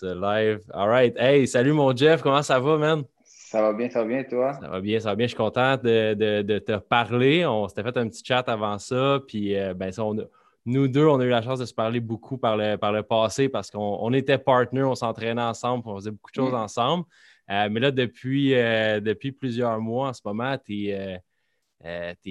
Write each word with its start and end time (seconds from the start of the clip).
live. 0.00 0.60
All 0.72 0.88
right. 0.88 1.14
Hey, 1.18 1.46
salut 1.46 1.72
mon 1.72 1.94
Jeff, 1.94 2.22
comment 2.22 2.42
ça 2.42 2.58
va, 2.58 2.76
man? 2.78 3.04
Ça 3.24 3.60
va 3.60 3.72
bien, 3.72 3.90
ça 3.90 4.00
va 4.00 4.06
bien, 4.06 4.24
toi? 4.24 4.54
Ça 4.54 4.68
va 4.68 4.80
bien, 4.80 4.98
ça 4.98 5.10
va 5.10 5.16
bien. 5.16 5.26
Je 5.26 5.30
suis 5.30 5.36
content 5.36 5.76
de, 5.76 6.58
te 6.58 6.76
parler. 6.78 7.44
On 7.44 7.68
s'était 7.68 7.82
fait 7.82 7.96
un 7.96 8.08
petit 8.08 8.22
chat 8.24 8.48
avant 8.48 8.78
ça. 8.78 9.20
Puis, 9.28 9.56
euh, 9.56 9.74
ben, 9.74 9.92
nous 10.64 10.88
deux, 10.88 11.06
on 11.06 11.20
a 11.20 11.24
eu 11.24 11.28
la 11.28 11.42
chance 11.42 11.58
de 11.58 11.66
se 11.66 11.74
parler 11.74 12.00
beaucoup 12.00 12.38
par 12.38 12.56
le, 12.56 12.76
par 12.76 12.92
le 12.92 13.02
passé 13.02 13.48
parce 13.48 13.70
qu'on 13.70 14.12
était 14.12 14.38
partners, 14.38 14.84
on 14.84 14.94
s'entraînait 14.94 15.42
ensemble, 15.42 15.82
on 15.86 15.96
faisait 15.96 16.12
beaucoup 16.12 16.30
de 16.30 16.36
choses 16.36 16.52
mm. 16.52 16.56
ensemble. 16.56 17.04
Euh, 17.50 17.68
mais 17.70 17.80
là, 17.80 17.90
depuis, 17.90 18.54
euh, 18.54 19.00
depuis 19.00 19.32
plusieurs 19.32 19.80
mois 19.80 20.08
en 20.08 20.12
ce 20.12 20.22
moment, 20.24 20.56
tu 20.56 20.88
es, 20.88 21.20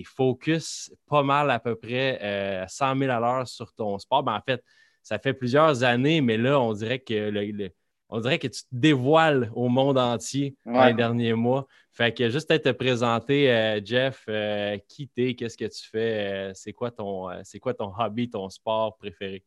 focus 0.05 0.91
pas 1.07 1.23
mal 1.23 1.51
à 1.51 1.59
peu 1.59 1.75
près 1.75 2.65
100 2.67 2.97
000 2.97 3.11
à 3.11 3.19
l'heure 3.19 3.47
sur 3.47 3.73
ton 3.73 3.99
sport. 3.99 4.23
Ben, 4.23 4.33
en 4.33 4.41
fait, 4.41 4.63
ça 5.03 5.19
fait 5.19 5.33
plusieurs 5.33 5.83
années, 5.83 6.21
mais 6.21 6.37
là, 6.37 6.59
on 6.59 6.73
dirait 6.73 6.99
que 6.99 7.71
on 8.11 8.19
dirait 8.19 8.39
que 8.39 8.47
tu 8.47 8.61
te 8.63 8.67
dévoiles 8.73 9.49
au 9.55 9.69
monde 9.69 9.97
entier 9.97 10.55
dans 10.65 10.85
les 10.85 10.93
derniers 10.93 11.33
mois. 11.33 11.65
Fait 11.93 12.13
que 12.13 12.29
juste 12.29 12.51
à 12.51 12.59
te 12.59 12.69
présenter, 12.69 13.51
euh, 13.51 13.79
Jeff, 13.83 14.23
euh, 14.29 14.77
qui 14.87 15.07
t'es, 15.07 15.33
qu'est-ce 15.33 15.57
que 15.57 15.65
tu 15.65 15.89
fais, 15.89 16.49
euh, 16.49 16.51
c'est 16.53 16.73
quoi 16.73 16.91
ton 16.91 17.29
c'est 17.43 17.59
quoi 17.59 17.73
ton 17.73 17.91
hobby, 17.97 18.29
ton 18.29 18.49
sport 18.49 18.97
préféré? 18.97 19.43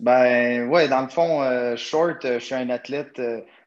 Ben 0.00 0.68
ouais, 0.68 0.88
dans 0.88 1.02
le 1.02 1.08
fond, 1.08 1.76
short, 1.76 2.18
je 2.22 2.38
suis 2.38 2.54
un 2.54 2.70
athlète 2.70 3.20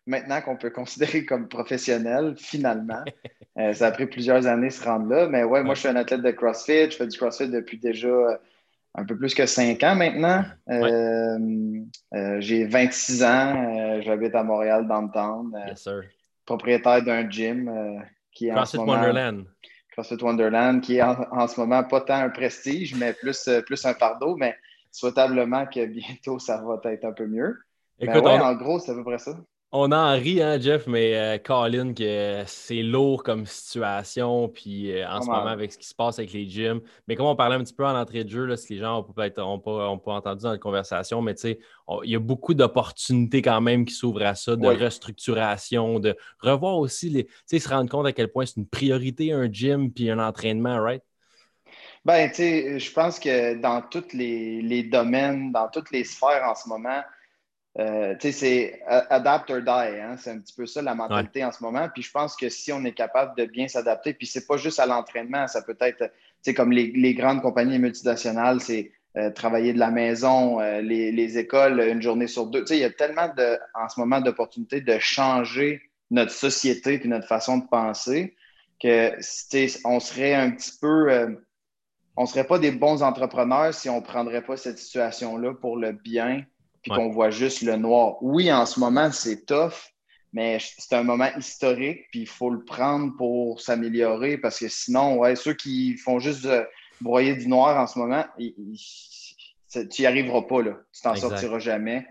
maintenant 0.08 0.42
qu'on 0.42 0.56
peut 0.56 0.70
considérer 0.72 1.26
comme 1.26 1.50
professionnel, 1.50 2.36
finalement. 2.38 3.04
ça 3.74 3.88
a 3.88 3.92
pris 3.92 4.08
plusieurs 4.08 4.48
années 4.48 4.70
de 4.70 4.74
se 4.74 4.84
rendre 4.84 5.10
là. 5.10 5.28
Mais 5.28 5.44
ouais, 5.44 5.62
moi 5.62 5.76
je 5.76 5.82
suis 5.82 5.90
un 5.90 5.98
athlète 5.98 6.22
de 6.22 6.32
CrossFit. 6.32 6.90
Je 6.90 6.96
fais 6.96 7.08
du 7.08 7.18
CrossFit 7.18 7.50
depuis 7.50 7.80
déjà 7.80 8.40
un 8.96 9.06
peu 9.06 9.18
plus 9.18 9.34
que 9.34 9.46
cinq 9.46 9.84
ans 9.84 9.96
maintenant. 9.96 10.44
Euh, 10.70 11.38
euh, 12.14 12.38
j'ai 12.40 12.66
26 12.66 13.24
ans. 13.24 13.56
Euh, 13.56 14.02
j'habite 14.02 14.36
à 14.36 14.44
Montréal, 14.44 14.88
downtown. 14.88 15.52
yes, 15.68 15.84
sir. 15.84 16.04
Propriétaire 16.46 17.04
d'un 17.04 17.30
gym 17.30 17.72
qui 18.34 18.48
est 18.48 18.52
CrossFit 18.52 18.78
Wonderland. 18.78 19.46
CrossFit 19.92 20.22
Wonderland, 20.22 20.82
qui 20.82 20.98
est 20.98 21.02
en, 21.02 21.48
ce 21.48 21.60
moment 21.60 21.84
pas 21.84 22.02
tant 22.02 22.16
un 22.16 22.30
prestige, 22.30 22.96
mais 22.96 23.14
plus, 23.14 23.50
plus 23.66 23.86
un 23.86 23.94
fardeau. 23.94 24.36
Mais 24.36 24.56
souhaitablement 24.92 25.66
que 25.66 25.86
bientôt, 25.86 26.40
ça 26.40 26.62
va 26.62 26.80
être 26.92 27.06
un 27.06 27.14
peu 27.14 27.28
mieux. 27.28 27.58
Écoute, 28.00 28.26
en 28.26 28.56
gros, 28.56 28.80
c'est 28.80 28.92
à 28.92 28.96
peu 28.96 29.04
près 29.04 29.20
ça. 29.20 29.38
On 29.74 29.94
en 29.94 30.12
rit, 30.16 30.42
hein, 30.42 30.60
Jeff, 30.60 30.86
mais 30.86 31.16
euh, 31.16 31.38
Colin, 31.38 31.94
que 31.94 32.44
c'est 32.46 32.84
lourd 32.84 33.24
comme 33.24 33.46
situation, 33.46 34.50
puis 34.50 34.92
euh, 34.92 35.08
en 35.08 35.22
ce 35.22 35.28
moment 35.28 35.48
avec 35.48 35.72
ce 35.72 35.78
qui 35.78 35.88
se 35.88 35.96
passe 35.96 36.20
avec 36.20 36.34
les 36.34 36.46
gyms. 36.46 36.82
Mais 37.08 37.16
comme 37.16 37.28
on 37.28 37.38
parlait 37.38 37.56
un 37.56 37.64
petit 37.64 37.74
peu 37.74 37.86
en 37.86 37.98
entrée 37.98 38.26
de 38.26 38.30
jeu, 38.30 38.44
là, 38.44 38.58
si 38.58 38.74
les 38.74 38.80
gens 38.80 38.96
n'ont 38.96 39.04
pas, 39.14 39.30
pas, 39.30 40.12
entendu 40.12 40.44
dans 40.44 40.52
la 40.52 40.58
conversation, 40.58 41.22
mais 41.22 41.36
tu 41.36 41.42
sais, 41.42 41.60
il 42.04 42.10
y 42.10 42.18
a 42.18 42.20
beaucoup 42.20 42.54
d'opportunités 42.54 43.42
quand 43.42 43.62
même 43.62 43.86
qui 43.86 43.94
s'ouvrent 43.94 44.24
à 44.24 44.36
ça, 44.36 44.58
de 44.58 44.68
restructuration, 44.68 46.00
de 46.00 46.18
revoir 46.40 46.78
aussi, 46.78 47.10
les, 47.10 47.26
tu 47.28 47.34
sais, 47.46 47.60
se 47.60 47.70
rendre 47.70 47.90
compte 47.90 48.08
à 48.08 48.12
quel 48.12 48.28
point 48.28 48.46
c'est 48.46 48.58
une 48.58 48.68
priorité 48.68 49.32
un 49.32 49.50
gym 49.50 49.90
puis 49.90 50.10
un 50.10 50.20
entraînement, 50.20 50.82
right? 50.82 51.02
Ben, 52.04 52.28
tu 52.28 52.36
sais, 52.36 52.80
je 52.80 52.92
pense 52.92 53.20
que 53.20 53.54
dans 53.54 53.82
tous 53.82 54.12
les, 54.12 54.62
les 54.62 54.84
domaines, 54.84 55.54
dans 55.54 55.70
toutes 55.70 55.92
les 55.92 56.04
sphères 56.04 56.44
en 56.46 56.56
ce 56.56 56.68
moment, 56.68 57.02
euh, 57.80 58.16
c'est 58.20 58.82
adapt 58.86 59.50
or 59.50 59.62
die. 59.62 60.00
Hein? 60.00 60.18
C'est 60.18 60.32
un 60.32 60.40
petit 60.40 60.54
peu 60.54 60.66
ça 60.66 60.82
la 60.82 60.94
mentalité 60.94 61.44
en 61.46 61.52
ce 61.52 61.64
moment. 61.64 61.88
Puis 61.94 62.04
je 62.04 62.12
pense 62.12 62.36
que 62.36 62.50
si 62.50 62.72
on 62.74 62.84
est 62.84 62.92
capable 62.92 63.38
de 63.38 63.46
bien 63.46 63.68
s'adapter, 63.68 64.14
puis 64.14 64.28
c'est 64.28 64.46
pas 64.46 64.58
juste 64.58 64.80
à 64.80 64.86
l'entraînement, 64.86 65.48
ça 65.48 65.62
peut 65.62 65.78
être 65.80 66.12
comme 66.56 66.72
les, 66.72 66.92
les, 66.92 67.14
grandes 67.14 67.42
compagnies 67.42 67.80
multinationales, 67.80 68.60
c'est 68.60 68.92
euh, 69.18 69.30
travailler 69.30 69.74
de 69.74 69.80
la 69.80 69.92
maison, 69.92 70.60
euh, 70.60 70.82
les, 70.82 71.12
les, 71.12 71.38
écoles, 71.38 71.80
une 71.80 72.02
journée 72.02 72.28
sur 72.28 72.48
deux. 72.48 72.66
Il 72.72 72.78
y 72.78 72.84
a 72.84 72.90
tellement 72.90 73.30
de, 73.38 73.58
en 73.74 73.88
ce 73.88 74.00
moment 74.00 74.20
d'opportunités 74.20 74.82
de 74.82 74.98
changer 75.00 75.82
notre 76.10 76.32
société 76.32 77.00
et 77.02 77.08
notre 77.08 77.28
façon 77.28 77.60
de 77.60 77.68
penser 77.68 78.36
que 78.82 79.12
on 79.86 80.00
serait 80.00 80.34
un 80.34 80.52
petit 80.52 80.74
peu. 80.82 81.38
on 82.18 82.24
ne 82.24 82.28
serait 82.28 82.48
pas 82.48 82.60
des 82.60 82.72
bons 82.72 83.02
entrepreneurs 83.04 83.74
si 83.74 83.90
on 83.90 83.98
ne 83.98 84.06
prendrait 84.06 84.42
pas 84.42 84.58
cette 84.58 84.80
situation-là 84.80 85.54
pour 85.54 85.78
le 85.78 85.94
bien 85.94 86.44
puis 86.82 86.92
qu'on 86.92 87.10
voit 87.10 87.30
juste 87.30 87.62
le 87.62 87.76
noir. 87.76 88.16
Oui, 88.22 88.52
en 88.52 88.66
ce 88.66 88.80
moment, 88.80 89.12
c'est 89.12 89.46
tough, 89.46 89.74
mais 90.34 90.58
c'est 90.60 90.96
un 90.96 91.04
moment 91.04 91.30
historique, 91.38 92.08
puis 92.12 92.22
il 92.22 92.28
faut 92.28 92.50
le 92.50 92.64
prendre 92.64 93.16
pour 93.18 93.62
s'améliorer 93.62 94.38
parce 94.38 94.60
que 94.60 94.68
sinon, 94.68 95.18
ouais, 95.18 95.36
ceux 95.36 95.54
qui 95.54 95.98
font 95.98 96.20
juste 96.20 96.48
broyer 97.02 97.36
du 97.36 97.48
noir 97.48 97.78
en 97.80 97.88
ce 97.88 98.00
moment, 98.00 98.26
tu 98.38 99.88
n'y 100.00 100.06
arriveras 100.06 100.44
pas, 100.44 100.62
là. 100.62 100.78
Tu 100.94 101.02
t'en 101.02 101.16
sortiras 101.16 101.60
jamais. 101.60 102.06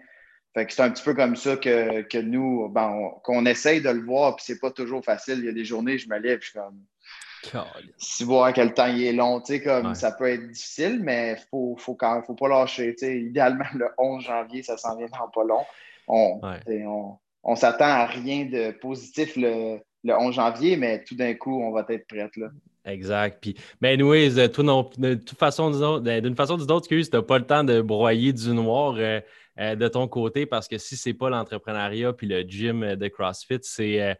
Fait 0.54 0.66
que 0.66 0.72
c'est 0.72 0.82
un 0.82 0.90
petit 0.90 1.04
peu 1.04 1.14
comme 1.14 1.36
ça 1.36 1.56
que, 1.56 2.20
nous, 2.20 2.68
ben, 2.68 3.10
qu'on 3.22 3.46
essaye 3.46 3.80
de 3.80 3.90
le 3.90 4.04
voir, 4.04 4.34
puis 4.34 4.44
c'est 4.46 4.58
pas 4.58 4.72
toujours 4.72 5.04
facile. 5.04 5.38
Il 5.38 5.44
y 5.44 5.48
a 5.48 5.52
des 5.52 5.64
journées, 5.64 5.96
je 5.96 6.08
me 6.08 6.18
lève, 6.18 6.40
je 6.40 6.50
suis 6.50 6.58
comme 6.58 6.84
si 7.96 8.24
voir 8.24 8.52
quel 8.52 8.74
temps 8.74 8.86
il 8.86 9.04
est 9.04 9.12
long, 9.12 9.42
comme 9.64 9.94
ça 9.94 10.12
peut 10.12 10.28
être 10.28 10.48
difficile, 10.48 11.00
mais 11.02 11.36
il 11.38 11.44
faut, 11.50 11.76
faut, 11.78 11.96
faut 12.26 12.34
pas 12.34 12.48
lâcher. 12.48 12.94
Idéalement, 13.02 13.64
le 13.74 13.88
11 13.98 14.24
janvier, 14.24 14.62
ça 14.62 14.76
s'en 14.76 14.96
vient 14.96 15.08
dans 15.08 15.28
pas 15.28 15.44
long. 15.44 15.64
On, 16.08 16.40
on, 17.44 17.56
s'attend 17.56 17.84
à 17.84 18.06
rien 18.06 18.44
de 18.44 18.72
positif 18.72 19.36
le, 19.36 19.80
11 20.04 20.34
janvier, 20.34 20.76
mais 20.76 21.04
tout 21.04 21.14
d'un 21.14 21.34
coup, 21.34 21.62
on 21.62 21.70
va 21.70 21.84
être 21.88 22.06
prête. 22.06 22.36
Là. 22.36 22.48
Exact. 22.84 23.38
Puis, 23.40 23.56
mais 23.80 23.92
anyways, 23.92 24.30
de, 24.30 24.46
toute 24.46 25.38
façon, 25.38 25.70
d'une 25.70 26.36
façon 26.36 26.54
ou 26.54 26.58
d'une 26.58 26.72
autre, 26.72 26.88
tu 26.88 27.02
n'as 27.12 27.22
pas 27.22 27.38
le 27.38 27.46
temps 27.46 27.64
de 27.64 27.80
broyer 27.80 28.32
du 28.32 28.50
noir. 28.50 28.94
Euh, 28.98 29.20
euh, 29.60 29.76
de 29.76 29.88
ton 29.88 30.08
côté 30.08 30.46
parce 30.46 30.66
que 30.66 30.78
si 30.78 30.96
ce 30.96 31.08
n'est 31.08 31.14
pas 31.14 31.28
l'entrepreneuriat 31.28 32.12
puis 32.14 32.26
le 32.26 32.40
gym 32.42 32.96
de 32.96 33.08
CrossFit, 33.08 33.58
c'est 33.62 34.00
euh, 34.00 34.14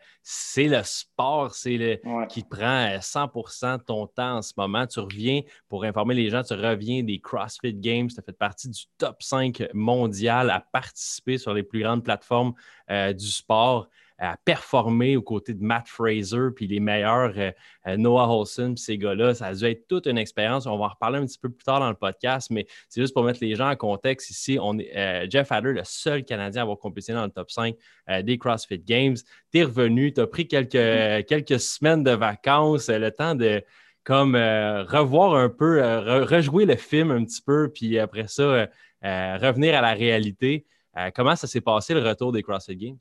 le 0.57 0.83
sport 0.85 1.55
c'est 1.55 1.77
le, 1.79 2.27
qui 2.29 2.43
prend 2.43 2.99
100% 2.99 3.65
euh, 3.65 3.77
de 3.79 3.83
ton 3.83 4.07
temps 4.07 4.37
en 4.37 4.43
ce 4.43 4.53
moment. 4.57 4.87
Tu 4.87 5.01
reviens, 5.01 5.41
pour 5.69 5.85
informer 5.85 6.15
les 6.15 6.29
gens, 6.29 6.43
tu 6.43 6.55
reviens 6.55 7.03
des 7.03 7.21
CrossFit 7.21 7.75
Games, 7.75 8.09
tu 8.09 8.19
as 8.19 8.23
fait 8.23 8.37
partie 8.37 8.69
du 8.69 8.83
top 8.99 9.23
5 9.23 9.69
mondial 9.73 10.51
à 10.51 10.61
participer 10.61 11.39
sur 11.39 11.55
les 11.55 11.63
plus 11.63 11.81
grandes 11.81 12.05
plateformes 12.05 12.53
du 12.89 13.27
sport 13.27 13.89
à 14.21 14.37
performer 14.45 15.17
aux 15.17 15.23
côtés 15.23 15.55
de 15.55 15.63
Matt 15.63 15.89
Fraser, 15.89 16.51
puis 16.55 16.67
les 16.67 16.79
meilleurs 16.79 17.33
euh, 17.39 17.51
euh, 17.87 17.97
Noah 17.97 18.29
Holson, 18.29 18.75
puis 18.75 18.83
ces 18.85 18.99
gars-là. 18.99 19.35
Ça 19.35 19.47
a 19.47 19.55
dû 19.55 19.65
être 19.65 19.89
toute 19.89 20.07
une 20.07 20.19
expérience. 20.19 20.67
On 20.67 20.77
va 20.77 20.85
en 20.85 20.89
reparler 20.89 21.19
un 21.19 21.27
petit 21.27 21.39
peu 21.39 21.49
plus 21.49 21.65
tard 21.65 21.81
dans 21.81 21.89
le 21.89 21.97
podcast, 21.97 22.51
mais 22.51 22.67
c'est 22.91 23.01
juste 23.01 23.15
pour 23.15 23.25
mettre 23.25 23.39
les 23.41 23.55
gens 23.55 23.71
en 23.71 23.77
contexte 23.77 24.29
ici. 24.29 24.59
On 24.61 24.79
est, 24.79 24.95
euh, 24.95 25.27
Jeff 25.31 25.51
Adler, 25.51 25.73
le 25.73 25.85
seul 25.85 26.23
Canadien 26.25 26.61
à 26.61 26.63
avoir 26.65 26.79
compétitionné 26.79 27.19
dans 27.19 27.25
le 27.25 27.31
top 27.31 27.51
5 27.51 27.75
des 28.23 28.39
CrossFit 28.39 28.81
Games. 28.81 29.17
Tu 29.53 29.59
es 29.59 29.65
revenu, 29.65 30.13
tu 30.13 30.21
as 30.21 30.27
pris 30.27 30.47
quelques, 30.47 31.27
quelques 31.27 31.61
semaines 31.61 32.03
de 32.03 32.11
vacances, 32.11 32.89
le 32.91 33.11
temps 33.11 33.35
de 33.35 33.63
comme 34.05 34.35
revoir 34.35 35.35
un 35.35 35.49
peu, 35.49 35.81
rejouer 36.25 36.67
le 36.67 36.77
film 36.77 37.13
un 37.13 37.25
petit 37.25 37.41
peu, 37.41 37.71
puis 37.73 37.99
après 37.99 38.27
ça, 38.27 38.67
revenir 39.03 39.77
à 39.77 39.81
la 39.81 39.93
réalité. 39.93 40.67
comment 41.15 41.37
ça 41.37 41.47
s'est 41.47 41.61
passé 41.61 41.95
le 41.95 42.01
retour 42.01 42.33
des 42.33 42.43
CrossFit 42.43 42.77
Games? 42.77 42.99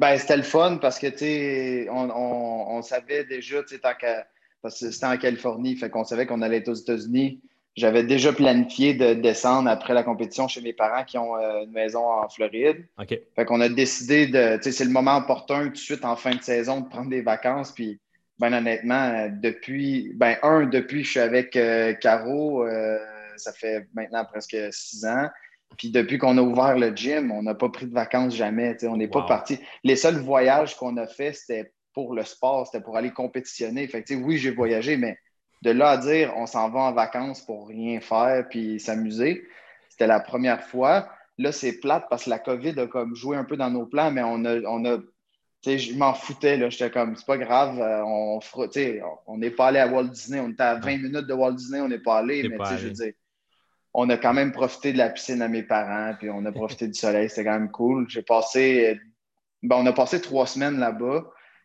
Ben, 0.00 0.16
c'était 0.16 0.38
le 0.38 0.42
fun 0.42 0.78
parce 0.78 0.98
que, 0.98 1.08
tu 1.08 1.90
on, 1.90 2.08
on, 2.10 2.80
savait 2.80 3.24
déjà, 3.24 3.62
tu 3.62 3.74
sais, 3.74 3.80
tant 3.80 3.92
parce 4.62 4.80
que 4.80 4.90
c'était 4.90 5.04
en 5.04 5.18
Californie, 5.18 5.76
fait 5.76 5.90
qu'on 5.90 6.04
savait 6.04 6.24
qu'on 6.24 6.40
allait 6.40 6.56
être 6.56 6.70
aux 6.70 6.74
États-Unis. 6.74 7.42
J'avais 7.76 8.02
déjà 8.02 8.32
planifié 8.32 8.94
de 8.94 9.12
descendre 9.12 9.68
après 9.68 9.92
la 9.92 10.02
compétition 10.02 10.48
chez 10.48 10.62
mes 10.62 10.72
parents 10.72 11.04
qui 11.04 11.18
ont 11.18 11.36
euh, 11.36 11.64
une 11.64 11.72
maison 11.72 12.02
en 12.02 12.30
Floride. 12.30 12.86
OK. 12.98 13.14
Fait 13.36 13.44
qu'on 13.44 13.60
a 13.60 13.68
décidé 13.68 14.26
de, 14.26 14.56
tu 14.56 14.62
sais, 14.62 14.72
c'est 14.72 14.84
le 14.84 14.90
moment 14.90 15.18
opportun 15.18 15.64
tout 15.64 15.72
de 15.72 15.76
suite 15.76 16.06
en 16.06 16.16
fin 16.16 16.34
de 16.34 16.42
saison 16.42 16.80
de 16.80 16.88
prendre 16.88 17.10
des 17.10 17.20
vacances. 17.20 17.70
Puis, 17.70 18.00
ben, 18.38 18.54
honnêtement, 18.54 19.28
depuis, 19.30 20.12
ben, 20.14 20.36
un, 20.42 20.64
depuis 20.64 21.04
je 21.04 21.10
suis 21.10 21.20
avec 21.20 21.56
euh, 21.56 21.92
Caro, 21.92 22.64
euh, 22.64 22.98
ça 23.36 23.52
fait 23.52 23.86
maintenant 23.92 24.24
presque 24.24 24.56
six 24.70 25.04
ans. 25.04 25.28
Puis 25.76 25.90
depuis 25.90 26.18
qu'on 26.18 26.36
a 26.36 26.42
ouvert 26.42 26.76
le 26.76 26.94
gym, 26.94 27.30
on 27.30 27.42
n'a 27.42 27.54
pas 27.54 27.68
pris 27.68 27.86
de 27.86 27.94
vacances 27.94 28.34
jamais. 28.34 28.76
On 28.84 28.96
n'est 28.96 29.08
pas 29.08 29.22
parti. 29.22 29.58
Les 29.84 29.96
seuls 29.96 30.18
voyages 30.18 30.76
qu'on 30.76 30.96
a 30.96 31.06
fait, 31.06 31.32
c'était 31.32 31.72
pour 31.94 32.14
le 32.14 32.24
sport, 32.24 32.66
c'était 32.66 32.82
pour 32.82 32.96
aller 32.96 33.10
compétitionner. 33.10 33.86
Fait 33.88 34.02
que, 34.02 34.14
oui, 34.14 34.38
j'ai 34.38 34.50
voyagé, 34.50 34.96
mais 34.96 35.18
de 35.62 35.70
là 35.70 35.90
à 35.90 35.96
dire 35.98 36.32
on 36.36 36.46
s'en 36.46 36.70
va 36.70 36.80
en 36.80 36.92
vacances 36.92 37.42
pour 37.42 37.68
rien 37.68 38.00
faire 38.00 38.48
puis 38.48 38.80
s'amuser, 38.80 39.46
c'était 39.88 40.06
la 40.06 40.20
première 40.20 40.62
fois. 40.64 41.08
Là, 41.38 41.52
c'est 41.52 41.80
plate 41.80 42.06
parce 42.10 42.24
que 42.24 42.30
la 42.30 42.38
COVID 42.38 42.78
a 42.80 42.86
comme 42.86 43.14
joué 43.14 43.36
un 43.36 43.44
peu 43.44 43.56
dans 43.56 43.70
nos 43.70 43.86
plans, 43.86 44.10
mais 44.10 44.22
on 44.22 44.44
a, 44.44 44.60
on 44.66 44.84
a 44.84 44.98
je 45.64 45.94
m'en 45.94 46.14
foutais. 46.14 46.70
J'étais 46.70 46.90
comme, 46.90 47.16
c'est 47.16 47.26
pas 47.26 47.38
grave, 47.38 47.78
euh, 47.80 48.02
on 48.04 48.40
on 49.26 49.38
n'est 49.38 49.50
pas 49.50 49.68
allé 49.68 49.78
à 49.78 49.86
Walt 49.86 50.04
Disney. 50.04 50.40
On 50.40 50.50
était 50.50 50.62
à 50.62 50.76
20 50.76 50.96
minutes 50.96 51.26
de 51.26 51.34
Walt 51.34 51.52
Disney, 51.52 51.80
on 51.80 51.88
n'est 51.88 51.98
pas 51.98 52.18
allé. 52.18 52.48
Mais 52.48 52.56
je 52.78 52.86
veux 52.86 52.92
dire, 52.92 53.12
on 53.94 54.08
a 54.10 54.16
quand 54.16 54.32
même 54.32 54.52
profité 54.52 54.92
de 54.92 54.98
la 54.98 55.10
piscine 55.10 55.42
à 55.42 55.48
mes 55.48 55.62
parents, 55.62 56.14
puis 56.18 56.30
on 56.30 56.44
a 56.44 56.52
profité 56.52 56.86
du 56.86 56.94
soleil, 56.94 57.28
c'était 57.28 57.44
quand 57.44 57.58
même 57.58 57.70
cool. 57.70 58.08
J'ai 58.08 58.22
passé, 58.22 59.00
ben, 59.62 59.76
on 59.76 59.86
a 59.86 59.92
passé 59.92 60.20
trois 60.20 60.46
semaines 60.46 60.78
là-bas, 60.78 61.24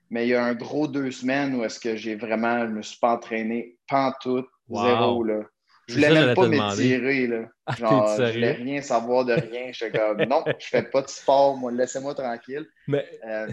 mais 0.09 0.25
il 0.25 0.29
y 0.29 0.35
a 0.35 0.43
un 0.43 0.53
gros 0.53 0.87
deux 0.87 1.11
semaines 1.11 1.55
où 1.55 1.63
est-ce 1.63 1.79
que 1.79 1.95
j'ai 1.95 2.15
vraiment, 2.15 2.65
je 2.67 2.71
me 2.71 2.81
suis 2.81 2.99
pas 2.99 3.13
entraîné, 3.13 3.77
pantoute, 3.87 4.47
zéro, 4.69 5.23
là. 5.23 5.41
Je 5.87 5.95
voulais 5.95 6.13
même 6.13 6.33
pas 6.33 6.47
m'étirer. 6.47 7.27
Là. 7.27 7.43
Ah, 7.67 7.75
Genre, 7.75 8.07
je 8.17 8.33
voulais 8.33 8.53
rien 8.53 8.81
savoir 8.81 9.23
de 9.23 9.33
rien. 9.33 9.67
Je 9.71 9.85
suis 9.85 9.91
comme, 9.91 10.23
non, 10.23 10.43
je 10.59 10.65
fais 10.65 10.83
pas 10.83 11.03
de 11.03 11.09
sport, 11.09 11.57
moi, 11.57 11.71
laissez-moi 11.71 12.15
tranquille. 12.15 12.65
Mais 12.87 13.05
euh, 13.27 13.47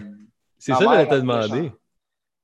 c'est 0.58 0.72
ça 0.72 0.78
que 0.78 0.84
j'allais 0.84 1.08
te 1.08 1.14
demander. 1.14 1.72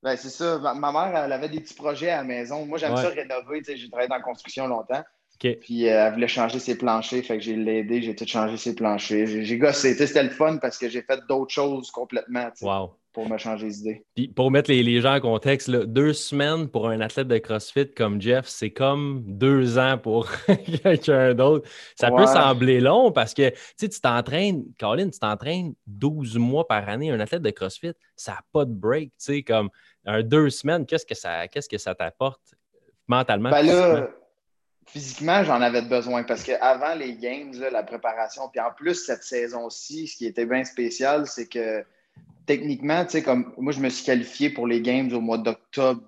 Ben, 0.03 0.17
c'est 0.17 0.31
ça. 0.31 0.59
Ma, 0.59 0.93
mère, 0.93 1.25
elle 1.25 1.33
avait 1.33 1.49
des 1.49 1.61
petits 1.61 1.75
projets 1.75 2.11
à 2.11 2.19
la 2.19 2.25
maison. 2.25 2.67
Moi, 2.67 2.79
j'aime 2.79 2.97
ça 2.97 3.09
rénover. 3.09 3.63
J'ai 3.67 3.89
travaillé 3.89 4.09
dans 4.09 4.17
la 4.17 4.23
construction 4.23 4.67
longtemps. 4.67 5.03
Puis 5.39 5.87
euh, 5.87 6.07
elle 6.07 6.13
voulait 6.15 6.29
changer 6.29 6.59
ses 6.59 6.77
planchers. 6.77 7.23
Fait 7.25 7.39
que 7.39 7.45
j'ai 7.45 7.57
l'aidé, 7.57 8.03
j'ai 8.03 8.15
tout 8.15 8.27
changé 8.27 8.57
ses 8.57 8.75
planchers. 8.75 9.27
J'ai 9.27 9.59
gossé. 9.59 9.95
C'était 9.95 10.23
le 10.23 10.31
fun 10.31 10.59
parce 10.59 10.79
que 10.79 10.89
j'ai 10.89 11.03
fait 11.03 11.21
d'autres 11.29 11.53
choses 11.53 11.91
complètement. 11.91 12.49
Wow 12.63 12.99
pour 13.19 13.29
me 13.29 13.37
changer 13.37 13.67
les 13.67 13.81
idées. 13.81 14.05
Puis 14.15 14.29
pour 14.29 14.53
mettre 14.53 14.71
les, 14.71 15.01
gens 15.01 15.17
en 15.17 15.21
contexte, 15.21 15.69
deux 15.69 16.13
semaines 16.13 16.69
pour 16.69 16.89
un 16.89 17.01
athlète 17.01 17.27
de 17.27 17.39
CrossFit 17.39 17.93
comme 17.93 18.21
Jeff, 18.21 18.47
c'est 18.47 18.71
comme 18.71 19.25
deux 19.27 19.77
ans 19.77 19.99
pour 19.99 20.29
quelqu'un 20.83 21.35
d'autre. 21.35 21.69
Ça 21.97 22.13
peut 22.13 22.27
sembler 22.27 22.81
long 22.81 23.11
parce 23.11 23.35
que 23.35 23.51
tu 23.77 23.89
t'entraînes, 23.89 24.65
Colin, 24.79 25.11
tu 25.11 25.19
t'entraînes 25.19 25.75
12 25.89 26.39
mois 26.39 26.69
par 26.69 26.89
année. 26.89 27.11
Un 27.11 27.19
athlète 27.19 27.43
de 27.43 27.51
CrossFit, 27.51 27.95
ça 28.15 28.33
n'a 28.33 28.41
pas 28.53 28.65
de 28.65 28.73
break. 28.73 29.09
Tu 29.19 29.35
sais, 29.35 29.43
comme 29.43 29.71
un 30.05 30.23
deux 30.23 30.49
semaines, 30.51 30.87
qu'est-ce 30.87 31.07
que 31.07 31.17
ça, 31.17 31.49
qu'est-ce 31.49 31.69
que 31.69 31.79
ça 31.79 31.97
t'apporte 31.97 32.55
mentalement? 33.09 33.51
Ben 33.51 33.67
là, 33.67 34.11
physiquement, 34.89 35.45
j'en 35.45 35.61
avais 35.61 35.83
besoin 35.83 36.25
parce 36.25 36.43
qu'avant 36.43 36.95
les 36.95 37.15
Games, 37.17 37.55
la 37.71 37.83
préparation, 37.83 38.49
puis 38.51 38.61
en 38.61 38.73
plus, 38.77 38.95
cette 38.95 39.23
saison-ci, 39.23 40.09
ce 40.09 40.17
qui 40.17 40.27
était 40.27 40.47
bien 40.47 40.65
spécial, 40.65 41.27
c'est 41.27 41.47
que 41.47 41.85
techniquement, 42.47 43.05
tu 43.05 43.13
sais, 43.13 43.23
comme 43.23 43.53
moi, 43.59 43.73
je 43.73 43.81
me 43.81 43.89
suis 43.89 44.05
qualifié 44.05 44.51
pour 44.51 44.67
les 44.67 44.81
Games 44.81 45.13
au 45.13 45.21
mois 45.21 45.39
d'octobre. 45.39 46.03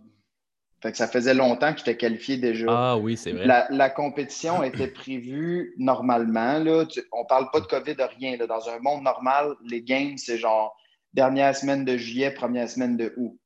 Fait 0.82 0.92
que 0.92 0.96
ça 0.96 1.06
faisait 1.06 1.34
longtemps 1.34 1.72
que 1.72 1.80
j'étais 1.80 1.98
qualifié 1.98 2.38
déjà. 2.38 2.66
Ah 2.70 2.96
oui, 2.96 3.14
c'est 3.16 3.32
vrai. 3.32 3.46
La, 3.46 3.90
compétition 3.90 4.62
était 4.64 4.88
prévue 4.88 5.74
normalement. 5.76 6.58
Là. 6.58 6.86
on 7.12 7.26
parle 7.26 7.50
pas 7.52 7.60
de 7.60 7.66
COVID, 7.66 7.94
de 7.94 8.02
rien. 8.18 8.38
Là. 8.38 8.46
Dans 8.46 8.66
un 8.70 8.78
monde 8.78 9.02
normal, 9.02 9.54
les 9.62 9.82
Games, 9.82 10.16
c'est 10.16 10.38
genre 10.38 10.74
dernière 11.12 11.54
semaine 11.54 11.84
de 11.84 11.98
juillet, 11.98 12.30
première 12.30 12.70
semaine 12.70 12.96
de 12.96 13.12
août. 13.18 13.38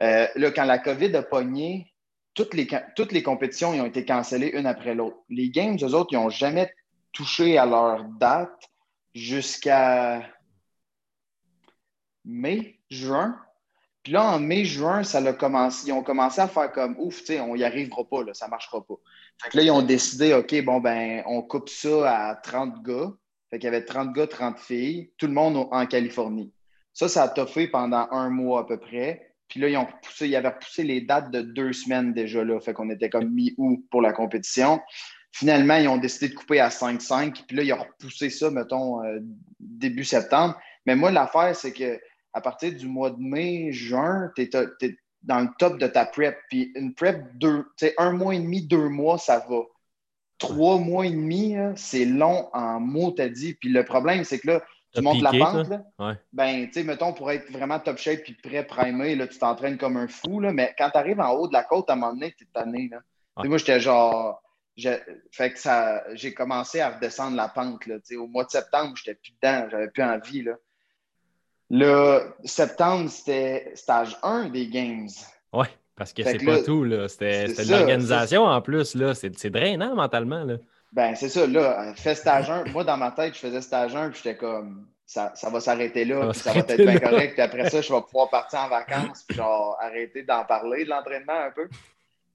Euh, 0.00 0.26
là, 0.34 0.50
quand 0.50 0.64
la 0.64 0.78
COVID 0.78 1.14
a 1.16 1.22
pogné, 1.22 1.93
toutes 2.34 2.54
les, 2.54 2.68
toutes 2.96 3.12
les 3.12 3.22
compétitions 3.22 3.70
ont 3.70 3.86
été 3.86 4.04
cancellées 4.04 4.50
une 4.54 4.66
après 4.66 4.94
l'autre. 4.94 5.18
Les 5.28 5.50
Games, 5.50 5.78
eux 5.80 5.94
autres, 5.94 6.12
ils 6.12 6.16
n'ont 6.16 6.30
jamais 6.30 6.72
touché 7.12 7.58
à 7.58 7.66
leur 7.66 8.04
date 8.04 8.68
jusqu'à 9.14 10.28
mai, 12.24 12.80
juin. 12.90 13.38
Puis 14.02 14.12
là, 14.12 14.34
en 14.34 14.38
mai, 14.38 14.64
juin, 14.64 15.02
ça 15.02 15.18
a 15.18 15.32
commencé, 15.32 15.88
ils 15.88 15.92
ont 15.92 16.02
commencé 16.02 16.40
à 16.40 16.48
faire 16.48 16.70
comme 16.72 16.96
ouf, 16.98 17.22
on 17.30 17.56
n'y 17.56 17.64
arrivera 17.64 18.04
pas, 18.04 18.22
là, 18.22 18.34
ça 18.34 18.46
ne 18.46 18.50
marchera 18.50 18.84
pas. 18.84 18.96
Fait 19.42 19.50
que 19.50 19.56
là, 19.56 19.62
ils 19.62 19.70
ont 19.70 19.82
décidé, 19.82 20.34
OK, 20.34 20.62
bon, 20.62 20.80
ben, 20.80 21.22
on 21.26 21.42
coupe 21.42 21.68
ça 21.68 22.28
à 22.28 22.34
30 22.34 22.82
gars. 22.82 23.12
Fait 23.50 23.58
qu'il 23.58 23.64
y 23.64 23.68
avait 23.68 23.84
30 23.84 24.12
gars, 24.12 24.26
30 24.26 24.58
filles, 24.58 25.12
tout 25.16 25.26
le 25.26 25.32
monde 25.32 25.68
en 25.70 25.86
Californie. 25.86 26.52
Ça, 26.92 27.08
ça 27.08 27.22
a 27.24 27.28
toffé 27.28 27.68
pendant 27.68 28.08
un 28.10 28.28
mois 28.28 28.60
à 28.60 28.64
peu 28.64 28.78
près. 28.78 29.33
Puis 29.54 29.60
là, 29.60 29.68
ils 29.68 29.76
ont 29.76 29.86
avaient 30.36 30.48
repoussé 30.48 30.82
les 30.82 31.00
dates 31.00 31.30
de 31.30 31.40
deux 31.40 31.72
semaines 31.72 32.12
déjà 32.12 32.42
là. 32.42 32.58
Fait 32.58 32.72
qu'on 32.72 32.90
était 32.90 33.08
comme 33.08 33.30
mi-août 33.30 33.84
pour 33.88 34.02
la 34.02 34.12
compétition. 34.12 34.80
Finalement, 35.30 35.76
ils 35.76 35.86
ont 35.86 35.96
décidé 35.96 36.30
de 36.30 36.34
couper 36.34 36.58
à 36.58 36.70
5-5. 36.70 37.44
Puis 37.46 37.56
là, 37.56 37.62
ils 37.62 37.72
ont 37.72 37.78
repoussé 37.78 38.30
ça, 38.30 38.50
mettons, 38.50 39.04
euh, 39.04 39.20
début 39.60 40.02
septembre. 40.02 40.58
Mais 40.86 40.96
moi, 40.96 41.12
l'affaire, 41.12 41.54
c'est 41.54 41.72
que 41.72 42.00
à 42.32 42.40
partir 42.40 42.74
du 42.74 42.88
mois 42.88 43.10
de 43.10 43.20
mai, 43.20 43.70
juin, 43.70 44.28
tu 44.34 44.42
es, 44.42 44.50
dans 45.22 45.40
le 45.40 45.48
top 45.56 45.78
de 45.78 45.86
ta 45.86 46.04
prep. 46.04 46.36
Puis 46.50 46.72
une 46.74 46.92
prep, 46.92 47.22
deux, 47.36 47.64
un 47.96 48.10
mois 48.10 48.34
et 48.34 48.40
demi, 48.40 48.66
deux 48.66 48.88
mois, 48.88 49.18
ça 49.18 49.46
va. 49.48 49.60
Trois 50.38 50.78
mois 50.78 51.06
et 51.06 51.10
demi, 51.10 51.54
c'est 51.76 52.06
long 52.06 52.50
en 52.54 52.80
mots, 52.80 53.12
t'as 53.12 53.28
dit. 53.28 53.54
Puis 53.54 53.68
le 53.68 53.84
problème, 53.84 54.24
c'est 54.24 54.40
que 54.40 54.48
là, 54.48 54.64
tu 54.94 55.02
montes 55.02 55.22
la 55.22 55.30
pente, 55.30 55.68
là, 55.68 56.16
ben, 56.32 56.66
tu 56.66 56.72
sais, 56.72 56.84
mettons, 56.84 57.12
pour 57.12 57.30
être 57.30 57.50
vraiment 57.50 57.78
top 57.78 57.98
shape 57.98 58.22
puis 58.22 58.34
prêt 58.34 58.64
primé, 58.64 59.16
là, 59.16 59.26
tu 59.26 59.38
t'entraînes 59.38 59.78
comme 59.78 59.96
un 59.96 60.08
fou, 60.08 60.40
là, 60.40 60.52
mais 60.52 60.74
quand 60.78 60.90
tu 60.90 60.98
arrives 60.98 61.20
en 61.20 61.32
haut 61.32 61.48
de 61.48 61.52
la 61.52 61.64
côte, 61.64 61.90
à 61.90 61.94
un 61.94 61.96
moment 61.96 62.12
donné, 62.12 62.32
tu 62.36 62.44
es 62.44 62.48
tanné. 62.52 62.88
Là. 62.90 62.98
Moi, 63.44 63.58
j'étais 63.58 63.80
genre. 63.80 64.40
Fait 65.30 65.52
que 65.52 65.58
ça, 65.58 66.02
j'ai 66.14 66.34
commencé 66.34 66.80
à 66.80 66.90
redescendre 66.90 67.36
la 67.36 67.48
pente. 67.48 67.86
Là, 67.86 67.96
au 68.18 68.26
mois 68.26 68.44
de 68.44 68.50
septembre, 68.50 68.96
j'étais 68.96 69.14
plus 69.14 69.32
dedans, 69.40 69.68
j'avais 69.70 69.88
plus 69.88 70.02
envie. 70.02 70.42
Là. 70.42 70.54
Le 71.70 72.34
septembre, 72.44 73.08
c'était 73.08 73.70
stage 73.76 74.18
1 74.24 74.48
des 74.48 74.66
Games. 74.66 75.08
Oui, 75.52 75.66
parce 75.94 76.12
que 76.12 76.24
c'est 76.24 76.44
pas 76.44 76.60
tout. 76.62 76.84
C'était 77.06 77.46
de 77.46 77.70
l'organisation 77.70 78.42
en 78.42 78.60
plus. 78.60 78.96
C'est 79.14 79.50
drainant 79.50 79.94
mentalement. 79.94 80.42
Là. 80.42 80.56
Ben, 80.94 81.14
c'est 81.14 81.28
ça. 81.28 81.46
Là, 81.46 81.92
fait 81.96 82.14
stage 82.14 82.48
1. 82.48 82.64
Moi, 82.72 82.84
dans 82.84 82.96
ma 82.96 83.10
tête, 83.10 83.34
je 83.34 83.40
faisais 83.40 83.60
stage 83.60 83.94
1 83.94 84.10
puis 84.10 84.20
j'étais 84.22 84.36
comme 84.36 84.86
ça, 85.04 85.32
ça 85.34 85.50
va 85.50 85.60
s'arrêter 85.60 86.04
là, 86.04 86.32
ça, 86.32 86.52
va, 86.52 86.60
être 86.60 86.76
bien 86.76 86.98
correct. 86.98 87.34
Puis 87.34 87.42
après 87.42 87.68
ça, 87.68 87.82
je 87.82 87.92
vais 87.92 88.00
pouvoir 88.10 88.30
partir 88.30 88.60
en 88.60 88.68
vacances 88.68 89.24
puis 89.28 89.36
genre 89.36 89.76
arrêter 89.80 90.22
d'en 90.22 90.44
parler 90.44 90.84
de 90.84 90.90
l'entraînement 90.90 91.44
un 91.46 91.50
peu. 91.50 91.68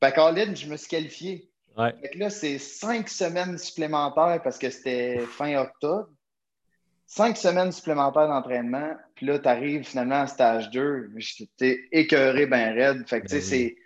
Fait 0.03 0.13
qu'en 0.13 0.35
je 0.35 0.67
me 0.67 0.77
suis 0.77 0.88
qualifié. 0.88 1.50
Ouais. 1.77 1.94
Fait 2.01 2.09
que 2.09 2.19
là, 2.19 2.29
c'est 2.29 2.57
cinq 2.57 3.09
semaines 3.09 3.57
supplémentaires 3.57 4.41
parce 4.44 4.57
que 4.57 4.69
c'était 4.69 5.19
fin 5.19 5.55
octobre 5.55 6.09
cinq 7.09 7.38
semaines 7.38 7.71
supplémentaires 7.71 8.27
d'entraînement, 8.27 8.95
puis 9.15 9.25
là, 9.25 9.39
tu 9.39 9.50
arrives 9.50 9.83
finalement 9.83 10.21
à 10.21 10.27
stage 10.27 10.69
2, 10.69 11.12
j'étais 11.17 11.81
écœuré 11.91 12.45
ben 12.45 12.73
raide. 12.73 13.07
Fait 13.07 13.21
que, 13.21 13.27
tu 13.27 13.41
sais, 13.41 13.75
ben 13.75 13.83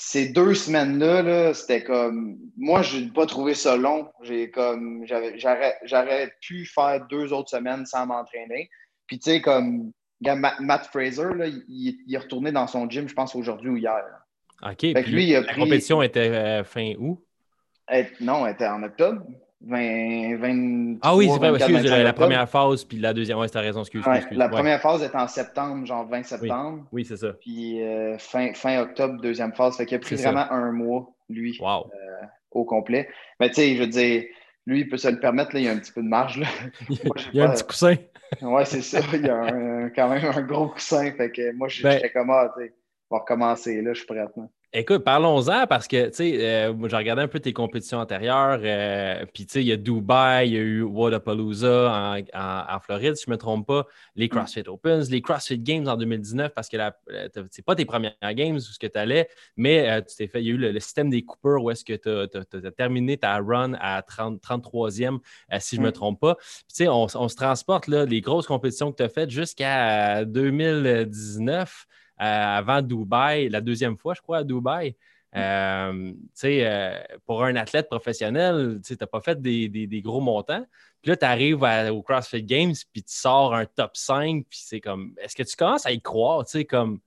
ces 0.00 0.28
deux 0.28 0.54
semaines-là, 0.54 1.22
-là, 1.22 1.54
c'était 1.54 1.82
comme. 1.82 2.38
Moi, 2.56 2.82
je 2.82 2.98
n'ai 2.98 3.10
pas 3.10 3.26
trouvé 3.26 3.54
ça 3.54 3.76
long. 3.76 4.08
J'ai 4.22 4.48
comme. 4.48 5.04
J'aurais 5.04 6.32
pu 6.40 6.64
faire 6.66 7.04
deux 7.08 7.32
autres 7.32 7.50
semaines 7.50 7.84
sans 7.84 8.06
m'entraîner. 8.06 8.70
Puis, 9.08 9.18
tu 9.18 9.32
sais, 9.32 9.40
comme. 9.42 9.92
Matt 10.20 10.86
Fraser, 10.86 11.34
là, 11.34 11.46
il, 11.46 12.14
est 12.14 12.18
retourné 12.18 12.52
dans 12.52 12.66
son 12.66 12.88
gym, 12.88 13.08
je 13.08 13.14
pense, 13.14 13.34
aujourd'hui 13.34 13.70
ou 13.70 13.76
hier. 13.76 14.04
OK. 14.62 14.78
Puis 14.78 15.12
lui, 15.12 15.30
la 15.30 15.54
compétition 15.54 16.00
était 16.00 16.30
euh, 16.30 16.64
fin 16.64 16.94
août? 16.98 17.20
non, 18.20 18.46
elle 18.46 18.54
était 18.54 18.66
en 18.66 18.82
octobre. 18.82 19.22
20, 19.60 20.36
20 20.36 20.98
ah 21.02 21.16
oui, 21.16 21.28
c'est 21.30 21.38
vrai, 21.38 21.54
excuse, 21.54 21.84
la 21.84 22.12
première 22.12 22.48
phase, 22.48 22.84
puis 22.84 22.98
la 22.98 23.12
deuxième, 23.12 23.38
ouais, 23.38 23.56
as 23.56 23.60
raison, 23.60 23.80
excuse, 23.80 24.04
La 24.30 24.48
première 24.48 24.80
phase 24.80 25.02
est 25.02 25.14
en 25.14 25.26
septembre, 25.26 25.84
genre 25.84 26.06
20 26.06 26.22
septembre. 26.22 26.84
Oui, 26.92 27.04
c'est 27.04 27.16
ça. 27.16 27.32
Puis 27.40 27.82
euh, 27.82 28.16
fin, 28.18 28.52
fin 28.54 28.80
octobre, 28.80 29.20
deuxième 29.20 29.52
phase. 29.52 29.76
Fait 29.76 29.86
qu'il 29.86 29.96
a 29.96 30.00
pris 30.00 30.14
vraiment 30.16 30.50
un 30.50 30.70
mois, 30.70 31.12
lui, 31.28 31.58
euh, 31.60 31.86
au 32.52 32.64
complet. 32.64 33.08
Mais 33.40 33.48
tu 33.48 33.56
sais, 33.56 33.74
je 33.74 33.80
veux 33.80 33.88
dire, 33.88 34.24
lui, 34.66 34.80
il 34.80 34.88
peut 34.88 34.96
se 34.96 35.08
le 35.08 35.18
permettre, 35.18 35.54
là, 35.54 35.60
il 35.60 35.66
y 35.66 35.68
a 35.68 35.72
un 35.72 35.78
petit 35.78 35.92
peu 35.92 36.02
de 36.02 36.08
marge. 36.08 36.38
Là. 36.38 36.46
il 36.88 36.98
y 37.34 37.40
a 37.40 37.50
un 37.50 37.52
petit 37.52 37.64
coussin. 37.64 37.96
oui, 38.42 38.62
c'est 38.64 38.82
ça. 38.82 39.00
Il 39.12 39.26
y 39.26 39.28
a 39.28 39.90
quand 39.90 40.08
même 40.08 40.24
un 40.24 40.42
gros 40.42 40.68
coussin. 40.68 41.10
Fait 41.12 41.32
que 41.32 41.52
moi, 41.52 41.68
ben 41.82 41.90
j'étais 41.90 42.10
comme, 42.10 42.30
ah, 42.30 42.52
tu 42.56 42.64
sais, 42.64 42.74
on 43.10 43.16
va 43.16 43.20
recommencer, 43.22 43.82
là, 43.82 43.92
je 43.92 43.98
suis 43.98 44.06
prêt. 44.06 44.18
Là. 44.18 44.48
Écoute, 44.74 45.02
parlons-en 45.02 45.66
parce 45.66 45.88
que, 45.88 46.08
tu 46.08 46.14
sais, 46.16 46.46
euh, 46.46 46.88
j'ai 46.88 46.96
regardé 46.96 47.22
un 47.22 47.28
peu 47.28 47.40
tes 47.40 47.54
compétitions 47.54 48.00
antérieures. 48.00 48.60
Euh, 48.62 49.24
puis, 49.32 49.46
tu 49.46 49.52
sais, 49.54 49.62
il 49.62 49.66
y 49.66 49.72
a 49.72 49.78
Dubaï, 49.78 50.48
il 50.48 50.52
y 50.52 50.56
a 50.58 50.60
eu 50.60 50.82
Wadapalooza 50.82 52.20
en, 52.34 52.74
en, 52.74 52.80
Floride, 52.80 53.16
si 53.16 53.24
je 53.24 53.30
ne 53.30 53.36
me 53.36 53.38
trompe 53.38 53.66
pas, 53.66 53.86
les 54.14 54.26
mm. 54.26 54.28
CrossFit 54.28 54.64
Opens, 54.66 55.08
les 55.08 55.22
CrossFit 55.22 55.58
Games 55.58 55.88
en 55.88 55.96
2019, 55.96 56.52
parce 56.52 56.68
que 56.68 56.76
euh, 56.76 57.28
c'est 57.50 57.64
pas 57.64 57.76
tes 57.76 57.86
premières 57.86 58.12
games 58.20 58.56
où 58.56 58.60
ce 58.60 58.78
que 58.78 58.86
tu 58.86 58.98
allais, 58.98 59.30
mais 59.56 60.02
tu 60.02 60.16
t'es 60.16 60.26
fait, 60.26 60.42
il 60.42 60.46
y 60.46 60.50
a 60.50 60.52
eu 60.52 60.58
le, 60.58 60.80
système 60.80 61.08
des 61.08 61.22
Coopers 61.22 61.62
où 61.62 61.70
est-ce 61.70 61.86
que 61.86 61.94
tu 61.94 62.66
as, 62.66 62.70
terminé 62.72 63.16
ta 63.16 63.38
run 63.38 63.72
à 63.80 64.02
30, 64.02 64.38
33e, 64.42 65.18
si 65.60 65.76
je 65.76 65.80
ne 65.80 65.86
me 65.86 65.90
mm. 65.90 65.92
trompe 65.92 66.20
pas. 66.20 66.34
Puis, 66.34 66.44
tu 66.68 66.74
sais, 66.74 66.88
on, 66.88 67.06
on, 67.14 67.28
se 67.28 67.36
transporte, 67.36 67.86
là, 67.86 68.04
les 68.04 68.20
grosses 68.20 68.46
compétitions 68.46 68.92
que 68.92 68.98
tu 68.98 69.02
as 69.02 69.08
faites 69.08 69.30
jusqu'à 69.30 70.26
2019. 70.26 71.86
Euh, 72.20 72.24
avant 72.58 72.82
Dubaï, 72.82 73.48
la 73.48 73.60
deuxième 73.60 73.96
fois, 73.96 74.14
je 74.14 74.20
crois, 74.20 74.38
à 74.38 74.44
Dubaï. 74.44 74.94
Euh, 75.36 76.12
euh, 76.44 76.98
pour 77.26 77.44
un 77.44 77.54
athlète 77.56 77.88
professionnel, 77.88 78.80
tu 78.84 78.96
n'as 78.98 79.06
pas 79.06 79.20
fait 79.20 79.40
des, 79.40 80.00
gros 80.02 80.20
montants. 80.20 80.64
Puis 81.00 81.10
là, 81.10 81.16
tu 81.16 81.24
arrives 81.24 81.62
au 81.92 82.02
CrossFit 82.02 82.42
Games, 82.42 82.74
puis 82.92 83.02
tu 83.02 83.14
sors 83.14 83.54
un 83.54 83.66
top 83.66 83.96
5, 83.96 84.44
puis 84.48 84.58
c'est 84.62 84.80
comme, 84.80 85.14
est-ce 85.22 85.36
que 85.36 85.44
tu 85.44 85.54
commences 85.54 85.86
à 85.86 85.92
y 85.92 86.00
croire, 86.00 86.44
comme 86.68 86.98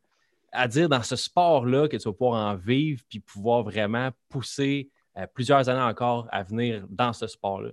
à 0.54 0.68
dire 0.68 0.88
dans 0.88 1.04
ce 1.04 1.16
sport-là 1.16 1.88
que 1.88 1.98
tu 1.98 2.04
vas 2.04 2.14
pouvoir 2.14 2.54
en 2.54 2.56
vivre, 2.56 3.02
puis 3.10 3.20
pouvoir 3.20 3.64
vraiment 3.64 4.10
pousser 4.30 4.90
plusieurs 5.34 5.68
années 5.68 5.82
encore 5.82 6.28
à 6.32 6.44
venir 6.44 6.86
dans 6.90 7.12
ce 7.12 7.28
sport-là? 7.28 7.72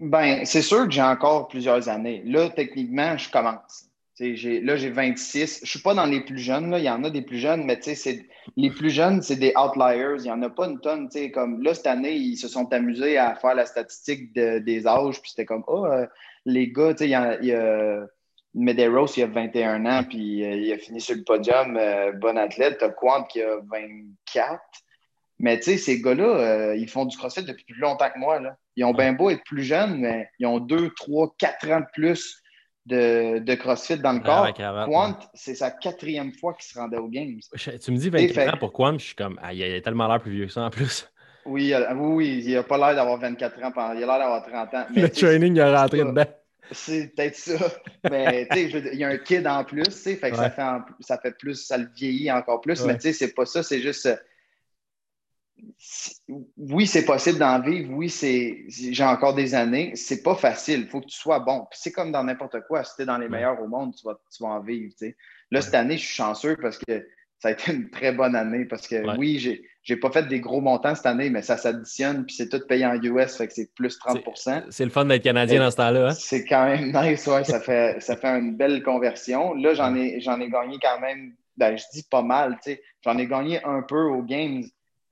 Ben, 0.00 0.44
c'est 0.44 0.62
sûr 0.62 0.84
que 0.84 0.90
j'ai 0.90 1.02
encore 1.02 1.46
plusieurs 1.48 1.88
années. 1.88 2.22
Là, 2.24 2.50
techniquement, 2.50 3.16
je 3.16 3.30
commence 3.30 3.88
là, 4.18 4.76
j'ai 4.76 4.90
26. 4.90 5.58
Je 5.58 5.62
ne 5.62 5.66
suis 5.66 5.78
pas 5.80 5.94
dans 5.94 6.06
les 6.06 6.20
plus 6.20 6.38
jeunes. 6.38 6.70
Là. 6.70 6.78
Il 6.78 6.84
y 6.84 6.90
en 6.90 7.04
a 7.04 7.10
des 7.10 7.22
plus 7.22 7.38
jeunes, 7.38 7.64
mais 7.64 7.78
les 8.56 8.70
plus 8.70 8.90
jeunes, 8.90 9.22
c'est 9.22 9.36
des 9.36 9.52
outliers. 9.56 10.16
Il 10.18 10.22
n'y 10.22 10.30
en 10.30 10.42
a 10.42 10.50
pas 10.50 10.66
une 10.66 10.80
tonne. 10.80 11.08
Comme, 11.32 11.62
là, 11.62 11.74
cette 11.74 11.86
année, 11.86 12.14
ils 12.14 12.36
se 12.36 12.48
sont 12.48 12.72
amusés 12.72 13.18
à 13.18 13.34
faire 13.34 13.54
la 13.54 13.66
statistique 13.66 14.32
des 14.32 14.86
âges. 14.86 15.20
Puis 15.20 15.30
c'était 15.30 15.44
comme, 15.44 15.64
oh, 15.66 15.84
euh, 15.86 16.06
les 16.46 16.72
gars, 16.72 16.94
il 17.00 17.08
y 17.08 17.14
a, 17.14 17.38
il 17.40 17.48
y 17.48 17.52
a 17.52 18.06
Medeiros, 18.54 19.06
il 19.16 19.24
a 19.24 19.26
21 19.26 19.84
ans, 19.84 20.04
puis 20.04 20.44
euh, 20.44 20.56
il 20.56 20.72
a 20.72 20.78
fini 20.78 21.00
sur 21.00 21.14
le 21.14 21.24
podium. 21.24 21.76
Euh, 21.76 22.12
bon 22.12 22.38
athlète. 22.38 22.78
Tu 22.78 22.84
as 22.84 22.90
Quant 22.90 23.24
qui 23.24 23.42
a 23.42 23.58
24. 23.70 24.60
Mais 25.38 25.58
tu 25.58 25.64
sais, 25.64 25.76
ces 25.76 26.00
gars-là, 26.00 26.74
ils 26.76 26.88
font 26.88 27.04
du 27.04 27.14
CrossFit 27.18 27.44
depuis 27.44 27.64
plus 27.64 27.80
longtemps 27.80 28.08
que 28.08 28.18
moi. 28.18 28.40
Là. 28.40 28.56
Ils 28.76 28.84
ont 28.86 28.94
bien 28.94 29.12
beau 29.12 29.28
être 29.28 29.44
plus 29.44 29.64
jeunes, 29.64 29.98
mais 30.00 30.30
ils 30.38 30.46
ont 30.46 30.60
deux, 30.60 30.88
trois, 30.96 31.34
quatre 31.36 31.70
ans 31.70 31.80
de 31.80 31.86
plus 31.92 32.42
de, 32.86 33.40
de 33.40 33.54
CrossFit 33.54 33.98
dans 33.98 34.12
le 34.12 34.20
corps. 34.20 34.52
Quant, 34.86 35.18
c'est 35.34 35.54
sa 35.54 35.70
quatrième 35.70 36.32
fois 36.32 36.54
qu'il 36.54 36.64
se 36.64 36.78
rendait 36.78 36.96
aux 36.96 37.08
Games. 37.08 37.40
Tu 37.54 37.90
me 37.90 37.96
dis 37.96 38.10
24 38.10 38.54
ans 38.54 38.58
pour 38.58 38.72
Quant, 38.72 38.98
je 38.98 39.06
suis 39.06 39.14
comme, 39.14 39.38
ah, 39.42 39.52
il 39.52 39.62
a 39.62 39.80
tellement 39.80 40.08
l'air 40.08 40.20
plus 40.20 40.32
vieux 40.32 40.46
que 40.46 40.52
ça 40.52 40.62
en 40.62 40.70
plus. 40.70 41.08
Oui, 41.44 41.72
oui, 41.94 42.42
il 42.44 42.54
n'a 42.54 42.62
pas 42.62 42.76
l'air 42.76 42.94
d'avoir 42.96 43.18
24 43.18 43.62
ans, 43.62 43.72
il 43.94 44.02
a 44.02 44.06
l'air 44.06 44.18
d'avoir 44.18 44.44
30 44.44 44.74
ans. 44.74 44.86
le 44.94 45.08
training, 45.08 45.54
il 45.54 45.60
a 45.60 45.82
rentré 45.82 45.98
dedans. 45.98 46.24
C'est 46.72 47.14
peut-être 47.14 47.36
ça. 47.36 47.54
Mais 48.10 48.48
tu 48.50 48.70
sais, 48.70 48.82
il 48.92 48.98
y 48.98 49.04
a 49.04 49.08
un 49.08 49.18
kid 49.18 49.46
en 49.46 49.62
plus, 49.64 50.02
fait 50.02 50.18
que 50.18 50.36
ça, 50.36 50.50
fait 50.50 50.62
ça 51.00 51.18
fait 51.18 51.36
plus, 51.38 51.54
ça 51.54 51.78
le 51.78 51.88
vieillit 51.94 52.32
encore 52.32 52.60
plus. 52.60 52.84
Mais 52.84 52.94
tu 52.96 53.02
sais, 53.02 53.12
c'est 53.12 53.34
pas 53.34 53.46
ça, 53.46 53.62
c'est 53.62 53.80
juste. 53.80 54.08
Oui, 56.56 56.86
c'est 56.86 57.04
possible 57.04 57.38
d'en 57.38 57.60
vivre. 57.60 57.92
Oui, 57.92 58.10
c'est 58.10 58.64
j'ai 58.68 59.04
encore 59.04 59.34
des 59.34 59.54
années. 59.54 59.92
C'est 59.94 60.22
pas 60.22 60.34
facile. 60.34 60.82
Il 60.82 60.88
faut 60.88 61.00
que 61.00 61.06
tu 61.06 61.16
sois 61.16 61.40
bon. 61.40 61.66
c'est 61.72 61.92
comme 61.92 62.12
dans 62.12 62.24
n'importe 62.24 62.60
quoi. 62.66 62.84
Si 62.84 62.96
tu 62.96 63.02
es 63.02 63.04
dans 63.04 63.18
les 63.18 63.28
meilleurs 63.28 63.60
au 63.62 63.68
monde, 63.68 63.94
tu 63.94 64.04
vas, 64.04 64.18
tu 64.34 64.42
vas 64.42 64.50
en 64.50 64.60
vivre. 64.60 64.92
Là, 65.50 65.60
cette 65.60 65.74
année, 65.74 65.96
je 65.96 66.04
suis 66.04 66.14
chanceux 66.14 66.56
parce 66.60 66.78
que 66.78 67.06
ça 67.38 67.48
a 67.48 67.52
été 67.52 67.72
une 67.72 67.90
très 67.90 68.12
bonne 68.12 68.34
année 68.34 68.64
parce 68.64 68.88
que 68.88 69.16
oui, 69.18 69.38
j'ai 69.38 69.62
n'ai 69.88 70.00
pas 70.00 70.10
fait 70.10 70.26
des 70.26 70.40
gros 70.40 70.60
montants 70.60 70.94
cette 70.94 71.06
année, 71.06 71.30
mais 71.30 71.42
ça 71.42 71.56
s'additionne, 71.56 72.24
puis 72.24 72.34
c'est 72.34 72.48
tout 72.48 72.60
payé 72.66 72.86
en 72.86 72.94
US, 72.94 73.36
fait 73.36 73.46
que 73.46 73.52
c'est 73.52 73.72
plus 73.74 73.98
30% 73.98 74.64
C'est 74.70 74.84
le 74.84 74.90
fun 74.90 75.04
d'être 75.04 75.22
Canadien 75.22 75.60
dans 75.60 75.70
ce 75.70 75.76
temps-là. 75.76 76.08
Hein? 76.08 76.10
C'est 76.12 76.44
quand 76.44 76.64
même 76.64 76.92
nice, 76.92 77.26
ouais, 77.26 77.44
ça 77.44 77.60
fait, 77.60 78.00
ça 78.00 78.16
fait 78.16 78.28
une 78.28 78.56
belle 78.56 78.82
conversion. 78.82 79.54
Là, 79.54 79.74
j'en 79.74 79.94
ai, 79.94 80.20
j'en 80.20 80.40
ai 80.40 80.48
gagné 80.48 80.78
quand 80.80 80.98
même, 81.00 81.34
ben, 81.56 81.76
je 81.76 81.84
dis 81.92 82.04
pas 82.10 82.22
mal, 82.22 82.58
j'en 83.02 83.18
ai 83.18 83.26
gagné 83.26 83.62
un 83.64 83.82
peu 83.82 84.02
aux 84.02 84.22
Games. 84.22 84.64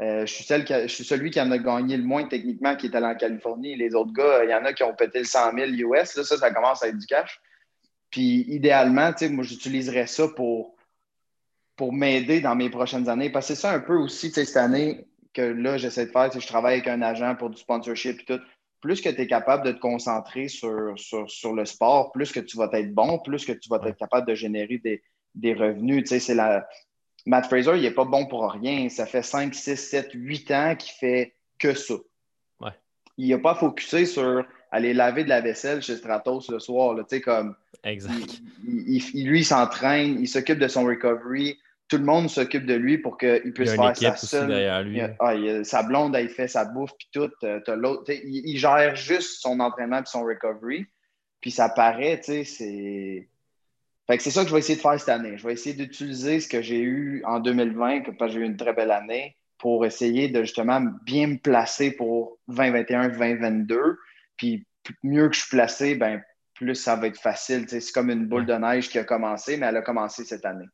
Euh, 0.02 0.26
je, 0.26 0.32
suis 0.32 0.44
celle 0.44 0.66
je 0.66 0.92
suis 0.92 1.04
celui 1.04 1.30
qui 1.30 1.40
en 1.40 1.50
a 1.52 1.58
gagné 1.58 1.96
le 1.96 2.02
moins 2.02 2.26
techniquement, 2.26 2.74
qui 2.74 2.86
est 2.86 2.96
allé 2.96 3.06
en 3.06 3.14
Californie. 3.14 3.76
Les 3.76 3.94
autres 3.94 4.12
gars, 4.12 4.44
il 4.44 4.50
y 4.50 4.54
en 4.54 4.64
a 4.64 4.72
qui 4.72 4.82
ont 4.82 4.94
pété 4.94 5.20
le 5.20 5.24
100 5.24 5.52
000 5.54 5.70
US. 5.70 6.16
Là, 6.16 6.24
ça, 6.24 6.36
ça 6.36 6.50
commence 6.50 6.82
à 6.82 6.88
être 6.88 6.98
du 6.98 7.06
cash. 7.06 7.40
Puis 8.10 8.44
idéalement, 8.48 9.12
moi, 9.30 9.44
j'utiliserais 9.44 10.06
ça 10.06 10.28
pour 10.28 10.74
pour 11.76 11.92
m'aider 11.92 12.40
dans 12.40 12.54
mes 12.54 12.70
prochaines 12.70 13.08
années. 13.08 13.30
Parce 13.30 13.48
que 13.48 13.54
c'est 13.54 13.60
ça 13.60 13.72
un 13.72 13.80
peu 13.80 13.96
aussi, 13.96 14.30
cette 14.30 14.56
année 14.56 15.06
que 15.32 15.42
là, 15.42 15.76
j'essaie 15.76 16.06
de 16.06 16.10
faire, 16.10 16.30
je 16.32 16.46
travaille 16.46 16.74
avec 16.74 16.88
un 16.88 17.02
agent 17.02 17.34
pour 17.36 17.50
du 17.50 17.56
sponsorship 17.58 18.20
et 18.20 18.24
tout. 18.24 18.40
Plus 18.80 19.00
que 19.00 19.08
tu 19.08 19.20
es 19.20 19.26
capable 19.26 19.66
de 19.66 19.72
te 19.72 19.80
concentrer 19.80 20.48
sur, 20.48 20.94
sur, 20.96 21.54
le 21.54 21.64
sport, 21.64 22.12
plus 22.12 22.30
que 22.32 22.40
tu 22.40 22.56
vas 22.56 22.68
être 22.72 22.94
bon, 22.94 23.18
plus 23.18 23.44
que 23.44 23.52
tu 23.52 23.68
vas 23.68 23.80
être 23.84 23.96
capable 23.96 24.28
de 24.28 24.34
générer 24.34 24.78
des, 25.34 25.54
revenus. 25.54 26.04
Tu 26.04 26.08
sais, 26.08 26.20
c'est 26.20 26.34
la... 26.34 26.68
Matt 27.26 27.46
Fraser, 27.46 27.76
il 27.76 27.82
n'est 27.82 27.90
pas 27.90 28.04
bon 28.04 28.26
pour 28.26 28.50
rien. 28.50 28.88
Ça 28.88 29.06
fait 29.06 29.22
5, 29.22 29.54
6, 29.54 29.76
7, 29.76 30.10
8 30.12 30.50
ans 30.50 30.76
qu'il 30.76 30.92
fait 30.92 31.34
que 31.58 31.74
ça. 31.74 31.94
Ouais. 32.60 32.72
Il 33.16 33.28
n'a 33.30 33.38
pas 33.38 33.54
focusé 33.54 34.06
sur 34.06 34.44
aller 34.70 34.92
laver 34.92 35.24
de 35.24 35.28
la 35.28 35.40
vaisselle 35.40 35.82
chez 35.82 35.96
Stratos 35.96 36.50
le 36.50 36.58
soir. 36.58 36.94
Là, 36.94 37.04
comme, 37.24 37.54
exact. 37.84 38.40
Il, 38.66 39.02
il, 39.14 39.26
lui, 39.26 39.40
il 39.40 39.44
s'entraîne, 39.44 40.18
il 40.20 40.28
s'occupe 40.28 40.58
de 40.58 40.68
son 40.68 40.84
recovery 40.84 41.58
tout 41.88 41.98
le 41.98 42.04
monde 42.04 42.30
s'occupe 42.30 42.66
de 42.66 42.74
lui 42.74 42.98
pour 42.98 43.18
qu'il 43.18 43.52
puisse 43.52 43.74
faire 43.74 43.96
sa 43.96 44.16
seule. 44.16 44.84
Lui. 44.84 45.00
Ah, 45.20 45.34
sa 45.64 45.82
blonde, 45.82 46.16
elle 46.16 46.28
fait 46.28 46.48
sa 46.48 46.64
bouffe, 46.64 46.92
puis 46.98 47.08
tout. 47.12 47.30
Euh, 47.44 47.60
l'autre. 47.76 48.10
Il, 48.10 48.56
gère 48.56 48.96
juste 48.96 49.40
son 49.40 49.60
entraînement 49.60 50.00
et 50.00 50.06
son 50.06 50.24
recovery. 50.24 50.86
Puis 51.40 51.50
ça 51.50 51.68
paraît, 51.68 52.20
tu 52.20 52.32
sais, 52.32 52.44
c'est. 52.44 53.28
Fait 54.06 54.18
que 54.18 54.22
c'est 54.22 54.30
ça 54.30 54.42
que 54.42 54.48
je 54.48 54.52
vais 54.52 54.58
essayer 54.58 54.76
de 54.76 54.82
faire 54.82 54.98
cette 54.98 55.08
année. 55.08 55.38
Je 55.38 55.46
vais 55.46 55.52
essayer 55.54 55.74
d'utiliser 55.74 56.40
ce 56.40 56.48
que 56.48 56.60
j'ai 56.60 56.80
eu 56.80 57.22
en 57.24 57.40
2020, 57.40 58.02
parce 58.18 58.32
que 58.32 58.38
j'ai 58.38 58.40
eu 58.40 58.46
une 58.46 58.56
très 58.56 58.74
belle 58.74 58.90
année, 58.90 59.36
pour 59.58 59.86
essayer 59.86 60.28
de 60.28 60.42
justement 60.42 60.80
bien 61.04 61.26
me 61.28 61.38
placer 61.38 61.92
pour 61.92 62.38
2021, 62.48 63.08
2022. 63.08 63.98
Puis 64.36 64.66
mieux 65.02 65.28
que 65.28 65.34
je 65.34 65.40
suis 65.40 65.50
placé, 65.50 65.94
ben, 65.94 66.22
plus 66.54 66.74
ça 66.74 66.96
va 66.96 67.06
être 67.06 67.20
facile. 67.20 67.64
C'est 67.68 67.80
comme 67.92 68.10
une 68.10 68.26
boule 68.26 68.46
de 68.46 68.54
neige 68.54 68.90
qui 68.90 68.98
a 68.98 69.04
commencé, 69.04 69.56
mais 69.56 69.66
elle 69.66 69.76
a 69.78 69.82
commencé 69.82 70.24
cette 70.24 70.44
année 70.44 70.66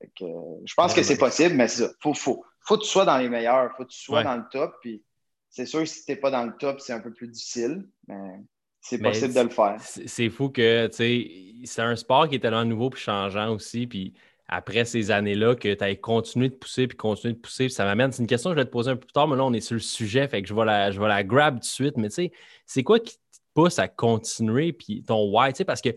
je 0.00 0.74
pense 0.74 0.94
que 0.94 1.02
c'est 1.02 1.18
possible, 1.18 1.54
mais 1.54 1.70
il 1.72 1.88
faut, 2.00 2.14
faut, 2.14 2.44
faut, 2.60 2.76
que 2.76 2.82
tu 2.82 2.88
sois 2.88 3.04
dans 3.04 3.18
les 3.18 3.28
meilleurs, 3.28 3.74
faut 3.76 3.84
que 3.84 3.90
tu 3.90 3.98
sois 3.98 4.22
dans 4.22 4.36
le 4.36 4.44
top. 4.50 4.74
Puis 4.80 5.02
c'est 5.50 5.66
sûr 5.66 5.80
que 5.80 5.86
si 5.86 6.04
tu 6.04 6.12
n'es 6.12 6.16
pas 6.16 6.30
dans 6.30 6.44
le 6.44 6.56
top, 6.56 6.80
c'est 6.80 6.92
un 6.92 7.00
peu 7.00 7.12
plus 7.12 7.28
difficile, 7.28 7.86
mais 8.06 8.40
c'est 8.80 8.98
possible 8.98 9.34
de 9.34 9.40
le 9.40 9.48
faire. 9.48 9.76
C'est 9.80 10.30
fou 10.30 10.48
que 10.48 10.88
c'est 10.92 11.82
un 11.82 11.96
sport 11.96 12.28
qui 12.28 12.36
est 12.36 12.38
tellement 12.38 12.64
nouveau 12.64 12.90
et 12.90 12.96
changeant 12.96 13.54
aussi. 13.54 13.86
Puis 13.86 14.14
après 14.46 14.84
ces 14.84 15.10
années-là, 15.10 15.54
que 15.54 15.74
tu 15.74 15.84
as 15.84 15.94
continué 15.96 16.48
de 16.48 16.54
pousser 16.54 16.86
puis 16.86 16.96
continuer 16.96 17.34
de 17.34 17.38
pousser. 17.38 17.68
ça 17.68 17.84
m'amène. 17.84 18.12
C'est 18.12 18.22
une 18.22 18.28
question 18.28 18.50
que 18.50 18.56
je 18.56 18.60
vais 18.60 18.66
te 18.66 18.70
poser 18.70 18.90
un 18.90 18.96
peu 18.96 19.06
plus 19.06 19.12
tard, 19.12 19.28
mais 19.28 19.36
là, 19.36 19.44
on 19.44 19.52
est 19.52 19.60
sur 19.60 19.74
le 19.74 19.80
sujet, 19.80 20.26
fait 20.28 20.42
que 20.42 20.48
je 20.48 20.54
vais 20.54 20.64
la, 20.64 20.90
je 20.90 21.00
vais 21.00 21.08
la 21.08 21.22
grab 21.22 21.56
tout 21.56 21.60
de 21.60 21.64
suite. 21.64 21.96
Mais 21.96 22.08
tu 22.08 22.14
sais, 22.14 22.32
c'est 22.66 22.82
quoi 22.82 22.98
qui 22.98 23.16
te 23.16 23.20
pousse 23.54 23.78
à 23.78 23.88
continuer 23.88 24.72
puis 24.72 25.02
ton 25.02 25.30
why? 25.30 25.52
Parce 25.66 25.82
que 25.82 25.90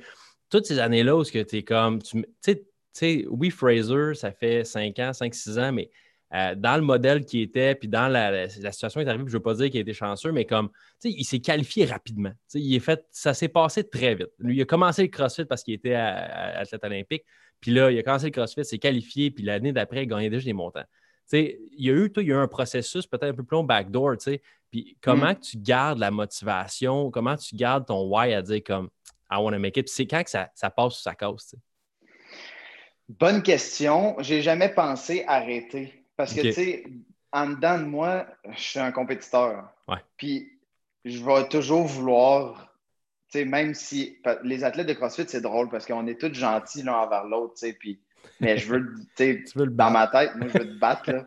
toutes 0.50 0.66
ces 0.66 0.80
années-là 0.80 1.16
où 1.16 1.24
tu 1.24 1.40
es 1.40 1.64
comme. 1.64 2.02
Tu 2.02 2.26
sais, 2.42 2.66
sais, 2.94 3.26
oui, 3.30 3.50
Fraser, 3.50 4.16
ça 4.16 4.32
fait 4.32 4.64
5 4.66 5.00
ans, 5.00 5.12
5-6 5.12 5.60
ans, 5.60 5.72
mais 5.72 5.90
euh, 6.34 6.56
dans 6.56 6.78
le 6.78 6.82
modèle 6.82 7.26
qui 7.26 7.42
était, 7.42 7.76
puis 7.76 7.90
dans 7.90 8.08
la, 8.08 8.48
situation 8.48 9.02
qui 9.02 9.06
est 9.06 9.10
arrivée, 9.10 9.26
je 9.26 9.32
ne 9.32 9.38
veux 9.38 9.42
pas 9.42 9.54
dire 9.54 9.70
qu'il 9.70 9.80
a 9.80 9.82
été 9.82 9.94
chanceux, 9.94 10.32
mais 10.32 10.46
comme, 10.46 10.70
tu 11.02 11.10
sais, 11.10 11.16
il 11.18 11.26
s'est 11.26 11.40
qualifié 11.40 11.86
rapidement. 11.86 12.32
il 12.54 12.74
est 12.74 12.80
fait, 12.80 13.06
ça 13.12 13.34
s'est 13.34 13.50
passé 13.50 13.84
très 13.84 14.16
vite. 14.16 14.30
Lui, 14.40 14.56
il 14.56 14.62
a 14.62 14.66
commencé 14.66 15.02
le 15.02 15.10
CrossFit 15.10 15.44
parce 15.44 15.62
qu'il 15.62 15.74
était 15.74 15.94
à, 15.94 16.60
athlète 16.60 16.84
olympique, 16.86 17.26
puis 17.60 17.72
là, 17.72 17.92
il 17.92 18.00
a 18.00 18.04
commencé 18.04 18.28
le 18.28 18.32
CrossFit, 18.32 18.64
s'est 18.64 18.80
qualifié, 18.80 19.30
puis 19.30 19.44
l'année 19.44 19.74
d'après, 19.74 20.04
il 20.04 20.08
gagnait 20.08 20.30
déjà 20.30 20.46
des 20.46 20.54
montants. 20.54 20.86
il 21.34 21.58
y 21.78 21.90
a 21.90 21.94
eu, 21.94 22.10
il 22.16 22.24
y 22.24 22.32
a 22.32 22.36
eu 22.36 22.38
un 22.38 22.48
processus 22.48 23.06
peut-être 23.08 23.32
un 23.32 23.34
peu 23.34 23.44
plus 23.44 23.56
long 23.56 23.64
backdoor, 23.64 24.18
tu 24.18 24.32
sais. 24.32 24.42
Puis 24.72 24.98
comment 25.02 25.34
mm. 25.34 25.40
tu 25.42 25.58
gardes 25.58 26.00
la 26.00 26.12
motivation, 26.12 27.12
comment 27.12 27.36
tu 27.36 27.58
gardes 27.58 27.86
ton 27.86 28.08
why 28.08 28.34
à 28.34 28.42
dire 28.42 28.62
comme 28.66 28.90
I 29.30 29.36
want 29.38 29.52
to 29.52 29.60
make 29.60 29.76
it. 29.76 29.86
Puis 29.88 29.94
c'est 29.94 30.08
quand 30.08 30.24
que 30.24 30.30
ça, 30.30 30.50
ça 30.56 30.70
passe 30.70 30.94
sur 30.94 31.04
sa 31.04 31.14
cause, 31.14 31.44
tu 31.44 31.58
sais? 31.58 31.58
Bonne 33.10 33.44
question. 33.44 34.16
J'ai 34.20 34.42
jamais 34.42 34.70
pensé 34.70 35.26
arrêter. 35.28 36.01
Parce 36.22 36.36
que, 36.36 36.42
tu 36.42 36.54
sais, 36.54 36.84
en 37.32 37.50
dedans 37.50 37.80
de 37.80 37.86
moi, 37.86 38.28
je 38.52 38.62
suis 38.62 38.80
un 38.80 38.92
compétiteur. 38.92 39.74
Puis, 40.18 40.52
je 41.04 41.26
vais 41.26 41.50
toujours 41.50 41.88
vouloir, 41.88 42.76
tu 43.32 43.40
sais, 43.40 43.46
même 43.46 43.74
si 43.74 44.20
les 44.44 44.64
athlètes 44.64 44.86
de 44.86 44.94
CrossFit, 44.94 45.26
c'est 45.28 45.42
drôle 45.42 45.70
parce 45.70 45.88
qu'on 45.88 46.06
est 46.06 46.22
tous 46.22 46.32
gentils 46.32 46.84
l'un 46.84 46.94
envers 46.94 47.24
l'autre, 47.24 47.56
tu 47.56 47.66
sais. 47.66 47.74
Puis, 47.74 48.00
mais 48.40 48.60
je 48.60 48.72
veux, 48.72 48.94
tu 49.16 49.44
sais, 49.48 49.56
dans 49.66 49.90
ma 49.90 50.06
tête, 50.10 50.36
moi, 50.36 50.48
je 50.48 50.60
veux 50.60 50.76
te 50.76 50.80
battre. 50.80 51.12
Là. 51.12 51.26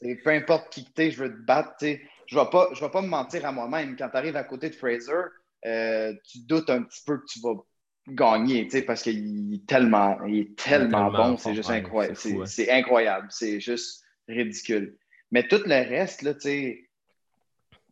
peu 0.24 0.30
importe 0.30 0.72
qui 0.72 0.84
tu 0.84 1.02
es, 1.02 1.10
je 1.10 1.24
veux 1.24 1.32
te 1.32 1.42
battre. 1.44 1.74
Tu 1.80 1.86
sais. 1.86 2.02
Je 2.26 2.38
ne 2.38 2.44
vais, 2.44 2.50
pas, 2.50 2.68
vais 2.72 2.90
pas 2.90 3.02
me 3.02 3.08
mentir 3.08 3.44
à 3.46 3.50
moi-même. 3.50 3.96
Quand 3.96 4.10
tu 4.10 4.16
arrives 4.16 4.36
à 4.36 4.44
côté 4.44 4.70
de 4.70 4.76
Fraser, 4.76 5.12
euh, 5.64 6.12
tu 6.24 6.38
doutes 6.46 6.70
un 6.70 6.84
petit 6.84 7.02
peu 7.04 7.18
que 7.18 7.26
tu 7.26 7.40
vas 7.40 7.54
gagner, 8.06 8.68
parce 8.86 9.02
qu'il 9.02 9.52
est 9.52 9.66
tellement, 9.66 10.24
il 10.24 10.38
est 10.38 10.56
tellement, 10.56 11.10
bon, 11.10 11.36
c'est 11.36 11.54
juste 11.54 11.70
incroyable. 11.70 12.16
C'est 12.46 12.70
incroyable, 12.70 13.26
c'est 13.30 13.58
juste 13.58 14.05
ridicule. 14.28 14.96
Mais 15.30 15.46
tout 15.46 15.60
le 15.64 15.88
reste, 15.88 16.22
là, 16.22 16.34
tu 16.34 16.40
sais, 16.40 16.86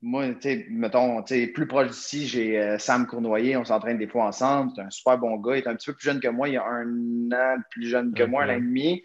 moi, 0.03 0.29
tu 0.35 0.43
sais, 0.43 0.67
mettons, 0.69 1.23
tu 1.23 1.35
sais, 1.35 1.47
plus 1.47 1.67
proche 1.67 1.89
d'ici, 1.89 2.27
j'ai 2.27 2.61
euh, 2.61 2.79
Sam 2.79 3.07
Cournoyer, 3.07 3.57
on 3.57 3.65
s'entraîne 3.65 3.99
des 3.99 4.07
fois 4.07 4.27
ensemble, 4.27 4.73
c'est 4.75 4.83
un 4.83 4.91
super 4.91 5.19
bon 5.19 5.37
gars, 5.37 5.57
il 5.57 5.61
est 5.61 5.69
un 5.69 5.75
petit 5.75 5.87
peu 5.87 5.95
plus 5.95 6.05
jeune 6.05 6.21
que 6.21 6.29
moi, 6.29 6.49
il 6.49 6.55
y 6.55 6.57
a 6.59 6.65
un 6.65 7.33
an 7.33 7.57
plus 7.71 7.89
jeune 7.89 8.13
que 8.13 8.23
moi, 8.23 8.45
un 8.45 8.51
an 8.51 8.57
et 8.59 8.61
demi. 8.61 9.03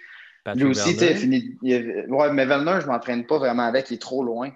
Lui 0.56 0.66
aussi, 0.66 0.94
tu 0.94 1.00
sais, 1.00 1.16
fini. 1.16 1.58
Ouais, 1.62 2.32
mais 2.34 2.46
Velner, 2.46 2.80
je 2.82 2.86
ne 2.86 2.92
m'entraîne 2.92 3.26
pas 3.26 3.38
vraiment 3.38 3.64
avec, 3.64 3.90
il 3.92 3.96
est 3.96 4.02
trop 4.02 4.24
loin. 4.24 4.52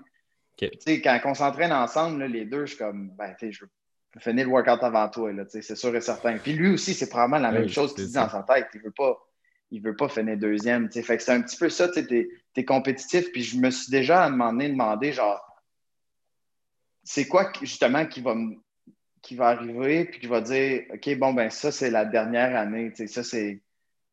Tu 0.58 0.70
sais, 0.80 1.02
quand 1.02 1.20
on 1.26 1.34
s'entraîne 1.34 1.72
ensemble, 1.72 2.26
les 2.26 2.46
deux, 2.46 2.66
je 2.66 2.76
suis 2.76 2.78
comme, 2.78 3.12
ben, 3.18 3.34
tu 3.40 3.48
sais, 3.48 3.52
je 3.52 3.64
veux 3.64 3.72
finir 4.20 4.46
le 4.46 4.52
workout 4.52 4.84
avant 4.84 5.10
toi, 5.10 5.32
c'est 5.50 5.76
sûr 5.76 5.96
et 5.96 6.02
certain. 6.02 6.38
Puis 6.38 6.54
lui 6.54 6.74
aussi, 6.74 6.94
c'est 6.94 7.10
probablement 7.10 7.40
la 7.40 7.52
même 7.52 7.70
chose 7.70 7.96
qu'il 7.96 8.06
dit 8.06 8.14
dans 8.14 8.30
sa 8.30 8.44
tête. 8.44 8.68
Il 8.74 8.80
ne 8.80 8.86
veut 8.86 8.94
pas. 8.96 9.18
Il 9.72 9.82
veut 9.82 9.96
pas 9.96 10.08
finir 10.08 10.38
deuxième. 10.38 10.92
Fait 10.92 11.18
que 11.18 11.24
c'est 11.24 11.32
un 11.32 11.42
petit 11.42 11.58
peu 11.58 11.68
ça, 11.68 11.90
tu 11.90 12.30
es, 12.56 12.66
compétitif. 12.66 13.32
Puis 13.32 13.44
je 13.44 13.58
me 13.58 13.70
suis 13.70 13.92
déjà 13.92 14.24
à 14.24 14.28
un 14.28 14.30
moment 14.30 14.52
donné 14.52 14.70
demandé, 14.70 15.12
genre, 15.12 15.42
c'est 17.04 17.28
quoi 17.28 17.52
justement 17.62 18.06
qui 18.06 18.22
va, 18.22 18.36
qui 19.22 19.36
va 19.36 19.48
arriver, 19.48 20.06
puis 20.06 20.20
qui 20.22 20.28
va 20.28 20.42
dire, 20.42 20.84
OK, 20.94 21.18
bon, 21.18 21.34
ben 21.34 21.50
ça, 21.50 21.72
c'est 21.72 21.90
la 21.90 22.06
dernière 22.06 22.56
année. 22.56 22.94
Ça, 23.08 23.24
c'est. 23.24 23.62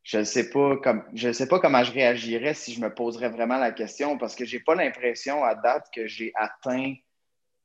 Je 0.03 0.19
ne 0.19 0.25
sais 0.25 0.49
pas 0.49 0.79
comme 0.79 1.05
je 1.13 1.31
sais 1.31 1.47
pas 1.47 1.61
comment 1.61 1.85
je 1.85 1.93
réagirais 1.93 2.55
si 2.55 2.73
je 2.73 2.81
me 2.81 2.89
poserais 2.93 3.29
vraiment 3.29 3.59
la 3.59 3.71
question 3.71 4.17
parce 4.17 4.35
que 4.35 4.47
j'ai 4.47 4.61
pas 4.61 4.75
l'impression 4.75 5.45
à 5.45 5.55
date 5.55 5.89
que 5.95 6.07
j'ai 6.07 6.33
atteint 6.37 6.95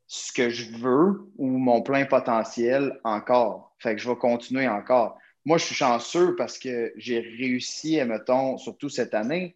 ce 0.07 0.31
que 0.31 0.49
je 0.49 0.71
veux 0.77 1.31
ou 1.37 1.47
mon 1.47 1.81
plein 1.81 2.05
potentiel 2.05 2.99
encore. 3.03 3.73
Fait 3.79 3.95
que 3.95 4.01
je 4.01 4.09
vais 4.09 4.17
continuer 4.17 4.67
encore. 4.67 5.17
Moi, 5.45 5.57
je 5.57 5.65
suis 5.65 5.75
chanceux 5.75 6.35
parce 6.35 6.57
que 6.57 6.91
j'ai 6.95 7.19
réussi, 7.19 8.03
mettons, 8.03 8.57
surtout 8.57 8.89
cette 8.89 9.13
année, 9.13 9.55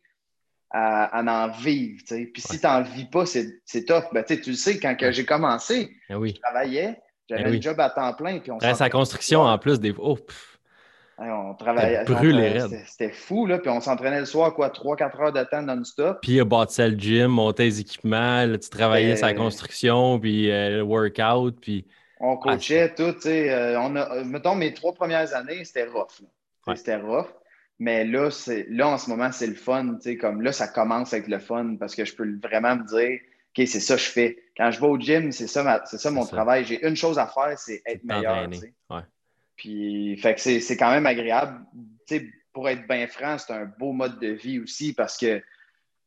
à, 0.71 1.21
en 1.21 1.49
vivre. 1.49 2.03
Puis 2.07 2.41
si 2.41 2.59
tu 2.59 2.65
n'en 2.65 2.81
vis 2.81 3.05
pas, 3.05 3.25
c'est 3.25 3.85
tough. 3.85 4.05
Ben, 4.13 4.23
tu 4.23 4.35
le 4.35 4.53
sais, 4.53 4.79
quand 4.79 4.95
j'ai 4.99 5.25
commencé, 5.25 5.89
ben 6.09 6.25
je 6.25 6.33
travaillais, 6.33 6.99
j'avais 7.29 7.57
un 7.57 7.61
job 7.61 7.79
à 7.79 7.89
temps 7.89 8.13
plein. 8.13 8.39
Puis 8.39 8.51
on 8.51 8.59
sa 8.59 8.89
construction 8.89 9.41
en 9.41 9.57
plus 9.57 9.79
des. 9.79 9.93
Oh, 9.97 10.17
on 11.21 11.53
travaillait. 11.53 12.05
C'était 12.85 13.11
fou, 13.11 13.45
là. 13.45 13.57
Puis 13.59 13.69
on 13.69 13.81
s'entraînait 13.81 14.21
le 14.21 14.25
soir, 14.25 14.53
quoi, 14.53 14.69
3-4 14.69 15.21
heures 15.21 15.33
de 15.33 15.43
temps 15.43 15.61
non-stop. 15.61 16.19
Puis 16.21 16.33
il 16.33 16.39
a 16.39 16.45
bâti 16.45 16.81
le 16.81 16.97
gym, 16.97 17.27
montait 17.27 17.63
les 17.63 17.79
équipements, 17.81 18.45
tu 18.57 18.69
travaillais 18.69 19.15
sa 19.15 19.33
construction, 19.33 20.19
puis 20.19 20.49
euh, 20.49 20.77
le 20.77 20.81
workout, 20.83 21.59
puis. 21.59 21.85
On 22.21 22.35
coachait 22.35 22.93
tout, 22.95 23.13
tu 23.13 23.21
sais. 23.21 23.49
Euh, 23.49 23.79
on 23.79 23.89
mettons, 24.25 24.55
mes 24.55 24.73
trois 24.73 24.93
premières 24.93 25.33
années, 25.33 25.63
c'était 25.63 25.85
rough. 25.85 26.21
C'était 26.75 26.97
rough. 26.97 27.27
Mais 27.79 28.03
là, 28.03 28.29
là, 28.67 28.89
en 28.89 28.97
ce 28.97 29.09
moment, 29.09 29.31
c'est 29.31 29.47
le 29.47 29.55
fun. 29.55 29.97
Comme 30.19 30.41
là, 30.41 30.51
ça 30.51 30.67
commence 30.67 31.13
avec 31.13 31.27
le 31.27 31.39
fun 31.39 31.77
parce 31.79 31.95
que 31.95 32.03
je 32.03 32.13
peux 32.13 32.29
vraiment 32.43 32.75
me 32.75 32.83
dire, 32.85 33.19
OK, 33.57 33.67
c'est 33.67 33.79
ça 33.79 33.95
que 33.95 34.01
je 34.01 34.09
fais. 34.09 34.37
Quand 34.57 34.69
je 34.69 34.79
vais 34.79 34.87
au 34.87 34.99
gym, 34.99 35.31
c'est 35.31 35.47
ça, 35.47 35.81
c'est 35.85 35.97
ça 35.97 36.11
mon 36.11 36.25
travail. 36.25 36.65
J'ai 36.65 36.85
une 36.85 36.97
chose 36.97 37.17
à 37.17 37.27
faire, 37.27 37.57
c'est 37.57 37.81
être 37.85 38.03
meilleur. 38.03 38.49
Ouais. 38.89 39.01
Puis, 39.55 40.17
fait 40.17 40.35
que 40.35 40.41
c'est 40.41 40.77
quand 40.77 40.91
même 40.91 41.05
agréable. 41.05 41.61
pour 42.51 42.67
être 42.67 42.85
bien 42.87 43.07
franc, 43.07 43.37
c'est 43.37 43.53
un 43.53 43.65
beau 43.65 43.93
mode 43.93 44.19
de 44.19 44.29
vie 44.29 44.59
aussi 44.59 44.93
parce 44.93 45.17
que 45.17 45.41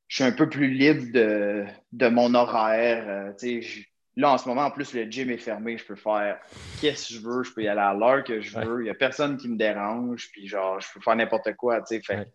je 0.08 0.16
suis 0.16 0.24
un 0.24 0.32
peu 0.32 0.48
plus 0.50 0.68
libre 0.68 1.10
de, 1.12 2.08
mon 2.08 2.34
horaire. 2.34 3.04
Euh, 3.08 3.72
là, 4.16 4.32
en 4.32 4.38
ce 4.38 4.48
moment, 4.48 4.62
en 4.62 4.70
plus, 4.70 4.92
le 4.94 5.04
gym 5.04 5.30
est 5.30 5.38
fermé. 5.38 5.78
Je 5.78 5.84
peux 5.84 5.96
faire 5.96 6.38
qu'est-ce 6.80 7.08
que 7.08 7.14
je 7.14 7.20
veux. 7.20 7.42
Je 7.42 7.52
peux 7.52 7.62
y 7.62 7.68
aller 7.68 7.80
à 7.80 7.94
l'heure 7.94 8.24
que 8.24 8.40
je 8.40 8.58
veux. 8.58 8.80
Il 8.80 8.84
n'y 8.84 8.90
a 8.90 8.94
personne 8.94 9.36
qui 9.36 9.48
me 9.48 9.56
dérange. 9.56 10.30
Puis, 10.32 10.46
genre, 10.46 10.80
je 10.80 10.88
peux 10.92 11.00
faire 11.00 11.16
n'importe 11.16 11.54
quoi. 11.54 11.84
Fait, 11.84 12.28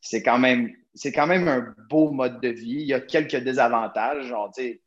c'est 0.00 0.22
quand 0.22 0.38
même 0.38 0.72
c'est 0.94 1.12
quand 1.12 1.26
même 1.26 1.48
un 1.48 1.74
beau 1.88 2.10
mode 2.10 2.40
de 2.40 2.48
vie. 2.48 2.80
Il 2.80 2.86
y 2.86 2.94
a 2.94 3.00
quelques 3.00 3.36
désavantages. 3.36 4.26
Genre, 4.26 4.50
tu 4.54 4.62
sais, 4.62 4.82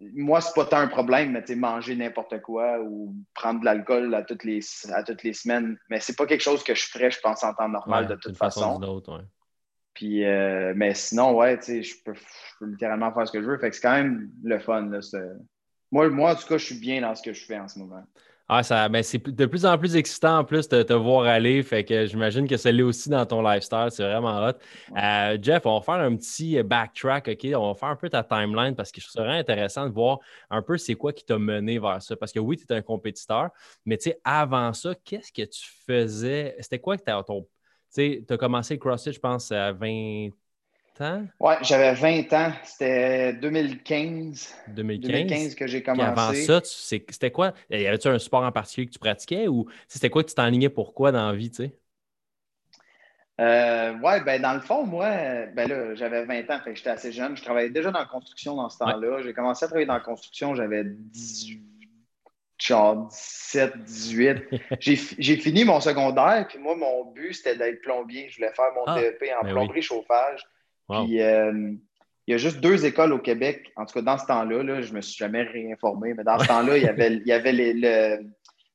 moi, 0.00 0.40
c'est 0.40 0.54
pas 0.54 0.64
tant 0.64 0.78
un 0.78 0.88
problème, 0.88 1.32
mais 1.32 1.54
manger 1.56 1.94
n'importe 1.94 2.40
quoi 2.40 2.80
ou 2.80 3.14
prendre 3.34 3.60
de 3.60 3.64
l'alcool 3.64 4.14
à 4.14 4.22
toutes 4.22 4.44
les, 4.44 4.60
à 4.92 5.02
toutes 5.02 5.22
les 5.22 5.32
semaines. 5.32 5.78
Mais 5.88 6.00
c'est 6.00 6.16
pas 6.16 6.26
quelque 6.26 6.42
chose 6.42 6.64
que 6.64 6.74
je 6.74 6.86
ferais, 6.86 7.10
je 7.10 7.20
pense, 7.20 7.44
en 7.44 7.54
temps 7.54 7.68
normal 7.68 8.06
de 8.08 8.14
toute 8.16 8.36
façon. 8.36 8.80
Puis, 10.00 10.24
euh, 10.24 10.72
mais 10.74 10.94
sinon, 10.94 11.36
ouais, 11.36 11.58
je 11.60 11.94
peux, 12.02 12.14
je 12.14 12.58
peux 12.58 12.64
littéralement 12.64 13.12
faire 13.12 13.28
ce 13.28 13.32
que 13.32 13.42
je 13.42 13.46
veux. 13.46 13.58
Fait 13.58 13.68
que 13.68 13.76
c'est 13.76 13.82
quand 13.82 13.92
même 13.92 14.30
le 14.42 14.58
fun. 14.58 14.90
moi, 15.90 16.08
moi, 16.08 16.32
en 16.32 16.34
tout 16.36 16.48
cas, 16.48 16.56
je 16.56 16.64
suis 16.64 16.80
bien 16.80 17.02
dans 17.02 17.14
ce 17.14 17.22
que 17.22 17.34
je 17.34 17.44
fais 17.44 17.58
en 17.58 17.68
ce 17.68 17.78
moment. 17.78 18.02
Ah, 18.48 18.62
ça, 18.62 18.88
ben 18.88 19.02
c'est 19.02 19.22
de 19.22 19.44
plus 19.44 19.66
en 19.66 19.76
plus 19.76 19.96
excitant 19.96 20.38
en 20.38 20.44
plus 20.44 20.70
de 20.70 20.82
te 20.82 20.94
voir 20.94 21.26
aller. 21.26 21.62
Fait 21.62 21.84
que 21.84 22.06
j'imagine 22.06 22.48
que 22.48 22.56
ça 22.56 22.72
l'est 22.72 22.82
aussi 22.82 23.10
dans 23.10 23.26
ton 23.26 23.42
lifestyle. 23.42 23.88
C'est 23.90 24.02
vraiment 24.02 24.42
hot. 24.42 24.54
Euh, 24.96 25.36
Jeff, 25.40 25.66
on 25.66 25.78
va 25.78 25.82
faire 25.82 26.02
un 26.02 26.16
petit 26.16 26.62
backtrack, 26.62 27.28
OK? 27.28 27.46
On 27.54 27.68
va 27.68 27.74
faire 27.74 27.90
un 27.90 27.96
peu 27.96 28.08
ta 28.08 28.24
timeline 28.24 28.74
parce 28.74 28.90
que 28.90 29.02
je 29.02 29.06
trouve 29.06 29.26
intéressant 29.26 29.86
de 29.86 29.92
voir 29.92 30.20
un 30.48 30.62
peu 30.62 30.78
c'est 30.78 30.94
quoi 30.94 31.12
qui 31.12 31.26
t'a 31.26 31.38
mené 31.38 31.78
vers 31.78 32.02
ça. 32.02 32.16
Parce 32.16 32.32
que 32.32 32.38
oui, 32.40 32.56
tu 32.56 32.64
es 32.64 32.72
un 32.74 32.80
compétiteur, 32.80 33.50
mais 33.84 33.98
tu 33.98 34.04
sais, 34.04 34.20
avant 34.24 34.72
ça, 34.72 34.94
qu'est-ce 35.04 35.30
que 35.30 35.46
tu 35.46 35.70
faisais? 35.86 36.56
C'était 36.60 36.78
quoi 36.78 36.96
que 36.96 37.02
tu 37.04 37.24
ton. 37.26 37.46
Tu 37.92 38.02
sais, 38.02 38.24
tu 38.26 38.34
as 38.34 38.36
commencé 38.36 38.78
CrossFit, 38.78 39.12
je 39.12 39.20
pense, 39.20 39.50
à 39.52 39.72
20 39.72 40.30
oui, 41.40 41.54
j'avais 41.62 41.94
20 41.94 42.32
ans. 42.34 42.52
C'était 42.64 43.32
2015. 43.34 44.54
2015. 44.68 45.54
que 45.54 45.66
j'ai 45.66 45.82
commencé. 45.82 46.06
avant 46.06 46.34
ça, 46.34 46.60
c'était 46.64 47.30
quoi? 47.30 47.54
Y 47.70 47.86
avait-tu 47.86 48.08
un 48.08 48.18
sport 48.18 48.42
en 48.42 48.52
particulier 48.52 48.86
que 48.86 48.92
tu 48.92 48.98
pratiquais 48.98 49.48
ou 49.48 49.66
c'était 49.88 50.10
quoi 50.10 50.22
que 50.22 50.28
tu 50.28 50.34
t'enlignais 50.34 50.68
pourquoi 50.68 51.12
dans 51.12 51.30
la 51.30 51.36
vie, 51.36 51.50
tu 51.50 51.64
sais? 51.64 51.76
Euh, 53.40 53.94
oui, 54.02 54.20
ben 54.26 54.42
dans 54.42 54.52
le 54.52 54.60
fond, 54.60 54.84
moi, 54.84 55.08
ben 55.54 55.66
là, 55.66 55.94
j'avais 55.94 56.26
20 56.26 56.50
ans, 56.50 56.60
fait 56.62 56.76
j'étais 56.76 56.90
assez 56.90 57.10
jeune. 57.10 57.34
Je 57.38 57.42
travaillais 57.42 57.70
déjà 57.70 57.90
dans 57.90 58.00
la 58.00 58.04
construction 58.04 58.54
dans 58.54 58.68
ce 58.68 58.76
temps-là. 58.78 59.22
J'ai 59.22 59.32
commencé 59.32 59.64
à 59.64 59.68
travailler 59.68 59.86
dans 59.86 59.94
la 59.94 60.00
construction, 60.00 60.54
j'avais 60.54 60.84
18, 60.84 61.62
genre 62.66 63.08
17, 63.08 63.78
18. 63.84 64.42
j'ai 64.80 65.36
fini 65.36 65.64
mon 65.64 65.80
secondaire, 65.80 66.46
puis 66.48 66.58
moi, 66.58 66.76
mon 66.76 67.06
but, 67.12 67.34
c'était 67.34 67.56
d'être 67.56 67.82
plombier. 67.82 68.28
Je 68.30 68.36
voulais 68.36 68.52
faire 68.54 68.72
mon 68.74 68.84
ah, 68.86 69.00
DEP 69.00 69.22
en 69.40 69.44
ben 69.44 69.52
plomberie 69.52 69.82
chauffage. 69.82 70.42
Puis, 70.88 71.22
euh, 71.22 71.72
il 72.26 72.32
y 72.32 72.34
a 72.34 72.38
juste 72.38 72.60
deux 72.60 72.86
écoles 72.86 73.12
au 73.12 73.18
Québec, 73.18 73.72
en 73.76 73.84
tout 73.86 73.94
cas 73.94 74.02
dans 74.02 74.18
ce 74.18 74.26
temps-là, 74.26 74.82
je 74.82 74.90
ne 74.90 74.96
me 74.96 75.00
suis 75.00 75.16
jamais 75.16 75.42
réinformé, 75.42 76.14
mais 76.14 76.22
dans 76.22 76.38
ce 76.38 76.46
temps-là, 76.48 76.76
il 76.76 76.84
y 76.84 76.88
avait, 76.88 77.14
il 77.14 77.26
y 77.26 77.32
avait, 77.32 77.52
le, 77.52 78.20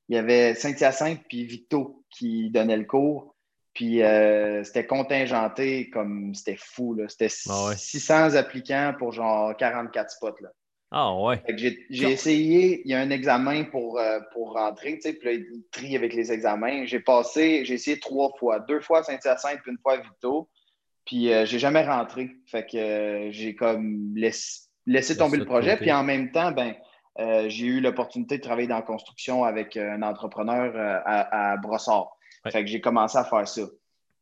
il 0.10 0.15
y 0.15 0.18
avait 0.18 0.56
Saint-Hyacinthe 0.56 1.22
puis 1.30 1.46
Victo 1.46 2.04
qui 2.10 2.50
donnaient 2.50 2.77
le 2.77 2.86
cours. 2.86 3.36
Puis 3.74 4.01
euh, 4.01 4.63
c'était 4.63 4.86
contingenté 4.86 5.89
comme 5.89 6.34
c'était 6.34 6.58
fou. 6.58 6.98
C'était 7.10 7.29
600 7.29 8.14
ah 8.14 8.38
applicants 8.38 8.94
pour 8.98 9.12
genre 9.12 9.55
44 9.55 10.10
spots. 10.10 10.36
Là. 10.42 10.50
Ah 10.98 11.14
ouais. 11.14 11.44
J'ai 11.58 12.10
essayé, 12.10 12.81
il 12.86 12.90
y 12.90 12.94
a 12.94 13.01
un 13.01 13.10
examen 13.10 13.66
pour, 13.66 14.00
euh, 14.00 14.22
pour 14.31 14.53
rentrer, 14.53 14.96
tu 14.96 15.01
sais, 15.01 15.14
puis 15.14 15.27
là, 15.27 15.34
il 15.34 15.64
trie 15.70 15.94
avec 15.94 16.14
les 16.14 16.31
examens. 16.31 16.86
J'ai 16.86 17.01
passé, 17.01 17.66
j'ai 17.66 17.74
essayé 17.74 18.00
trois 18.00 18.31
fois, 18.40 18.62
deux 18.62 18.79
fois 18.79 19.03
Saint-Hyacinthe 19.03 19.60
puis 19.62 19.72
une 19.72 19.77
fois 19.77 19.98
Victo. 19.98 20.48
Puis 21.05 21.34
euh, 21.34 21.46
j'ai 21.46 21.60
jamais 21.60 21.86
rentré. 21.86 22.31
Fait 22.48 22.66
que 22.66 22.77
euh, 22.77 23.31
j'ai 23.31 23.55
comme 23.55 24.16
laissé, 24.16 25.18
tomber 25.18 25.36
le 25.36 25.44
projet. 25.44 25.75
Puis 25.75 25.92
en 25.92 26.03
même 26.03 26.31
temps, 26.31 26.53
ben, 26.53 26.74
euh, 27.20 27.50
j'ai 27.50 27.66
eu 27.66 27.81
l'opportunité 27.81 28.38
de 28.38 28.44
travailler 28.44 28.70
dans 28.70 28.77
la 28.77 28.81
construction 28.81 29.44
avec 29.44 29.75
un 29.75 30.01
entrepreneur 30.01 30.74
à, 31.05 31.58
Brossard. 31.58 32.18
Fait 32.53 32.64
que 32.64 32.70
j'ai 32.70 32.79
commencé 32.79 33.18
à 33.18 33.25
faire 33.25 33.46
ça. 33.46 33.64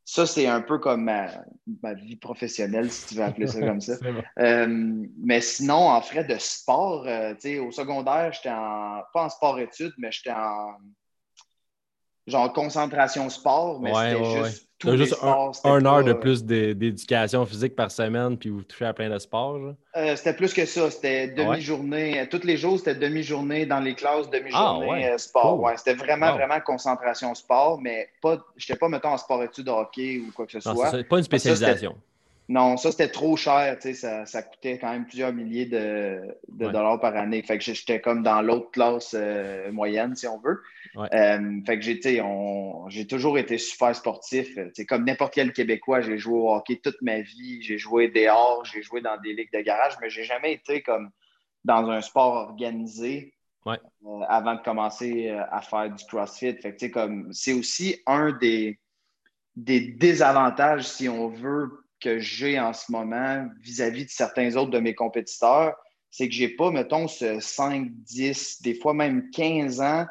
Ça, 0.06 0.26
c'est 0.26 0.48
un 0.48 0.62
peu 0.62 0.80
comme 0.80 1.06
ma, 1.06 1.94
vie 1.94 2.18
professionnelle, 2.18 2.92
si 2.92 3.08
tu 3.08 3.16
veux 3.16 3.24
appeler 3.24 3.48
ça 3.48 3.60
comme 3.62 3.82
ça. 3.82 3.94
mais 4.38 5.42
sinon, 5.42 5.90
en 5.90 6.02
frais 6.02 6.26
de 6.26 6.36
sport, 6.38 7.06
au 7.06 7.72
secondaire, 7.72 8.34
j'étais 8.34 8.50
en, 8.50 9.02
pas 9.14 9.26
en 9.26 9.30
sport-études, 9.30 9.94
mais 9.98 10.12
j'étais 10.12 10.32
en 10.32 10.76
genre 12.28 12.52
concentration 12.54 13.30
sport, 13.30 13.82
mais 13.82 13.94
c'était 13.94 14.42
juste 14.42 14.68
juste 14.92 15.18
un, 15.64 15.86
heure 15.86 16.04
de 16.04 16.14
plus 16.14 16.44
d'éducation 16.44 17.46
physique 17.46 17.76
par 17.76 17.92
semaine, 17.92 18.38
puis 18.38 18.50
vous 18.50 18.64
touchez 18.64 18.86
à 18.86 18.94
plein 18.94 19.10
de 19.10 19.18
sports? 19.20 19.60
Euh, 19.96 20.16
c'était 20.16 20.34
plus 20.34 20.54
que 20.54 20.66
ça. 20.66 20.90
C'était 20.92 21.34
ah 21.38 21.44
demi-journée. 21.44 22.28
Tous 22.30 22.44
les 22.44 22.58
jours, 22.58 22.78
c'était 22.78 22.96
demi-journée 22.96 23.66
dans 23.66 23.80
les 23.80 23.96
classes, 23.96 24.30
demi-journée 24.30 25.08
ah, 25.08 25.14
euh, 25.14 25.18
sport. 25.18 25.60
Ouais, 25.60 25.78
c'était 25.78 25.94
vraiment, 25.94 26.34
vraiment 26.34 26.60
concentration 26.60 27.34
sport, 27.36 27.80
mais 27.82 28.10
pas, 28.22 28.38
je 28.58 28.66
n'étais 28.66 28.80
pas, 28.80 28.90
mettons, 28.90 29.10
en 29.10 29.18
sport-études 29.18 29.66
de 29.66 29.72
hockey 29.72 30.22
ou 30.28 30.32
quoi 30.32 30.46
que 30.46 30.54
ce 30.54 30.60
soit. 30.60 30.92
pas 31.04 31.18
une 31.18 31.24
spécialisation. 31.24 31.96
non, 32.50 32.78
ça, 32.78 32.92
c'était 32.92 33.10
trop 33.10 33.38
cher. 33.38 33.78
Ça, 33.80 34.26
ça 34.26 34.42
coûtait 34.42 34.78
quand 34.80 34.92
même 34.92 35.06
plusieurs 35.06 35.34
milliers 35.34 35.66
de, 35.66 36.22
dollars 36.50 37.00
par 37.00 37.16
année. 37.16 37.42
Fait 37.44 37.58
que 37.58 37.64
j'étais 37.64 38.02
comme 38.02 38.24
dans 38.24 38.42
l'autre 38.42 38.72
classe 38.72 39.16
euh, 39.18 39.72
moyenne, 39.72 40.16
si 40.16 40.28
on 40.28 40.40
veut. 40.40 40.62
Euh, 40.98 41.62
fait 41.66 41.80
que 41.80 42.90
j'ai 42.90 43.08
toujours 43.08 43.38
été 43.38 43.58
super 43.58 43.96
sportif. 43.96 44.58
C'est 44.74 44.86
comme 44.86 45.06
n'importe 45.06 45.34
quel 45.34 45.52
Québécois, 45.52 46.02
j'ai 46.02 46.18
joué 46.18 46.38
au 46.38 46.54
hockey 46.54 46.80
toute 46.84 47.02
ma 47.02 47.22
vie. 47.22 47.62
J'ai 47.64 47.78
joué 47.78 48.10
dehors, 48.10 48.64
j'ai 48.66 48.82
joué 48.82 49.02
dans 49.02 49.20
des 49.20 49.34
ligues 49.34 49.52
de 49.54 49.62
garage, 49.62 49.94
mais 50.02 50.10
j'ai 50.10 50.24
jamais 50.24 50.54
été 50.54 50.82
comme 50.82 51.10
dans 51.64 51.90
un 51.90 52.02
sport 52.02 52.34
organisé 52.50 53.34
euh, 53.68 53.76
avant 54.28 54.56
de 54.56 54.62
commencer 54.62 55.30
euh, 55.30 55.44
à 55.50 55.62
faire 55.62 55.90
du 55.90 56.04
CrossFit. 56.06 56.56
Fait 56.62 56.76
que 56.76 56.86
comme 56.88 57.32
c'est 57.34 57.54
aussi 57.54 58.02
un 58.06 58.32
des, 58.32 58.80
des 59.56 59.80
désavantages, 59.80 60.84
si 60.88 61.10
on 61.10 61.28
veut, 61.30 61.80
que 62.00 62.20
j'ai 62.20 62.60
en 62.60 62.74
ce 62.74 62.92
moment 62.92 63.48
vis-à-vis 63.62 64.02
-vis 64.02 64.06
de 64.08 64.10
certains 64.10 64.58
autres 64.58 64.72
de 64.72 64.80
mes 64.80 64.94
compétiteurs, 64.94 65.74
c'est 66.12 66.28
que 66.28 66.34
j'ai 66.36 66.50
pas, 66.50 66.70
mettons, 66.70 67.08
ce 67.08 67.40
5, 67.40 67.88
10, 67.90 68.62
des 68.62 68.76
fois 68.76 68.94
même 68.94 69.32
15 69.32 69.80
ans 69.80 70.06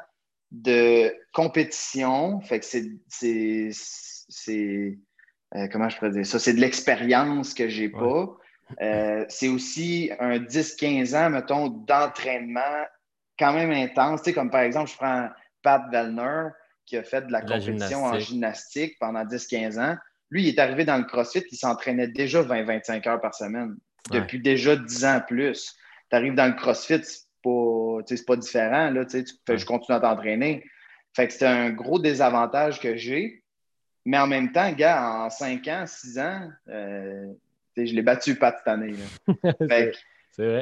de 0.52 1.12
compétition. 1.32 2.40
Fait 2.42 2.60
que 2.60 2.66
c'est. 3.08 3.72
Euh, 5.54 5.68
comment 5.70 5.88
je 5.88 5.96
pourrais 5.96 6.10
dire 6.10 6.26
ça? 6.26 6.38
C'est 6.38 6.54
de 6.54 6.60
l'expérience 6.60 7.54
que 7.54 7.68
j'ai 7.68 7.88
pas. 7.88 8.36
Euh, 8.80 9.24
c'est 9.28 9.48
aussi 9.48 10.10
un 10.18 10.38
10-15 10.38 11.16
ans, 11.16 11.30
mettons, 11.30 11.68
d'entraînement 11.68 12.86
quand 13.38 13.52
même 13.52 13.72
intense. 13.72 14.22
Tu 14.22 14.30
sais, 14.30 14.34
comme 14.34 14.50
par 14.50 14.60
exemple, 14.60 14.90
je 14.90 14.96
prends 14.96 15.28
Pat 15.62 15.82
Vellner, 15.90 16.48
qui 16.86 16.96
a 16.96 17.02
fait 17.02 17.26
de 17.26 17.32
la, 17.32 17.42
compétition 17.42 18.04
en 18.04 18.18
gymnastique 18.18 18.96
pendant 18.98 19.24
10-15 19.24 19.80
ans. 19.80 19.96
Lui, 20.30 20.44
il 20.44 20.48
est 20.48 20.58
arrivé 20.58 20.84
dans 20.84 20.96
le 20.96 21.04
CrossFit, 21.04 21.44
il 21.50 21.56
s'entraînait 21.56 22.08
déjà 22.08 22.42
20-25 22.42 23.06
heures 23.08 23.20
par 23.20 23.34
semaine, 23.34 23.76
depuis 24.10 24.40
déjà 24.40 24.76
10 24.76 25.04
ans 25.04 25.20
plus. 25.26 25.74
Tu 26.10 26.16
arrives 26.16 26.34
dans 26.34 26.46
le 26.46 26.54
CrossFit, 26.54 27.00
c'est 27.02 27.26
pas 27.42 27.50
différent. 28.36 28.90
Là, 28.90 29.04
tu 29.04 29.24
fais, 29.46 29.58
je 29.58 29.66
continue 29.66 29.96
à 29.96 30.00
t'entraîner. 30.00 30.64
Fait 31.14 31.26
que 31.26 31.32
c'est 31.32 31.46
un 31.46 31.70
gros 31.70 31.98
désavantage 31.98 32.80
que 32.80 32.96
j'ai. 32.96 33.42
Mais 34.04 34.18
en 34.18 34.26
même 34.26 34.52
temps, 34.52 34.70
gars, 34.72 35.24
en 35.24 35.30
5 35.30 35.68
ans, 35.68 35.84
6 35.86 36.18
ans, 36.18 36.48
euh, 36.68 37.26
je 37.76 37.94
l'ai 37.94 38.02
battu 38.02 38.34
pas 38.34 38.56
cette 38.56 38.68
année. 38.68 38.94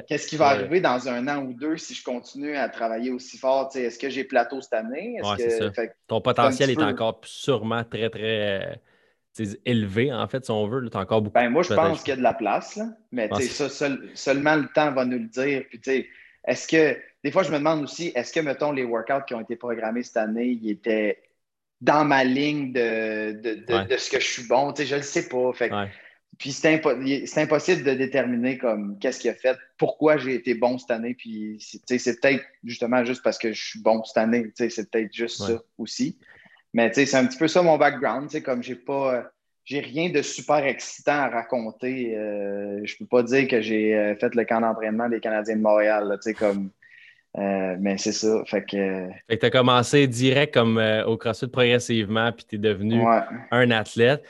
Qu'est-ce 0.08 0.26
qui 0.26 0.36
va 0.36 0.48
arriver 0.48 0.80
dans 0.80 1.08
un 1.08 1.28
an 1.28 1.44
ou 1.44 1.54
deux 1.54 1.76
si 1.76 1.94
je 1.94 2.02
continue 2.02 2.56
à 2.56 2.68
travailler 2.68 3.10
aussi 3.10 3.38
fort? 3.38 3.70
Est-ce 3.74 3.98
que 3.98 4.10
j'ai 4.10 4.24
plateau 4.24 4.60
cette 4.60 4.74
année? 4.74 5.20
Ton 6.08 6.20
potentiel 6.20 6.70
est 6.70 6.82
encore 6.82 7.20
sûrement 7.24 7.84
très, 7.84 8.10
très 8.10 8.76
euh, 9.38 9.44
élevé, 9.64 10.12
en 10.12 10.26
fait, 10.26 10.44
si 10.44 10.50
on 10.50 10.66
veut. 10.66 10.90
Tu 10.90 10.96
as 10.96 11.00
encore 11.00 11.22
beaucoup 11.22 11.34
ben, 11.34 11.48
Moi, 11.50 11.62
je 11.62 11.72
pense 11.72 12.02
qu'il 12.02 12.10
y 12.10 12.12
a 12.14 12.16
de 12.16 12.22
la 12.22 12.34
place. 12.34 12.76
Là. 12.76 12.88
Mais 13.12 13.30
ça, 13.40 13.68
seulement 14.14 14.56
le 14.56 14.66
temps 14.74 14.90
va 14.92 15.04
nous 15.04 15.18
le 15.18 15.28
dire. 15.28 15.64
Puis, 15.70 16.08
est-ce 16.44 16.66
que, 16.68 16.98
des 17.22 17.30
fois, 17.30 17.42
je 17.42 17.50
me 17.50 17.58
demande 17.58 17.82
aussi, 17.82 18.12
est-ce 18.14 18.32
que, 18.32 18.40
mettons, 18.40 18.72
les 18.72 18.84
workouts 18.84 19.24
qui 19.26 19.34
ont 19.34 19.40
été 19.40 19.56
programmés 19.56 20.02
cette 20.02 20.16
année, 20.16 20.58
ils 20.60 20.70
étaient 20.70 21.22
dans 21.80 22.04
ma 22.04 22.24
ligne 22.24 22.72
de, 22.72 23.32
de, 23.32 23.96
ce 23.96 24.10
que 24.10 24.20
je 24.20 24.26
suis 24.26 24.46
bon? 24.46 24.74
je 24.76 24.82
ne 24.82 24.98
le 24.98 25.02
sais 25.02 25.28
pas. 25.28 25.52
Fait, 25.52 25.70
Puis 26.38 26.52
c'est, 26.52 26.82
impossible 27.36 27.82
de 27.82 27.94
déterminer 27.94 28.58
comme 28.58 28.98
qu'est-ce 28.98 29.20
qui 29.20 29.28
a 29.28 29.34
fait, 29.34 29.58
pourquoi 29.78 30.16
j'ai 30.16 30.34
été 30.34 30.54
bon 30.54 30.78
cette 30.78 30.90
année. 30.90 31.14
Puis 31.14 31.58
c'est, 31.60 32.20
peut-être 32.20 32.44
justement 32.64 33.04
juste 33.04 33.22
parce 33.22 33.38
que 33.38 33.52
je 33.52 33.62
suis 33.62 33.80
bon 33.80 34.02
cette 34.04 34.18
année. 34.18 34.50
C'est 34.54 34.90
peut-être 34.90 35.12
juste 35.12 35.42
ça 35.42 35.62
aussi. 35.78 36.18
Mais 36.72 36.92
c'est 36.92 37.14
un 37.14 37.26
petit 37.26 37.38
peu 37.38 37.48
ça 37.48 37.62
mon 37.62 37.78
background. 37.78 38.30
Comme 38.42 38.62
j'ai 38.62 38.76
pas 38.76 39.30
j'ai 39.70 39.78
rien 39.80 40.10
de 40.10 40.20
super 40.20 40.64
excitant 40.64 41.12
à 41.12 41.28
raconter. 41.28 42.16
Euh, 42.16 42.80
je 42.82 42.96
peux 42.98 43.06
pas 43.06 43.22
dire 43.22 43.46
que 43.46 43.60
j'ai 43.60 43.96
euh, 43.96 44.16
fait 44.16 44.34
le 44.34 44.44
camp 44.44 44.60
d'entraînement 44.60 45.08
des 45.08 45.20
Canadiens 45.20 45.54
de 45.54 45.60
Montréal, 45.60 46.18
comme, 46.36 46.70
euh, 47.38 47.76
mais 47.78 47.96
c'est 47.96 48.10
ça. 48.10 48.42
Fait 48.46 48.64
que, 48.68 49.08
fait 49.28 49.38
tu 49.38 49.46
as 49.46 49.50
commencé 49.50 50.08
direct 50.08 50.52
comme 50.52 50.82
au 51.06 51.16
CrossFit 51.16 51.46
progressivement, 51.46 52.32
puis 52.32 52.44
tu 52.48 52.56
es 52.56 52.58
devenu 52.58 53.00
un 53.52 53.70
athlète. 53.70 54.24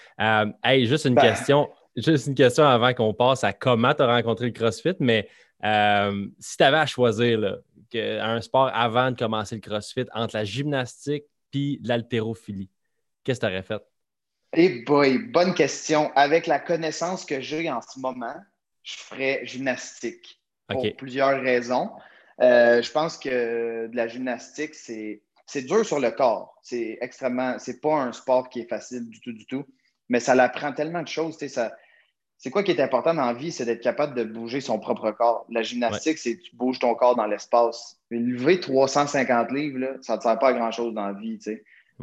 hey, 0.63 0.87
juste 0.87 1.07
une 1.07 1.15
ben 1.15 1.23
question. 1.23 1.71
Juste 1.97 2.29
une 2.29 2.35
question 2.35 2.65
avant 2.65 2.93
qu'on 2.93 3.13
passe 3.15 3.43
à 3.43 3.53
comment 3.53 3.95
tu 3.95 4.03
as 4.03 4.07
rencontré 4.07 4.47
le 4.47 4.53
CrossFit, 4.53 4.95
mais 5.01 5.27
si 6.39 6.57
tu 6.59 6.63
avais 6.63 6.77
à 6.77 6.87
choisir 6.87 7.57
un 7.95 8.41
sport 8.43 8.71
avant 8.75 9.11
de 9.11 9.17
commencer 9.17 9.55
le 9.55 9.63
CrossFit 9.63 10.05
entre 10.15 10.37
la 10.37 10.45
gymnastique 10.45 11.25
et 11.55 11.81
l'haltérophilie, 11.83 12.69
qu'est-ce 13.25 13.41
que 13.41 13.47
tu 13.47 13.53
aurais 13.53 13.63
fait? 13.63 13.83
Eh 14.53 14.83
boy, 14.85 15.19
bonne 15.19 15.55
question. 15.55 16.11
Avec 16.17 16.47
la 16.47 16.59
connaissance 16.59 17.25
que 17.25 17.41
j'ai 17.41 17.71
en 17.71 17.81
ce 17.81 18.01
moment, 18.01 18.35
je 18.83 18.95
ferais 18.95 19.41
gymnastique 19.45 20.41
pour 20.69 20.85
plusieurs 20.97 21.41
raisons. 21.41 21.91
Euh, 22.41 22.83
je 22.83 22.91
pense 22.91 23.17
que 23.17 23.87
de 23.87 23.97
la 23.97 24.09
gymnastique, 24.09 24.75
c'est, 24.75 25.23
dur 25.55 25.85
sur 25.85 26.01
le 26.01 26.11
corps. 26.11 26.59
C'est 26.63 26.99
extrêmement, 27.01 27.59
c'est 27.59 27.81
pas 27.81 27.95
un 27.95 28.13
sport 28.13 28.49
qui 28.49 28.61
est 28.61 28.69
facile 28.69 29.09
du 29.09 29.21
tout, 29.21 29.33
du 29.33 29.47
tout, 29.47 29.65
mais 30.09 30.19
ça 30.19 30.33
apprend 30.33 30.73
tellement 30.73 31.03
de 31.03 31.09
choses. 31.09 31.39
Ça, 31.39 31.73
c'est 32.37 32.51
quoi 32.51 32.65
qui 32.65 32.73
est 32.73 32.81
important 32.81 33.15
dans 33.15 33.27
la 33.27 33.35
vie? 33.35 33.53
C'est 33.53 33.67
d'être 33.67 33.83
capable 33.83 34.15
de 34.15 34.25
bouger 34.25 34.61
son 34.61 34.81
propre 34.81 35.13
corps. 35.13 35.45
La 35.51 35.63
gymnastique, 35.63 36.19
c'est 36.19 36.39
que 36.39 36.43
tu 36.43 36.57
bouges 36.57 36.79
ton 36.79 36.95
corps 36.95 37.15
dans 37.15 37.27
l'espace. 37.27 38.01
Lever 38.11 38.59
350 38.59 39.53
livres, 39.53 39.99
ça 40.01 40.15
ne 40.15 40.19
te 40.19 40.23
sert 40.25 40.39
pas 40.39 40.49
à 40.49 40.53
grand-chose 40.55 40.95
dans 40.95 41.07
la 41.07 41.13
vie. 41.13 41.39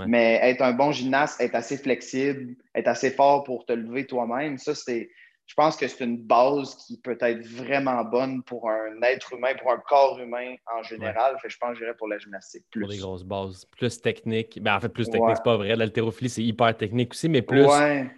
Mais 0.05 0.39
être 0.43 0.62
un 0.62 0.73
bon 0.73 0.91
gymnaste, 0.91 1.41
être 1.41 1.55
assez 1.55 1.77
flexible, 1.77 2.55
être 2.75 2.88
assez 2.88 3.12
fort 3.12 3.43
pour 3.43 3.65
te 3.65 3.73
lever 3.73 4.05
toi-même, 4.05 4.57
ça, 4.57 4.75
c'est. 4.75 5.10
Je 5.47 5.53
pense 5.53 5.77
que 5.77 5.88
c'est 5.88 6.03
une 6.03 6.17
base 6.17 6.75
qui 6.75 6.99
peut 6.99 7.17
être 7.21 7.47
vraiment 7.47 8.03
bonne 8.03 8.43
pour 8.43 8.69
un 8.69 9.01
être 9.01 9.31
humain, 9.31 9.53
pour 9.57 9.71
un 9.71 9.77
corps 9.77 10.19
humain 10.19 10.55
en 10.77 10.83
général. 10.83 11.38
Fait, 11.41 11.49
je 11.49 11.57
pense 11.57 11.71
que 11.71 11.77
j'irais 11.79 11.95
pour 11.95 12.10
la 12.10 12.17
gymnastique 12.17 12.65
plus. 12.69 12.81
Pour 12.81 12.89
des 12.89 12.97
grosses 12.97 13.23
bases. 13.23 13.63
Plus 13.63 14.01
technique. 14.01 14.62
Ben, 14.62 14.75
en 14.75 14.81
fait, 14.81 14.89
plus 14.89 15.10
technique, 15.10 15.38
c'est 15.38 15.43
pas 15.43 15.55
vrai. 15.55 15.77
L'haltérophilie, 15.77 16.29
c'est 16.29 16.43
hyper 16.43 16.75
technique 16.75 17.13
aussi, 17.13 17.29
mais 17.29 17.41
plus 17.41 17.65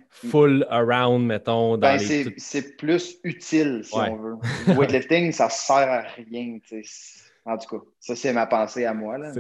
full 0.10 0.66
around, 0.72 1.24
mettons. 1.24 1.78
Dans 1.78 1.98
ben, 1.98 2.00
c'est 2.00 2.78
plus 2.78 3.20
utile, 3.24 3.82
si 3.84 3.94
on 3.94 4.16
veut. 4.16 4.36
weightlifting, 4.76 5.32
ça 5.32 5.52
sert 5.52 5.88
à 5.88 6.02
rien. 6.02 6.58
En 7.46 7.58
tout 7.58 7.80
cas, 7.80 7.86
ça, 8.00 8.16
c'est 8.16 8.34
ma 8.34 8.46
pensée 8.46 8.86
à 8.86 8.94
moi. 8.94 9.18
Là. 9.18 9.32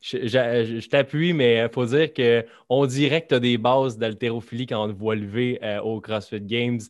je, 0.00 0.88
t'appuie, 0.88 1.32
mais 1.32 1.64
il 1.64 1.68
faut 1.72 1.86
dire 1.86 2.10
qu'on 2.12 2.86
dirait 2.86 3.22
que 3.22 3.28
tu 3.28 3.34
as 3.34 3.40
des 3.40 3.58
bases 3.58 3.98
d'haltérophilie 3.98 4.66
quand 4.66 4.84
on 4.84 4.88
te 4.88 4.98
voit 4.98 5.16
lever 5.16 5.58
euh, 5.62 5.80
au 5.80 6.00
CrossFit 6.00 6.40
Games. 6.40 6.80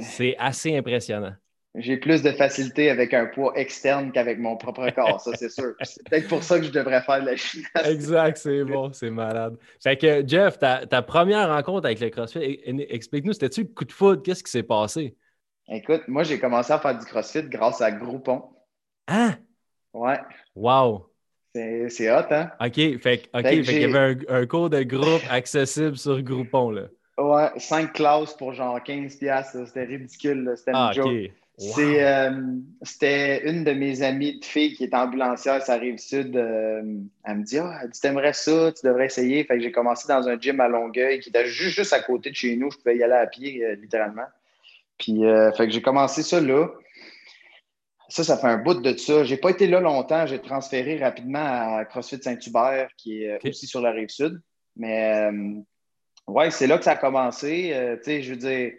C'est 0.00 0.36
assez 0.38 0.76
impressionnant. 0.76 1.34
J'ai 1.74 1.96
plus 1.96 2.22
de 2.22 2.30
facilité 2.32 2.90
avec 2.90 3.14
un 3.14 3.24
poids 3.24 3.54
externe 3.56 4.12
qu'avec 4.12 4.38
mon 4.38 4.58
propre 4.58 4.90
corps, 4.90 5.20
ça 5.22 5.30
c'est 5.34 5.48
sûr. 5.48 5.72
C'est 5.82 6.06
peut-être 6.06 6.28
pour 6.28 6.42
ça 6.42 6.58
que 6.58 6.66
je 6.66 6.70
devrais 6.70 7.00
faire 7.00 7.22
de 7.22 7.26
la 7.26 7.34
gymnastique. 7.34 7.86
Exact, 7.86 8.36
c'est 8.36 8.62
bon, 8.64 8.92
c'est 8.92 9.10
malade. 9.10 9.56
Fait 9.82 9.96
que 9.96 10.26
Jeff, 10.26 10.58
ta, 10.58 11.02
première 11.02 11.48
rencontre 11.48 11.86
avec 11.86 12.00
le 12.00 12.10
CrossFit, 12.10 12.60
explique-nous, 12.90 13.32
c'était-tu 13.32 13.62
le 13.62 13.68
coup 13.68 13.86
de 13.86 13.92
foudre? 13.92 14.22
Qu'est-ce 14.22 14.44
qui 14.44 14.50
s'est 14.50 14.62
passé? 14.62 15.16
Écoute, 15.68 16.02
moi 16.08 16.24
j'ai 16.24 16.38
commencé 16.38 16.74
à 16.74 16.78
faire 16.78 16.98
du 16.98 17.06
CrossFit 17.06 17.44
grâce 17.44 17.80
à 17.80 17.90
Groupon. 17.90 18.42
Hein? 19.08 19.36
Ouais. 19.94 20.18
Wow. 20.54 21.06
C'est 21.54 22.10
hot, 22.10 22.24
hein? 22.30 22.50
OK, 22.60 22.74
fait, 22.74 23.28
qu'il 23.30 23.80
y 23.80 23.84
avait 23.84 24.16
un, 24.28 24.46
cours 24.46 24.70
de 24.70 24.82
groupe 24.82 25.22
accessible 25.30 25.96
sur 25.96 26.22
Groupon, 26.22 26.70
là. 26.70 26.82
Ouais, 27.18 27.50
5 27.58 27.92
classes 27.92 28.34
pour 28.34 28.54
genre 28.54 28.78
15$, 28.78 29.66
c'était 29.66 29.84
ridicule, 29.84 30.54
c'était 30.56 30.70
une 30.70 30.76
ah, 30.78 30.92
joke. 30.94 31.30
Euh, 31.78 32.30
c'était 32.80 33.48
une 33.48 33.62
de 33.64 33.72
mes 33.72 34.02
amies 34.02 34.38
de 34.38 34.44
filles 34.44 34.74
qui 34.74 34.84
est 34.84 34.94
ambulancière, 34.94 35.62
ça 35.62 35.74
arrive 35.74 35.98
sud. 35.98 36.34
Euh, 36.34 36.82
elle 37.24 37.36
me 37.36 37.44
dit 37.44 37.58
Ah, 37.58 37.82
tu 37.92 38.06
aimerais 38.06 38.32
ça, 38.32 38.72
tu 38.72 38.86
devrais 38.86 39.06
essayer. 39.06 39.44
Fait 39.44 39.56
que 39.56 39.62
j'ai 39.62 39.70
commencé 39.70 40.08
dans 40.08 40.26
un 40.26 40.40
gym 40.40 40.58
à 40.60 40.68
Longueuil 40.68 41.20
qui 41.20 41.28
était 41.28 41.46
juste, 41.46 41.76
juste 41.76 41.92
à 41.92 42.00
côté 42.00 42.30
de 42.30 42.34
chez 42.34 42.56
nous. 42.56 42.70
Je 42.70 42.78
pouvais 42.78 42.96
y 42.96 43.02
aller 43.02 43.12
à 43.12 43.26
pied, 43.26 43.64
euh, 43.64 43.74
littéralement. 43.74 44.26
Puis, 44.98 45.22
fait 45.56 45.66
que 45.66 45.70
j'ai 45.70 45.82
commencé 45.82 46.22
ça 46.22 46.40
là. 46.40 46.68
Ça, 48.12 48.24
ça 48.24 48.36
fait 48.36 48.46
un 48.46 48.58
bout 48.58 48.74
de 48.74 48.94
ça. 48.98 49.24
J'ai 49.24 49.38
pas 49.38 49.48
été 49.48 49.66
là 49.66 49.80
longtemps. 49.80 50.26
J'ai 50.26 50.38
transféré 50.38 50.98
rapidement 50.98 51.78
à 51.78 51.86
CrossFit 51.86 52.22
Saint-Hubert, 52.22 52.90
qui 52.98 53.22
est 53.22 53.48
aussi 53.48 53.66
sur 53.66 53.80
la 53.80 53.90
rive 53.90 54.10
sud. 54.10 54.38
Mais 54.76 55.30
euh, 55.30 55.54
ouais, 56.26 56.50
c'est 56.50 56.66
là 56.66 56.76
que 56.76 56.84
ça 56.84 56.90
a 56.92 56.96
commencé. 56.96 57.72
Euh, 57.72 57.96
tu 57.96 58.02
sais, 58.04 58.22
je 58.22 58.32
veux 58.32 58.36
dire. 58.36 58.72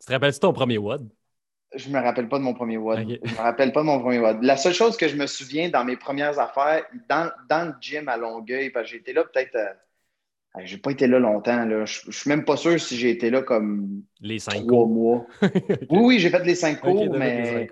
Tu 0.00 0.06
te 0.06 0.12
rappelles-tu 0.12 0.40
ton 0.40 0.52
premier 0.52 0.78
WOD? 0.78 1.08
Je 1.76 1.90
me 1.90 2.00
rappelle 2.00 2.28
pas 2.28 2.38
de 2.38 2.42
mon 2.42 2.54
premier 2.54 2.76
WOD. 2.76 3.20
Je 3.22 3.34
me 3.34 3.38
rappelle 3.38 3.72
pas 3.72 3.82
de 3.82 3.86
mon 3.86 4.00
premier 4.00 4.18
WOD. 4.18 4.42
La 4.42 4.56
seule 4.56 4.74
chose 4.74 4.96
que 4.96 5.06
je 5.06 5.14
me 5.14 5.28
souviens 5.28 5.68
dans 5.68 5.84
mes 5.84 5.96
premières 5.96 6.40
affaires, 6.40 6.84
dans, 7.08 7.30
dans 7.48 7.68
le 7.68 7.74
gym 7.80 8.08
à 8.08 8.16
Longueuil, 8.16 8.70
parce 8.70 8.86
que 8.86 8.90
j'ai 8.94 8.98
été 8.98 9.12
là 9.12 9.22
peut-être 9.22 9.54
euh, 9.54 9.72
j'ai 10.58 10.78
pas 10.78 10.90
été 10.90 11.06
là 11.06 11.18
longtemps. 11.18 11.64
Là. 11.64 11.84
Je, 11.84 12.10
suis 12.10 12.28
même 12.28 12.44
pas 12.44 12.56
sûr 12.56 12.80
si 12.80 12.96
j'ai 12.96 13.10
été 13.10 13.30
là 13.30 13.42
comme 13.42 14.02
les 14.20 14.38
cinq 14.38 14.66
trois 14.66 14.86
mois. 14.86 15.26
Oui, 15.90 16.00
oui, 16.00 16.18
j'ai 16.18 16.30
fait 16.30 16.44
les 16.44 16.54
cinq 16.54 16.80
cours, 16.80 17.14
mais 17.16 17.68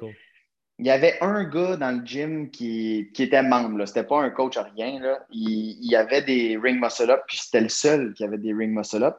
il 0.79 0.87
y 0.87 0.91
avait 0.91 1.19
un 1.21 1.43
gars 1.45 1.77
dans 1.77 1.91
le 1.91 2.07
gym 2.07 2.51
qui, 2.51 3.11
qui 3.13 3.25
était 3.25 3.43
membre. 3.43 3.85
C'était 3.87 4.05
pas 4.05 4.21
un 4.21 4.31
coach 4.31 4.57
à 4.57 4.63
rien. 4.63 5.01
Là. 5.01 5.27
Il, 5.31 5.79
il, 5.83 5.97
avait 5.97 6.23
des 6.23 6.57
ring 6.57 6.81
muscle 6.81 7.11
up, 7.11 7.23
puis 7.27 7.39
c'était 7.39 7.61
le 7.61 7.69
seul 7.69 8.15
qui 8.15 8.23
avait 8.23 8.39
des 8.39 8.53
ring 8.53 8.73
muscle 8.73 9.03
up. 9.03 9.17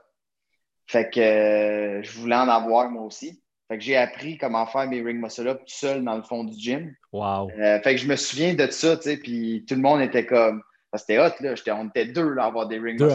Fait 0.88 1.10
que 1.10 1.20
euh, 1.20 2.02
je 2.02 2.12
voulais 2.18 2.36
en 2.36 2.48
avoir 2.48 2.90
moi 2.90 3.04
aussi. 3.04 3.44
Fait 3.68 3.78
que 3.78 3.84
j'ai 3.84 3.98
appris 3.98 4.38
comment 4.38 4.66
faire 4.66 4.88
mes 4.88 5.02
ring 5.02 5.22
muscle 5.22 5.48
up 5.48 5.60
tout 5.60 5.76
seul 5.76 6.04
dans 6.04 6.16
le 6.16 6.24
fond 6.24 6.46
du 6.46 6.58
gym. 6.58 6.96
Wow. 7.12 7.52
Euh, 7.52 7.80
fait 7.82 7.96
que 7.96 8.02
je 8.02 8.08
me 8.08 8.16
souviens 8.16 8.54
de 8.56 8.66
ça, 8.72 8.96
tu 8.96 9.04
sais, 9.04 9.18
puis 9.18 9.66
tout 9.68 9.76
le 9.76 9.82
monde 9.82 10.02
était 10.02 10.26
comme 10.26 10.64
c'était 10.98 11.20
hot, 11.20 11.32
là. 11.42 11.54
on 11.76 11.88
était 11.88 12.06
deux 12.06 12.38
à 12.38 12.46
avoir 12.46 12.68
des 12.68 12.80
rings 12.80 12.98
deux 12.98 13.10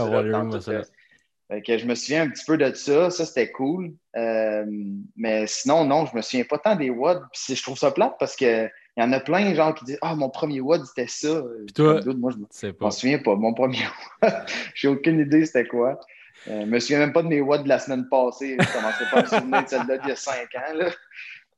muscle 0.44 0.82
je 1.50 1.86
me 1.86 1.94
souviens 1.94 2.22
un 2.22 2.30
petit 2.30 2.44
peu 2.44 2.56
de 2.56 2.72
ça. 2.74 3.10
Ça, 3.10 3.24
c'était 3.24 3.50
cool. 3.50 3.92
Euh, 4.16 4.64
mais 5.16 5.46
sinon, 5.46 5.84
non, 5.84 6.06
je 6.06 6.16
me 6.16 6.22
souviens 6.22 6.44
pas 6.44 6.58
tant 6.58 6.76
des 6.76 6.90
WOD. 6.90 7.22
je 7.48 7.62
trouve 7.62 7.78
ça 7.78 7.90
plate 7.90 8.14
parce 8.18 8.36
qu'il 8.36 8.70
y 8.96 9.02
en 9.02 9.12
a 9.12 9.20
plein 9.20 9.54
gens 9.54 9.72
qui 9.72 9.84
disent 9.84 9.98
Ah, 10.02 10.14
mon 10.14 10.30
premier 10.30 10.60
WOD, 10.60 10.84
c'était 10.86 11.08
ça. 11.08 11.42
toi, 11.74 12.00
moi, 12.16 12.32
je 12.32 12.70
m'en 12.80 12.90
souviens 12.90 13.18
pas. 13.18 13.34
Mon 13.36 13.54
premier 13.54 13.82
WOD, 14.22 14.32
j'ai 14.74 14.88
aucune 14.88 15.20
idée 15.20 15.44
c'était 15.46 15.66
quoi. 15.66 16.00
Euh, 16.48 16.62
je 16.62 16.66
me 16.66 16.78
souviens 16.78 16.98
même 16.98 17.12
pas 17.12 17.22
de 17.22 17.28
mes 17.28 17.40
WOD 17.40 17.64
de 17.64 17.68
la 17.68 17.78
semaine 17.78 18.08
passée. 18.08 18.56
Je 18.60 18.72
commençais 18.72 19.04
pas 19.10 19.18
à 19.18 19.22
me 19.22 19.26
souvenir 19.26 19.62
de 19.62 19.68
celle-là 19.68 19.98
d'il 19.98 20.08
y 20.08 20.12
a 20.12 20.16
cinq 20.16 20.54
ans. 20.54 20.74
Là. 20.74 20.90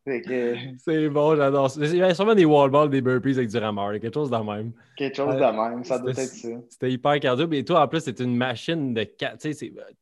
C'est 0.79 1.09
bon, 1.09 1.35
j'adore 1.35 1.69
ça. 1.69 1.81
Il 1.85 1.97
y 1.97 2.03
a 2.03 2.15
sûrement 2.15 2.37
des 2.37 2.45
wall 2.45 2.71
balls, 2.71 2.89
des 2.89 3.01
burpees 3.01 3.39
avec 3.39 3.49
du 3.49 3.59
rameur, 3.59 3.91
quelque 3.99 4.15
chose 4.15 4.31
de 4.31 4.37
même. 4.37 4.73
Quelque 4.97 5.17
chose 5.17 5.35
de 5.35 5.41
même, 5.41 5.83
ça 5.83 5.99
doit 5.99 6.13
être 6.13 6.21
ça. 6.21 6.49
C'était 6.69 6.93
hyper 6.93 7.19
cardio. 7.19 7.49
Mais 7.49 7.65
toi, 7.65 7.83
en 7.83 7.89
plus, 7.89 8.01
c'est 8.01 8.21
une 8.21 8.37
machine 8.37 8.95
de. 8.95 9.05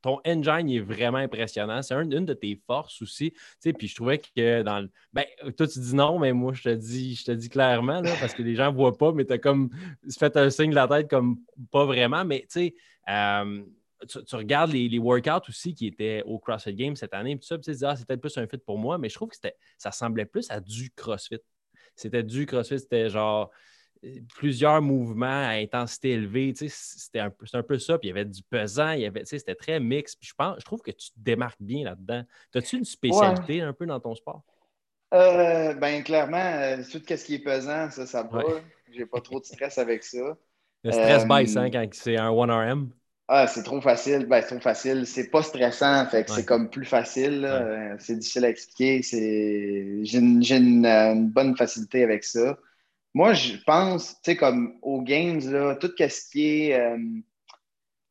Ton 0.02 0.20
engine 0.26 0.68
est 0.68 0.80
vraiment 0.80 1.18
impressionnant. 1.18 1.80
C'est 1.80 1.94
une 1.94 2.26
de 2.26 2.34
tes 2.34 2.60
forces 2.66 3.00
aussi. 3.00 3.32
Puis 3.62 3.88
je 3.88 3.94
trouvais 3.94 4.18
que 4.18 4.62
dans 4.62 4.80
le. 4.80 4.90
Ben, 5.14 5.24
toi, 5.56 5.66
tu 5.66 5.78
dis 5.78 5.94
non, 5.94 6.18
mais 6.18 6.34
moi, 6.34 6.52
je 6.52 6.64
te 6.64 6.74
dis, 6.74 7.14
je 7.14 7.24
te 7.24 7.32
dis 7.32 7.48
clairement, 7.48 8.02
là, 8.02 8.10
parce 8.20 8.34
que 8.34 8.42
les 8.42 8.56
gens 8.56 8.70
ne 8.70 8.76
voient 8.76 8.98
pas, 8.98 9.12
mais 9.12 9.24
tu 9.24 9.32
as 9.32 9.38
comme 9.38 9.70
fait 10.18 10.36
un 10.36 10.50
signe 10.50 10.70
de 10.70 10.74
la 10.74 10.86
tête 10.86 11.08
comme 11.08 11.38
pas 11.72 11.86
vraiment. 11.86 12.26
Mais 12.26 12.40
tu 12.40 12.46
sais, 12.60 12.74
euh, 13.08 13.62
tu, 14.06 14.36
regardes 14.36 14.72
les, 14.72 14.98
workouts 14.98 15.48
aussi 15.48 15.74
qui 15.74 15.86
étaient 15.86 16.22
au 16.26 16.38
CrossFit 16.38 16.74
Games 16.74 16.96
cette 16.96 17.14
année, 17.14 17.36
tout 17.36 17.46
ça, 17.46 17.56
tu 17.56 17.64
te 17.64 17.70
dis, 17.70 17.84
ah, 17.84 17.94
peut-être 18.06 18.20
plus 18.20 18.36
un 18.38 18.46
fit 18.46 18.58
pour 18.58 18.78
moi, 18.78 18.98
mais 18.98 19.08
je 19.08 19.14
trouve 19.14 19.28
que 19.28 19.36
ça 19.78 19.90
ressemblait 19.90 20.24
plus 20.24 20.50
à 20.50 20.60
du 20.60 20.90
CrossFit. 20.90 21.38
C'était 21.96 22.22
du 22.22 22.46
CrossFit, 22.46 22.78
c'était 22.78 23.08
genre 23.08 23.50
euh, 24.04 24.20
plusieurs 24.34 24.82
mouvements 24.82 25.26
à 25.26 25.54
intensité 25.54 26.10
élevée, 26.10 26.52
c'était 26.56 27.20
un, 27.20 27.30
peu, 27.30 27.46
un 27.52 27.62
peu 27.62 27.78
ça, 27.78 27.98
puis 27.98 28.08
il 28.08 28.10
y 28.10 28.12
avait 28.12 28.24
du 28.24 28.42
pesant, 28.42 28.92
il 28.92 29.00
y 29.00 29.06
avait, 29.06 29.24
c'était 29.24 29.54
très 29.54 29.80
mix, 29.80 30.16
puis 30.16 30.28
je 30.28 30.34
pense, 30.34 30.56
je 30.58 30.64
trouve 30.64 30.80
que 30.80 30.90
tu 30.90 31.10
te 31.10 31.18
démarques 31.18 31.60
bien 31.60 31.84
là-dedans. 31.84 32.22
As-tu 32.54 32.78
une 32.78 32.84
spécialité 32.84 33.60
un 33.60 33.72
peu 33.72 33.86
dans 33.86 34.00
ton 34.00 34.14
sport? 34.14 34.42
Euh, 35.12 35.74
ben 35.74 36.02
clairement, 36.02 36.36
euh, 36.36 36.82
tout 36.90 37.00
ce 37.06 37.24
qui 37.24 37.34
est 37.34 37.38
pesant, 37.44 37.88
ça, 37.90 38.04
ça 38.04 38.24
va. 38.24 38.42
J'ai 38.92 39.06
pas 39.06 39.20
trop 39.20 39.38
de 39.38 39.44
stress 39.44 39.78
avec 39.78 40.02
ça. 40.02 40.36
Le 40.82 40.92
stress 40.92 41.26
baisse 41.26 41.56
hein, 41.56 41.70
quand 41.70 41.86
c'est 41.92 42.16
un 42.16 42.30
1RM? 42.30 42.88
Ah, 43.26 43.46
c'est 43.46 43.62
trop 43.62 43.80
facile. 43.80 44.26
Ben, 44.26 44.42
c'est 44.42 44.48
trop 44.48 44.60
facile. 44.60 45.06
C'est 45.06 45.30
pas 45.30 45.42
stressant, 45.42 46.06
fait 46.06 46.24
que 46.24 46.30
c'est 46.30 46.44
comme 46.44 46.68
plus 46.68 46.84
facile. 46.84 47.44
Euh, 47.46 47.96
c'est 47.98 48.16
difficile 48.16 48.44
à 48.44 48.50
expliquer. 48.50 49.02
J'ai, 49.02 50.18
une, 50.18 50.84
euh, 50.84 51.12
une, 51.14 51.30
bonne 51.30 51.56
facilité 51.56 52.02
avec 52.04 52.24
ça. 52.24 52.58
Moi, 53.14 53.32
je 53.32 53.56
pense, 53.64 54.14
tu 54.22 54.32
sais, 54.32 54.37
comme 54.37 54.76
aux 54.82 55.00
games, 55.00 55.40
là, 55.50 55.76
tout 55.76 55.90
ce 55.96 56.30
qui 56.30 56.68
est 56.68 56.78
euh, 56.78 56.98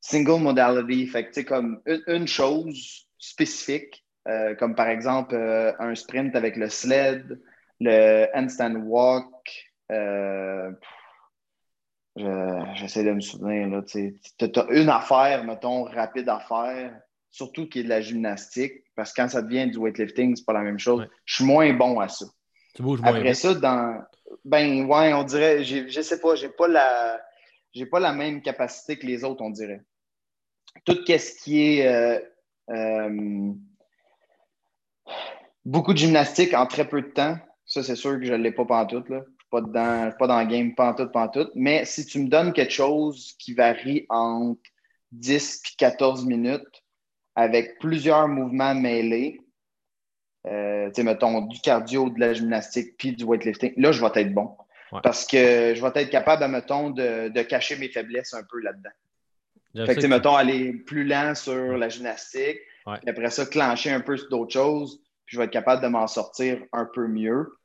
single 0.02 0.42
modality. 0.42 1.06
Fait 1.08 1.30
que, 1.30 1.42
comme 1.42 1.82
une, 2.08 2.28
chose 2.28 3.08
spécifique, 3.20 4.04
euh, 4.28 4.56
comme 4.56 4.74
par 4.76 4.88
exemple 4.88 5.36
euh, 5.36 5.74
un 5.80 5.94
sprint 5.94 6.36
avec 6.36 6.56
le 6.56 6.70
sled, 6.70 7.40
le 7.80 8.28
handstand 8.34 8.78
walk. 8.78 9.72
J'essaie 12.16 13.04
de 13.04 13.12
me 13.12 13.22
souvenir. 13.22 13.84
Tu 13.86 14.20
as 14.40 14.66
une 14.72 14.90
affaire, 14.90 15.44
mettons, 15.44 15.84
rapide 15.84 16.30
à 16.30 16.40
faire, 16.40 17.00
surtout 17.32 17.68
qui 17.68 17.80
est 17.80 17.84
de 17.84 17.90
la 17.90 18.02
gymnastique, 18.02 18.84
parce 18.96 19.12
que 19.12 19.22
quand 19.22 19.30
ça 19.30 19.42
devient 19.42 19.70
du 19.70 19.78
weightlifting, 19.78 20.36
c'est 20.36 20.46
pas 20.46 20.54
la 20.54 20.62
même 20.62 20.80
chose. 20.80 21.08
Je 21.26 21.36
suis 21.36 21.46
moins 21.46 21.74
bon 21.74 22.00
à 22.00 22.08
ça. 22.08 22.26
Tu 22.76 22.84
bouges 22.84 23.02
moins 23.02 23.16
Après 23.16 23.34
ça, 23.34 23.54
dans. 23.56 24.02
Ben, 24.46 24.86
ouais, 24.86 25.14
on 25.14 25.24
dirait, 25.24 25.64
je 25.64 26.02
sais 26.02 26.20
pas, 26.20 26.36
j'ai 26.36 26.50
pas 26.50 26.68
la. 26.68 27.20
J'ai 27.74 27.88
pas 27.88 28.00
la 28.00 28.14
même 28.14 28.42
capacité 28.44 28.98
que 29.00 29.08
les 29.08 29.24
autres, 29.24 29.42
on 29.42 29.50
dirait. 29.50 29.82
Tout 30.86 30.98
ce 31.08 31.44
qui 31.44 31.64
est 31.64 31.88
euh, 31.88 32.20
euh, 32.70 33.52
beaucoup 35.66 35.94
de 35.94 35.98
gymnastique 35.98 36.54
en 36.54 36.68
très 36.68 36.88
peu 36.88 37.02
de 37.02 37.08
temps, 37.08 37.38
ça, 37.66 37.82
c'est 37.82 37.96
sûr 37.96 38.20
que 38.20 38.26
je 38.26 38.34
ne 38.34 38.44
l'ai 38.44 38.52
pas 38.52 38.66
pantoute. 38.66 39.10
Là. 39.10 39.22
Pas, 39.54 39.62
dedans, 39.62 40.12
pas 40.18 40.26
dans 40.26 40.40
le 40.40 40.48
game 40.48 40.74
pantoute, 40.74 41.12
pantoute. 41.12 41.52
Mais 41.54 41.86
si 41.86 42.08
tu 42.08 42.18
me 42.18 42.28
donnes 42.28 42.54
quelque 42.54 42.74
chose 42.74 43.36
qui 43.38 43.54
varie 43.54 44.08
entre 44.10 44.60
10 45.12 45.62
et 45.64 45.76
14 45.78 46.26
minutes 46.26 46.84
avec 47.36 47.78
plusieurs 47.78 48.28
mouvements 48.28 48.74
mêlés, 48.74 49.42
euh, 50.48 50.88
tu 50.88 50.96
sais, 50.96 51.04
mettons, 51.04 51.42
du 51.42 51.60
cardio, 51.62 52.10
de 52.10 52.20
la 52.20 52.34
gymnastique, 52.34 52.98
puis 52.98 53.16
du 53.16 53.26
weightlifting, 53.26 53.74
là, 53.78 53.92
je 53.92 54.02
vais 54.04 54.22
être 54.22 54.34
bon. 54.34 54.58
Parce 55.04 55.28
que 55.28 55.76
je 55.76 55.82
vais 55.82 56.02
être 56.02 56.10
capable, 56.10 56.48
mettons, 56.48 56.90
de, 56.90 57.30
de 57.30 57.42
cacher 57.44 57.78
mes 57.78 57.90
faiblesses 57.90 58.34
un 58.34 58.44
peu 58.44 58.60
là-dedans. 58.60 59.86
Fait 59.86 59.96
que, 59.96 60.08
mettons, 60.08 60.36
aller 60.36 60.74
plus 60.74 61.04
lent 61.04 61.36
sur 61.36 61.78
la 61.78 61.90
gymnastique, 61.90 62.58
et 63.06 63.10
après 63.10 63.30
ça, 63.30 63.46
clencher 63.46 63.92
un 63.92 64.02
peu 64.02 64.18
sur 64.18 64.30
d'autres 64.30 64.54
choses, 64.54 65.00
puis 65.26 65.36
je 65.36 65.38
vais 65.38 65.46
être 65.46 65.52
capable 65.52 65.84
de 65.84 65.88
m'en 65.90 66.08
sortir 66.08 66.58
un 66.74 66.86
peu 66.86 67.08
mieux. 67.08 67.56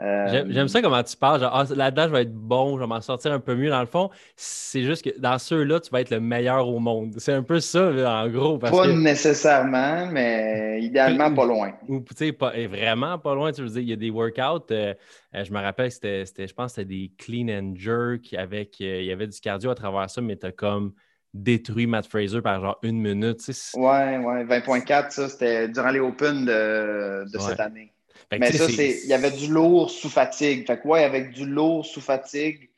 Euh, 0.00 0.44
j'aime 0.48 0.68
ça 0.68 0.80
comment 0.80 1.02
tu 1.02 1.16
parles. 1.16 1.40
Genre, 1.40 1.50
ah, 1.52 1.64
là-dedans, 1.74 2.04
je 2.04 2.12
vais 2.12 2.22
être 2.22 2.34
bon, 2.34 2.76
je 2.76 2.80
vais 2.80 2.86
m'en 2.86 3.00
sortir 3.00 3.32
un 3.32 3.40
peu 3.40 3.54
mieux. 3.54 3.68
Dans 3.68 3.80
le 3.80 3.86
fond, 3.86 4.10
c'est 4.34 4.82
juste 4.82 5.04
que 5.04 5.18
dans 5.20 5.38
ceux-là, 5.38 5.80
tu 5.80 5.90
vas 5.90 6.00
être 6.00 6.10
le 6.10 6.20
meilleur 6.20 6.68
au 6.68 6.78
monde. 6.78 7.14
C'est 7.18 7.34
un 7.34 7.42
peu 7.42 7.60
ça, 7.60 7.90
en 8.22 8.28
gros. 8.28 8.58
pas 8.58 8.86
nécessairement, 8.86 10.06
mais 10.10 10.80
idéalement 10.82 11.32
pas 11.34 11.44
loin. 11.44 11.72
Ou, 11.88 12.00
tu 12.00 12.14
sais, 12.16 12.66
vraiment 12.66 13.18
pas 13.18 13.34
loin. 13.34 13.52
Tu 13.52 13.62
veux 13.62 13.68
dire, 13.68 13.80
il 13.80 13.88
y 13.88 13.92
a 13.92 13.96
des 13.96 14.10
workouts. 14.10 14.70
Euh, 14.70 14.94
euh, 15.34 15.44
je 15.44 15.52
me 15.52 15.60
rappelle, 15.60 15.90
c'était, 15.92 16.24
je 16.24 16.54
pense 16.54 16.72
que 16.72 16.80
c'était 16.80 16.88
des 16.88 17.12
clean 17.18 17.48
and 17.48 17.74
jerk 17.76 18.32
avec. 18.34 18.80
il 18.80 19.04
y 19.04 19.12
avait 19.12 19.26
du 19.26 19.38
cardio 19.38 19.70
à 19.70 19.74
travers 19.74 20.08
ça, 20.08 20.22
mais 20.22 20.36
tu 20.36 20.46
as 20.46 20.52
comme 20.52 20.92
détruit 21.34 21.86
Matt 21.86 22.06
Fraser 22.06 22.40
par 22.40 22.60
genre 22.60 22.78
une 22.82 23.00
minute. 23.00 23.38
Tu 23.44 23.52
sais, 23.52 23.78
ouais, 23.78 24.18
ouais. 24.18 24.44
20.4, 24.44 25.10
ça, 25.10 25.28
c'était 25.28 25.68
durant 25.68 25.90
les 25.90 26.00
Open 26.00 26.46
de, 26.46 27.30
de 27.30 27.38
cette 27.38 27.60
année 27.60 27.92
mais 28.32 28.52
ça, 28.52 28.68
c'est. 28.68 29.00
Il 29.04 29.08
y 29.08 29.14
avait 29.14 29.30
du 29.30 29.48
lourd 29.48 29.90
sous 29.90 30.08
fatigue. 30.08 30.66
Fait 30.66 30.80
que, 30.80 30.86
ouais, 30.86 31.04
avec 31.04 31.30
du 31.32 31.46
lourd 31.46 31.84
sous 31.84 32.00
fatigue, 32.00 32.70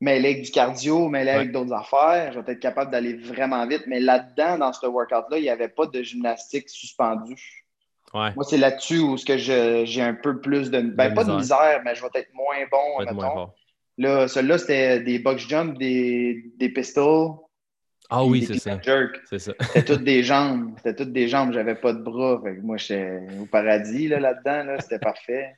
mais 0.00 0.18
avec 0.18 0.42
du 0.42 0.50
cardio, 0.50 1.08
mais 1.08 1.28
avec 1.28 1.52
d'autres 1.52 1.72
affaires, 1.72 2.32
je 2.32 2.40
vais 2.40 2.52
être 2.52 2.60
capable 2.60 2.90
d'aller 2.90 3.14
vraiment 3.14 3.66
vite. 3.66 3.84
Mais 3.86 4.00
là-dedans, 4.00 4.58
dans 4.58 4.72
ce 4.72 4.86
workout-là, 4.86 5.38
il 5.38 5.42
n'y 5.42 5.50
avait 5.50 5.68
pas 5.68 5.86
de 5.86 6.02
gymnastique 6.02 6.68
suspendue. 6.68 7.64
Ouais. 8.12 8.32
Moi, 8.36 8.44
c'est 8.44 8.58
là-dessus 8.58 8.98
où 9.00 9.16
j'ai 9.16 10.02
un 10.02 10.14
peu 10.14 10.40
plus 10.40 10.70
de. 10.70 10.80
Ben, 10.80 11.14
pas 11.14 11.24
de 11.24 11.32
misère, 11.32 11.82
mais 11.84 11.94
je 11.94 12.02
vais 12.02 12.08
être 12.14 12.32
moins 12.34 12.64
bon. 12.70 13.14
Moins 13.14 13.50
Là, 13.96 14.26
celui-là, 14.26 14.58
c'était 14.58 15.00
des 15.00 15.20
box 15.20 15.46
jumps, 15.46 15.78
des, 15.78 16.50
des 16.56 16.68
pistols, 16.68 17.30
ah 18.10 18.24
oui, 18.24 18.44
c'est 18.46 18.58
ça. 18.58 18.78
C'est 19.28 19.38
ça. 19.38 19.52
C'était 19.60 19.84
toutes 19.84 20.04
des 20.04 20.22
jambes. 20.22 20.74
C'était 20.76 20.94
toutes 20.94 21.12
des 21.12 21.28
jambes. 21.28 21.52
J'avais 21.52 21.74
pas 21.74 21.92
de 21.92 22.02
bras. 22.02 22.42
moi, 22.62 22.76
j'étais 22.76 23.20
au 23.40 23.46
paradis 23.46 24.08
là-dedans. 24.08 24.64
Là 24.64 24.80
C'était 24.80 24.98
parfait. 24.98 25.56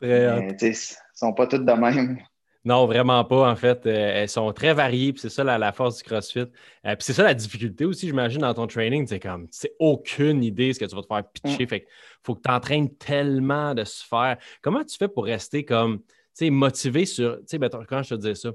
Très 0.00 0.72
sont 1.14 1.32
pas 1.32 1.46
toutes 1.46 1.64
de 1.64 1.72
même. 1.72 2.18
Non, 2.64 2.86
vraiment 2.86 3.24
pas. 3.24 3.48
En 3.48 3.54
fait, 3.54 3.86
euh, 3.86 4.22
elles 4.22 4.28
sont 4.28 4.52
très 4.52 4.74
variées. 4.74 5.14
c'est 5.16 5.30
ça 5.30 5.44
la, 5.44 5.72
force 5.72 5.98
du 5.98 6.02
CrossFit. 6.02 6.40
Euh, 6.40 6.96
puis 6.96 6.96
c'est 6.98 7.12
ça 7.12 7.22
la 7.22 7.32
difficulté 7.32 7.84
aussi, 7.84 8.08
j'imagine, 8.08 8.40
dans 8.40 8.54
ton 8.54 8.66
training. 8.66 9.06
C'est 9.06 9.20
comme, 9.20 9.46
c'est 9.52 9.74
aucune 9.78 10.42
idée 10.42 10.72
ce 10.72 10.80
que 10.80 10.84
tu 10.84 10.96
vas 10.96 11.02
te 11.02 11.06
faire 11.06 11.22
pitcher. 11.30 11.64
Mm. 11.64 11.68
Fait 11.68 11.80
qu'il 11.80 11.88
faut 12.24 12.34
que 12.34 12.42
tu 12.42 12.50
entraînes 12.50 12.92
tellement 12.96 13.72
de 13.72 13.84
se 13.84 14.04
faire. 14.04 14.36
Comment 14.62 14.82
tu 14.82 14.96
fais 14.96 15.06
pour 15.06 15.24
rester 15.26 15.64
comme, 15.64 16.00
tu 16.00 16.06
sais, 16.34 16.50
motivé 16.50 17.06
sur, 17.06 17.38
tu 17.48 17.56
sais, 17.56 17.70
quand 17.88 18.02
je 18.02 18.10
te 18.10 18.14
disais 18.16 18.34
ça, 18.34 18.50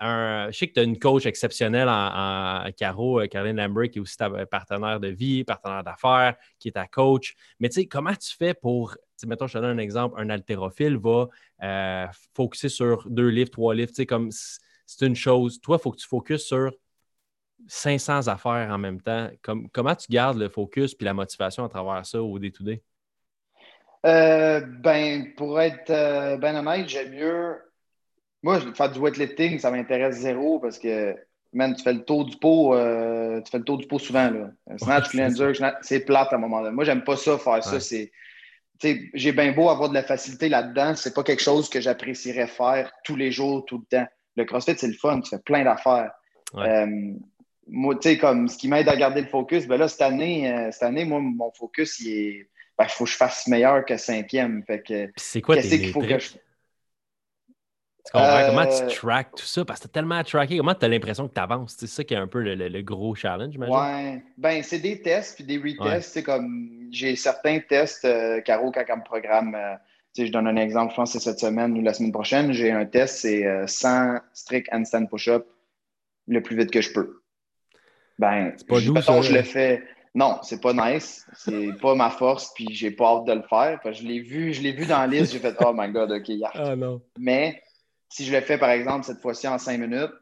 je 0.00 0.56
sais 0.56 0.68
que 0.68 0.74
tu 0.74 0.80
as 0.80 0.82
une 0.82 0.98
coach 0.98 1.26
exceptionnelle 1.26 1.88
en, 1.88 2.64
Caro, 2.76 3.20
euh, 3.20 3.26
Caroline 3.26 3.56
Lambert, 3.56 3.90
qui 3.90 3.98
est 3.98 4.00
aussi 4.00 4.16
ta 4.16 4.30
partenaire 4.46 4.98
de 4.98 5.08
vie, 5.08 5.44
partenaire 5.44 5.84
d'affaires, 5.84 6.36
qui 6.58 6.68
est 6.68 6.72
ta 6.72 6.86
coach. 6.86 7.34
Mais 7.58 7.68
tu 7.68 7.80
sais, 7.80 7.86
comment 7.86 8.14
tu 8.14 8.34
fais 8.36 8.54
pour, 8.54 8.96
mettons, 9.26 9.46
je 9.46 9.54
te 9.54 9.58
donne 9.58 9.78
un 9.78 9.82
exemple, 9.82 10.14
un 10.18 10.30
haltérophile 10.30 10.96
va 10.96 11.28
euh, 11.62 12.06
focuser 12.34 12.68
sur 12.68 13.08
deux 13.10 13.28
livres, 13.28 13.50
trois 13.50 13.74
livres, 13.74 13.90
tu 13.90 13.96
sais, 13.96 14.06
comme 14.06 14.30
c'est 14.30 15.06
une 15.06 15.16
chose. 15.16 15.60
Toi, 15.60 15.76
il 15.78 15.82
faut 15.82 15.90
que 15.90 15.98
tu 15.98 16.08
focuses 16.08 16.44
sur 16.44 16.72
500 17.68 18.28
affaires 18.28 18.70
en 18.70 18.78
même 18.78 19.00
temps. 19.00 19.28
comment 19.72 19.94
tu 19.94 20.06
gardes 20.10 20.38
le 20.38 20.48
focus 20.48 20.94
puis 20.94 21.04
la 21.04 21.14
motivation 21.14 21.64
à 21.64 21.68
travers 21.68 22.06
ça 22.06 22.22
au 22.22 22.38
day-to-day? 22.38 22.82
Euh, 24.06 24.60
ben, 24.60 25.34
pour 25.34 25.60
être 25.60 25.90
euh, 25.90 26.38
ben 26.38 26.86
j'aime 26.86 27.12
mieux 27.12 27.58
moi, 28.42 28.60
faire 28.74 28.90
du 28.90 28.98
weightlifting, 28.98 29.58
ça 29.58 29.70
m'intéresse 29.70 30.16
zéro 30.16 30.58
parce 30.58 30.78
que, 30.78 31.14
man, 31.52 31.74
tu 31.74 31.82
fais 31.82 31.92
le 31.92 32.04
tour 32.04 32.24
du 32.24 32.36
pot, 32.36 32.74
euh, 32.74 33.40
tu 33.42 33.50
fais 33.50 33.58
le 33.58 33.64
tour 33.64 33.78
du 33.78 33.86
pot 33.86 33.98
souvent, 33.98 34.30
là. 34.30 34.50
Snatch, 34.78 35.08
c'est 35.82 36.00
plate 36.00 36.32
à 36.32 36.36
un 36.36 36.38
moment 36.38 36.62
donné. 36.62 36.74
Moi, 36.74 36.84
j'aime 36.84 37.04
pas 37.04 37.16
ça, 37.16 37.38
faire 37.38 37.62
ça. 37.62 37.80
C'est, 37.80 38.10
j'ai 39.12 39.32
bien 39.32 39.52
beau 39.52 39.68
avoir 39.68 39.90
de 39.90 39.94
la 39.94 40.02
facilité 40.02 40.48
là-dedans, 40.48 40.94
c'est 40.96 41.14
pas 41.14 41.22
quelque 41.22 41.42
chose 41.42 41.68
que 41.68 41.80
j'apprécierais 41.80 42.46
faire 42.46 42.90
tous 43.04 43.16
les 43.16 43.30
jours, 43.30 43.64
tout 43.66 43.78
le 43.78 43.98
temps. 43.98 44.08
Le 44.36 44.44
CrossFit, 44.44 44.74
c'est 44.78 44.88
le 44.88 44.94
fun, 44.94 45.20
tu 45.20 45.28
fais 45.28 45.38
plein 45.38 45.64
d'affaires. 45.64 46.12
Euh, 46.56 46.86
moi, 47.68 47.94
tu 47.96 48.08
sais, 48.08 48.18
comme 48.18 48.48
ce 48.48 48.56
qui 48.56 48.68
m'aide 48.68 48.88
à 48.88 48.96
garder 48.96 49.20
le 49.20 49.26
focus, 49.26 49.66
ben 49.66 49.76
là, 49.76 49.86
cette 49.86 50.00
année, 50.00 50.50
euh, 50.50 50.70
cette 50.72 50.82
année, 50.82 51.04
moi, 51.04 51.20
mon 51.20 51.52
focus, 51.52 52.00
il 52.00 52.08
est. 52.08 52.48
Ben, 52.78 52.86
il 52.86 52.90
faut 52.90 53.04
que 53.04 53.10
je 53.10 53.16
fasse 53.16 53.46
meilleur 53.46 53.84
que 53.84 53.96
cinquième. 53.98 54.64
Fait 54.66 54.82
que. 54.82 55.10
C'est 55.16 55.42
quoi 55.42 55.56
tes 55.56 55.68
qu'il 55.68 55.92
faut 55.92 56.00
que 56.00 56.18
je 56.18 56.30
Comment 58.12 58.66
tu 58.66 58.82
euh, 58.82 58.88
track 58.88 59.34
tout 59.36 59.44
ça? 59.44 59.64
Parce 59.64 59.80
que 59.80 59.86
tu 59.86 59.92
tellement 59.92 60.16
à 60.16 60.24
tracker. 60.24 60.56
Comment 60.58 60.74
tu 60.74 60.84
as 60.84 60.88
l'impression 60.88 61.28
que 61.28 61.34
tu 61.34 61.40
avances? 61.40 61.76
C'est 61.78 61.86
ça 61.86 62.04
qui 62.04 62.14
est 62.14 62.18
un 62.18 62.26
peu 62.26 62.40
le, 62.40 62.82
gros 62.82 63.14
challenge, 63.14 63.52
j'imagine. 63.52 63.74
Ouais. 63.74 64.22
Ben, 64.36 64.62
c'est 64.62 64.78
des 64.78 65.00
tests 65.00 65.36
puis 65.36 65.44
des 65.44 65.58
retests. 65.58 66.12
c'est 66.12 66.22
Comme 66.22 66.88
j'ai 66.90 67.16
certains 67.16 67.60
tests, 67.60 68.04
euh, 68.04 68.40
Caro, 68.40 68.72
quand 68.72 68.84
elle 68.86 68.96
me 68.96 69.04
programme, 69.04 69.54
euh, 69.54 69.74
je 70.16 70.30
donne 70.30 70.48
un 70.48 70.56
exemple, 70.56 70.92
je 70.92 70.96
pense 70.96 71.12
que 71.12 71.18
c'est 71.18 71.30
cette 71.30 71.40
semaine 71.40 71.76
ou 71.78 71.82
la 71.82 71.94
semaine 71.94 72.12
prochaine, 72.12 72.52
j'ai 72.52 72.72
un 72.72 72.84
test, 72.84 73.18
c'est 73.18 73.46
100 73.66 74.18
strict 74.32 74.68
handstand 74.72 75.06
push-up 75.06 75.46
le 76.26 76.42
plus 76.42 76.56
vite 76.56 76.70
que 76.70 76.80
je 76.80 76.92
peux. 76.92 77.22
Ben, 78.18 78.52
c'est 78.56 78.66
pas 78.66 78.80
doux, 78.80 79.00
ça, 79.00 79.20
je 79.22 79.32
le 79.32 79.42
fais. 79.42 79.82
Non, 80.14 80.38
c'est 80.42 80.60
pas 80.60 80.72
nice. 80.72 81.24
C'est 81.34 81.72
pas 81.80 81.94
ma 81.94 82.10
force, 82.10 82.52
puis 82.54 82.66
j'ai 82.72 82.90
pas 82.90 83.16
hâte 83.16 83.26
de 83.26 83.32
le 83.32 83.42
faire. 83.42 83.80
je 83.84 84.02
l'ai 84.02 84.20
vu, 84.20 84.52
je 84.52 84.60
l'ai 84.62 84.72
vu 84.72 84.84
dans 84.84 84.98
la 84.98 85.06
liste, 85.06 85.32
j'ai 85.32 85.38
fait 85.38 85.54
Oh 85.64 85.72
my 85.72 85.90
god, 85.90 86.10
ok, 86.10 86.28
yeah. 86.28 86.50
Ah 86.54 86.74
non. 86.74 87.00
Mais 87.18 87.62
si 88.10 88.24
je 88.24 88.34
le 88.34 88.40
fais, 88.40 88.58
par 88.58 88.70
exemple, 88.70 89.04
cette 89.06 89.20
fois-ci 89.20 89.48
en 89.48 89.58
cinq 89.58 89.78
minutes, 89.78 90.12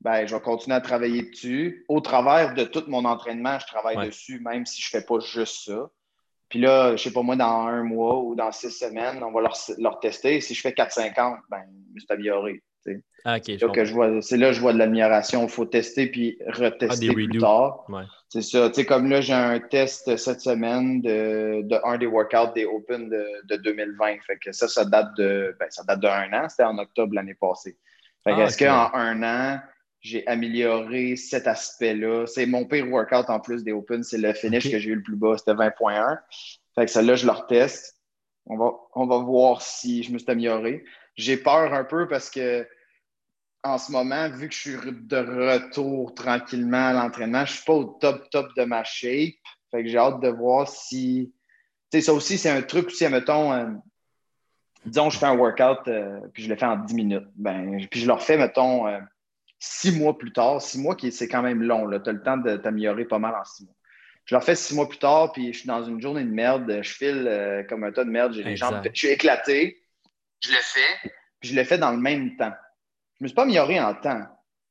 ben, 0.00 0.26
je 0.26 0.34
vais 0.34 0.40
continuer 0.40 0.76
à 0.76 0.80
travailler 0.80 1.22
dessus. 1.22 1.84
Au 1.88 2.00
travers 2.00 2.54
de 2.54 2.64
tout 2.64 2.84
mon 2.88 3.04
entraînement, 3.04 3.58
je 3.58 3.66
travaille 3.66 4.06
dessus, 4.06 4.40
même 4.40 4.64
si 4.66 4.80
je 4.80 4.88
ne 4.88 5.00
fais 5.00 5.06
pas 5.06 5.20
juste 5.20 5.66
ça. 5.66 5.90
Puis 6.48 6.60
là, 6.60 6.88
je 6.88 6.92
ne 6.92 6.96
sais 6.98 7.12
pas 7.12 7.22
moi, 7.22 7.36
dans 7.36 7.66
un 7.66 7.82
mois 7.82 8.20
ou 8.20 8.34
dans 8.34 8.52
six 8.52 8.70
semaines, 8.70 9.22
on 9.22 9.32
va 9.32 9.40
leur, 9.78 10.00
tester. 10.00 10.40
Si 10.40 10.54
je 10.54 10.60
fais 10.60 10.72
4,50, 10.72 11.38
ben, 11.48 11.62
je 11.94 12.00
suis 12.00 12.06
amélioré. 12.10 12.62
Ah, 13.24 13.38
c'est 13.42 13.60
là 13.60 13.68
que 13.68 13.84
je 13.84 13.94
vois, 13.94 14.20
je 14.20 14.60
vois 14.60 14.72
de 14.72 14.78
l'amélioration. 14.78 15.44
Il 15.44 15.48
faut 15.48 15.64
tester 15.64 16.08
puis 16.08 16.38
retester 16.46 17.08
ah, 17.10 17.12
plus 17.12 17.28
tard. 17.38 17.86
C'est 18.28 18.42
ça. 18.42 18.70
Comme 18.86 19.08
là, 19.08 19.20
j'ai 19.20 19.32
un 19.32 19.60
test 19.60 20.16
cette 20.16 20.40
semaine 20.40 21.00
de, 21.02 21.62
de 21.62 21.78
un 21.84 21.98
des 21.98 22.06
workouts 22.06 22.52
des 22.54 22.64
Open 22.64 23.08
de, 23.08 23.56
2020. 23.56 24.16
Fait 24.26 24.38
que 24.38 24.52
ça, 24.52 24.66
ça 24.66 24.84
date 24.84 25.16
de 25.16 25.54
ben, 25.60 25.66
ça 25.70 25.84
date 25.84 26.00
d'un 26.00 26.32
an. 26.32 26.48
C'était 26.48 26.64
en 26.64 26.78
octobre 26.78 27.14
l'année 27.14 27.34
passée. 27.34 27.76
Fait 28.24 28.32
que 28.32 28.40
ah, 28.40 28.44
est-ce 28.44 28.58
qu'en 28.58 28.90
un 28.94 29.22
an, 29.22 29.60
j'ai 30.00 30.26
amélioré 30.26 31.14
cet 31.16 31.46
aspect-là? 31.46 32.26
C'est 32.26 32.46
mon 32.46 32.64
pire 32.64 32.88
workout 32.90 33.30
en 33.30 33.38
plus 33.38 33.62
des 33.62 33.72
Open. 33.72 34.02
C'est 34.02 34.18
le 34.18 34.32
finish 34.32 34.70
que 34.70 34.78
j'ai 34.78 34.90
eu 34.90 34.96
le 34.96 35.02
plus 35.02 35.16
bas. 35.16 35.36
C'était 35.38 35.54
20.1. 35.54 36.18
Fait 36.74 36.86
que 36.86 36.90
celle-là, 36.90 37.14
je 37.14 37.26
le 37.26 37.32
reteste. 37.32 37.98
On 38.46 38.56
va, 38.56 38.72
on 38.94 39.06
va 39.06 39.18
voir 39.18 39.62
si 39.62 40.02
je 40.02 40.12
me 40.12 40.18
suis 40.18 40.28
amélioré. 40.28 40.82
J'ai 41.16 41.36
peur 41.36 41.74
un 41.74 41.84
peu 41.84 42.08
parce 42.08 42.30
que 42.30 42.66
en 43.64 43.78
ce 43.78 43.92
moment, 43.92 44.28
vu 44.28 44.48
que 44.48 44.54
je 44.54 44.60
suis 44.60 44.76
de 44.76 45.16
retour 45.16 46.14
tranquillement 46.14 46.88
à 46.88 46.92
l'entraînement, 46.92 47.44
je 47.44 47.52
ne 47.52 47.56
suis 47.56 47.64
pas 47.64 47.74
au 47.74 47.84
top, 48.00 48.28
top 48.30 48.48
de 48.56 48.64
ma 48.64 48.82
shape. 48.82 49.34
Fait 49.70 49.84
que 49.84 49.88
j'ai 49.88 49.98
hâte 49.98 50.20
de 50.20 50.28
voir 50.28 50.68
si. 50.68 51.32
Tu 51.90 51.98
sais, 51.98 52.06
ça 52.06 52.12
aussi, 52.12 52.38
c'est 52.38 52.50
un 52.50 52.62
truc 52.62 52.88
aussi, 52.88 53.06
mettons, 53.08 53.52
euh, 53.52 53.66
disons, 54.84 55.10
je 55.10 55.18
fais 55.18 55.26
un 55.26 55.36
workout, 55.36 55.86
euh, 55.86 56.20
puis 56.32 56.42
je 56.42 56.48
le 56.48 56.56
fais 56.56 56.66
en 56.66 56.76
10 56.76 56.94
minutes. 56.94 57.28
Ben, 57.36 57.86
puis 57.90 58.00
je 58.00 58.06
le 58.06 58.14
refais, 58.14 58.36
mettons, 58.36 58.86
six 59.62 59.96
mois 59.96 60.18
plus 60.18 60.32
tard, 60.32 60.60
six 60.60 60.78
mois, 60.80 60.96
c'est 61.12 61.28
quand 61.28 61.42
même 61.42 61.62
long, 61.62 61.88
tu 61.88 62.10
as 62.10 62.12
le 62.12 62.22
temps 62.22 62.36
de 62.36 62.56
t'améliorer 62.56 63.04
pas 63.04 63.20
mal 63.20 63.34
en 63.34 63.44
six 63.44 63.64
mois. 63.64 63.74
Je 64.24 64.34
le 64.34 64.40
refais 64.40 64.56
six 64.56 64.74
mois 64.74 64.88
plus 64.88 64.98
tard, 64.98 65.30
puis 65.32 65.52
je 65.52 65.58
suis 65.60 65.68
dans 65.68 65.84
une 65.84 66.00
journée 66.00 66.24
de 66.24 66.30
merde, 66.30 66.80
je 66.82 66.92
file 66.92 67.26
euh, 67.28 67.62
comme 67.64 67.84
un 67.84 67.92
tas 67.92 68.04
de 68.04 68.10
merde, 68.10 68.32
j'ai 68.32 68.42
les 68.42 68.56
jambes, 68.56 68.80
je 68.84 68.98
suis 68.98 69.08
éclaté, 69.08 69.81
je 70.44 70.50
le 70.50 70.58
fais, 70.60 71.10
puis 71.40 71.50
je 71.50 71.54
le 71.54 71.64
fais 71.64 71.78
dans 71.78 71.90
le 71.90 71.98
même 71.98 72.36
temps. 72.36 72.52
Je 73.18 73.22
ne 73.22 73.24
me 73.24 73.28
suis 73.28 73.34
pas 73.34 73.42
amélioré 73.42 73.80
en 73.80 73.94
temps, 73.94 74.26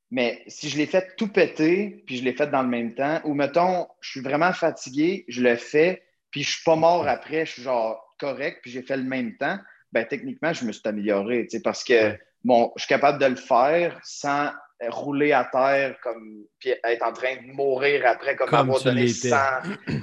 mais 0.10 0.44
si 0.48 0.70
je 0.70 0.78
l'ai 0.78 0.86
fait 0.86 1.16
tout 1.16 1.28
péter, 1.28 2.04
puis 2.06 2.18
je 2.18 2.24
l'ai 2.24 2.34
fait 2.34 2.48
dans 2.48 2.64
le 2.64 2.68
même 2.68 2.94
temps, 2.94 3.22
ou 3.24 3.34
mettons, 3.34 3.88
je 4.02 4.12
suis 4.12 4.22
vraiment 4.22 4.54
fatigué, 4.54 5.26
je 5.28 5.42
le 5.42 5.56
fais, 5.56 6.04
puis 6.32 6.44
je 6.44 6.52
suis 6.56 6.64
pas 6.64 6.76
mort 6.76 7.08
après, 7.08 7.46
je 7.46 7.54
suis 7.54 7.64
genre 7.64 8.16
correct, 8.20 8.60
puis 8.62 8.72
j'ai 8.72 8.82
fait 8.82 8.98
le 8.98 9.04
même 9.04 9.38
temps, 9.38 9.58
ben 9.92 10.06
techniquement, 10.06 10.54
je 10.54 10.66
me 10.66 10.72
suis 10.72 10.82
amélioré, 10.86 11.48
parce 11.64 11.84
que 11.84 12.18
bon, 12.44 12.72
je 12.76 12.84
suis 12.84 12.90
capable 12.90 13.20
de 13.20 13.26
le 13.26 13.36
faire 13.36 14.00
sans 14.04 14.52
rouler 14.90 15.32
à 15.32 15.46
terre 15.46 15.96
comme 16.02 16.44
puis 16.60 16.74
être 16.84 17.04
en 17.04 17.14
train 17.14 17.36
de 17.36 17.54
mourir 17.54 18.04
après 18.06 18.36
comme, 18.36 18.54
avoir 18.54 18.82
donné 18.82 19.08
100 19.08 19.36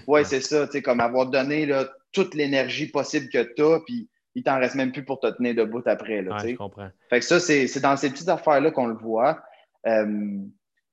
ouais 0.06 0.24
c'est 0.24 0.40
ça 0.40 0.66
tu 0.66 0.72
sais 0.72 0.82
comme 0.82 1.00
avoir 1.00 1.26
donné 1.26 1.66
là, 1.66 1.88
toute 2.12 2.34
l'énergie 2.34 2.86
possible 2.86 3.28
que 3.28 3.42
tu 3.54 3.62
as 3.62 3.80
puis 3.80 4.08
il 4.38 4.42
t'en 4.42 4.58
reste 4.58 4.74
même 4.74 4.92
plus 4.92 5.04
pour 5.04 5.20
te 5.20 5.26
tenir 5.28 5.54
debout 5.54 5.82
après 5.86 6.22
là, 6.22 6.36
ouais, 6.36 6.50
je 6.50 6.56
comprends. 6.56 6.90
Fait 7.10 7.20
que 7.20 7.24
ça 7.24 7.40
c'est 7.40 7.80
dans 7.80 7.96
ces 7.96 8.10
petites 8.10 8.28
affaires 8.28 8.60
là 8.60 8.70
qu'on 8.70 8.86
le 8.86 8.94
voit. 8.94 9.42
Euh, 9.86 10.38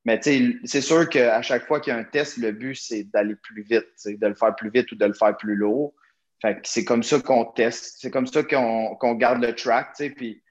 mais 0.06 0.20
c'est 0.22 0.82
sûr 0.82 1.10
qu'à 1.10 1.42
chaque 1.42 1.66
fois 1.66 1.80
qu'il 1.80 1.92
y 1.92 1.96
a 1.96 2.00
un 2.00 2.04
test 2.04 2.38
le 2.38 2.52
but 2.52 2.76
c'est 2.76 3.04
d'aller 3.06 3.36
plus 3.36 3.64
vite 3.64 3.88
de 4.06 4.28
le 4.28 4.36
faire 4.36 4.56
plus 4.56 4.70
vite 4.70 4.92
ou 4.92 4.96
de 4.96 5.06
le 5.06 5.14
faire 5.14 5.36
plus 5.36 5.56
lourd. 5.56 5.94
Fait 6.42 6.56
que 6.56 6.62
c'est 6.64 6.86
comme 6.86 7.04
ça 7.04 7.20
qu'on 7.20 7.46
teste 7.46 7.98
c'est 8.00 8.12
comme 8.12 8.28
ça 8.28 8.44
qu'on 8.44 9.16
garde 9.16 9.42
le 9.42 9.56
track 9.56 9.96
puis 10.16 10.42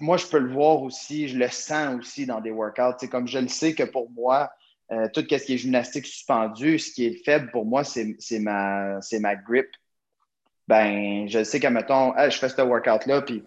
moi, 0.00 0.16
je 0.16 0.26
peux 0.26 0.38
le 0.38 0.52
voir 0.52 0.82
aussi, 0.82 1.28
je 1.28 1.36
le 1.36 1.48
sens 1.48 1.98
aussi 1.98 2.26
dans 2.26 2.40
des 2.40 2.50
workouts. 2.50 2.96
C'est 2.98 3.08
comme 3.08 3.28
je 3.28 3.38
le 3.38 3.48
sais 3.48 3.74
que 3.74 3.82
pour 3.82 4.10
moi, 4.10 4.50
euh, 4.90 5.06
tout 5.12 5.20
ce 5.20 5.26
qui 5.26 5.54
est 5.54 5.58
gymnastique 5.58 6.06
suspendu, 6.06 6.78
ce 6.78 6.92
qui 6.92 7.06
est 7.06 7.24
faible 7.24 7.50
pour 7.50 7.66
moi, 7.66 7.84
c'est 7.84 8.16
ma, 8.38 8.98
ma 9.20 9.36
grip. 9.36 9.68
Ben, 10.70 11.28
je 11.28 11.42
sais 11.42 11.58
qu'à 11.58 11.68
mettons, 11.68 12.14
je 12.16 12.38
fais 12.38 12.48
ce 12.48 12.62
workout-là, 12.62 13.22
puis 13.22 13.42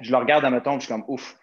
je 0.00 0.12
le 0.12 0.16
regarde 0.16 0.44
à 0.44 0.50
mettons, 0.50 0.74
je 0.74 0.84
suis 0.84 0.94
comme 0.94 1.02
ouf. 1.08 1.36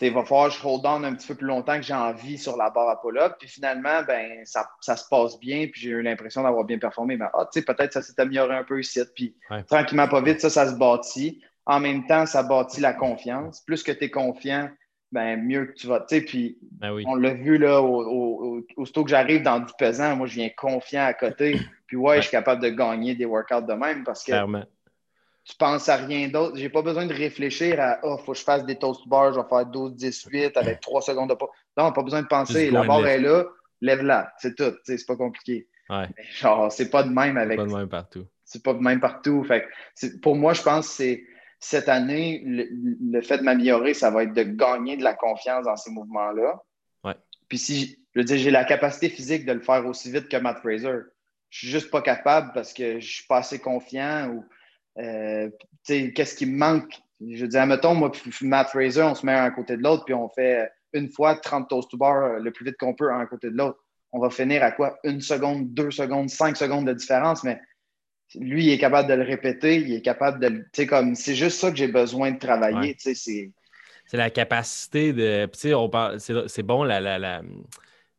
Il 0.00 0.14
va 0.14 0.22
falloir 0.22 0.50
que 0.50 0.54
je 0.54 0.64
hold 0.64 0.86
on 0.86 1.02
un 1.02 1.14
petit 1.14 1.26
peu 1.26 1.34
plus 1.34 1.48
longtemps 1.48 1.74
que 1.74 1.82
j'ai 1.82 1.94
envie 1.94 2.38
sur 2.38 2.56
la 2.56 2.70
barre 2.70 2.90
à 2.90 3.00
pull-up. 3.00 3.34
Puis 3.40 3.48
finalement, 3.48 4.02
ben, 4.06 4.44
ça, 4.44 4.96
se 4.96 5.08
passe 5.10 5.38
bien. 5.40 5.66
Puis 5.66 5.80
j'ai 5.80 5.90
eu 5.90 6.00
l'impression 6.00 6.44
d'avoir 6.44 6.64
bien 6.64 6.78
performé. 6.78 7.16
Mais 7.16 7.26
ah, 7.34 7.48
peut-être 7.52 7.92
ça 7.92 8.02
s'est 8.02 8.18
amélioré 8.20 8.54
un 8.54 8.62
peu 8.62 8.78
ici. 8.78 9.00
Puis 9.16 9.34
tranquillement, 9.66 10.06
pas 10.06 10.22
vite, 10.22 10.40
ça, 10.40 10.48
ça 10.48 10.68
se 10.70 10.76
bâtit. 10.76 11.42
En 11.66 11.80
même 11.80 12.06
temps, 12.06 12.24
ça 12.24 12.44
bâtit 12.44 12.80
la 12.80 12.94
confiance. 12.94 13.62
Plus 13.62 13.82
que 13.82 13.90
tu 13.90 14.04
es 14.04 14.10
confiant, 14.10 14.70
ben, 15.10 15.42
mieux 15.42 15.66
que 15.66 15.72
tu 15.72 15.88
vas. 15.88 16.00
Puis 16.00 16.56
ben 16.62 16.92
on 17.04 17.16
l'a 17.16 17.34
vu 17.34 17.58
là, 17.58 17.82
au, 17.82 18.64
aussitôt 18.76 19.02
que 19.02 19.10
j'arrive 19.10 19.42
dans 19.42 19.58
du 19.58 19.72
pesant, 19.76 20.14
moi, 20.14 20.28
je 20.28 20.34
viens 20.36 20.50
confiant 20.56 21.04
à 21.04 21.14
côté. 21.14 21.58
Puis 21.90 21.96
ouais, 21.96 22.18
je 22.18 22.22
suis 22.22 22.30
capable 22.30 22.62
de 22.62 22.68
gagner 22.68 23.16
des 23.16 23.24
workouts 23.24 23.66
de 23.66 23.72
même 23.72 24.04
parce 24.04 24.22
que 24.22 24.30
tu 25.42 25.56
penses 25.56 25.88
à 25.88 25.96
rien 25.96 26.28
d'autre. 26.28 26.56
J'ai 26.56 26.68
pas 26.68 26.82
besoin 26.82 27.04
de 27.04 27.12
réfléchir 27.12 27.80
à 27.80 27.98
Oh, 28.04 28.16
faut 28.18 28.30
que 28.30 28.38
je 28.38 28.44
fasse 28.44 28.64
des 28.64 28.76
toast 28.76 29.08
bars, 29.08 29.32
je 29.32 29.40
vais 29.40 29.48
faire 29.48 29.66
12-18 29.66 30.56
avec 30.56 30.78
3 30.78 31.02
secondes 31.02 31.30
de 31.30 31.34
pas. 31.34 31.48
Non, 31.76 31.90
pas 31.90 32.02
besoin 32.04 32.22
de 32.22 32.28
penser. 32.28 32.70
La 32.70 32.84
barre 32.84 33.08
est 33.08 33.18
là, 33.18 33.44
lève-la. 33.80 34.32
C'est 34.38 34.54
tout. 34.54 34.72
C'est 34.84 35.04
pas 35.04 35.16
compliqué. 35.16 35.66
Ouais. 35.88 36.06
Genre, 36.38 36.70
c'est 36.70 36.90
pas 36.90 37.02
de 37.02 37.08
même 37.08 37.36
avec. 37.36 37.58
C'est 37.58 37.66
pas 37.66 37.72
de 37.72 37.76
même 37.76 37.88
partout. 37.88 38.26
C'est 38.44 38.62
pas 38.62 38.74
de 38.74 38.78
même 38.78 39.00
partout. 39.00 39.42
Fait 39.42 39.66
pour 40.22 40.36
moi, 40.36 40.52
je 40.52 40.62
pense 40.62 40.86
que 40.86 40.94
c'est 40.94 41.24
cette 41.58 41.88
année, 41.88 42.40
le, 42.46 43.20
fait 43.20 43.38
de 43.38 43.42
m'améliorer, 43.42 43.94
ça 43.94 44.12
va 44.12 44.22
être 44.22 44.32
de 44.32 44.44
gagner 44.44 44.96
de 44.96 45.02
la 45.02 45.14
confiance 45.14 45.64
dans 45.64 45.76
ces 45.76 45.90
mouvements-là. 45.90 46.62
Ouais. 47.02 47.16
Puis 47.48 47.58
si, 47.58 47.98
je 48.14 48.20
veux 48.20 48.24
dire, 48.24 48.38
j'ai 48.38 48.52
la 48.52 48.64
capacité 48.64 49.08
physique 49.08 49.44
de 49.44 49.54
le 49.54 49.60
faire 49.60 49.84
aussi 49.86 50.12
vite 50.12 50.28
que 50.28 50.36
Matt 50.36 50.60
Fraser. 50.60 51.00
Je 51.50 51.58
suis 51.58 51.68
juste 51.68 51.90
pas 51.90 52.00
capable 52.00 52.52
parce 52.54 52.72
que 52.72 53.00
je 53.00 53.06
suis 53.06 53.26
pas 53.26 53.38
assez 53.38 53.58
confiant 53.58 54.28
ou 54.28 54.44
euh, 54.98 55.50
qu'est-ce 55.84 56.34
qui 56.34 56.46
me 56.46 56.56
manque? 56.56 56.94
Je 57.20 57.42
veux 57.42 57.48
dire, 57.48 57.66
mettons, 57.66 57.94
moi, 57.94 58.10
Matt 58.42 58.68
Fraser, 58.70 59.02
on 59.02 59.14
se 59.14 59.26
met 59.26 59.32
un 59.32 59.44
à 59.44 59.50
côté 59.50 59.76
de 59.76 59.82
l'autre, 59.82 60.04
puis 60.04 60.14
on 60.14 60.28
fait 60.28 60.70
une 60.92 61.10
fois 61.10 61.36
30 61.36 61.68
toast 61.68 61.90
to 61.90 61.96
bar 61.96 62.38
le 62.38 62.50
plus 62.50 62.64
vite 62.64 62.76
qu'on 62.78 62.94
peut 62.94 63.12
un 63.12 63.20
à 63.20 63.26
côté 63.26 63.50
de 63.50 63.56
l'autre. 63.56 63.78
On 64.12 64.20
va 64.20 64.30
finir 64.30 64.62
à 64.62 64.72
quoi? 64.72 64.98
Une 65.04 65.20
seconde, 65.20 65.72
deux 65.72 65.90
secondes, 65.90 66.30
cinq 66.30 66.56
secondes 66.56 66.86
de 66.86 66.92
différence, 66.92 67.44
mais 67.44 67.60
lui, 68.34 68.66
il 68.66 68.72
est 68.72 68.78
capable 68.78 69.08
de 69.08 69.14
le 69.14 69.22
répéter, 69.22 69.76
il 69.76 69.92
est 69.92 70.02
capable 70.02 70.40
de 70.40 70.48
Tu 70.48 70.64
sais, 70.72 70.86
comme, 70.86 71.14
c'est 71.14 71.34
juste 71.34 71.58
ça 71.60 71.70
que 71.70 71.76
j'ai 71.76 71.88
besoin 71.88 72.30
de 72.32 72.38
travailler, 72.38 72.94
tu 72.94 73.00
sais, 73.00 73.14
c'est... 73.14 73.50
C'est 74.06 74.16
la 74.16 74.30
capacité 74.30 75.12
de... 75.12 75.46
Tu 75.46 75.58
sais, 75.58 75.74
on 75.74 75.88
parle... 75.88 76.18
C'est 76.20 76.62
bon, 76.62 76.82
la, 76.82 77.00
la, 77.00 77.18
la, 77.18 77.42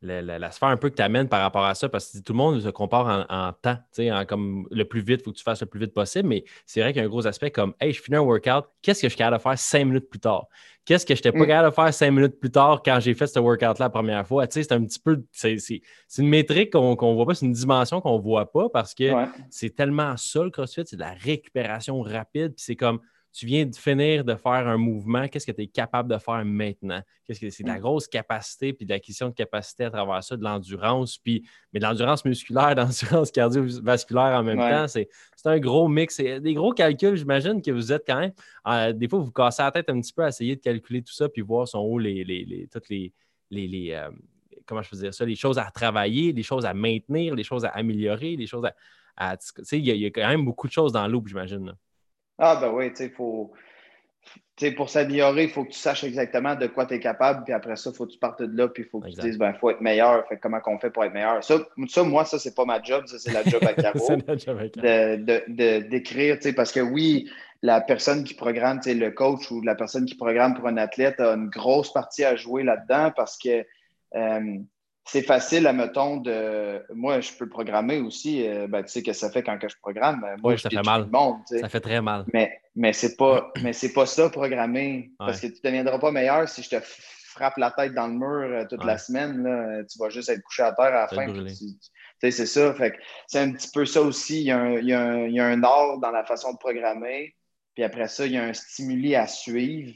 la, 0.01 0.51
sphère 0.51 0.69
un 0.69 0.77
peu 0.77 0.89
que 0.89 0.95
tu 0.95 1.01
amènes 1.01 1.27
par 1.27 1.41
rapport 1.41 1.65
à 1.65 1.75
ça, 1.75 1.89
parce 1.89 2.11
que 2.11 2.17
tout 2.19 2.33
le 2.33 2.37
monde 2.37 2.59
se 2.59 2.69
compare 2.69 3.25
en, 3.29 3.53
temps, 3.53 3.77
tu 3.93 4.07
sais, 4.07 4.25
comme 4.27 4.67
le 4.71 4.85
plus 4.85 5.01
vite, 5.01 5.21
il 5.21 5.23
faut 5.23 5.31
que 5.31 5.37
tu 5.37 5.43
fasses 5.43 5.61
le 5.61 5.67
plus 5.67 5.79
vite 5.79 5.93
possible, 5.93 6.27
mais 6.27 6.43
c'est 6.65 6.81
vrai 6.81 6.91
qu'il 6.91 7.01
y 7.01 7.03
a 7.03 7.05
un 7.05 7.09
gros 7.09 7.27
aspect 7.27 7.51
comme, 7.51 7.73
hey, 7.79 7.93
je 7.93 8.01
finis 8.01 8.17
un 8.17 8.21
workout, 8.21 8.65
qu'est-ce 8.81 9.01
que 9.01 9.07
je 9.07 9.11
suis 9.11 9.17
capable 9.17 9.37
de 9.37 9.41
faire 9.41 9.57
cinq 9.57 9.85
minutes 9.85 10.09
plus 10.09 10.19
tard? 10.19 10.47
Qu'est-ce 10.83 11.05
que 11.05 11.13
je 11.13 11.19
n'étais 11.19 11.31
pas 11.31 11.43
mm. 11.43 11.47
capable 11.47 11.69
de 11.69 11.75
faire 11.75 11.93
cinq 11.93 12.11
minutes 12.11 12.39
plus 12.39 12.49
tard 12.49 12.81
quand 12.83 12.99
j'ai 12.99 13.13
fait 13.13 13.27
ce 13.27 13.39
workout-là 13.39 13.85
la 13.85 13.89
première 13.89 14.25
fois? 14.25 14.47
Tu 14.47 14.53
sais, 14.53 14.63
c'est 14.63 14.73
un 14.73 14.83
petit 14.83 14.99
peu. 14.99 15.23
C'est 15.31 15.57
une 16.17 16.27
métrique 16.27 16.71
qu'on 16.71 16.95
ne 16.95 17.15
voit 17.15 17.27
pas, 17.27 17.35
c'est 17.35 17.45
une 17.45 17.51
dimension 17.51 18.01
qu'on 18.01 18.17
ne 18.17 18.23
voit 18.23 18.51
pas 18.51 18.67
parce 18.69 18.95
que 18.95 19.11
c'est 19.51 19.75
tellement 19.75 20.17
ça 20.17 20.43
le 20.43 20.49
CrossFit, 20.49 20.83
c'est 20.85 20.95
de 20.95 21.01
la 21.01 21.13
récupération 21.13 22.01
rapide. 22.01 22.55
Puis 22.55 22.65
c'est 22.65 22.75
comme 22.75 22.99
tu 23.33 23.45
viens 23.45 23.65
de 23.65 23.75
finir 23.75 24.25
de 24.25 24.35
faire 24.35 24.67
un 24.67 24.77
mouvement, 24.77 25.27
qu'est-ce 25.27 25.45
que 25.45 25.51
tu 25.53 25.61
es 25.61 25.67
capable 25.67 26.11
de 26.11 26.17
faire 26.17 26.43
maintenant? 26.43 27.01
Qu'est-ce 27.25 27.39
que 27.39 27.49
c'est 27.49 27.63
de 27.63 27.69
la 27.69 27.77
mm. 27.77 27.81
grosse 27.81 28.07
capacité, 28.07 28.73
puis 28.73 28.85
de 28.85 28.91
l'acquisition 28.91 29.29
de 29.29 29.33
capacité 29.33 29.85
à 29.85 29.89
travers 29.91 30.21
ça, 30.23 30.35
de 30.35 30.43
l'endurance, 30.43 31.17
puis 31.17 31.47
mais 31.71 31.79
de 31.79 31.85
l'endurance 31.85 32.25
musculaire, 32.25 32.75
de 32.75 32.81
l'endurance 32.81 33.31
cardiovasculaire 33.31 34.37
en 34.37 34.43
même 34.43 34.57
temps. 34.57 34.87
C'est 34.87 35.07
un 35.45 35.59
gros 35.59 35.87
mix. 35.87 36.15
C'est 36.15 36.41
des 36.41 36.53
gros 36.53 36.73
calculs, 36.73 37.15
j'imagine 37.15 37.61
que 37.61 37.71
vous 37.71 37.93
êtes 37.93 38.03
quand 38.05 38.19
même. 38.19 38.33
Euh, 38.67 38.91
des 38.91 39.07
fois, 39.07 39.19
vous, 39.19 39.25
vous 39.25 39.31
cassez 39.31 39.63
la 39.63 39.71
tête 39.71 39.89
un 39.89 40.01
petit 40.01 40.13
peu 40.13 40.23
à 40.23 40.27
essayer 40.27 40.57
de 40.57 40.61
calculer 40.61 41.01
tout 41.01 41.13
ça, 41.13 41.29
puis 41.29 41.41
voir 41.41 41.67
son 41.67 41.79
haut 41.79 41.99
les, 41.99 42.23
les, 42.25 42.67
toutes 42.71 42.89
les. 42.89 43.13
les, 43.49 43.91
euh, 43.91 44.09
comment 44.65 44.81
je 44.81 44.89
peux 44.89 44.97
dire 44.97 45.13
ça? 45.13 45.25
Les 45.25 45.35
choses 45.35 45.57
à 45.57 45.71
travailler, 45.71 46.33
les 46.33 46.43
choses 46.43 46.65
à 46.65 46.73
maintenir, 46.73 47.33
les 47.35 47.43
choses 47.43 47.63
à 47.63 47.69
améliorer, 47.69 48.35
les 48.35 48.47
choses 48.47 48.67
à. 49.15 49.37
tu 49.37 49.63
sais, 49.63 49.79
il 49.79 49.85
y, 49.85 50.05
a 50.05 50.07
quand 50.07 50.27
même 50.27 50.43
beaucoup 50.43 50.67
de 50.67 50.73
choses 50.73 50.91
dans 50.91 51.07
l'eau, 51.07 51.23
j'imagine. 51.25 51.73
Ah, 52.43 52.57
ben 52.59 52.71
oui, 52.73 52.89
tu 52.89 52.95
sais, 52.95 53.09
faut. 53.09 53.51
pour 54.75 54.89
s'améliorer, 54.89 55.43
il 55.43 55.49
faut 55.51 55.63
que 55.63 55.69
tu 55.69 55.77
saches 55.77 56.03
exactement 56.03 56.55
de 56.55 56.65
quoi 56.65 56.87
tu 56.87 56.95
es 56.95 56.99
capable, 56.99 57.43
puis 57.43 57.53
après 57.53 57.75
ça, 57.75 57.91
il 57.91 57.95
faut 57.95 58.07
que 58.07 58.13
tu 58.13 58.17
partes 58.17 58.41
de 58.41 58.57
là, 58.57 58.67
puis 58.67 58.81
il 58.81 58.89
faut 58.89 58.99
que 58.99 59.09
tu 59.09 59.19
dises, 59.19 59.37
ben, 59.37 59.51
il 59.53 59.59
faut 59.59 59.69
être 59.69 59.81
meilleur. 59.81 60.27
Fait 60.27 60.37
comment 60.37 60.59
qu'on 60.59 60.79
fait 60.79 60.89
pour 60.89 61.03
être 61.03 61.13
meilleur? 61.13 61.43
Ça, 61.43 61.59
ça 61.87 62.03
moi, 62.03 62.25
ça, 62.25 62.39
c'est 62.39 62.55
pas 62.55 62.65
ma 62.65 62.81
job, 62.81 63.05
ça, 63.05 63.19
c'est 63.19 63.31
la 63.31 63.43
job 63.43 63.63
à 63.63 63.73
Caro. 63.81 63.99
de, 64.17 65.79
d'écrire, 65.87 66.37
tu 66.37 66.41
sais, 66.41 66.53
parce 66.53 66.71
que 66.71 66.79
oui, 66.79 67.29
la 67.61 67.79
personne 67.79 68.23
qui 68.23 68.33
programme, 68.33 68.79
tu 68.79 68.89
sais, 68.89 68.95
le 68.95 69.11
coach 69.11 69.51
ou 69.51 69.61
la 69.61 69.75
personne 69.75 70.05
qui 70.05 70.15
programme 70.15 70.55
pour 70.55 70.67
un 70.67 70.77
athlète 70.77 71.19
a 71.19 71.33
une 71.35 71.47
grosse 71.47 71.93
partie 71.93 72.23
à 72.23 72.35
jouer 72.35 72.63
là-dedans 72.63 73.11
parce 73.15 73.37
que 73.37 73.63
euh, 74.15 74.57
c'est 75.11 75.23
facile, 75.23 75.67
admettons, 75.67 76.17
de. 76.17 76.81
Moi, 76.93 77.19
je 77.19 77.33
peux 77.33 77.49
programmer 77.49 77.99
aussi. 77.99 78.47
Euh, 78.47 78.67
ben, 78.67 78.81
tu 78.81 78.91
sais 78.93 79.03
que 79.03 79.11
ça 79.11 79.29
fait 79.29 79.43
quand 79.43 79.57
que 79.57 79.67
je 79.67 79.75
programme? 79.81 80.25
Moi, 80.41 80.57
ça 80.57 80.69
fait 80.69 80.81
mal. 80.81 81.07
Monde, 81.11 81.39
ça 81.45 81.67
fait 81.67 81.81
très 81.81 82.01
mal. 82.01 82.23
Mais, 82.33 82.61
mais 82.75 82.93
c'est 82.93 83.17
pas, 83.17 83.51
mais 83.61 83.73
c'est 83.73 83.91
pas 83.91 84.05
ça, 84.05 84.29
programmer. 84.29 85.11
Parce 85.19 85.41
que 85.41 85.47
tu 85.47 85.59
ne 85.61 85.69
deviendras 85.69 85.99
pas 85.99 86.11
meilleur 86.11 86.47
si 86.47 86.63
je 86.63 86.69
te 86.69 86.75
frappe 86.79 87.57
la 87.57 87.71
tête 87.71 87.93
dans 87.93 88.07
le 88.07 88.13
mur 88.13 88.57
euh, 88.57 88.65
toute 88.69 88.85
la 88.85 88.97
semaine. 88.97 89.43
Là, 89.43 89.83
tu 89.83 89.99
vas 89.99 90.09
juste 90.09 90.29
être 90.29 90.41
couché 90.43 90.63
à 90.63 90.71
terre 90.71 90.85
à 90.85 91.01
la 91.01 91.07
fin. 91.09 91.27
c'est 92.21 92.31
ça. 92.31 92.73
Fait 92.73 92.97
c'est 93.27 93.39
un 93.39 93.51
petit 93.51 93.69
peu 93.73 93.85
ça 93.85 94.01
aussi. 94.01 94.39
Il 94.39 94.45
y, 94.45 94.51
a 94.51 94.59
un, 94.59 94.77
il, 94.77 94.87
y 94.87 94.93
a 94.93 95.01
un, 95.01 95.27
il 95.27 95.33
y 95.33 95.41
a 95.41 95.45
un 95.45 95.61
art 95.61 95.97
dans 95.99 96.11
la 96.11 96.23
façon 96.23 96.53
de 96.53 96.57
programmer. 96.57 97.35
Puis 97.73 97.83
après 97.83 98.07
ça, 98.07 98.25
il 98.25 98.31
y 98.31 98.37
a 98.37 98.45
un 98.45 98.53
stimuli 98.53 99.13
à 99.13 99.27
suivre. 99.27 99.91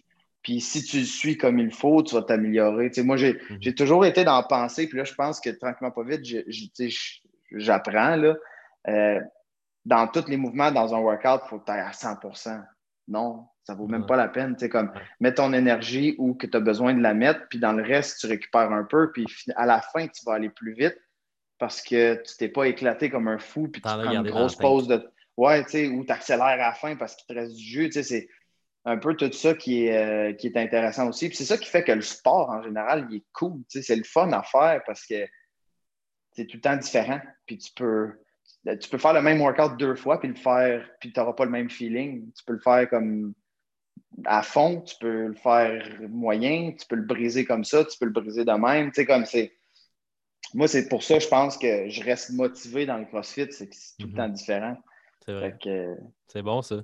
Puis 0.46 0.62
si 0.62 0.84
tu 0.84 1.00
le 1.00 1.06
suis 1.06 1.38
comme 1.40 1.58
il 1.58 1.74
faut, 1.74 2.04
tu 2.04 2.14
vas 2.14 2.22
t'améliorer. 2.22 2.92
Tu 2.92 3.02
sais, 3.02 3.04
moi, 3.04 3.16
mhm. 3.16 3.58
j'ai 3.60 3.74
toujours 3.74 4.06
été 4.06 4.24
dans 4.24 4.38
la 4.38 4.44
pensée, 4.44 4.88
puis 4.88 4.96
là, 4.96 5.04
je 5.04 5.16
pense 5.16 5.40
que 5.40 5.50
tranquillement, 5.50 5.90
pas 5.90 6.04
vite, 6.04 6.22
j'apprends. 7.52 8.16
là. 8.16 8.36
Euh, 8.88 9.20
dans 9.86 10.08
tous 10.08 10.28
les 10.28 10.38
mouvements, 10.38 10.72
dans 10.72 10.94
un 10.94 11.00
workout, 11.00 11.42
il 11.46 11.50
faut 11.50 11.60
que 11.60 11.66
tu 11.66 11.72
ailles 11.72 11.80
à 11.80 11.90
100% 11.90 12.64
Non, 13.08 13.48
ça 13.64 13.74
ne 13.74 13.80
vaut 13.80 13.88
même 13.88 14.06
pas 14.06 14.18
la 14.18 14.28
peine. 14.28 14.56
Tu 14.56 14.66
sais, 14.66 14.70
comme, 14.70 14.92
mets 15.20 15.34
ton 15.34 15.52
énergie 15.52 16.14
où 16.20 16.36
que 16.36 16.46
tu 16.46 16.56
as 16.56 16.60
besoin 16.60 16.94
de 16.94 17.02
la 17.02 17.16
mettre, 17.16 17.48
puis 17.50 17.58
dans 17.58 17.74
le 17.74 17.82
reste, 17.82 18.20
tu 18.20 18.28
récupères 18.28 18.72
un 18.72 18.84
peu, 18.84 19.12
puis 19.12 19.26
à 19.56 19.66
la 19.66 19.82
fin, 19.82 20.06
tu 20.08 20.24
vas 20.28 20.34
aller 20.34 20.50
plus 20.50 20.76
vite 20.76 20.98
parce 21.58 21.82
que 21.82 22.22
tu 22.22 22.38
t'es 22.38 22.50
pas 22.50 22.68
éclaté 22.68 23.10
comme 23.10 23.28
un 23.28 23.40
fou, 23.40 23.68
puis 23.68 23.82
tu 23.82 23.88
prends 23.88 24.12
une 24.12 24.30
grosse 24.30 24.58
pause 24.58 24.88
de. 24.88 25.04
Ouais, 25.38 25.64
tu 25.64 25.72
sais, 25.72 25.88
ou 25.88 26.06
tu 26.06 26.12
accélères 26.12 26.46
à 26.46 26.56
la 26.56 26.74
fin 26.74 26.96
parce 26.96 27.16
qu'il 27.16 27.26
te 27.26 27.42
reste 27.42 27.56
du 27.56 27.64
jus. 27.64 27.90
Tu 27.90 27.94
sais, 27.94 28.04
c'est 28.04 28.30
un 28.86 28.98
peu 28.98 29.16
tout 29.16 29.32
ça 29.32 29.56
qui 29.56 29.86
est, 29.86 29.98
euh, 29.98 30.34
qui 30.34 30.48
est 30.48 30.58
intéressant 30.58 31.10
aussi. 31.10 31.28
Puis 31.28 31.38
c'est 31.38 31.46
ça 31.46 31.58
qui 31.58 31.70
fait 31.70 31.84
que 31.84 31.92
le 31.92 32.02
sport, 32.02 32.50
en 32.50 32.62
général, 32.62 33.08
il 33.10 33.18
est 33.18 33.26
cool. 33.34 33.62
C'est 33.68 33.96
le 33.96 34.04
fun 34.04 34.32
à 34.32 34.44
faire 34.44 34.82
parce 34.86 35.06
que 35.06 35.28
c'est 36.34 36.46
tout 36.46 36.58
le 36.58 36.62
temps 36.62 36.78
différent. 36.78 37.20
Puis 37.48 37.58
tu 37.58 37.72
peux, 37.76 38.14
tu 38.80 38.90
peux 38.90 39.00
faire 39.00 39.14
le 39.14 39.24
même 39.24 39.42
workout 39.42 39.78
deux 39.78 39.96
fois 39.96 40.20
puis 40.20 40.30
le 40.30 40.36
faire, 40.36 40.88
puis 41.00 41.12
tu 41.12 41.20
n'auras 41.20 41.34
pas 41.34 41.46
le 41.46 41.52
même 41.52 41.70
feeling. 41.70 42.32
Tu 42.34 42.44
peux 42.46 42.54
le 42.54 42.60
faire 42.60 42.88
comme 42.90 43.34
à 44.26 44.44
fond, 44.44 44.82
tu 44.82 44.96
peux 45.00 45.28
le 45.28 45.34
faire 45.34 45.84
moyen, 46.08 46.74
tu 46.80 46.86
peux 46.88 46.96
le 46.96 47.06
briser 47.06 47.44
comme 47.44 47.64
ça, 47.64 47.84
tu 47.86 47.98
peux 47.98 48.06
le 48.06 48.12
briser 48.12 48.46
de 48.46 48.52
même. 48.52 48.92
Tu 48.92 49.02
sais, 49.02 49.06
comme 49.06 49.26
c'est. 49.26 49.52
Moi, 50.54 50.68
c'est 50.68 50.88
pour 50.88 51.02
ça, 51.04 51.18
je 51.18 51.28
pense 51.28 51.58
que 51.58 51.90
je 51.90 52.04
reste 52.04 52.30
motivé 52.32 52.86
dans 52.86 53.00
le 53.00 53.06
CrossFit, 53.06 53.52
c'est 53.52 53.68
que 53.68 53.76
c'est 53.76 53.98
tout 53.98 54.06
le 54.06 54.12
mhm. 54.12 54.18
temps 54.18 54.30
différent. 54.30 54.78
C'est 55.28 55.34
vrai. 55.34 55.58
C'est 56.28 56.42
bon, 56.42 56.62
ça. 56.62 56.84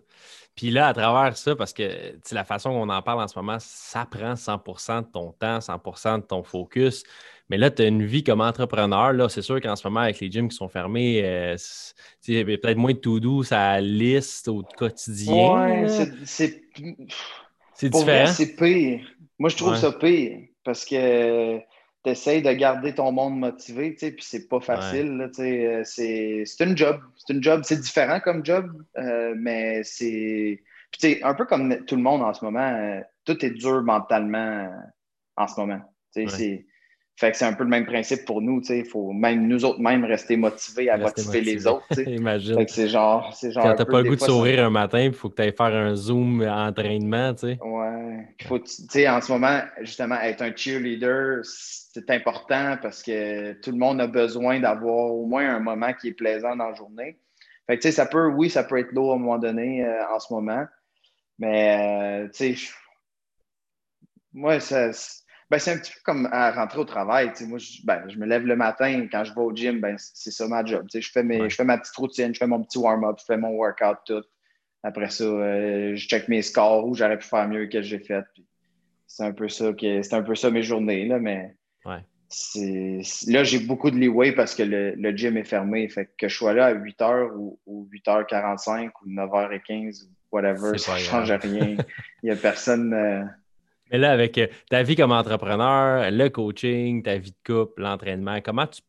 Puis 0.55 0.71
là, 0.71 0.87
à 0.87 0.93
travers 0.93 1.37
ça, 1.37 1.55
parce 1.55 1.73
que 1.73 2.15
la 2.31 2.43
façon 2.43 2.71
qu'on 2.71 2.89
en 2.89 3.01
parle 3.01 3.21
en 3.21 3.27
ce 3.27 3.37
moment, 3.37 3.57
ça 3.59 4.05
prend 4.05 4.33
100% 4.33 5.01
de 5.01 5.07
ton 5.11 5.31
temps, 5.31 5.59
100% 5.59 6.21
de 6.21 6.25
ton 6.25 6.43
focus. 6.43 7.03
Mais 7.49 7.57
là, 7.57 7.69
tu 7.69 7.81
as 7.81 7.87
une 7.87 8.05
vie 8.05 8.23
comme 8.23 8.41
entrepreneur. 8.41 9.13
Là, 9.13 9.29
c'est 9.29 9.41
sûr 9.41 9.59
qu'en 9.59 9.75
ce 9.75 9.85
moment, 9.87 9.99
avec 9.99 10.19
les 10.19 10.31
gyms 10.31 10.47
qui 10.47 10.55
sont 10.55 10.69
fermés, 10.69 11.21
euh, 11.23 11.57
il 12.27 12.35
y 12.35 12.39
a 12.39 12.45
peut-être 12.45 12.77
moins 12.77 12.93
de 12.93 12.97
to-do, 12.97 13.43
ça 13.43 13.81
liste 13.81 14.47
au 14.47 14.63
quotidien. 14.77 15.59
Ouais, 15.59 15.87
c'est. 16.25 16.63
C'est 17.73 17.89
différent. 17.89 18.27
C'est 18.27 18.55
pire. 18.55 19.01
Moi, 19.39 19.49
je 19.49 19.57
trouve 19.57 19.75
ça 19.75 19.91
pire 19.91 20.37
parce 20.63 20.85
que 20.85 21.59
tu 22.03 22.09
essaies 22.09 22.41
de 22.41 22.51
garder 22.51 22.95
ton 22.95 23.11
monde 23.11 23.37
motivé, 23.37 23.93
tu 23.93 23.99
sais, 23.99 24.11
puis 24.11 24.25
c'est 24.25 24.47
pas 24.47 24.59
facile, 24.59 25.29
tu 25.33 25.41
sais, 25.41 25.65
euh, 25.65 26.43
c'est 26.45 26.65
une 26.65 26.77
job, 26.77 26.99
c'est 27.15 27.33
une 27.33 27.43
job, 27.43 27.61
c'est 27.63 27.79
différent 27.79 28.19
comme 28.19 28.45
job, 28.45 28.71
euh, 28.97 29.33
mais 29.37 29.83
c'est, 29.83 30.63
tu 30.91 30.99
sais, 30.99 31.23
un 31.23 31.33
peu 31.33 31.45
comme 31.45 31.85
tout 31.85 31.95
le 31.95 32.01
monde 32.01 32.21
en 32.21 32.33
ce 32.33 32.43
moment, 32.43 32.59
euh, 32.59 33.01
tout 33.25 33.45
est 33.45 33.51
dur 33.51 33.83
mentalement 33.83 34.71
en 35.37 35.47
ce 35.47 35.59
moment, 35.59 35.81
tu 36.13 36.27
sais, 36.27 36.37
c'est 36.37 36.65
fait 37.21 37.33
que 37.33 37.37
c'est 37.37 37.45
un 37.45 37.53
peu 37.53 37.63
le 37.63 37.69
même 37.69 37.85
principe 37.85 38.25
pour 38.25 38.41
nous, 38.41 38.61
il 38.67 38.83
faut 38.83 39.11
même 39.11 39.47
nous 39.47 39.63
autres 39.63 39.79
même 39.79 40.03
rester 40.03 40.37
motivés 40.37 40.89
à 40.89 40.97
motiver 40.97 41.41
les 41.41 41.67
autres. 41.67 41.85
Imagine. 42.07 42.55
Fait 42.55 42.65
que 42.65 42.71
c'est 42.71 42.87
genre, 42.87 43.31
c'est 43.35 43.51
genre. 43.51 43.63
Quand 43.63 43.75
t'as 43.75 43.85
pas 43.85 44.01
le 44.01 44.09
goût 44.09 44.15
de 44.15 44.21
sourire 44.21 44.65
un 44.65 44.71
matin, 44.71 45.01
il 45.01 45.13
faut 45.13 45.29
que 45.29 45.35
tu 45.35 45.43
ailles 45.43 45.53
faire 45.55 45.67
un 45.67 45.93
zoom 45.93 46.41
entraînement, 46.41 47.31
tu 47.35 47.41
sais. 47.41 47.59
Ouais. 47.61 48.27
Faut, 48.47 48.57
tu 48.57 48.71
sais, 48.89 49.07
en 49.07 49.21
ce 49.21 49.31
moment, 49.31 49.61
justement, 49.81 50.19
être 50.19 50.41
un 50.41 50.51
cheerleader, 50.55 51.41
c'est 51.43 52.09
important 52.09 52.77
parce 52.81 53.03
que 53.03 53.53
tout 53.61 53.69
le 53.69 53.77
monde 53.77 54.01
a 54.01 54.07
besoin 54.07 54.59
d'avoir 54.59 55.13
au 55.13 55.27
moins 55.27 55.47
un 55.47 55.59
moment 55.59 55.93
qui 55.93 56.07
est 56.07 56.13
plaisant 56.13 56.55
dans 56.55 56.69
la 56.69 56.73
journée. 56.73 57.19
Fait 57.67 57.77
que 57.77 57.83
tu 57.83 57.89
sais, 57.89 57.91
ça 57.91 58.07
peut, 58.07 58.29
oui, 58.29 58.49
ça 58.49 58.63
peut 58.63 58.79
être 58.79 58.93
lourd 58.93 59.11
à 59.11 59.15
un 59.17 59.19
moment 59.19 59.37
donné 59.37 59.85
euh, 59.85 60.07
en 60.11 60.19
ce 60.19 60.33
moment. 60.33 60.65
Mais 61.37 62.23
euh, 62.23 62.27
tu 62.29 62.55
sais, 62.55 62.71
moi, 64.33 64.59
ça 64.59 64.91
ben, 65.51 65.59
c'est 65.59 65.73
un 65.73 65.77
petit 65.77 65.91
peu 65.91 65.99
comme 66.05 66.29
à 66.31 66.49
rentrer 66.53 66.79
au 66.79 66.85
travail. 66.85 67.33
Moi, 67.41 67.59
je, 67.59 67.81
ben, 67.83 68.07
je 68.07 68.17
me 68.17 68.25
lève 68.25 68.45
le 68.45 68.55
matin, 68.55 69.05
quand 69.11 69.25
je 69.25 69.33
vais 69.33 69.41
au 69.41 69.53
gym, 69.53 69.81
ben, 69.81 69.97
c'est 69.97 70.31
ça 70.31 70.47
ma 70.47 70.63
job. 70.63 70.87
Je 70.93 71.11
fais, 71.11 71.23
mes, 71.23 71.49
je 71.49 71.55
fais 71.55 71.65
ma 71.65 71.77
petite 71.77 71.95
routine, 71.97 72.33
je 72.33 72.39
fais 72.39 72.47
mon 72.47 72.63
petit 72.63 72.77
warm-up, 72.77 73.17
je 73.19 73.25
fais 73.25 73.35
mon 73.35 73.49
workout, 73.49 73.97
tout. 74.05 74.23
Après 74.81 75.09
ça, 75.09 75.25
euh, 75.25 75.93
je 75.93 76.07
check 76.07 76.29
mes 76.29 76.41
scores 76.41 76.87
où 76.87 76.95
j'aurais 76.95 77.19
pu 77.19 77.27
faire 77.27 77.49
mieux 77.49 77.65
que 77.67 77.81
j'ai 77.81 77.99
fait. 77.99 78.23
C'est 79.07 79.25
un 79.25 79.33
peu 79.33 79.49
ça 79.49 79.65
c'est 79.77 80.13
un 80.13 80.21
peu 80.21 80.35
ça 80.35 80.49
mes 80.49 80.63
journées, 80.63 81.05
là, 81.05 81.19
mais 81.19 81.53
là, 83.27 83.43
j'ai 83.43 83.59
beaucoup 83.59 83.91
de 83.91 83.97
leeway 83.97 84.31
parce 84.31 84.55
que 84.55 84.63
le, 84.63 84.95
le, 84.95 85.11
gym 85.11 85.35
est 85.35 85.43
fermé. 85.43 85.89
Fait 85.89 86.09
que 86.17 86.29
je 86.29 86.33
sois 86.33 86.53
là 86.53 86.67
à 86.67 86.73
8h 86.73 87.31
ou, 87.35 87.89
8h45 87.93 88.89
ou 89.03 89.09
9h15 89.09 90.05
ou 90.05 90.07
whatever, 90.31 90.77
ça 90.77 90.93
ne 90.93 90.99
change 90.99 91.29
rien. 91.29 91.75
Il 92.23 92.29
n'y 92.29 92.31
a 92.31 92.37
personne. 92.37 92.93
Euh, 92.93 93.25
mais 93.91 93.97
là, 93.97 94.11
avec 94.11 94.37
euh, 94.37 94.47
ta 94.69 94.83
vie 94.83 94.95
comme 94.95 95.11
entrepreneur, 95.11 96.09
le 96.09 96.29
coaching, 96.29 97.03
ta 97.03 97.17
vie 97.17 97.31
de 97.31 97.53
couple, 97.53 97.81
l'entraînement, 97.81 98.39
comment 98.41 98.67
tu, 98.67 98.81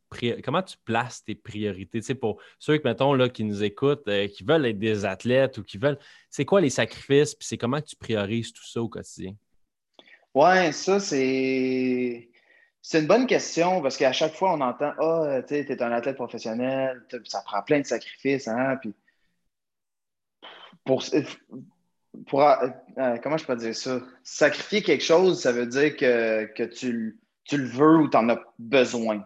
comment 0.43 0.63
tu 0.63 0.77
places 0.85 1.25
tes 1.25 1.35
priorités? 1.35 2.01
Tu 2.01 2.07
sais, 2.07 2.15
pour 2.15 2.41
ceux 2.59 2.79
que, 2.79 2.87
mettons, 2.87 3.15
là, 3.15 3.29
qui 3.29 3.45
nous 3.45 3.65
écoutent, 3.65 4.07
euh, 4.09 4.29
qui 4.29 4.45
veulent 4.45 4.67
être 4.67 4.79
des 4.79 5.05
athlètes 5.05 5.59
ou 5.59 5.65
qui 5.65 5.79
veulent. 5.79 5.99
C'est 6.31 6.45
quoi 6.45 6.61
les 6.61 6.71
sacrifices? 6.71 7.35
Puis 7.35 7.49
c'est 7.49 7.59
comment 7.59 7.81
tu 7.81 7.97
priorises 7.97 8.53
tout 8.53 8.65
ça 8.65 8.81
au 8.81 8.89
quotidien? 8.89 9.35
Ouais, 10.35 10.73
ça, 10.73 11.01
c'est. 11.01 12.29
C'est 12.85 12.99
une 12.99 13.07
bonne 13.07 13.29
question 13.29 13.81
parce 13.81 13.97
qu'à 13.97 14.13
chaque 14.13 14.35
fois, 14.35 14.55
on 14.55 14.61
entend 14.61 14.93
Ah, 14.99 15.41
tu 15.47 15.55
es 15.55 15.83
un 15.83 15.93
athlète 15.93 16.17
professionnel, 16.17 17.01
ça 17.25 17.41
prend 17.45 17.63
plein 17.63 17.79
de 17.79 17.87
sacrifices. 17.87 18.49
Hein? 18.49 18.77
Puis 18.81 18.93
pour, 20.85 21.05
pour, 22.27 22.43
euh, 22.43 22.69
euh, 22.99 23.19
comment 23.23 23.37
je 23.37 23.45
peux 23.45 23.57
dire 23.57 23.75
ça? 23.75 24.01
Sacrifier 24.23 24.83
quelque 24.83 25.05
chose, 25.05 25.41
ça 25.41 25.53
veut 25.53 25.67
dire 25.67 25.97
que, 25.97 26.45
que 26.55 26.63
tu, 26.63 27.21
tu, 27.45 27.57
le 27.57 27.67
veux 27.67 27.97
ou 27.99 28.09
tu 28.09 28.17
en 28.17 28.29
as 28.29 28.41
besoin. 28.59 29.25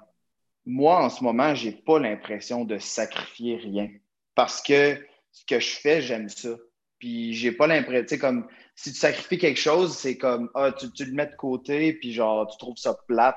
Moi, 0.65 1.05
en 1.05 1.11
ce 1.11 1.23
moment, 1.23 1.55
je 1.55 1.67
n'ai 1.67 1.73
pas 1.73 1.99
l'impression 1.99 2.65
de 2.65 2.79
sacrifier 2.79 3.57
rien 3.57 3.91
parce 4.35 4.63
que 4.63 4.99
ce 5.33 5.45
que 5.45 5.61
je 5.61 5.77
fais, 5.77 6.01
j'aime 6.01 6.29
ça. 6.29 6.51
Puis 6.99 7.35
j'ai 7.35 7.53
pas 7.53 7.67
l'impression, 7.67 8.03
tu 8.03 8.09
sais, 8.09 8.19
comme 8.19 8.49
si 8.75 8.93
tu 8.93 8.99
sacrifies 8.99 9.39
quelque 9.39 9.61
chose, 9.61 9.97
c'est 9.97 10.17
comme, 10.17 10.51
ah, 10.55 10.73
tu, 10.73 10.91
tu, 10.93 11.05
le 11.05 11.13
mets 11.13 11.27
de 11.27 11.37
côté, 11.37 11.93
puis 11.95 12.13
genre, 12.13 12.47
tu 12.47 12.57
trouves 12.59 12.77
ça 12.77 12.97
plate. 13.07 13.37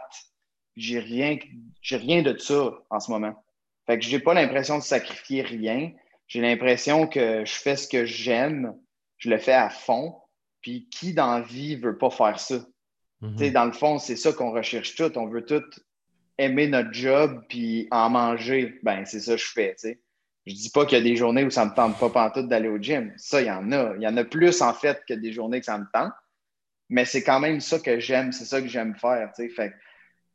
J'ai 0.75 0.99
rien, 0.99 1.37
j'ai 1.81 1.97
rien 1.97 2.21
de 2.21 2.37
ça 2.37 2.71
en 2.89 2.99
ce 2.99 3.11
moment. 3.11 3.43
Fait 3.85 3.99
que 3.99 4.05
j'ai 4.05 4.19
pas 4.19 4.33
l'impression 4.33 4.77
de 4.77 4.83
sacrifier 4.83 5.41
rien. 5.41 5.91
J'ai 6.27 6.41
l'impression 6.41 7.07
que 7.07 7.43
je 7.43 7.53
fais 7.53 7.75
ce 7.75 7.87
que 7.87 8.05
j'aime, 8.05 8.75
je 9.19 9.29
le 9.29 9.37
fais 9.37 9.53
à 9.53 9.69
fond. 9.69 10.15
Puis 10.61 10.89
qui 10.89 11.13
dans 11.13 11.35
la 11.35 11.41
vie 11.41 11.75
veut 11.77 11.97
pas 11.97 12.09
faire 12.09 12.39
ça? 12.39 12.59
Mhm. 13.21 13.51
Dans 13.51 13.65
le 13.65 13.71
fond, 13.71 13.97
c'est 13.99 14.15
ça 14.15 14.33
qu'on 14.33 14.51
recherche 14.51 14.95
tout. 14.95 15.17
On 15.17 15.27
veut 15.27 15.45
tout 15.45 15.63
aimer 16.37 16.67
notre 16.67 16.93
job 16.93 17.43
puis 17.47 17.87
en 17.91 18.09
manger. 18.09 18.79
Ben, 18.83 19.05
c'est 19.05 19.19
ça 19.19 19.33
que 19.33 19.41
je 19.41 19.51
fais. 19.51 19.73
sais. 19.77 20.01
Je 20.45 20.53
dis 20.53 20.69
pas 20.69 20.85
qu'il 20.85 20.97
y 20.97 21.01
a 21.01 21.03
des 21.03 21.15
journées 21.15 21.43
où 21.43 21.49
ça 21.49 21.65
me 21.65 21.73
tente 21.73 21.99
pas 21.99 22.09
pantoute 22.09 22.47
d'aller 22.47 22.69
au 22.69 22.77
gym. 22.77 23.13
Ça, 23.17 23.41
il 23.41 23.47
y 23.47 23.51
en 23.51 23.71
a. 23.71 23.93
Il 23.97 24.01
y 24.01 24.07
en 24.07 24.17
a 24.17 24.23
plus 24.23 24.61
en 24.61 24.73
fait 24.73 25.01
que 25.07 25.13
des 25.13 25.31
journées 25.31 25.59
que 25.59 25.65
ça 25.65 25.77
me 25.77 25.85
tente. 25.93 26.13
Mais 26.89 27.05
c'est 27.05 27.23
quand 27.23 27.39
même 27.39 27.59
ça 27.59 27.79
que 27.79 27.99
j'aime, 27.99 28.31
c'est 28.31 28.45
ça 28.45 28.61
que 28.61 28.67
j'aime 28.67 28.95
faire. 28.95 29.31
Fait 29.35 29.73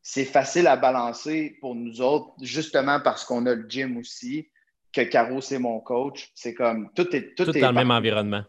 c'est 0.02 0.24
facile 0.24 0.66
à 0.66 0.76
balancer 0.76 1.56
pour 1.60 1.74
nous 1.74 2.00
autres, 2.00 2.34
justement 2.42 3.00
parce 3.00 3.24
qu'on 3.24 3.46
a 3.46 3.54
le 3.54 3.66
gym 3.68 3.96
aussi, 3.96 4.50
que 4.92 5.00
Caro, 5.00 5.40
c'est 5.40 5.58
mon 5.58 5.80
coach. 5.80 6.30
C'est 6.34 6.54
comme 6.54 6.90
tout 6.94 7.08
est. 7.16 7.34
Tout, 7.34 7.50
est 7.50 7.60
dans 7.60 7.68
le 7.68 7.74
même 7.74 7.90
environnement. 7.90 8.44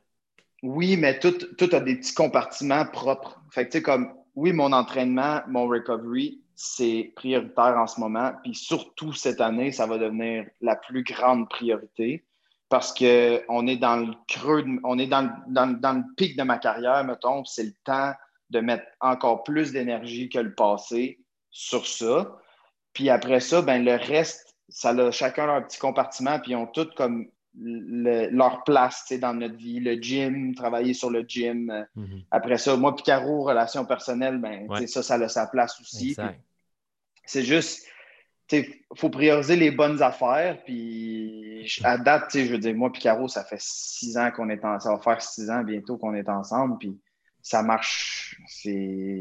Oui, 0.65 0.97
mais 0.97 1.19
tout, 1.19 1.37
a 1.71 1.79
des 1.79 1.97
petits 1.97 2.15
compartiments 2.15 2.87
propres. 2.87 3.39
Fait 3.51 3.65
tu 3.65 3.73
sais, 3.73 3.81
comme, 3.83 4.11
oui, 4.33 4.51
mon 4.51 4.73
entraînement, 4.73 5.41
mon 5.47 5.67
recovery, 5.67 6.41
c'est 6.55 7.13
prioritaire 7.15 7.77
en 7.77 7.85
ce 7.85 7.99
moment. 7.99 8.31
Puis 8.41 8.55
surtout 8.55 9.13
cette 9.13 9.41
année, 9.41 9.71
ça 9.71 9.85
va 9.85 9.99
devenir 9.99 10.47
la 10.61 10.75
plus 10.75 11.03
grande 11.03 11.47
priorité 11.49 12.25
parce 12.67 12.91
qu'on 12.95 13.67
est 13.67 13.77
dans 13.77 14.07
le 14.07 14.13
creux, 14.27 14.65
on 14.83 14.97
est 14.97 15.05
dans, 15.05 15.21
le 15.47 16.15
pic 16.15 16.35
de 16.35 16.41
ma 16.41 16.57
carrière, 16.57 17.03
mettons, 17.03 17.45
c'est 17.45 17.65
le 17.65 17.73
temps 17.83 18.13
de 18.49 18.59
mettre 18.59 18.87
encore 19.01 19.43
plus 19.43 19.71
d'énergie 19.71 20.29
que 20.29 20.39
le 20.39 20.55
passé 20.55 21.19
sur 21.51 21.85
ça. 21.85 22.39
Puis 22.93 23.11
après 23.11 23.39
ça, 23.39 23.61
ben, 23.61 23.85
le 23.85 23.97
reste, 23.97 24.55
ça 24.67 24.89
a 24.89 25.11
chacun 25.11 25.45
leur 25.45 25.67
petit 25.67 25.77
compartiment, 25.77 26.39
puis 26.39 26.53
ils 26.53 26.55
ont 26.55 26.65
tout 26.65 26.89
comme 26.95 27.27
leur 27.57 28.63
place 28.63 29.11
dans 29.19 29.33
notre 29.33 29.55
vie, 29.55 29.79
le 29.79 29.95
gym, 29.95 30.55
travailler 30.55 30.93
sur 30.93 31.09
le 31.09 31.21
gym. 31.21 31.85
Mhm. 31.95 32.21
Après 32.31 32.57
ça, 32.57 32.75
moi, 32.75 32.95
Picaro, 32.95 33.43
relations 33.43 33.85
personnelles, 33.85 34.37
ben, 34.39 34.67
ça, 34.87 35.03
ça 35.03 35.15
a 35.15 35.27
sa 35.29 35.47
place 35.47 35.79
aussi. 35.79 36.15
C'est 37.25 37.43
juste, 37.43 37.87
il 38.51 38.65
faut 38.95 39.09
prioriser 39.09 39.55
les 39.55 39.71
bonnes 39.71 40.01
affaires. 40.01 40.61
Puis 40.65 41.67
à 41.83 41.97
date, 41.97 42.31
je 42.33 42.51
veux 42.51 42.59
dire, 42.59 42.75
moi, 42.75 42.91
Picaro, 42.91 43.27
ça 43.27 43.43
fait 43.43 43.59
six 43.59 44.17
ans 44.17 44.31
qu'on 44.31 44.49
est 44.49 44.63
ensemble. 44.63 44.81
Ça 44.81 44.95
va 44.95 44.99
faire 44.99 45.21
six 45.21 45.49
ans 45.49 45.63
bientôt 45.63 45.97
qu'on 45.97 46.13
est 46.13 46.29
ensemble. 46.29 46.77
Puis 46.77 46.99
ça 47.41 47.63
marche, 47.63 48.39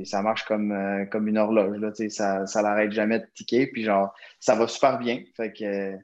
ça 0.05 0.23
marche 0.23 0.45
comme, 0.45 0.73
euh, 0.73 1.05
comme 1.07 1.29
une 1.29 1.39
horloge. 1.39 1.79
Là, 1.79 1.93
ça, 2.09 2.47
ça 2.47 2.63
l'arrête 2.63 2.93
jamais 2.93 3.21
de 3.21 3.27
ticker. 3.35 3.67
Puis 3.69 3.85
genre, 3.85 4.13
ça 4.41 4.55
va 4.55 4.67
super 4.67 4.99
bien. 4.99 5.23
Fait 5.37 5.53
que 5.53 5.97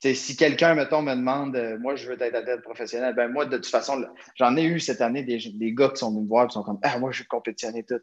si 0.00 0.36
quelqu'un, 0.36 0.74
mettons, 0.74 1.02
me 1.02 1.14
demande, 1.14 1.56
euh, 1.56 1.78
moi, 1.78 1.96
je 1.96 2.08
veux 2.08 2.20
être 2.20 2.34
athlète 2.34 2.62
professionnel, 2.62 3.14
ben 3.14 3.28
moi, 3.28 3.46
de 3.46 3.56
toute 3.56 3.66
façon, 3.66 4.04
j'en 4.36 4.56
ai 4.56 4.64
eu 4.64 4.78
cette 4.80 5.00
année 5.00 5.22
des, 5.22 5.38
des, 5.38 5.72
gars 5.72 5.88
qui 5.88 5.96
sont 5.96 6.10
venus 6.10 6.24
me 6.24 6.28
voir 6.28 6.44
et 6.44 6.48
qui 6.48 6.54
sont 6.54 6.62
comme, 6.62 6.78
ah, 6.82 6.98
moi, 6.98 7.10
je 7.10 7.20
veux 7.20 7.26
compétitionner 7.28 7.82
tout. 7.82 8.00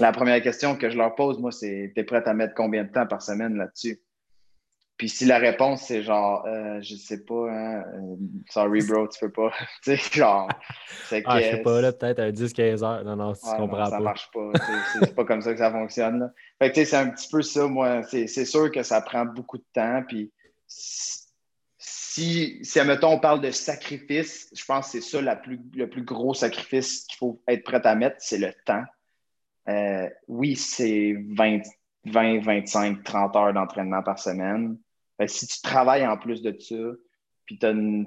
La 0.00 0.10
première 0.10 0.42
question 0.42 0.76
que 0.76 0.90
je 0.90 0.96
leur 0.96 1.14
pose, 1.14 1.38
moi, 1.38 1.52
c'est, 1.52 1.92
t'es 1.94 2.02
prêt 2.02 2.22
à 2.26 2.34
mettre 2.34 2.54
combien 2.54 2.84
de 2.84 2.90
temps 2.90 3.06
par 3.06 3.22
semaine 3.22 3.56
là-dessus? 3.56 4.00
Puis 4.96 5.10
si 5.10 5.26
la 5.26 5.36
réponse, 5.36 5.82
c'est 5.82 6.02
genre, 6.02 6.44
euh, 6.46 6.80
je 6.80 6.94
sais 6.94 7.22
pas, 7.22 7.50
hein, 7.50 7.84
euh, 7.94 8.16
sorry 8.48 8.80
bro, 8.86 9.06
tu 9.06 9.20
peux 9.20 9.30
pas. 9.30 9.52
tu 9.84 9.96
sais, 9.96 10.18
genre. 10.18 10.48
C'est 11.04 11.22
ah, 11.26 11.38
je 11.38 11.50
sais 11.50 11.62
pas, 11.62 11.82
là, 11.82 11.92
peut-être 11.92 12.18
à 12.18 12.30
10-15 12.30 12.82
heures. 12.82 13.04
Non, 13.04 13.14
non, 13.14 13.34
tu 13.34 13.40
comprends 13.42 13.76
pas. 13.76 13.90
Ça 13.90 14.00
marche 14.00 14.30
pas. 14.32 14.52
c'est 15.00 15.14
pas 15.14 15.24
comme 15.26 15.42
ça 15.42 15.52
que 15.52 15.58
ça 15.58 15.70
fonctionne. 15.70 16.20
Là. 16.20 16.32
Fait 16.58 16.70
que, 16.70 16.74
tu 16.74 16.80
sais, 16.80 16.86
c'est 16.86 16.96
un 16.96 17.10
petit 17.10 17.28
peu 17.28 17.42
ça, 17.42 17.66
moi. 17.66 18.02
C'est 18.04 18.26
sûr 18.26 18.72
que 18.72 18.82
ça 18.82 19.02
prend 19.02 19.26
beaucoup 19.26 19.58
de 19.58 19.66
temps. 19.74 20.02
Puis 20.08 20.32
si, 22.16 22.58
si, 22.62 22.80
admettons, 22.80 23.12
on 23.12 23.18
parle 23.18 23.42
de 23.42 23.50
sacrifice, 23.50 24.48
je 24.54 24.64
pense 24.64 24.86
que 24.86 24.92
c'est 24.92 25.00
ça 25.02 25.20
la 25.20 25.36
plus, 25.36 25.60
le 25.74 25.86
plus 25.86 26.02
gros 26.02 26.32
sacrifice 26.32 27.04
qu'il 27.04 27.18
faut 27.18 27.42
être 27.46 27.62
prêt 27.62 27.86
à 27.86 27.94
mettre, 27.94 28.16
c'est 28.20 28.38
le 28.38 28.54
temps. 28.64 28.84
Euh, 29.68 30.08
oui, 30.26 30.56
c'est 30.56 31.14
20, 31.34 31.60
20, 32.06 32.40
25, 32.40 33.04
30 33.04 33.36
heures 33.36 33.52
d'entraînement 33.52 34.02
par 34.02 34.18
semaine. 34.18 34.78
si 35.26 35.46
tu 35.46 35.60
travailles 35.60 36.06
en 36.06 36.16
plus 36.16 36.40
de 36.40 36.56
ça, 36.58 36.74
puis 37.44 37.58
tu 37.58 37.66
as 37.66 37.70
une, 37.72 38.06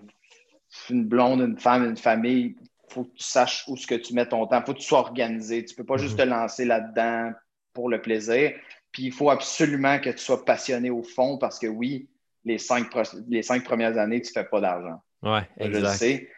blonde, 0.89 1.41
une 1.41 1.59
femme, 1.59 1.85
une 1.85 1.97
famille, 1.97 2.55
faut 2.87 3.03
que 3.03 3.13
tu 3.13 3.23
saches 3.23 3.63
où 3.67 3.77
ce 3.77 3.85
que 3.85 3.93
tu 3.93 4.15
mets 4.15 4.27
ton 4.27 4.47
temps. 4.47 4.59
Il 4.59 4.65
faut 4.65 4.73
que 4.73 4.79
tu 4.79 4.87
sois 4.87 4.99
organisé. 4.99 5.63
Tu 5.63 5.73
ne 5.73 5.77
peux 5.77 5.85
pas 5.85 5.97
juste 5.97 6.17
mhm. 6.17 6.25
te 6.25 6.29
lancer 6.29 6.65
là-dedans 6.65 7.33
pour 7.73 7.89
le 7.89 8.01
plaisir. 8.01 8.53
Puis 8.91 9.03
il 9.03 9.11
faut 9.11 9.29
absolument 9.29 9.99
que 9.99 10.09
tu 10.09 10.17
sois 10.17 10.43
passionné 10.43 10.89
au 10.89 11.03
fond 11.03 11.37
parce 11.37 11.59
que 11.59 11.67
oui, 11.67 12.09
les 12.45 12.57
cinq, 12.57 12.87
les 13.27 13.43
cinq 13.43 13.63
premières 13.63 13.97
années, 13.97 14.21
tu 14.21 14.31
ne 14.35 14.41
fais 14.41 14.47
pas 14.47 14.61
d'argent. 14.61 15.01
Ouais, 15.21 15.47
exact. 15.57 15.73
Je 15.73 15.79
le 15.79 15.87
sais. 15.87 16.29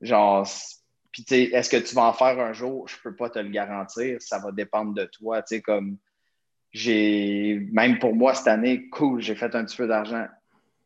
Genre, 0.00 0.46
puis 1.12 1.24
est-ce 1.30 1.70
que 1.70 1.76
tu 1.76 1.94
vas 1.94 2.04
en 2.04 2.12
faire 2.12 2.38
un 2.40 2.52
jour? 2.52 2.88
Je 2.88 2.96
ne 2.96 3.02
peux 3.02 3.16
pas 3.16 3.30
te 3.30 3.38
le 3.38 3.50
garantir. 3.50 4.20
Ça 4.20 4.38
va 4.38 4.50
dépendre 4.50 4.94
de 4.94 5.04
toi. 5.04 5.42
Tu 5.42 5.56
sais, 5.56 5.62
comme 5.62 5.98
j'ai, 6.72 7.66
même 7.72 7.98
pour 7.98 8.14
moi 8.14 8.34
cette 8.34 8.48
année, 8.48 8.88
cool, 8.88 9.20
j'ai 9.20 9.36
fait 9.36 9.54
un 9.54 9.64
petit 9.64 9.76
peu 9.76 9.86
d'argent. 9.86 10.26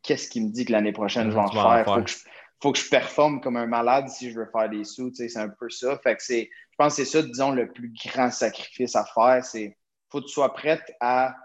Qu'est-ce 0.03 0.29
qui 0.29 0.41
me 0.41 0.49
dit 0.49 0.65
que 0.65 0.71
l'année 0.71 0.93
prochaine, 0.93 1.29
je 1.29 1.35
vais 1.35 1.41
en 1.41 1.51
faire? 1.51 1.83
Il 1.87 1.93
faut 1.93 2.03
que 2.03 2.09
je 2.11 2.17
faut 2.61 2.71
que 2.73 2.79
je 2.79 2.89
performe 2.89 3.39
comme 3.39 3.57
un 3.57 3.67
malade 3.67 4.09
si 4.09 4.31
je 4.31 4.39
veux 4.39 4.49
faire 4.51 4.69
des 4.69 4.83
sous. 4.83 5.11
C'est 5.13 5.35
un 5.37 5.49
peu 5.49 5.69
ça. 5.69 5.97
Fait 5.99 6.15
que 6.15 6.23
c'est, 6.23 6.49
je 6.71 6.75
pense 6.77 6.95
que 6.95 7.03
c'est 7.03 7.11
ça, 7.11 7.21
disons, 7.21 7.51
le 7.51 7.71
plus 7.71 7.91
grand 8.05 8.31
sacrifice 8.31 8.95
à 8.95 9.05
faire. 9.05 9.43
C'est 9.43 9.77
faut 10.09 10.19
que 10.21 10.25
tu 10.25 10.33
sois 10.33 10.53
prête 10.53 10.83
à, 10.99 11.35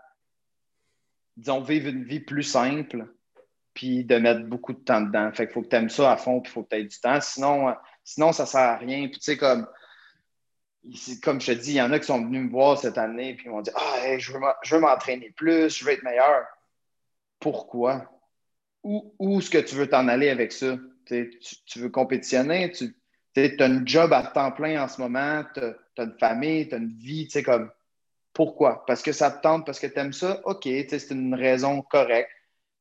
disons, 1.36 1.60
vivre 1.60 1.88
une 1.88 2.04
vie 2.04 2.20
plus 2.20 2.42
simple 2.42 3.06
puis 3.72 4.04
de 4.04 4.16
mettre 4.16 4.44
beaucoup 4.44 4.72
de 4.72 4.78
temps 4.78 5.00
dedans. 5.00 5.32
Fait 5.32 5.46
qu'il 5.46 5.54
faut 5.54 5.62
que 5.62 5.68
tu 5.68 5.76
aimes 5.76 5.90
ça 5.90 6.12
à 6.12 6.16
fond 6.16 6.40
puis 6.40 6.50
il 6.50 6.54
faut 6.54 6.62
que 6.62 6.68
tu 6.70 6.76
aies 6.76 6.84
du 6.84 7.00
temps. 7.00 7.20
Sinon, 7.20 7.74
sinon, 8.04 8.32
ça 8.32 8.44
ne 8.44 8.48
sert 8.48 8.60
à 8.60 8.76
rien. 8.76 9.08
Puis 9.08 9.18
tu 9.18 9.24
sais, 9.24 9.36
comme, 9.36 9.66
comme 11.22 11.40
je 11.40 11.52
te 11.52 11.58
dis, 11.58 11.72
il 11.72 11.76
y 11.76 11.82
en 11.82 11.92
a 11.92 11.98
qui 11.98 12.06
sont 12.06 12.24
venus 12.24 12.44
me 12.44 12.50
voir 12.50 12.78
cette 12.78 12.98
année 12.98 13.34
puis 13.34 13.46
ils 13.46 13.50
m'ont 13.50 13.62
dit 13.62 13.70
Ah, 13.74 14.18
je 14.18 14.32
veux 14.32 14.80
m'entraîner 14.80 15.30
plus, 15.30 15.76
je 15.76 15.84
veux 15.84 15.92
être 15.92 16.04
meilleur. 16.04 16.44
Pourquoi? 17.40 18.10
Où, 18.84 19.14
où 19.18 19.38
est-ce 19.38 19.50
que 19.50 19.58
tu 19.58 19.74
veux 19.74 19.88
t'en 19.88 20.08
aller 20.08 20.28
avec 20.28 20.52
ça? 20.52 20.76
tu, 21.06 21.78
veux 21.78 21.88
compétitionner, 21.88 22.72
tu 22.72 22.94
as 23.36 23.64
un 23.64 23.84
job 23.84 24.12
à 24.12 24.22
temps 24.22 24.52
plein 24.52 24.82
en 24.82 24.88
ce 24.88 25.00
moment, 25.00 25.44
tu 25.54 25.60
as, 25.60 26.04
une 26.04 26.16
famille, 26.18 26.68
tu 26.68 26.74
as 26.74 26.78
une 26.78 26.92
vie, 26.92 27.24
tu 27.26 27.32
sais, 27.32 27.42
comme 27.42 27.70
pourquoi? 28.34 28.84
Parce 28.86 29.02
que 29.02 29.12
ça 29.12 29.30
te 29.30 29.40
tente, 29.40 29.64
parce 29.64 29.80
que 29.80 29.86
tu 29.86 29.98
aimes 29.98 30.12
ça? 30.12 30.40
OK, 30.44 30.64
c'est 30.64 31.10
une 31.10 31.34
raison 31.34 31.82
correcte. 31.82 32.30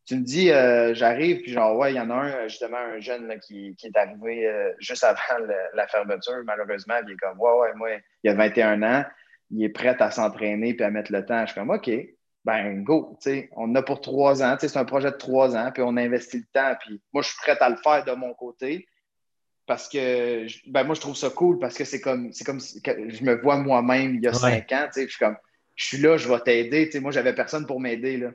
Tu 0.05 0.15
me 0.15 0.23
dis, 0.23 0.51
euh, 0.51 0.93
j'arrive, 0.93 1.41
puis 1.41 1.53
genre, 1.53 1.77
ouais, 1.77 1.93
il 1.93 1.95
y 1.95 1.99
en 1.99 2.09
a 2.09 2.15
un, 2.15 2.47
justement, 2.49 2.77
un 2.77 2.99
jeune 2.99 3.39
qui, 3.39 3.77
est 3.81 3.97
arrivé 3.97 4.47
euh, 4.47 4.73
juste 4.79 5.03
avant 5.03 5.19
la 5.73 5.87
fermeture, 5.87 6.41
malheureusement, 6.43 6.95
il 7.07 7.13
est 7.13 7.17
comme, 7.17 7.39
ouais, 7.39 7.51
ouais, 7.59 7.73
moi, 7.75 7.89
il 8.23 8.29
a 8.29 8.33
21 8.33 8.83
ans, 8.83 9.05
il 9.51 9.63
est 9.63 9.69
prêt 9.69 9.95
à 10.01 10.11
s'entraîner 10.11 10.73
puis 10.73 10.83
à 10.83 10.89
mettre 10.89 11.11
le 11.13 11.25
temps. 11.25 11.41
Je 11.45 11.51
suis 11.51 11.59
comme, 11.61 11.69
OK, 11.69 11.89
ben 12.43 12.83
go, 12.83 13.17
on 13.55 13.75
a 13.75 13.81
pour 13.81 14.01
trois 14.01 14.43
ans, 14.43 14.57
c'est 14.59 14.75
un 14.75 14.83
projet 14.83 15.11
de 15.11 15.17
trois 15.17 15.55
ans, 15.55 15.71
puis 15.71 15.83
on 15.83 15.95
investit 15.95 16.39
le 16.39 16.45
temps, 16.51 16.75
puis 16.81 17.01
moi, 17.13 17.23
je 17.23 17.29
suis 17.29 17.37
prêt 17.37 17.57
à 17.61 17.69
le 17.69 17.77
faire 17.77 18.03
de 18.03 18.11
mon 18.11 18.33
côté 18.33 18.85
parce 19.65 19.87
que 19.87 20.45
ben, 20.69 20.83
moi, 20.83 20.95
je 20.95 21.01
trouve 21.01 21.15
ça 21.15 21.29
cool 21.29 21.59
parce 21.59 21.77
que 21.77 21.85
c'est 21.85 22.01
comme, 22.01 22.31
c'est 22.33 22.43
comme 22.43 22.59
je 22.59 23.23
me 23.23 23.41
vois 23.41 23.57
moi-même 23.57 24.15
il 24.15 24.23
y 24.23 24.27
a 24.27 24.33
cinq 24.33 24.71
ans, 24.71 24.87
je 24.95 25.07
suis 25.07 25.17
comme, 25.19 25.37
je 25.75 25.85
suis 25.85 25.97
là, 25.97 26.17
je 26.17 26.27
vais 26.27 26.39
t'aider, 26.39 26.89
moi, 26.99 27.11
j'avais 27.11 27.33
personne 27.33 27.65
pour 27.65 27.79
m'aider, 27.79 28.17
là. 28.17 28.31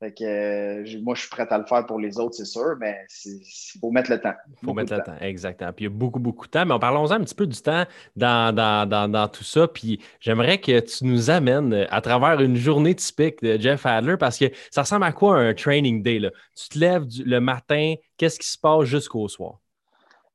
Fait 0.00 0.12
que, 0.12 0.22
euh, 0.22 1.00
moi, 1.02 1.16
je 1.16 1.22
suis 1.22 1.28
prêt 1.28 1.46
à 1.50 1.58
le 1.58 1.64
faire 1.64 1.84
pour 1.84 1.98
les 1.98 2.20
autres, 2.20 2.36
c'est 2.36 2.44
sûr, 2.44 2.76
mais 2.78 3.04
il 3.24 3.78
faut 3.80 3.90
mettre 3.90 4.12
le 4.12 4.20
temps. 4.20 4.34
Il 4.62 4.66
faut 4.66 4.72
mettre 4.72 4.94
le 4.94 5.02
temps. 5.02 5.16
exactement. 5.20 5.72
Puis 5.72 5.86
il 5.86 5.88
y 5.88 5.92
a 5.92 5.94
beaucoup, 5.94 6.20
beaucoup 6.20 6.46
de 6.46 6.52
temps. 6.52 6.64
Mais 6.64 6.78
parlons-en 6.78 7.10
un 7.10 7.24
petit 7.24 7.34
peu 7.34 7.48
du 7.48 7.60
temps 7.60 7.84
dans, 8.14 9.30
tout 9.32 9.42
ça. 9.42 9.66
Puis 9.66 10.00
j'aimerais 10.20 10.60
que 10.60 10.78
tu 10.78 11.04
nous 11.04 11.30
amènes 11.30 11.84
à 11.90 12.00
travers 12.00 12.40
une 12.40 12.54
journée 12.54 12.94
typique 12.94 13.42
de 13.42 13.60
Jeff 13.60 13.84
Adler 13.86 14.16
parce 14.16 14.38
que 14.38 14.44
ça 14.70 14.82
ressemble 14.82 15.04
à 15.04 15.10
quoi 15.10 15.36
un 15.36 15.52
training 15.52 16.00
day? 16.00 16.20
Là? 16.20 16.30
Tu 16.54 16.68
te 16.68 16.78
lèves 16.78 17.06
le 17.24 17.40
matin, 17.40 17.94
qu'est-ce 18.16 18.38
qui 18.38 18.48
se 18.48 18.58
passe 18.58 18.84
jusqu'au 18.84 19.26
soir? 19.26 19.58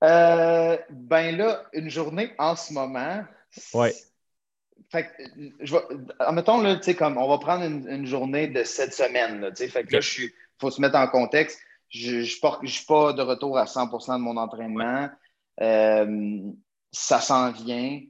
Euh, 0.04 0.78
ben 0.90 1.38
là, 1.38 1.64
une 1.74 1.90
journée 1.90 2.32
en 2.38 2.56
ce 2.56 2.74
moment. 2.74 3.24
Oui 3.74 3.92
fait 4.94 5.08
je 5.60 5.76
admettons, 6.20 6.62
là, 6.62 6.80
comme 6.98 7.18
on 7.18 7.28
va 7.28 7.40
prendre 7.40 7.66
une, 7.66 8.06
journée 8.06 8.48
de 8.48 8.64
cette 8.64 8.94
semaine. 8.94 9.42
Là, 9.42 9.50
fait 9.56 9.84
que 9.84 9.94
là, 9.94 10.00
il 10.20 10.30
faut 10.60 10.70
se 10.70 10.80
mettre 10.80 10.96
en 10.96 11.08
contexte. 11.08 11.60
Je 11.90 12.18
ne 12.18 12.24
suis 12.24 12.86
pas 12.86 13.14
de 13.14 13.22
retour 13.22 13.58
à 13.58 13.66
100 13.66 13.88
de 13.88 14.18
mon 14.20 14.38
entraînement. 14.38 15.10
Euh, 15.62 16.40
ça 16.92 17.20
s'en 17.20 17.52
vient. 17.52 18.02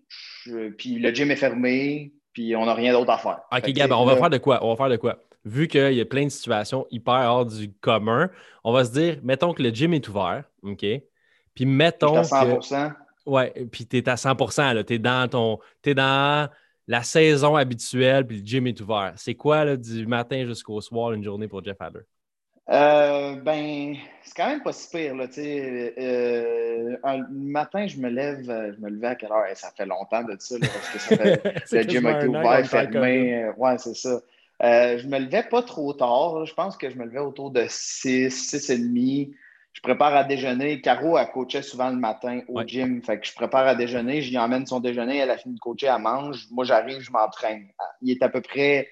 puis 0.77 0.99
le 0.99 1.13
gym 1.13 1.31
est 1.31 1.37
fermé. 1.37 2.13
Puis 2.33 2.55
on 2.55 2.65
n'a 2.65 2.73
rien 2.73 2.93
d'autre 2.93 3.11
à 3.11 3.17
faire. 3.17 3.41
OK, 3.51 3.71
Gab, 3.73 3.91
on 3.91 4.05
va 4.05 4.17
faire 4.17 4.29
de 4.29 4.39
quoi? 4.39 4.65
On 4.65 4.69
va 4.71 4.75
faire 4.75 4.89
de 4.89 4.97
quoi? 4.97 5.19
Vu 5.45 5.67
qu'il 5.67 5.93
y 5.93 6.01
a 6.01 6.05
plein 6.05 6.25
de 6.25 6.29
situations 6.29 6.87
hyper 6.89 7.13
hors 7.13 7.45
du 7.45 7.71
commun, 7.73 8.29
on 8.63 8.73
va 8.73 8.85
se 8.85 8.91
dire, 8.91 9.19
mettons 9.23 9.53
que 9.53 9.61
le 9.61 9.69
gym 9.69 9.93
est 9.93 10.07
ouvert, 10.07 10.43
OK? 10.63 10.83
Puis 11.55 11.65
mettons. 11.65 12.17
à 12.17 12.23
100 12.23 12.59
que... 12.59 13.29
Ouais, 13.29 13.53
puis 13.71 13.85
tu 13.85 13.97
es 13.97 14.09
à 14.09 14.15
100% 14.15 14.83
Tu 14.85 14.93
es 14.93 14.99
dans 14.99 15.29
ton. 15.29 15.59
Es 15.85 15.93
dans 15.93 16.49
la 16.87 17.03
saison 17.03 17.55
habituelle, 17.55 18.27
puis 18.27 18.39
le 18.39 18.45
gym 18.45 18.67
est 18.67 18.79
ouvert. 18.81 19.13
C'est 19.15 19.35
quoi 19.35 19.63
là, 19.63 19.77
du 19.77 20.05
matin 20.05 20.45
jusqu'au 20.45 20.81
soir 20.81 21.13
une 21.13 21.23
journée 21.23 21.47
pour 21.47 21.63
Jeff 21.63 21.79
Adler? 21.79 22.01
Euh, 22.69 23.35
ben, 23.41 23.95
c'est 24.23 24.35
quand 24.35 24.47
même 24.47 24.63
pas 24.63 24.71
si 24.71 24.89
pire. 24.89 25.15
Là, 25.15 25.25
euh, 25.37 26.97
le 27.03 27.27
matin, 27.29 27.87
je 27.87 27.97
me 27.97 28.09
lève, 28.09 28.43
je 28.45 28.81
me 28.81 28.89
levais 28.89 29.07
à 29.07 29.15
quelle 29.15 29.31
heure? 29.31 29.45
ça 29.53 29.71
fait 29.75 29.85
longtemps 29.85 30.23
de 30.23 30.35
ça, 30.39 30.55
parce 30.59 30.89
que 30.89 30.99
ça 30.99 31.17
fait, 31.17 31.43
le 31.71 31.89
gym 31.89 32.05
a 32.05 32.17
été 32.17 32.27
ouvert, 32.27 32.67
fermé. 32.67 33.49
ouais, 33.57 33.77
c'est 33.77 33.95
ça. 33.95 34.21
Euh, 34.61 34.97
je 34.97 35.07
me 35.07 35.19
levais 35.19 35.43
pas 35.43 35.61
trop 35.61 35.93
tard. 35.93 36.45
Je 36.45 36.53
pense 36.53 36.77
que 36.77 36.89
je 36.89 36.97
me 36.97 37.05
levais 37.05 37.19
autour 37.19 37.51
de 37.51 37.65
6, 37.67 38.29
6 38.31 38.69
et 38.69 38.77
demi 38.77 39.35
je 39.73 39.81
prépare 39.81 40.15
à 40.15 40.23
déjeuner. 40.23 40.81
Caro, 40.81 41.17
a 41.17 41.25
coaché 41.25 41.61
souvent 41.61 41.89
le 41.89 41.97
matin 41.97 42.41
au 42.47 42.61
gym. 42.63 43.01
Fait 43.03 43.19
que 43.19 43.25
je 43.27 43.33
prépare 43.33 43.67
à 43.67 43.75
déjeuner, 43.75 44.21
j'y 44.21 44.37
emmène 44.37 44.65
son 44.65 44.79
déjeuner, 44.79 45.17
elle 45.17 45.31
a 45.31 45.37
fini 45.37 45.55
de 45.55 45.59
coacher, 45.59 45.87
elle 45.87 46.01
mange. 46.01 46.47
Moi, 46.51 46.63
j'arrive, 46.63 46.99
je 46.99 47.11
m'entraîne. 47.11 47.67
Il 48.01 48.11
est 48.11 48.21
à 48.21 48.29
peu 48.29 48.41
près 48.41 48.87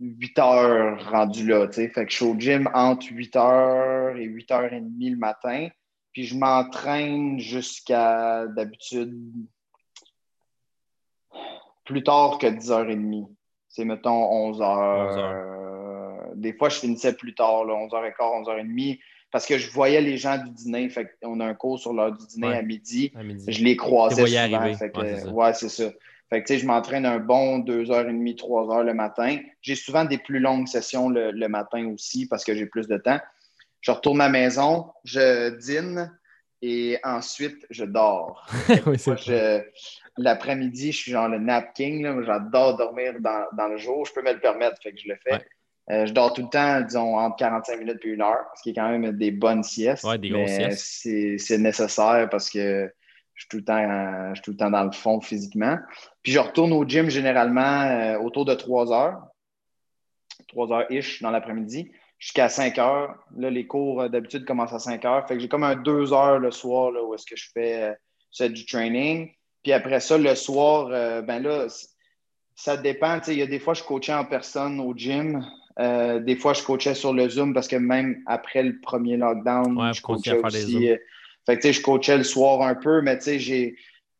8 0.00 0.38
heures 0.40 1.10
rendu 1.10 1.46
là. 1.46 1.70
Fait 1.70 1.88
que 1.88 2.10
je 2.10 2.16
suis 2.16 2.24
au 2.24 2.34
gym 2.36 2.68
entre 2.74 3.06
8 3.10 3.36
heures 3.36 4.16
et 4.16 4.24
8 4.24 4.50
heures 4.50 4.72
et 4.72 4.80
demie 4.80 5.10
le 5.10 5.18
matin. 5.18 5.68
Puis 6.12 6.24
je 6.24 6.36
m'entraîne 6.36 7.38
jusqu'à 7.38 8.46
d'habitude 8.48 9.16
plus 11.84 12.02
tard 12.02 12.38
que 12.38 12.46
10h30. 12.46 13.28
C'est 13.68 13.84
mettons 13.84 14.30
11 14.30 14.60
h. 14.60 16.34
Des 16.34 16.52
fois, 16.54 16.68
je 16.68 16.80
finissais 16.80 17.14
plus 17.14 17.34
tard, 17.34 17.66
11h15, 17.66 18.16
11h30 18.18 18.98
parce 19.32 19.46
que 19.46 19.58
je 19.58 19.70
voyais 19.70 20.00
les 20.00 20.18
gens 20.18 20.36
du 20.36 20.50
dîner. 20.50 20.88
Fait 20.90 21.16
on 21.24 21.40
a 21.40 21.46
un 21.46 21.54
cours 21.54 21.80
sur 21.80 21.92
l'heure 21.92 22.12
du 22.12 22.26
dîner 22.26 22.54
à, 22.54 22.62
midi. 22.62 23.12
Je 23.48 23.64
les 23.64 23.76
croisais 23.76 24.26
souvent. 24.26 24.74
Fait 24.74 24.92
ouais, 25.28 25.54
c'est 25.54 25.70
ça. 25.70 25.90
Fait 26.28 26.42
que, 26.42 26.56
je 26.56 26.64
m'entraîne 26.64 27.04
un 27.04 27.18
bon 27.18 27.58
2h30, 27.60 28.36
3h 28.36 28.84
le 28.84 28.94
matin. 28.94 29.38
J'ai 29.60 29.74
souvent 29.74 30.04
des 30.04 30.18
plus 30.18 30.38
longues 30.38 30.68
sessions 30.68 31.08
le, 31.08 31.48
matin 31.48 31.86
aussi 31.92 32.26
parce 32.26 32.44
que 32.44 32.54
j'ai 32.54 32.66
plus 32.66 32.86
de 32.86 32.98
temps. 32.98 33.20
Je 33.80 33.90
retourne 33.90 34.20
à 34.20 34.24
la 34.24 34.30
maison, 34.30 34.92
je 35.04 35.50
dîne 35.58 36.16
et 36.60 36.98
ensuite 37.02 37.66
je 37.70 37.84
dors. 37.84 38.46
L'après-midi, 40.18 40.92
je 40.92 40.96
suis 40.96 41.12
genre 41.12 41.28
le 41.28 41.38
nap 41.38 41.72
king. 41.74 42.22
J'adore 42.22 42.76
dormir 42.76 43.14
dans, 43.20 43.68
le 43.68 43.78
jour. 43.78 44.04
Je 44.04 44.12
peux 44.12 44.22
me 44.22 44.32
le 44.32 44.40
permettre, 44.40 44.76
fait 44.82 44.92
que 44.92 45.00
je 45.00 45.08
le 45.08 45.16
fais. 45.16 45.42
Euh, 45.90 46.06
je 46.06 46.12
dors 46.12 46.32
tout 46.32 46.42
le 46.42 46.48
temps, 46.48 46.80
disons, 46.80 47.16
entre 47.16 47.36
45 47.36 47.78
minutes 47.78 47.98
et 48.04 48.08
une 48.08 48.22
heure, 48.22 48.44
ce 48.56 48.62
qui 48.62 48.70
est 48.70 48.74
quand 48.74 48.88
même 48.88 49.12
des 49.12 49.30
bonnes 49.30 49.62
siestes. 49.62 50.04
Ouais, 50.04 50.18
des 50.18 50.30
grosses 50.30 50.50
siestes. 50.50 51.38
C'est 51.38 51.58
nécessaire 51.58 52.28
parce 52.30 52.48
que 52.50 52.92
je 53.34 53.42
suis, 53.42 53.48
tout 53.48 53.56
le 53.56 53.64
temps, 53.64 54.32
tout 54.42 54.52
le 54.52 54.56
temps 54.56 54.70
dans 54.70 54.84
le 54.84 54.92
fond 54.92 55.20
physiquement. 55.20 55.76
Puis 56.22 56.32
je 56.32 56.38
retourne 56.38 56.72
au 56.72 56.84
gym 56.84 57.10
généralement 57.10 57.82
euh, 57.82 58.18
autour 58.18 58.44
de 58.44 58.54
3 58.54 58.92
heures, 58.92 59.20
3 60.48 60.72
heures-ish 60.72 61.20
dans 61.20 61.30
l'après-midi, 61.30 61.90
jusqu'à 62.18 62.48
5 62.48 62.78
heures. 62.78 63.16
Là, 63.36 63.50
les 63.50 63.66
cours 63.66 64.02
euh, 64.02 64.08
d'habitude 64.08 64.44
commencent 64.44 64.74
à 64.74 64.78
5 64.78 65.04
heures. 65.04 65.26
Fait 65.26 65.34
que 65.34 65.40
j'ai 65.40 65.48
comme 65.48 65.64
un 65.64 65.74
2 65.74 66.12
heures 66.12 66.38
le 66.38 66.52
soir 66.52 66.92
là, 66.92 67.02
où 67.02 67.12
est-ce 67.14 67.26
que 67.26 67.36
je 67.36 67.50
fais 67.52 68.48
du 68.48 68.66
training. 68.66 69.32
Puis 69.64 69.72
après 69.72 69.98
ça, 69.98 70.16
le 70.16 70.34
soir, 70.34 70.88
ben 71.22 71.40
là, 71.40 71.66
ça 72.54 72.76
dépend. 72.76 73.20
Il 73.28 73.34
y 73.34 73.42
a 73.42 73.46
des 73.46 73.58
fois, 73.58 73.74
je 73.74 73.82
coachais 73.82 74.14
en 74.14 74.24
personne 74.24 74.80
au 74.80 74.94
gym. 74.94 75.44
Euh, 75.78 76.20
des 76.20 76.36
fois, 76.36 76.52
je 76.52 76.62
coachais 76.62 76.94
sur 76.94 77.12
le 77.12 77.28
Zoom 77.28 77.54
parce 77.54 77.68
que 77.68 77.76
même 77.76 78.22
après 78.26 78.62
le 78.62 78.78
premier 78.80 79.16
lockdown, 79.16 79.92
je 79.92 80.02
coachais 80.02 80.38
aussi. 80.38 80.90
Euh, 80.90 80.96
fait 81.46 81.58
que, 81.58 81.72
je 81.72 81.82
coachais 81.82 82.18
le 82.18 82.24
soir 82.24 82.62
un 82.62 82.74
peu, 82.74 83.00
mais 83.00 83.18
j'ai, 83.20 83.76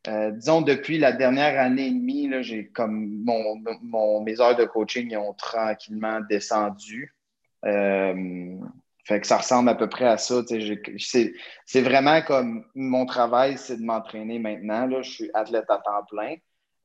euh, 0.08 0.30
disons, 0.32 0.62
depuis 0.62 0.98
la 0.98 1.12
dernière 1.12 1.60
année 1.60 1.86
et 1.86 1.90
demie, 1.90 2.30
j'ai 2.40 2.66
comme 2.68 3.22
mon, 3.24 4.20
mes 4.22 4.40
heures 4.40 4.56
de 4.56 4.64
coaching 4.64 5.14
ont 5.16 5.34
tranquillement 5.34 6.20
descendu. 6.28 7.14
fait 7.62 9.20
que 9.20 9.26
ça 9.26 9.36
ressemble 9.36 9.68
à 9.68 9.74
peu 9.74 9.88
près 9.88 10.06
à 10.06 10.16
ça. 10.16 10.42
C'est 10.98 11.80
vraiment 11.82 12.22
comme 12.22 12.64
mon 12.74 13.06
travail, 13.06 13.56
c'est 13.58 13.76
de 13.76 13.84
m'entraîner 13.84 14.38
maintenant. 14.38 14.86
Là. 14.86 15.02
Je 15.02 15.10
suis 15.10 15.30
athlète 15.34 15.68
à 15.68 15.78
temps 15.78 16.04
plein. 16.10 16.36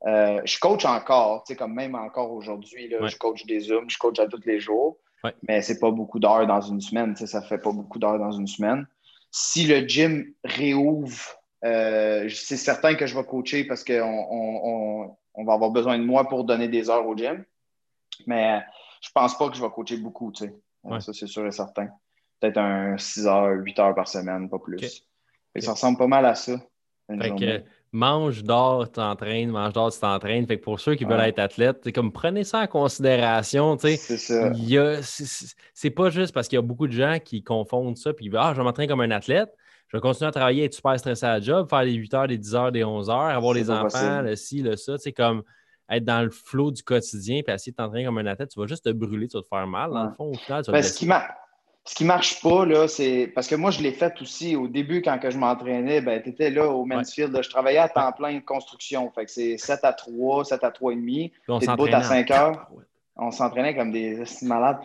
Euh, 0.05 0.41
je 0.45 0.59
coach 0.59 0.85
encore, 0.85 1.43
tu 1.43 1.53
sais, 1.53 1.57
comme 1.57 1.73
même 1.73 1.95
encore 1.95 2.31
aujourd'hui, 2.31 2.89
je 2.89 3.17
coach 3.17 3.45
des 3.45 3.61
Zooms, 3.61 3.89
je 3.89 3.97
coach 3.97 4.19
à 4.19 4.27
tous 4.27 4.45
les 4.45 4.59
jours, 4.59 4.99
mais 5.47 5.61
c'est 5.61 5.79
pas 5.79 5.91
beaucoup 5.91 6.19
d'heures 6.19 6.45
dans 6.45 6.61
une 6.61 6.81
semaine, 6.81 7.13
tu 7.13 7.21
sais, 7.21 7.27
ça 7.27 7.41
fait 7.41 7.57
pas 7.57 7.71
beaucoup 7.71 7.99
d'heures 7.99 8.19
dans 8.19 8.31
une 8.31 8.47
semaine. 8.47 8.87
Si 9.31 9.65
le 9.65 9.87
gym 9.87 10.33
réouvre 10.43 11.37
c'est 11.61 12.57
certain 12.57 12.95
que 12.95 13.07
je 13.07 13.17
vais 13.17 13.23
coacher 13.25 13.65
parce 13.65 13.83
qu'on 13.83 15.15
on, 15.35 15.43
va 15.43 15.53
avoir 15.53 15.71
besoin 15.71 15.97
de 15.97 16.03
moi 16.03 16.27
pour 16.27 16.43
donner 16.43 16.67
des 16.67 16.89
heures 16.89 17.07
au 17.07 17.15
gym. 17.15 17.43
Mais 18.25 18.61
je 19.01 19.09
pense 19.13 19.37
pas 19.37 19.49
que 19.49 19.55
je 19.55 19.61
vais 19.61 19.69
coacher 19.69 19.97
beaucoup, 19.97 20.31
tu 20.31 20.45
sais. 20.45 20.55
Ça, 20.99 21.13
c'est 21.13 21.27
sûr 21.27 21.45
et 21.45 21.51
certain. 21.51 21.89
Peut-être 22.39 22.57
un 22.57 22.97
6 22.97 23.27
heures, 23.27 23.49
8 23.49 23.79
heures 23.79 23.95
par 23.95 24.07
semaine, 24.07 24.49
pas 24.49 24.59
plus. 24.59 25.03
Ça 25.59 25.71
ressemble 25.71 25.97
pas 25.97 26.07
mal 26.07 26.25
à 26.25 26.35
ça. 26.35 26.59
Fait 27.09 27.35
que, 27.35 27.63
mange, 27.91 28.43
dors, 28.43 28.91
t'entraînes, 28.91 29.49
mange, 29.49 29.73
dors, 29.73 29.91
tu 29.91 29.99
t'entraînes. 29.99 30.45
Fait 30.45 30.57
que 30.57 30.63
pour 30.63 30.79
ceux 30.79 30.95
qui 30.95 31.05
veulent 31.05 31.21
être 31.21 31.39
athlètes, 31.39 31.81
c'est 31.83 31.91
comme 31.91 32.11
prenez 32.11 32.43
ça 32.43 32.59
en 32.59 32.67
considération. 32.67 33.77
C'est 33.79 33.97
ça. 33.97 34.51
C'est 35.73 35.89
pas 35.91 36.09
juste 36.09 36.33
parce 36.33 36.47
qu'il 36.47 36.57
y 36.57 36.59
a 36.59 36.63
beaucoup 36.63 36.87
de 36.87 36.93
gens 36.93 37.17
qui 37.23 37.43
confondent 37.43 37.97
ça 37.97 38.13
puis 38.13 38.29
Ah, 38.35 38.51
je 38.53 38.57
vais 38.57 38.63
m'entraîner 38.63 38.87
comme 38.87 39.01
un 39.01 39.11
athlète. 39.11 39.53
Je 39.87 39.95
vais 39.95 40.01
continuer 40.01 40.27
à 40.27 40.31
travailler, 40.31 40.65
être 40.65 40.73
super 40.73 40.99
stressé 40.99 41.25
à 41.25 41.33
la 41.33 41.39
job, 41.39 41.69
faire 41.69 41.83
les 41.83 41.93
8 41.93 42.13
heures, 42.13 42.27
les 42.27 42.37
10 42.37 42.55
heures, 42.55 42.71
les 42.71 42.83
11 42.83 43.09
heures, 43.09 43.17
avoir 43.19 43.53
les 43.53 43.71
enfants, 43.71 44.21
le 44.21 44.35
ci, 44.35 44.61
le 44.61 44.75
ça. 44.75 44.97
C'est 44.97 45.13
comme 45.13 45.43
être 45.89 46.03
dans 46.03 46.21
le 46.21 46.29
flot 46.29 46.71
du 46.71 46.83
quotidien 46.83 47.41
puis 47.43 47.53
essayer 47.53 47.71
de 47.71 47.77
t'entraîner 47.77 48.05
comme 48.05 48.17
un 48.17 48.25
athlète, 48.25 48.49
tu 48.49 48.59
vas 48.59 48.67
juste 48.67 48.83
te 48.83 48.89
brûler, 48.89 49.27
tu 49.27 49.37
vas 49.37 49.43
te 49.43 49.47
faire 49.47 49.67
mal. 49.67 49.91
Dans 49.91 50.05
le 50.05 50.11
fond, 50.11 50.31
au 50.31 50.33
final, 50.33 50.63
tu 50.63 50.71
vas 50.71 50.77
ben, 50.77 50.83
ce, 50.83 50.97
qui 50.97 51.07
ce 51.87 51.95
qui 51.95 52.05
marche 52.05 52.41
pas, 52.41 52.65
là, 52.65 52.87
c'est. 52.87 53.31
Parce 53.33 53.47
que 53.47 53.55
moi, 53.55 53.71
je 53.71 53.81
l'ai 53.81 53.93
fait 53.93 54.21
aussi 54.21 54.55
au 54.55 54.67
début 54.67 55.01
quand 55.01 55.17
que 55.19 55.29
je 55.29 55.37
m'entraînais, 55.37 56.01
ben, 56.01 56.21
tu 56.21 56.29
étais 56.29 56.49
là 56.49 56.67
au 56.67 56.85
Mansfield. 56.85 57.39
Je 57.41 57.49
travaillais 57.49 57.79
à 57.79 57.89
temps 57.89 58.11
plein 58.11 58.33
de 58.35 58.39
construction. 58.39 59.09
Fait 59.11 59.25
que 59.25 59.31
c'est 59.31 59.57
7 59.57 59.79
à 59.83 59.93
3, 59.93 60.45
7 60.45 60.63
à 60.63 60.71
3 60.71 60.93
et 60.93 60.95
demi. 60.95 61.31
Tu 61.45 61.65
debout 61.65 61.87
à 61.91 62.03
5 62.03 62.31
heures. 62.31 62.67
On 63.15 63.31
s'entraînait 63.31 63.75
comme 63.75 63.91
des 63.91 64.23
malades. 64.43 64.79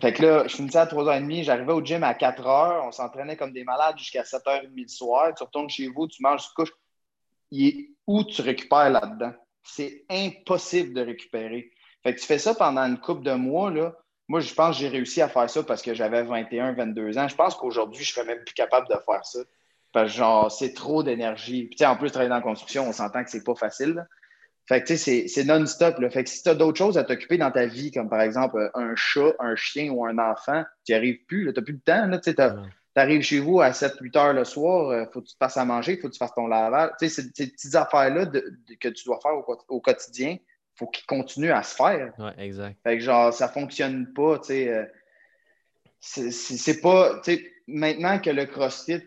Fait 0.00 0.12
que 0.12 0.22
là, 0.22 0.48
je 0.48 0.56
finissais 0.56 0.78
à 0.78 0.86
3h30, 0.86 1.44
j'arrivais 1.44 1.72
au 1.72 1.84
gym 1.84 2.02
à 2.02 2.12
4h, 2.12 2.86
on 2.86 2.90
s'entraînait 2.90 3.36
comme 3.36 3.52
des 3.52 3.62
malades 3.62 3.96
jusqu'à 3.96 4.22
7h30 4.22 4.74
du 4.74 4.88
soir. 4.88 5.32
Tu 5.36 5.44
retournes 5.44 5.70
chez 5.70 5.88
vous, 5.88 6.08
tu 6.08 6.20
manges, 6.20 6.42
tu 6.42 6.54
couches. 6.54 6.72
Il 7.52 7.66
est 7.66 7.90
où 8.06 8.24
tu 8.24 8.42
récupères 8.42 8.90
là-dedans? 8.90 9.32
c'est 9.68 10.04
impossible 10.10 10.94
de 10.94 11.02
récupérer. 11.02 11.70
Fait 12.02 12.14
que 12.14 12.20
tu 12.20 12.26
fais 12.26 12.38
ça 12.38 12.54
pendant 12.54 12.82
une 12.82 12.98
couple 12.98 13.22
de 13.22 13.32
mois, 13.32 13.70
là. 13.70 13.94
Moi, 14.28 14.40
je 14.40 14.52
pense 14.52 14.76
que 14.76 14.82
j'ai 14.82 14.88
réussi 14.88 15.22
à 15.22 15.28
faire 15.28 15.48
ça 15.48 15.62
parce 15.62 15.82
que 15.82 15.94
j'avais 15.94 16.22
21, 16.22 16.72
22 16.74 17.18
ans. 17.18 17.28
Je 17.28 17.34
pense 17.34 17.54
qu'aujourd'hui, 17.54 18.04
je 18.04 18.12
serais 18.12 18.26
même 18.26 18.44
plus 18.44 18.54
capable 18.54 18.86
de 18.88 18.94
faire 19.06 19.24
ça. 19.24 19.40
Parce 19.92 20.12
que, 20.12 20.18
genre, 20.18 20.52
c'est 20.52 20.74
trop 20.74 21.02
d'énergie. 21.02 21.64
Puis, 21.64 21.84
en 21.86 21.96
plus, 21.96 22.10
travailler 22.10 22.28
dans 22.28 22.36
la 22.36 22.42
construction, 22.42 22.86
on 22.86 22.92
s'entend 22.92 23.24
que 23.24 23.30
c'est 23.30 23.44
pas 23.44 23.54
facile. 23.54 24.06
Fait 24.68 24.82
que, 24.82 24.88
tu 24.88 24.98
sais, 24.98 25.28
c'est 25.28 25.44
non-stop. 25.44 25.96
Fait 26.10 26.24
que 26.24 26.28
si 26.30 26.42
tu 26.42 26.50
as 26.50 26.54
d'autres 26.54 26.76
choses 26.76 26.98
à 26.98 27.04
t'occuper 27.04 27.38
dans 27.38 27.50
ta 27.50 27.64
vie, 27.64 27.90
comme 27.90 28.10
par 28.10 28.20
exemple 28.20 28.70
un 28.74 28.94
chat, 28.96 29.32
un 29.38 29.56
chien 29.56 29.90
ou 29.90 30.04
un 30.04 30.18
enfant, 30.18 30.62
tu 30.84 30.92
n'y 30.92 30.96
arrives 30.96 31.24
plus. 31.26 31.46
Tu 31.54 31.58
n'as 31.58 31.64
plus 31.64 31.72
le 31.72 31.80
temps. 31.80 32.62
Tu 32.94 33.00
arrives 33.00 33.22
chez 33.22 33.40
vous 33.40 33.62
à 33.62 33.70
7-8 33.70 34.18
heures 34.18 34.32
le 34.34 34.44
soir, 34.44 34.92
il 34.92 34.96
euh, 34.96 35.06
faut 35.10 35.22
que 35.22 35.26
tu 35.26 35.32
te 35.32 35.38
fasses 35.38 35.56
à 35.56 35.64
manger, 35.64 35.92
il 35.92 36.00
faut 36.00 36.08
que 36.08 36.12
tu 36.12 36.18
fasses 36.18 36.34
ton 36.34 36.48
lavage. 36.48 36.90
Tu 36.98 37.08
sais, 37.08 37.22
ces, 37.22 37.48
petites 37.48 37.74
affaires-là 37.74 38.26
que 38.26 38.88
tu 38.88 39.04
dois 39.04 39.18
faire 39.22 39.32
au, 39.68 39.80
quotidien, 39.80 40.36
faut 40.78 40.86
qu'ils 40.86 41.06
continuent 41.06 41.52
à 41.52 41.62
se 41.62 41.74
faire. 41.74 42.12
Oui, 42.18 42.30
exact. 42.38 42.78
Fait 42.84 42.98
que 42.98 43.04
genre, 43.04 43.32
ça 43.32 43.48
ne 43.48 43.52
fonctionne 43.52 44.12
pas, 44.12 44.38
tu 44.38 44.46
sais. 44.46 44.68
Euh, 44.68 44.84
c'est 46.00 46.80
pas, 46.80 47.20
tu 47.24 47.34
sais, 47.34 47.52
maintenant 47.66 48.20
que 48.20 48.30
le 48.30 48.46
CrossFit, 48.46 49.02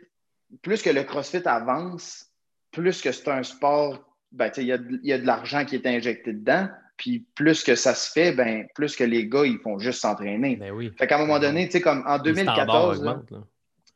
plus 0.62 0.82
que 0.82 0.90
le 0.90 1.04
CrossFit 1.04 1.48
avance, 1.48 2.30
plus 2.72 3.02
que 3.02 3.12
c'est 3.12 3.30
un 3.30 3.44
sport, 3.44 4.04
ben, 4.32 4.52
il 4.58 4.64
y 4.64 4.74
a, 4.74 4.78
y 5.04 5.14
a 5.14 5.18
de 5.18 5.26
l'argent 5.26 5.64
qui 5.66 5.76
est 5.76 5.88
injecté 5.88 6.34
dedans. 6.34 6.68
Puis 6.98 7.26
plus 7.36 7.64
que 7.64 7.76
ça 7.76 7.96
se 7.96 8.12
fait, 8.12 8.32
ben, 8.34 8.68
plus 8.76 8.96
que 8.96 9.04
les 9.04 9.28
gars, 9.28 9.46
ils 9.46 9.58
font 9.60 9.80
juste 9.80 10.02
s'entraîner. 10.02 10.58
Ben 10.58 10.72
oui. 10.72 10.92
Fait 10.98 11.08
qu'à 11.08 11.16
un 11.16 11.20
moment 11.20 11.40
donné, 11.40 11.66
tu 11.66 11.72
sais, 11.72 11.82
comme 11.82 12.04
en 12.06 12.20
2014, 12.20 13.04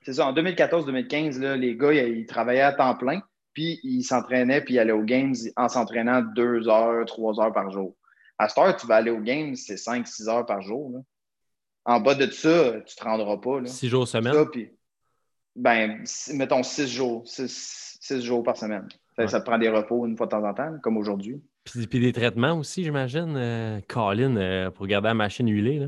c'est 0.01 0.13
ça, 0.13 0.27
en 0.27 0.33
2014-2015, 0.33 1.53
les 1.55 1.75
gars, 1.75 1.93
ils, 1.93 2.25
travaillaient 2.25 2.61
à 2.61 2.73
temps 2.73 2.95
plein, 2.95 3.21
puis 3.55 3.79
ils 3.83 4.03
s'entraînaient, 4.03 4.61
puis 4.61 4.75
ils 4.75 4.79
allaient 4.79 4.91
aux 4.91 5.03
games 5.03 5.33
en 5.55 5.67
s'entraînant 5.67 6.21
deux 6.21 6.67
heures, 6.67 7.05
trois 7.05 7.39
heures 7.39 7.53
par 7.53 7.71
jour. 7.71 7.95
À 8.37 8.49
cette 8.49 8.57
heure, 8.59 8.75
tu 8.75 8.85
vas 8.85 8.97
aller 8.97 9.11
aux 9.11 9.21
games, 9.21 9.55
c'est 9.55 9.77
cinq, 9.77 10.07
six 10.07 10.27
heures 10.27 10.45
par 10.45 10.61
jour. 10.61 11.01
En 11.85 11.99
bas 11.99 12.13
de 12.13 12.29
ça, 12.29 12.71
tu 12.71 12.77
ne 12.77 12.81
te 12.81 13.03
rendras 13.03 13.37
pas. 13.37 13.65
Six 13.65 13.87
jours 13.87 14.07
semaine? 14.07 14.33
ben, 15.55 16.03
mettons 16.33 16.63
six 16.63 16.87
jours, 16.87 17.23
six, 17.25 18.21
jours 18.21 18.43
par 18.43 18.57
semaine. 18.57 18.87
Ça, 19.27 19.39
te 19.39 19.45
prend 19.45 19.57
des 19.57 19.69
repos 19.69 20.05
une 20.05 20.17
fois 20.17 20.25
de 20.25 20.31
temps 20.31 20.43
en 20.43 20.53
temps, 20.53 20.77
comme 20.83 20.97
aujourd'hui. 20.97 21.41
Puis, 21.63 21.87
des 21.87 22.11
traitements 22.11 22.59
aussi, 22.59 22.83
j'imagine, 22.83 23.35
euh, 23.37 23.79
Colin, 23.87 24.35
euh, 24.35 24.69
pour 24.69 24.85
garder 24.87 25.07
la 25.07 25.13
machine 25.13 25.49
huilée. 25.49 25.87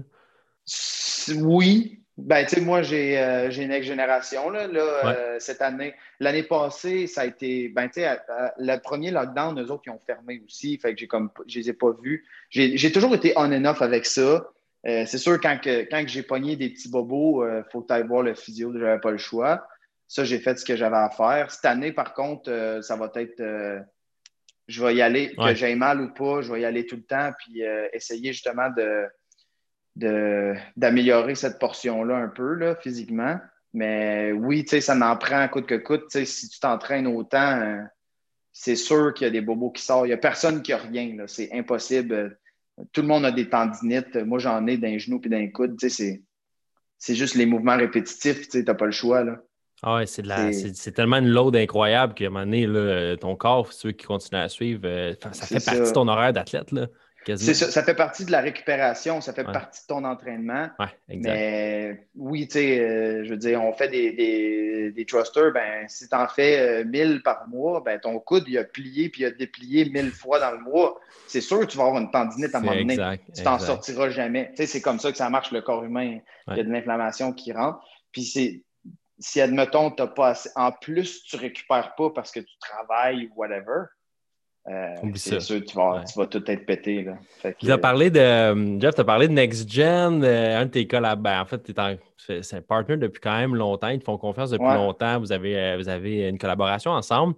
Oui, 1.36 2.02
ben, 2.18 2.44
tu 2.46 2.56
sais, 2.56 2.62
moi, 2.62 2.82
j'ai 2.82 3.20
euh, 3.20 3.52
une 3.52 3.70
Next 3.70 3.88
Génération 3.88 4.50
là, 4.50 4.68
euh, 4.72 5.36
cette 5.40 5.62
année. 5.62 5.94
L'année 6.20 6.42
passée, 6.42 7.06
ça 7.06 7.22
a 7.22 7.26
été. 7.26 7.70
Ben, 7.70 7.88
tu 7.90 8.02
sais, 8.02 8.18
le 8.58 8.78
premier 8.78 9.12
lockdown, 9.12 9.60
eux 9.62 9.72
autres, 9.72 9.84
ils 9.86 9.92
ont 9.92 10.00
fermé 10.06 10.42
aussi. 10.44 10.80
Fait 10.80 10.94
que 10.94 11.00
j'ai 11.00 11.08
comme 11.08 11.30
je 11.48 11.60
les 11.60 11.70
ai 11.70 11.74
pas 11.74 11.92
vus. 12.02 12.26
J'ai 12.50 12.92
toujours 12.92 13.14
été 13.14 13.34
on 13.36 13.52
and 13.52 13.66
off 13.66 13.84
avec 13.84 14.08
ça. 14.08 14.50
Euh, 14.88 15.04
c'est 15.06 15.20
sûr, 15.20 15.40
quand, 15.40 15.60
que, 15.62 15.88
quand 15.90 16.04
j'ai 16.08 16.24
pogné 16.24 16.56
des 16.56 16.70
petits 16.70 16.90
bobos, 16.90 17.46
il 17.46 17.64
faut 17.72 17.82
que 17.82 17.88
tu 17.88 17.94
ailles 17.94 18.08
voir 18.08 18.24
le 18.24 18.34
physio, 18.34 18.74
j'avais 18.74 19.00
pas 19.00 19.12
le 19.12 19.18
choix. 19.18 19.68
Ça, 20.08 20.24
j'ai 20.24 20.40
fait 20.40 20.58
ce 20.58 20.66
que 20.66 20.76
j'avais 20.76 20.98
à 20.98 21.12
faire. 21.12 21.52
Cette 21.52 21.66
année, 21.66 21.92
par 21.92 22.14
contre, 22.14 22.80
ça 22.82 22.96
va 22.96 23.12
être. 23.16 23.86
je 24.68 24.84
vais 24.84 24.96
y 24.96 25.02
aller, 25.04 25.36
que 25.36 25.54
j'aille 25.54 25.76
mal 25.76 26.02
ou 26.02 26.12
pas, 26.16 26.42
je 26.42 26.52
vais 26.52 26.62
y 26.62 26.66
aller 26.66 26.88
tout 26.88 26.96
le 26.96 27.04
temps, 27.04 27.32
puis 27.38 27.62
essayer 27.94 28.34
justement 28.34 28.72
de 28.72 29.06
d'améliorer 29.98 31.36
cette 31.36 31.60
portion-là 31.60 32.18
un 32.18 32.28
peu 32.28 32.54
là, 32.54 32.76
physiquement. 32.76 33.38
Mais 33.74 34.32
oui, 34.32 34.66
ça 34.68 34.96
n'en 34.96 35.16
prend 35.18 35.48
coûte 35.48 35.66
que 35.66 35.76
coûte. 35.76 36.10
Si 36.10 36.50
tu 36.50 36.60
t'entraînes 36.60 37.08
autant, 37.08 37.62
euh, 37.62 37.82
c'est 38.52 38.76
sûr 38.76 39.14
qu'il 39.14 39.26
y 39.26 39.28
a 39.28 39.32
des 39.32 39.42
bobos 39.42 39.72
qui 39.72 39.84
sortent. 39.84 40.06
Il 40.06 40.10
n'y 40.10 40.14
a 40.14 40.18
personne 40.18 40.62
qui 40.62 40.74
a 40.74 40.78
rien. 40.78 41.16
C'est 41.28 41.52
impossible. 41.54 42.40
Tout 42.92 43.02
le 43.02 43.08
monde 43.08 43.26
a 43.26 43.32
des 43.32 43.50
tendinites. 43.50 44.16
Moi, 44.16 44.40
j'en 44.40 44.66
ai 44.68 44.78
d'un 44.78 44.98
genou 44.98 45.22
et 45.24 45.30
d'un 45.30 45.48
coude. 45.50 45.76
C'est, 45.80 46.22
c'est 46.98 47.16
juste 47.16 47.36
les 47.36 47.46
mouvements 47.46 47.78
répétitifs. 47.78 48.48
Tu 48.50 48.64
n'as 48.64 48.74
pas 48.74 48.86
le 48.86 48.92
choix. 48.92 49.24
Là. 49.24 49.38
Ah 49.84 49.98
ouais, 49.98 50.06
c'est, 50.08 50.24
c'est, 50.74 50.92
tellement 50.92 51.18
une 51.18 51.30
load 51.30 51.56
incroyable 51.56 52.16
qu'à 52.16 52.26
un 52.26 52.30
moment 52.30 52.46
donné, 52.46 53.16
ton 53.20 53.36
corps, 53.36 53.72
ceux 53.74 53.92
qui 53.92 54.08
continuent 54.08 54.40
à 54.40 54.50
suivre, 54.50 54.82
euh, 54.86 55.14
ça 55.34 55.46
fait 55.46 55.64
partie 55.64 55.82
de 55.82 55.94
ton 55.94 56.08
horaire 56.08 56.34
d'athlète. 56.34 56.72
Là. 56.72 56.88
Ça, 57.36 57.54
ça, 57.54 57.84
fait 57.84 57.94
partie 57.94 58.26
de 58.26 58.32
la 58.32 58.42
récupération, 58.42 59.20
ça 59.22 59.34
fait 59.34 59.44
partie 59.44 59.82
de 59.82 59.88
ton 59.88 60.04
entraînement. 60.04 60.70
Ouais, 60.80 60.86
exact. 61.10 61.34
Mais 61.34 62.08
oui, 62.16 62.48
tu 62.48 62.54
sais, 62.54 62.80
euh, 62.80 63.26
je 63.26 63.30
veux 63.32 63.38
dire, 63.38 63.62
on 63.64 63.74
fait 63.74 63.90
des, 63.90 64.14
des, 64.14 64.92
des 64.92 65.06
thrusters, 65.06 65.52
ben, 65.52 65.88
si 65.88 66.08
tu 66.08 66.16
en 66.16 66.28
fais 66.28 66.86
1000 66.86 67.02
euh, 67.02 67.20
par 67.24 67.48
mois, 67.48 67.82
ben, 67.82 68.00
ton 68.00 68.20
coude, 68.20 68.46
il 68.48 68.58
a 68.58 68.64
plié 68.64 69.10
puis 69.10 69.24
il 69.24 69.26
a 69.26 69.32
déplié 69.32 69.90
1000 69.90 70.12
fois 70.12 70.40
dans 70.40 70.52
le 70.52 70.60
mois. 70.60 71.00
C'est 71.28 71.42
sûr 71.42 71.60
que 71.60 71.66
tu 71.66 71.78
vas 71.78 71.86
avoir 71.86 72.02
une 72.02 72.12
tendinite 72.12 72.56
à 72.56 72.60
un 72.60 72.62
moment 72.62 72.76
donné. 72.76 73.20
Tu 73.36 73.44
t'en 73.44 73.60
sortiras 73.60 74.10
jamais. 74.10 74.50
Tu 74.52 74.58
sais, 74.58 74.66
c'est 74.66 74.82
comme 74.82 75.00
ça 75.00 75.12
que 75.12 75.18
ça 75.18 75.30
marche 75.30 75.52
le 75.52 75.62
corps 75.62 75.84
humain. 75.84 76.20
Il 76.50 76.58
y 76.58 76.60
a 76.60 76.64
de 76.64 76.72
l'inflammation 76.72 77.34
qui 77.34 77.52
rentre. 77.52 77.80
Puis 78.12 78.24
c'est 78.24 78.64
si, 79.20 79.42
admettons, 79.42 79.92
tu 79.92 80.04
pas 80.16 80.30
assez, 80.30 80.50
en 80.56 80.72
plus, 80.72 81.24
tu 81.24 81.36
récupères 81.36 81.96
pas 81.96 82.10
parce 82.12 82.32
que 82.32 82.40
tu 82.40 82.58
travailles 82.60 83.28
ou 83.28 83.40
whatever, 83.40 83.86
euh, 84.70 84.96
c'est 85.16 85.40
sûr, 85.40 85.64
tu 85.64 85.76
vas, 85.76 86.04
tu 86.06 86.20
vas, 86.20 86.26
tout 86.26 86.44
être 86.50 86.66
pété. 86.66 87.04
Là. 87.04 87.54
tu 87.58 87.72
as 87.72 87.78
parlé 87.78 88.10
de, 88.10 88.20
euh, 88.20 88.80
Jeff, 88.80 88.96
tu 88.96 89.02
as 89.02 89.06
parlé 89.06 89.28
de 89.28 89.34
Next 89.34 89.72
Gen, 89.72 90.22
euh, 90.24 90.60
un 90.60 90.66
de 90.66 90.72
tes 90.72 90.86
collabs. 90.86 91.22
Ben, 91.22 91.42
en 91.42 91.46
fait, 91.46 91.72
c'est 92.18 92.54
un 92.56 92.62
partner 92.62 92.98
depuis 92.98 93.20
quand 93.20 93.38
même 93.38 93.56
longtemps. 93.56 93.90
Ils 93.90 94.00
te 94.00 94.04
font 94.04 94.18
confiance 94.18 94.50
depuis 94.50 94.66
longtemps. 94.66 95.20
Vous 95.20 95.32
avez, 95.32 95.78
vous 95.78 95.88
avez 95.88 96.28
une 96.28 96.38
collaboration 96.38 96.92
ensemble. 96.92 97.36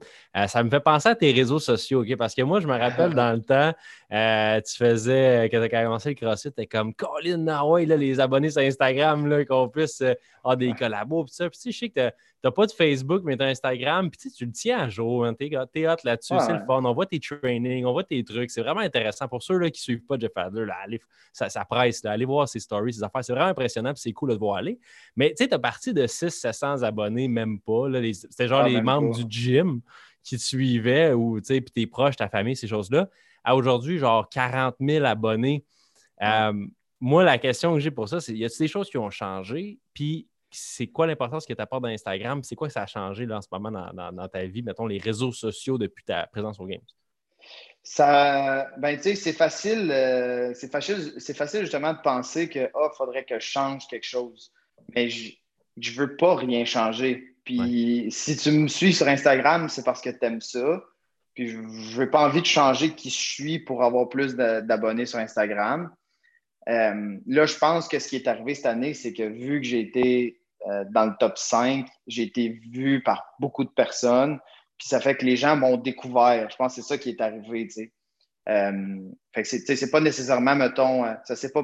ça 0.48 0.64
me 0.64 0.70
fait 0.70 0.80
penser 0.80 1.10
à 1.10 1.16
tes 1.16 1.32
réseaux 1.32 1.60
sociaux, 1.60 2.02
OK? 2.02 2.16
Parce 2.16 2.34
que 2.34 2.42
moi, 2.42 2.60
je 2.60 2.68
me 2.68 2.78
rappelle 2.78 3.14
dans 3.16 3.34
le 3.34 3.42
temps, 3.42 3.74
tu 4.10 4.78
faisais, 4.78 5.50
quand 5.52 5.60
tu 5.60 5.76
as 5.76 5.84
commencé 5.84 6.10
le 6.10 6.16
CrossFit, 6.16 6.52
tu 6.52 6.66
comme 6.68 6.94
Colin, 6.94 7.46
ah 7.48 7.66
ouais, 7.66 7.86
là, 7.86 7.98
les 7.98 8.20
abonnés 8.20 8.50
sur 8.50 8.62
Instagram, 8.62 9.46
qu'on 9.46 9.70
puisse 9.70 10.02
avoir 10.44 10.58
des 10.58 10.74
collabos. 10.74 11.26
Puis, 11.26 11.34
ça. 11.34 11.50
puis 11.50 11.60
je 11.66 11.78
sais 11.78 11.90
que 11.90 12.12
tu 12.42 12.48
n'as 12.48 12.52
pas 12.52 12.66
de 12.66 12.72
Facebook, 12.72 13.22
mais 13.26 13.36
tu 13.36 13.44
as 13.44 13.48
Instagram, 13.48 14.10
puis 14.10 14.32
tu 14.32 14.46
le 14.46 14.52
tiens 14.52 14.80
à 14.80 14.90
jour. 14.90 15.26
Hein, 15.26 15.34
tu 15.34 15.48
es, 15.48 15.88
hot 15.88 15.96
là-dessus, 16.04 16.36
c'est 16.40 16.54
le 16.54 16.66
fun. 16.66 16.84
On 16.84 16.94
voit 16.94 17.06
tes 17.06 17.20
trainings, 17.20 17.86
on 17.86 17.92
voit 17.92 18.04
tes 18.04 18.24
trucs. 18.24 18.50
C'est 18.50 18.62
vraiment 18.62 18.80
intéressant. 18.80 19.28
Pour 19.28 19.44
ceux 19.44 19.58
là, 19.58 19.70
qui 19.70 19.82
ne 19.82 19.84
suivent 19.84 20.06
pas 20.06 20.18
Jeff 20.18 20.32
Adler, 20.36 20.66
là, 20.66 20.76
allez, 20.84 21.02
ça, 21.34 21.50
ça, 21.50 21.66
presse. 21.66 22.04
Là, 22.04 22.12
allez 22.12 22.26
voir 22.26 22.48
ses 22.48 22.60
stories, 22.60 22.94
ses 22.94 23.04
affaires. 23.04 23.24
C'est 23.26 23.34
vraiment 23.34 23.50
impressionnant, 23.50 23.92
puis 23.92 24.02
c'est 24.02 24.14
cool 24.14 24.30
de 24.30 24.36
voir 24.36 24.58
aller. 24.58 24.69
Mais 25.16 25.30
tu 25.30 25.38
sais, 25.38 25.48
tu 25.48 25.56
as 25.56 25.60
parti 25.60 25.94
de 25.94 26.06
600-700 26.06 26.84
abonnés, 26.84 27.28
même 27.28 27.60
pas. 27.60 27.86
C'était 28.14 28.48
genre 28.48 28.62
ah, 28.66 28.70
les 28.70 28.82
membres 28.82 29.16
du 29.16 29.26
gym 29.28 29.82
qui 30.24 30.38
te 30.38 30.42
suivaient, 30.42 31.14
ou 31.14 31.40
puis 31.42 31.62
tes 31.62 31.88
proches, 31.88 32.16
ta 32.16 32.30
famille, 32.30 32.56
ces 32.56 32.68
choses-là. 32.68 33.10
À 33.44 33.56
aujourd'hui, 33.56 33.98
genre 33.98 34.28
40 34.30 34.76
000 34.80 35.06
abonnés. 35.06 35.66
Euh, 36.22 36.68
moi, 37.00 37.24
la 37.24 37.38
question 37.38 37.74
que 37.74 37.80
j'ai 37.80 37.92
pour 37.92 38.10
ça, 38.10 38.20
c'est 38.20 38.34
y 38.34 38.46
a-t-il 38.46 38.60
des 38.60 38.68
choses 38.68 38.90
qui 38.90 38.98
ont 38.98 39.10
changé? 39.10 39.80
Puis 39.94 40.28
c'est 40.52 40.88
quoi 40.88 41.08
l'importance 41.08 41.46
que 41.46 41.54
tu 41.54 41.62
apportes 41.62 41.84
dans 41.84 41.90
Instagram? 41.90 42.44
C'est 42.44 42.56
quoi 42.56 42.68
que 42.68 42.74
ça 42.74 42.84
a 42.84 42.88
changé 42.88 43.26
là, 43.26 43.38
en 43.38 43.42
ce 43.42 43.48
moment 43.52 43.72
dans, 43.72 44.28
ta 44.28 44.46
vie, 44.46 44.62
mettons, 44.62 44.88
les 44.88 44.98
réseaux 44.98 45.32
sociaux 45.32 45.78
depuis 45.78 46.04
ta 46.04 46.28
présence 46.28 46.60
au 46.60 46.66
Games? 46.66 46.82
Ça, 47.82 48.68
ben, 48.78 48.98
tu 48.98 49.04
sais, 49.04 49.16
c'est 49.16 49.34
facile, 49.34 49.90
euh, 49.92 50.54
c'est 50.54 50.70
facile, 50.70 51.14
c'est 51.18 51.36
facile 51.36 51.62
justement 51.62 51.94
de 51.94 52.02
penser 52.02 52.50
que, 52.50 52.70
oh, 52.74 52.90
faudrait 52.98 53.24
que 53.24 53.40
je 53.40 53.46
change 53.46 53.88
quelque 53.88 54.06
chose. 54.06 54.52
Mais 54.96 55.10
je 55.10 55.32
ne 55.78 55.96
veux 55.96 56.16
pas 56.16 56.36
rien 56.36 56.66
changer. 56.66 57.36
Puis 57.46 58.08
si 58.12 58.38
tu 58.38 58.52
me 58.52 58.68
suis 58.68 58.94
sur 58.94 59.08
Instagram, 59.08 59.70
c'est 59.70 59.84
parce 59.84 60.02
que 60.02 60.10
tu 60.10 60.24
aimes 60.24 60.42
ça. 60.42 60.84
Puis 61.34 61.48
je 61.50 62.00
n'ai 62.00 62.08
pas 62.08 62.28
envie 62.28 62.42
de 62.42 62.46
changer 62.46 62.94
qui 62.94 63.10
je 63.10 63.18
suis 63.18 63.60
pour 63.60 63.84
avoir 63.84 64.10
plus 64.10 64.36
d'abonnés 64.36 65.06
sur 65.06 65.20
Instagram. 65.20 65.90
Euh, 66.68 67.18
là, 67.26 67.46
je 67.46 67.58
pense 67.58 67.88
que 67.88 67.98
ce 68.00 68.08
qui 68.08 68.18
est 68.18 68.28
arrivé 68.28 68.54
cette 68.54 68.68
année, 68.68 68.94
c'est 68.94 69.14
que 69.14 69.24
vu 69.24 69.62
que 69.62 69.68
j'ai 69.68 69.80
été 69.80 70.42
euh, 70.68 70.84
dans 70.92 71.06
le 71.06 71.14
top 71.20 71.38
5, 71.38 71.88
j'ai 72.08 72.24
été 72.24 72.50
vu 72.50 73.02
par 73.02 73.34
beaucoup 73.40 73.64
de 73.64 73.70
personnes. 73.70 74.40
Puis 74.78 74.88
ça 74.88 75.00
fait 75.00 75.16
que 75.16 75.26
les 75.26 75.36
gens 75.36 75.56
m'ont 75.56 75.78
découvert. 75.78 76.50
Je 76.50 76.56
pense 76.56 76.76
que 76.76 76.82
c'est 76.82 76.88
ça 76.88 76.98
qui 76.98 77.10
est 77.10 77.22
arrivé. 77.22 77.68
Euh, 78.48 79.10
fait 79.34 79.44
que 79.44 79.48
c'est 79.48 79.92
pas 79.92 80.00
nécessairement, 80.00 80.56
mettons, 80.56 81.04
ça 81.24 81.36
c'est 81.36 81.52
pas. 81.52 81.64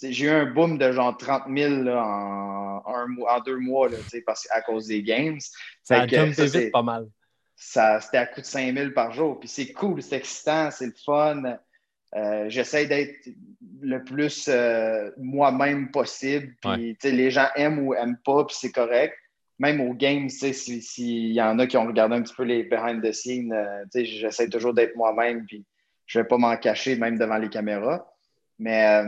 J'ai 0.00 0.26
eu 0.26 0.30
un 0.30 0.46
boom 0.46 0.78
de 0.78 0.92
genre 0.92 1.16
30 1.16 1.44
000 1.52 1.88
en, 1.88 2.82
en, 2.86 3.40
deux 3.44 3.58
mois 3.58 3.88
là, 3.88 3.96
parce, 4.24 4.46
à 4.50 4.60
cause 4.62 4.86
des 4.86 5.02
games. 5.02 5.38
Ça 5.82 6.02
a 6.02 6.06
vite 6.06 6.72
pas 6.72 6.82
mal. 6.82 7.08
C'était 7.56 8.18
à 8.18 8.26
coût 8.26 8.40
de 8.40 8.46
5 8.46 8.76
000 8.76 8.90
par 8.92 9.12
jour. 9.12 9.40
Puis 9.40 9.48
c'est 9.48 9.72
cool, 9.72 10.00
c'est 10.00 10.16
excitant, 10.16 10.70
c'est 10.70 10.86
le 10.86 10.94
fun. 11.04 11.58
Euh, 12.14 12.48
j'essaie 12.48 12.86
d'être 12.86 13.28
le 13.80 14.02
plus 14.04 14.48
euh, 14.48 15.10
moi-même 15.18 15.90
possible. 15.90 16.54
Puis, 16.62 16.96
les 17.02 17.30
gens 17.30 17.48
aiment 17.56 17.80
ou 17.80 17.94
aiment 17.94 18.18
pas, 18.24 18.44
puis 18.44 18.56
c'est 18.58 18.72
correct. 18.72 19.14
Même 19.58 19.80
au 19.80 19.92
game, 19.92 20.28
s'il 20.28 20.54
si 20.54 21.32
y 21.32 21.42
en 21.42 21.58
a 21.58 21.66
qui 21.66 21.76
ont 21.76 21.86
regardé 21.86 22.14
un 22.14 22.22
petit 22.22 22.34
peu 22.34 22.44
les 22.44 22.62
behind 22.62 23.02
the 23.02 23.12
scenes, 23.12 23.52
euh, 23.52 23.84
j'essaie 23.92 24.48
toujours 24.48 24.72
d'être 24.72 24.94
moi-même, 24.94 25.44
puis 25.46 25.64
je 26.06 26.20
vais 26.20 26.24
pas 26.24 26.38
m'en 26.38 26.56
cacher, 26.56 26.96
même 26.96 27.18
devant 27.18 27.38
les 27.38 27.48
caméras. 27.48 28.08
Mais, 28.60 29.02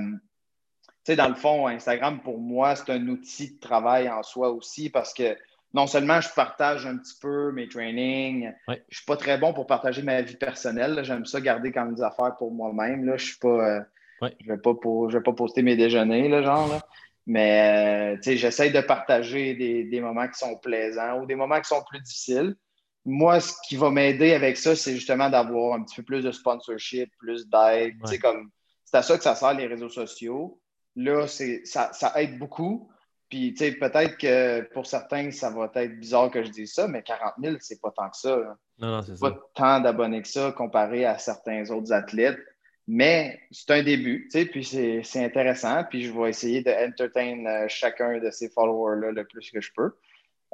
dans 1.08 1.28
le 1.28 1.34
fond, 1.34 1.66
Instagram, 1.66 2.20
pour 2.22 2.38
moi, 2.38 2.76
c'est 2.76 2.90
un 2.92 3.08
outil 3.08 3.54
de 3.54 3.60
travail 3.60 4.08
en 4.08 4.22
soi 4.22 4.50
aussi 4.50 4.90
parce 4.90 5.14
que 5.14 5.36
non 5.72 5.86
seulement 5.86 6.20
je 6.20 6.28
partage 6.34 6.86
un 6.86 6.96
petit 6.96 7.14
peu 7.20 7.52
mes 7.52 7.68
trainings, 7.68 8.52
je 8.68 8.72
ne 8.72 8.78
suis 8.90 9.04
pas 9.04 9.16
très 9.16 9.38
bon 9.38 9.52
pour 9.52 9.66
partager 9.66 10.02
ma 10.02 10.20
vie 10.22 10.36
personnelle. 10.36 11.00
J'aime 11.04 11.24
ça 11.24 11.40
garder 11.40 11.70
comme 11.72 11.94
des 11.94 12.02
affaires 12.02 12.34
pour 12.36 12.52
moi-même. 12.52 13.10
Je 13.16 13.24
suis 13.24 13.38
pas. 13.38 13.48
Euh, 13.48 13.80
je 14.22 14.26
ne 14.26 14.54
vais, 14.54 14.60
pas 14.60 14.72
vais 14.72 15.22
pas 15.22 15.32
poster 15.32 15.62
mes 15.62 15.76
déjeuners, 15.76 16.28
là, 16.28 16.42
genre. 16.42 16.80
Mais 17.26 18.16
euh, 18.16 18.36
j'essaie 18.36 18.70
de 18.70 18.80
partager 18.80 19.54
des, 19.54 20.00
moments 20.00 20.26
qui 20.26 20.38
sont 20.38 20.56
plaisants 20.56 21.20
ou 21.20 21.26
des 21.26 21.36
moments 21.36 21.60
qui 21.60 21.68
sont 21.68 21.82
plus 21.88 22.00
difficiles. 22.00 22.56
Moi, 23.04 23.40
ce 23.40 23.54
qui 23.66 23.76
va 23.76 23.90
m'aider 23.90 24.34
avec 24.34 24.56
ça, 24.56 24.76
c'est 24.76 24.94
justement 24.94 25.30
d'avoir 25.30 25.74
un 25.74 25.84
petit 25.84 25.96
peu 25.96 26.02
plus 26.02 26.22
de 26.22 26.32
sponsorship, 26.32 27.10
plus 27.18 27.48
d'aide. 27.48 27.94
Comme, 28.20 28.50
c'est 28.84 28.96
à 28.96 29.02
ça 29.02 29.16
que 29.16 29.22
ça 29.22 29.34
sert 29.36 29.54
les 29.54 29.66
réseaux 29.66 29.88
sociaux. 29.88 30.60
Là, 31.00 31.26
ça, 31.26 31.92
ça 31.92 32.12
aide 32.16 32.38
beaucoup. 32.38 32.90
Puis, 33.30 33.54
tu 33.54 33.64
sais, 33.64 33.72
peut-être 33.72 34.18
que 34.18 34.62
pour 34.72 34.86
certains, 34.86 35.30
ça 35.30 35.50
va 35.50 35.70
être 35.76 36.00
bizarre 36.00 36.30
que 36.30 36.42
je 36.42 36.50
dise 36.50 36.72
ça, 36.74 36.88
mais 36.88 37.02
40 37.02 37.34
000, 37.40 37.56
c'est 37.60 37.80
pas 37.80 37.92
tant 37.92 38.10
que 38.10 38.16
ça. 38.16 38.36
Non, 38.78 38.88
non, 38.88 39.02
c'est 39.02 39.18
Pas 39.20 39.38
tant 39.54 39.80
d'abonnés 39.80 40.20
que 40.20 40.28
ça 40.28 40.52
comparé 40.52 41.04
à 41.04 41.16
certains 41.16 41.70
autres 41.70 41.92
athlètes. 41.92 42.40
Mais 42.88 43.40
c'est 43.52 43.70
un 43.70 43.84
début, 43.84 44.28
tu 44.32 44.40
sais, 44.40 44.46
puis 44.46 44.64
c'est 44.64 45.24
intéressant. 45.24 45.84
Puis 45.84 46.02
je 46.02 46.12
vais 46.12 46.30
essayer 46.30 46.60
de 46.62 46.70
entertain 46.88 47.46
euh, 47.46 47.66
chacun 47.68 48.18
de 48.18 48.30
ces 48.30 48.48
followers-là 48.48 49.12
le 49.12 49.24
plus 49.24 49.48
que 49.48 49.60
je 49.60 49.70
peux. 49.76 49.92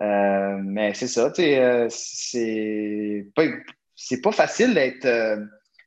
Euh, 0.02 0.60
mais 0.62 0.92
c'est 0.92 1.08
ça, 1.08 1.30
tu 1.30 1.42
sais, 1.42 1.58
euh, 1.58 1.86
c'est 1.88 3.26
pas, 3.34 3.44
pas 4.22 4.32
facile 4.32 4.74
d'être 4.74 5.08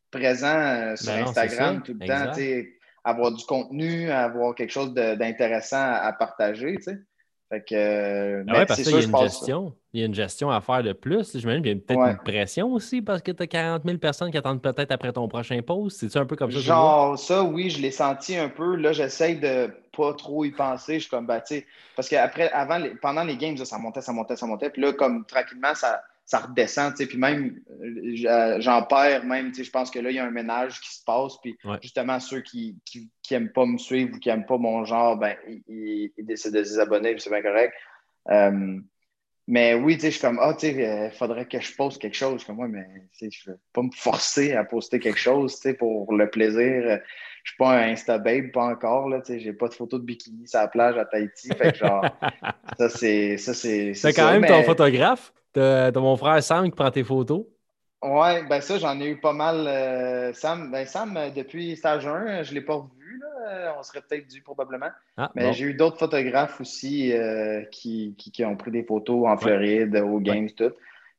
présent 0.10 0.95
sur 0.95 1.14
ben 1.14 1.28
Instagram 1.28 1.84
tout 1.84 1.95
le 1.99 2.07
temps, 2.07 2.32
tu 2.32 2.39
sais 2.39 2.79
avoir 3.04 3.32
du 3.32 3.45
contenu, 3.45 4.10
avoir 4.12 4.56
quelque 4.56 4.72
chose 4.72 4.93
d'intéressant 4.93 5.93
à, 5.93 6.14
partager, 6.14 6.76
tu 6.78 6.84
sais. 6.84 7.00
Fait 7.50 7.62
que, 7.62 7.74
euh, 7.74 8.43
ah 8.47 8.66
parce 8.68 8.80
qu'il 8.80 8.91
y 8.91 8.95
a 8.95 9.02
une 9.02 9.18
gestion. 9.18 9.74
Il 9.91 10.00
y 10.00 10.04
a 10.04 10.06
une 10.06 10.14
gestion 10.14 10.52
à 10.52 10.62
faire 10.62 10.84
de 10.84 10.93
plus. 10.93 11.36
J'imagine 11.36 11.64
qu'il 11.64 11.72
y 11.72 11.76
a 11.76 11.80
peut-être 11.80 12.00
une 12.00 12.18
pression 12.24 12.72
aussi 12.72 13.02
parce 13.02 13.24
que 13.24 13.32
tu 13.32 13.41
as 13.41 13.47
40 13.47 13.82
000 13.84 13.97
personnes 13.97 14.30
qui 14.30 14.38
attendent 14.38 14.62
peut-être 14.62 14.91
après 14.91 15.12
ton 15.12 15.28
prochain 15.28 15.60
post. 15.64 16.08
C'est 16.08 16.20
un 16.20 16.28
peu 16.28 16.36
comme 16.36 16.52
ça? 16.52 16.60
Genre, 16.60 17.18
ça, 17.18 17.43
oui, 17.43 17.72
je 17.72 17.82
l'ai 17.82 17.89
senti 17.89 18.38
un 18.38 18.50
peu. 18.50 18.76
Là, 18.76 18.91
j'essaie 18.93 19.34
de 19.34 19.72
pas 19.97 20.14
trop 20.14 20.45
y 20.45 20.52
penser. 20.52 20.95
Je 20.95 21.00
suis 21.00 21.10
comme, 21.10 21.26
bah, 21.26 21.41
tu 21.41 21.56
sais, 21.56 21.66
parce 21.95 22.08
que 22.08 22.16
après, 22.18 22.52
avant, 22.52 22.80
pendant 23.02 23.24
les 23.24 23.36
games, 23.36 23.58
ça 23.58 23.80
montait, 23.80 24.02
ça 24.02 24.14
montait, 24.14 24.36
ça 24.36 24.45
montait. 24.45 24.70
Puis 24.70 24.84
là, 24.84 24.93
comme 24.93 25.26
tranquillement, 25.26 25.74
ça, 25.74 26.04
ça 26.30 26.38
redescend, 26.42 26.94
tu 26.94 26.98
sais, 26.98 27.08
puis 27.08 27.18
même, 27.18 27.60
euh, 27.82 28.62
j'en 28.62 28.84
perds 28.84 29.26
même, 29.26 29.48
tu 29.48 29.56
sais, 29.56 29.64
je 29.64 29.72
pense 29.72 29.90
que 29.90 29.98
là, 29.98 30.12
il 30.12 30.16
y 30.16 30.20
a 30.20 30.26
un 30.26 30.30
ménage 30.30 30.80
qui 30.80 30.94
se 30.94 31.04
passe, 31.04 31.38
puis 31.42 31.58
justement, 31.82 32.20
ceux 32.20 32.42
qui 32.42 32.78
n'aiment 33.32 33.52
pas 33.52 33.66
me 33.66 33.80
suivre 33.80 34.12
ou 34.14 34.20
qui 34.20 34.30
n'aiment 34.30 34.46
pas 34.46 34.60
mon 34.60 34.86
genre, 34.86 35.18
ben, 35.18 35.36
ils, 35.68 36.12
décident 36.20 36.60
de 36.60 36.64
se 36.64 36.70
désabonner, 36.70 37.14
puis 37.14 37.22
c'est 37.22 37.32
bien 37.32 37.42
correct. 37.42 37.74
Euh, 38.30 38.78
mais 39.48 39.74
oui, 39.74 39.96
tu 39.96 40.02
sais, 40.02 40.08
je 40.12 40.20
suis 40.20 40.22
comme, 40.22 40.38
ah, 40.40 40.54
tu 40.54 40.68
sais, 40.68 40.74
il 40.74 40.84
euh, 40.84 41.10
faudrait 41.10 41.48
que 41.48 41.60
je 41.60 41.76
poste 41.76 42.00
quelque 42.00 42.16
chose. 42.16 42.44
Comme 42.44 42.58
moi, 42.58 42.68
mais 42.68 42.86
je 43.20 43.26
ne 43.26 43.54
veux 43.54 43.60
pas 43.74 43.82
me 43.82 43.90
forcer 43.92 44.54
à 44.54 44.64
poster 44.64 45.00
quelque 45.00 45.18
chose, 45.18 45.56
tu 45.56 45.62
sais, 45.62 45.74
pour 45.74 46.14
le 46.14 46.30
plaisir. 46.30 47.00
Je 47.44 47.50
suis 47.50 47.58
pas 47.58 47.72
un 47.72 47.92
Insta 47.92 48.20
babe, 48.20 48.52
pas 48.52 48.66
encore, 48.66 49.10
là, 49.10 49.22
tu 49.22 49.34
sais, 49.34 49.40
j'ai 49.40 49.54
pas 49.54 49.68
de 49.68 49.74
photo 49.74 49.98
de 49.98 50.04
bikini 50.04 50.48
sur 50.48 50.60
la 50.60 50.68
plage 50.68 50.96
à 50.96 51.06
Tahiti. 51.06 51.50
Fait 51.58 51.72
que 51.72 51.78
genre, 51.80 52.06
ça, 52.78 52.90
c'est. 52.90 53.38
C'est 53.38 54.14
quand 54.14 54.32
même 54.32 54.46
ton 54.46 54.62
photographe? 54.62 55.34
T'as 55.60 55.99
mon 55.99 56.18
frère 56.18 56.41
Sam 56.41 56.66
qui 56.66 56.76
prend 56.76 56.91
tes 56.91 57.03
photos. 57.03 57.45
Oui, 58.01 58.43
ben 58.49 58.62
ça, 58.62 58.78
j'en 58.78 58.99
ai 59.01 59.10
eu 59.10 59.18
pas 59.18 59.34
mal. 59.34 59.68
Euh, 59.68 60.32
Sam, 60.34 60.72
ben 60.72 60.86
Sam, 60.86 61.18
euh, 61.18 61.30
depuis 61.32 61.76
stage 61.76 62.07
1, 62.07 62.43
je 62.43 62.51
ne 62.51 62.55
l'ai 62.55 62.62
pas 62.62 62.76
revu. 62.76 63.20
Là. 63.20 63.76
On 63.78 63.84
serait 63.84 64.01
peut-être 64.01 64.28
dû 64.28 64.41
probablement. 64.41 64.89
Ah, 65.18 65.32
Mais 65.36 65.51
j'ai 65.51 65.66
eu 65.66 65.74
d'autres 65.74 65.97
photographes 65.97 66.62
aussi 66.62 67.12
euh, 67.12 67.64
qui, 67.72 68.16
qui, 68.18 68.45
ont 68.45 68.55
pris 68.55 68.72
des 68.72 68.84
photos 68.84 69.28
en 69.28 69.38
Floride, 69.38 69.97
aux 69.97 70.20
Games, 70.20 70.49
tout. 70.51 70.72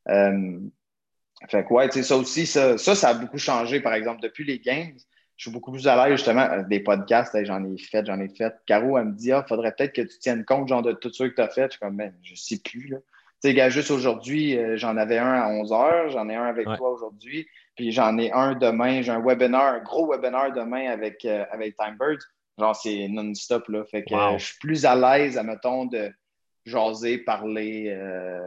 fait 0.06 1.64
que 1.64 1.72
ouais, 1.72 1.90
ça 1.90 2.16
aussi, 2.16 2.46
ça, 2.46 2.78
ça, 2.78 2.94
ça, 2.94 3.08
a 3.10 3.14
beaucoup 3.14 3.38
changé, 3.38 3.80
par 3.80 3.92
exemple, 3.92 4.22
depuis 4.22 4.44
les 4.44 4.58
Games. 4.58 4.96
Je 5.36 5.44
suis 5.44 5.50
beaucoup 5.50 5.72
plus 5.72 5.86
à 5.86 5.96
l'aise, 5.96 6.16
justement, 6.16 6.62
des 6.68 6.80
podcasts, 6.80 7.36
j'en 7.44 7.64
ai 7.64 7.76
fait, 7.78 8.04
j'en 8.06 8.20
ai 8.20 8.28
fait. 8.28 8.54
Caro, 8.66 8.96
elle 8.96 9.06
me 9.06 9.12
dit, 9.12 9.32
ah, 9.32 9.44
faudrait 9.46 9.72
peut-être 9.72 9.94
que 9.94 10.02
tu 10.02 10.18
tiennes 10.18 10.44
compte, 10.46 10.68
genre, 10.68 10.82
de 10.82 10.92
tout 10.92 11.12
ce 11.12 11.24
que 11.24 11.34
tu 11.34 11.40
as 11.42 11.48
fait. 11.48 11.64
Je 11.64 11.70
suis 11.72 11.80
comme, 11.80 11.96
ben, 11.96 12.14
je 12.22 12.34
sais 12.34 12.58
plus, 12.58 12.88
là 12.88 12.98
sais, 13.40 13.54
gars, 13.54 13.70
juste 13.70 13.90
aujourd'hui, 13.90 14.56
euh, 14.56 14.76
j'en 14.76 14.96
avais 14.96 15.18
un 15.18 15.32
à 15.32 15.48
11 15.48 15.70
h, 15.70 16.10
j'en 16.10 16.28
ai 16.28 16.34
un 16.34 16.44
avec 16.44 16.66
toi 16.76 16.90
aujourd'hui, 16.90 17.46
puis 17.76 17.92
j'en 17.92 18.18
ai 18.18 18.30
un 18.32 18.54
demain, 18.54 19.02
j'ai 19.02 19.12
un 19.12 19.22
webinaire, 19.22 19.60
un 19.60 19.80
gros 19.80 20.10
webinaire 20.10 20.52
demain 20.52 20.90
avec, 20.90 21.24
euh, 21.24 21.44
avec 21.50 21.76
Timebird. 21.76 22.20
Genre, 22.58 22.76
c'est 22.76 23.08
non-stop, 23.08 23.68
là. 23.68 23.84
Fait 23.90 24.02
que 24.02 24.14
je 24.36 24.44
suis 24.44 24.58
plus 24.58 24.84
à 24.84 24.94
l'aise, 24.94 25.38
admettons, 25.38 25.86
de 25.86 26.10
jaser, 26.66 27.18
parler, 27.18 27.86
euh, 27.88 28.40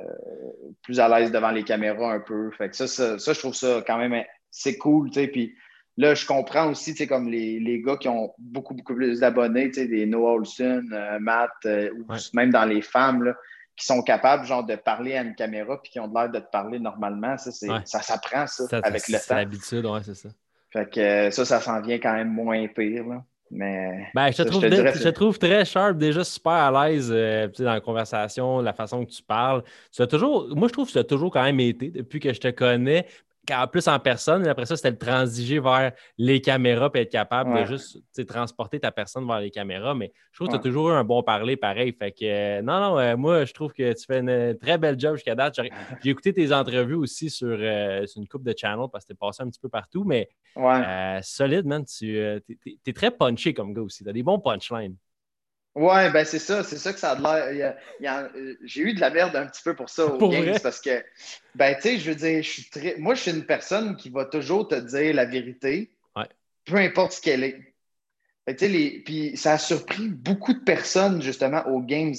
plus 0.84 1.00
à 1.00 1.10
l'aise 1.10 1.32
devant 1.32 1.50
les 1.50 1.64
caméras 1.64 2.14
un 2.14 2.20
peu. 2.20 2.52
Fait 2.52 2.70
que 2.70 2.76
ça, 2.76 2.88
ça, 2.88 3.18
je 3.18 3.40
trouve 3.40 3.56
ça 3.56 3.84
quand 3.88 3.98
même, 3.98 4.24
c'est 4.52 4.78
cool, 4.78 5.10
tu 5.10 5.22
sais. 5.22 5.28
Puis 5.28 5.56
là, 5.98 6.14
je 6.14 6.28
comprends 6.28 6.70
aussi, 6.70 6.92
tu 6.92 7.00
sais, 7.00 7.08
comme 7.08 7.28
les, 7.28 7.60
les, 7.60 7.82
gars 7.82 7.98
qui 7.98 8.08
ont 8.08 8.32
beaucoup, 8.38 8.76
beaucoup 8.76 8.94
plus 8.94 9.22
d'abonnés, 9.22 9.70
tu 9.70 9.82
sais, 9.82 9.88
des 9.88 10.06
Noah 10.06 10.34
Olson, 10.34 10.86
Matt, 11.20 11.66
ou 11.66 12.06
même 12.34 12.52
dans 12.52 12.66
les 12.66 12.84
femmes, 12.84 13.24
là 13.24 13.34
qui 13.76 13.86
sont 13.86 14.02
capables 14.02 14.46
genre 14.46 14.64
de 14.64 14.76
parler 14.76 15.16
à 15.16 15.22
une 15.22 15.36
caméra 15.36 15.82
puis 15.82 15.92
qui 15.92 16.00
ont 16.00 16.12
l'air 16.14 16.30
de 16.30 16.40
te 16.40 16.50
parler 16.52 16.80
normalement. 16.80 17.38
Ça, 17.38 17.52
ça 17.86 18.02
s'apprend, 18.02 18.48
ça, 18.48 18.66
avec 18.84 19.08
le 19.08 19.14
temps. 19.16 19.24
C'est 19.24 19.36
l'habitude, 19.36 19.86
ouais, 19.86 20.04
c'est 20.04 20.16
ça. 20.16 20.30
Fait 20.72 20.90
que 20.90 21.30
ça, 21.32 21.46
ça 21.46 21.62
s'en 21.62 21.82
vient 21.82 22.00
quand 22.00 22.14
même 22.14 22.30
moins 22.30 22.68
pire. 22.68 23.08
Là. 23.08 23.24
Mais 23.54 24.10
ben, 24.16 24.32
je, 24.32 24.42
te 24.42 24.48
trouve, 24.48 24.64
je, 24.64 25.10
trouve, 25.10 25.38
très 25.38 25.64
sharp, 25.64 25.98
déjà 25.98 26.24
super 26.24 26.54
à 26.54 26.88
l'aise 26.88 27.12
euh, 27.14 27.48
dans 27.60 27.74
la 27.74 27.82
conversation, 27.82 28.62
la 28.62 28.74
façon 28.74 29.06
que 29.06 29.12
tu 29.12 29.22
parles. 29.22 29.64
toujours, 30.10 30.48
moi, 30.56 30.68
je 30.68 30.74
trouve 30.74 30.88
que 30.88 30.94
tu 30.94 30.98
as 30.98 31.04
toujours 31.04 31.32
quand 31.32 31.44
même 31.44 31.60
été, 31.60 31.90
depuis 31.92 32.20
que 32.20 32.34
je 32.34 32.40
te 32.40 32.50
connais, 32.50 33.06
plus 33.72 33.88
en 33.88 34.00
personne. 34.00 34.46
Et 34.46 34.50
après 34.50 34.66
ça, 34.66 34.76
c'était 34.76 34.92
le 34.92 34.98
transiger 34.98 35.60
vers 35.60 35.92
les 36.18 36.42
caméras 36.42 36.90
et 36.94 37.00
être 37.00 37.12
capable 37.12 37.60
de 37.60 37.66
juste 37.66 38.00
transporter 38.28 38.80
ta 38.80 38.92
personne 38.92 39.28
vers 39.28 39.40
les 39.40 39.52
caméras. 39.52 39.94
Mais 39.96 40.12
je 40.32 40.38
trouve 40.38 40.48
que 40.48 40.54
tu 40.54 40.60
as 40.60 40.62
toujours 40.62 40.90
eu 40.90 40.94
un 40.94 41.04
bon 41.04 41.24
parler 41.24 41.58
pareil. 41.58 41.94
Fait 41.98 42.12
que 42.12 42.26
euh, 42.26 42.62
non, 42.62 42.80
non, 42.80 43.00
euh, 43.00 43.18
moi, 43.18 43.46
je 43.46 43.54
trouve 43.54 43.74
que 43.74 43.94
tu 43.94 44.06
fais 44.06 44.20
une 44.20 44.58
très 44.58 44.78
belle 44.78 45.00
job 45.00 45.16
jusqu'à 45.16 45.36
date. 45.36 45.56
J'ai 46.04 46.10
écouté 46.10 46.34
tes 46.34 46.54
entrevues 46.54 46.96
aussi 46.96 47.30
sur, 47.30 47.58
euh, 47.60 48.06
une 48.16 48.28
coupe 48.28 48.44
de 48.44 48.54
channel 48.58 48.88
parce 48.92 49.06
que 49.06 49.10
tu 49.10 49.14
es 49.14 49.18
passé 49.20 49.44
un 49.44 49.50
petit 49.50 49.60
peu 49.60 49.70
partout. 49.70 50.04
Mais 50.04 50.30
solide, 51.22 51.66
man. 51.66 51.86
Tu 51.86 52.18
es, 52.18 52.94
très 52.94 53.12
punché 53.12 53.54
comme 53.54 53.74
gars 53.74 53.82
aussi. 53.82 54.04
Tu 54.04 54.10
as 54.10 54.14
des 54.14 54.24
bons 54.24 54.40
punchlines. 54.40 54.96
Ouais, 55.76 56.12
ben 56.12 56.24
c'est 56.24 56.40
ça, 56.40 56.64
c'est 56.64 56.78
ça 56.78 56.94
que 56.94 57.00
ça 57.00 57.12
a 57.12 57.50
l'air. 57.50 57.76
J'ai 58.64 58.82
eu 58.82 58.94
de 58.94 59.02
la 59.02 59.10
merde 59.10 59.36
un 59.36 59.48
petit 59.48 59.64
peu 59.64 59.76
pour 59.76 59.90
ça 59.90 60.06
au 60.06 60.30
Games 60.30 60.60
parce 60.62 60.80
que, 60.80 61.04
ben 61.56 61.74
tu 61.76 61.82
sais, 61.82 61.98
je 61.98 62.12
veux 62.12 62.16
dire, 62.16 62.44
je 62.44 62.50
suis 62.50 62.70
très. 62.70 62.96
Moi, 62.98 63.16
je 63.16 63.22
suis 63.22 63.32
une 63.32 63.46
personne 63.46 63.96
qui 63.96 64.10
va 64.10 64.26
toujours 64.26 64.68
te 64.68 64.76
dire 64.76 65.16
la 65.16 65.26
vérité, 65.26 65.92
peu 66.66 66.76
importe 66.76 67.14
ce 67.14 67.22
qu'elle 67.22 67.44
est. 67.44 67.74
Ben, 68.46 68.56
les... 68.60 69.02
Puis 69.04 69.36
ça 69.38 69.54
a 69.54 69.58
surpris 69.58 70.10
beaucoup 70.10 70.54
de 70.54 70.64
personnes, 70.64 71.22
justement, 71.22 71.66
aux 71.68 71.82
Games. 71.82 72.14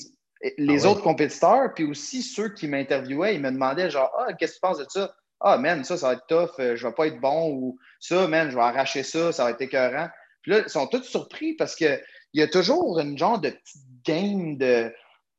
Les 0.58 0.84
ah 0.84 0.90
autres 0.90 1.02
compétiteurs, 1.02 1.72
puis 1.74 1.84
aussi 1.84 2.22
ceux 2.22 2.50
qui 2.50 2.68
m'interviewaient, 2.68 3.34
ils 3.34 3.40
me 3.40 3.50
demandaient 3.50 3.88
genre, 3.88 4.12
ah, 4.18 4.32
qu'est-ce 4.34 4.52
que 4.52 4.56
tu 4.56 4.60
penses 4.60 4.78
de 4.78 4.86
ça? 4.88 5.14
Ah, 5.40 5.56
man, 5.56 5.84
ça, 5.84 5.96
ça 5.96 6.08
va 6.08 6.12
être 6.14 6.26
tough, 6.26 6.58
euh, 6.58 6.76
je 6.76 6.86
vais 6.86 6.92
pas 6.92 7.06
être 7.06 7.20
bon, 7.20 7.50
ou 7.52 7.78
ça, 7.98 8.28
man, 8.28 8.50
je 8.50 8.54
vais 8.54 8.62
arracher 8.62 9.02
ça, 9.02 9.32
ça 9.32 9.44
va 9.44 9.50
être 9.52 9.60
écœurant. 9.62 10.08
Puis 10.42 10.52
là, 10.52 10.58
ils 10.60 10.68
sont 10.68 10.86
tous 10.86 11.02
surpris 11.02 11.54
parce 11.54 11.74
que 11.74 11.98
il 12.34 12.40
y 12.40 12.42
a 12.42 12.48
toujours 12.48 12.98
une 12.98 13.16
genre 13.16 13.40
de 13.40 13.50
petite 13.50 13.82
game 14.04 14.58
de 14.58 14.92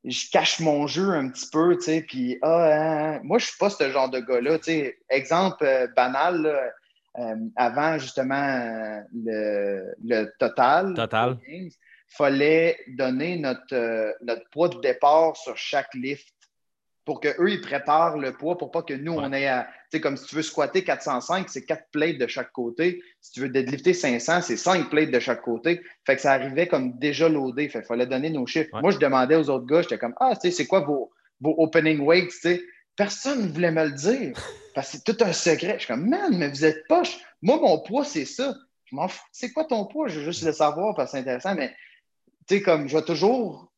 je 0.05 0.29
cache 0.31 0.59
mon 0.59 0.87
jeu 0.87 1.11
un 1.11 1.29
petit 1.29 1.49
peu, 1.51 1.75
tu 1.77 1.83
sais, 1.83 2.01
puis 2.01 2.37
ah, 2.41 3.15
hein, 3.15 3.19
moi, 3.23 3.39
je 3.39 3.47
suis 3.47 3.57
pas 3.57 3.69
ce 3.69 3.89
genre 3.89 4.09
de 4.09 4.19
gars-là, 4.19 4.59
tu 4.59 4.65
sais. 4.65 4.97
Exemple 5.09 5.65
euh, 5.65 5.87
banal, 5.95 6.45
euh, 7.17 7.35
avant 7.55 7.97
justement 7.97 9.03
le, 9.13 10.25
total, 10.37 10.93
total. 10.93 11.37
il 11.47 11.71
fallait 12.07 12.77
donner 12.87 13.37
notre, 13.37 14.15
notre 14.23 14.47
poids 14.51 14.69
de 14.69 14.79
départ 14.79 15.35
sur 15.37 15.57
chaque 15.57 15.93
lift 15.95 16.34
pour 17.06 17.22
qu'eux, 17.22 17.49
ils 17.49 17.62
préparent 17.62 18.18
le 18.18 18.34
poids 18.34 18.58
pour 18.58 18.72
pas 18.72 18.82
que 18.82 18.95
nous, 18.95 19.14
on 19.14 19.32
ait 19.32 19.47
à. 19.47 19.68
Tu 19.91 19.97
sais, 19.97 20.01
comme 20.01 20.18
si 20.18 20.26
tu 20.26 20.36
veux 20.36 20.41
squatter 20.41 20.84
405, 20.84 21.47
c'est 21.49 21.64
4 21.64 21.91
plates 21.91 22.18
de 22.18 22.26
chaque 22.26 22.51
côté. 22.51 23.01
Si 23.22 23.32
tu 23.32 23.41
veux 23.41 23.49
deadlifter 23.49 23.93
500, 23.93 24.41
c'est 24.41 24.58
5 24.58 24.89
plates 24.89 25.12
de 25.12 25.20
chaque 25.20 25.43
côté. 25.43 25.82
Fait 26.03 26.16
que 26.16 26.22
ça 26.22 26.34
arrivait 26.34 26.68
comme 26.68 26.97
déjà 26.97 27.30
loadé. 27.30 27.70
Fait 27.70 27.80
qu'il 27.80 27.88
fallait 27.88 28.08
donner 28.08 28.32
nos 28.32 28.47
chiffres. 28.47 28.72
Moi, 28.82 28.89
je 28.89 28.97
demandais 28.97 29.36
aux 29.36 29.49
autres 29.51 29.68
gars, 29.68 29.84
j'étais 29.84 29.99
comme 29.99 30.16
Ah, 30.20 30.32
tu 30.34 30.49
sais, 30.49 30.51
c'est 30.51 30.66
quoi 30.66 30.80
vos, 30.80 31.12
vos 31.39 31.53
opening 31.60 32.03
weights, 32.03 32.32
tu 32.32 32.39
sais? 32.39 32.62
Personne 32.95 33.47
ne 33.47 33.53
voulait 33.53 33.72
me 33.72 33.86
le 33.86 33.91
dire. 33.91 34.34
Parce 34.74 34.91
que 34.91 34.97
c'est 34.97 35.03
tout 35.03 35.24
un 35.24 35.32
secret. 35.32 35.76
Je 35.76 35.86
suis 35.86 35.88
comme, 35.88 36.10
man, 36.10 36.36
mais 36.36 36.49
vous 36.49 36.66
êtes 36.66 36.88
poche. 36.88 37.20
Moi, 37.43 37.60
mon 37.62 37.80
poids, 37.80 38.03
c'est 38.03 38.26
ça. 38.26 38.56
Je 38.86 38.95
m'en 38.95 39.08
fous. 39.08 39.22
C'est 39.32 39.51
quoi 39.51 39.66
ton 39.66 39.86
poids? 39.86 40.08
Je 40.08 40.20
veux 40.20 40.26
juste 40.26 40.43
le 40.43 40.53
savoir 40.53 40.95
parce 40.95 41.12
que 41.12 41.18
c'est 41.18 41.22
intéressant. 41.22 41.53
Mais, 41.53 41.76
tu 42.47 42.56
sais, 42.56 42.62
comme, 42.64 42.88
je 42.88 42.97
vais 42.97 43.03
toujours, 43.03 43.72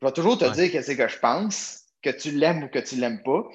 je 0.00 0.06
vais 0.06 0.12
toujours 0.12 0.38
te 0.38 0.50
dire 0.50 0.70
qu'est-ce 0.70 0.92
que 0.92 1.08
je 1.08 1.18
pense 1.18 1.83
que 2.04 2.10
tu 2.10 2.30
l'aimes 2.30 2.64
ou 2.64 2.68
que 2.68 2.78
tu 2.78 2.96
l'aimes 2.96 3.22
pas. 3.22 3.48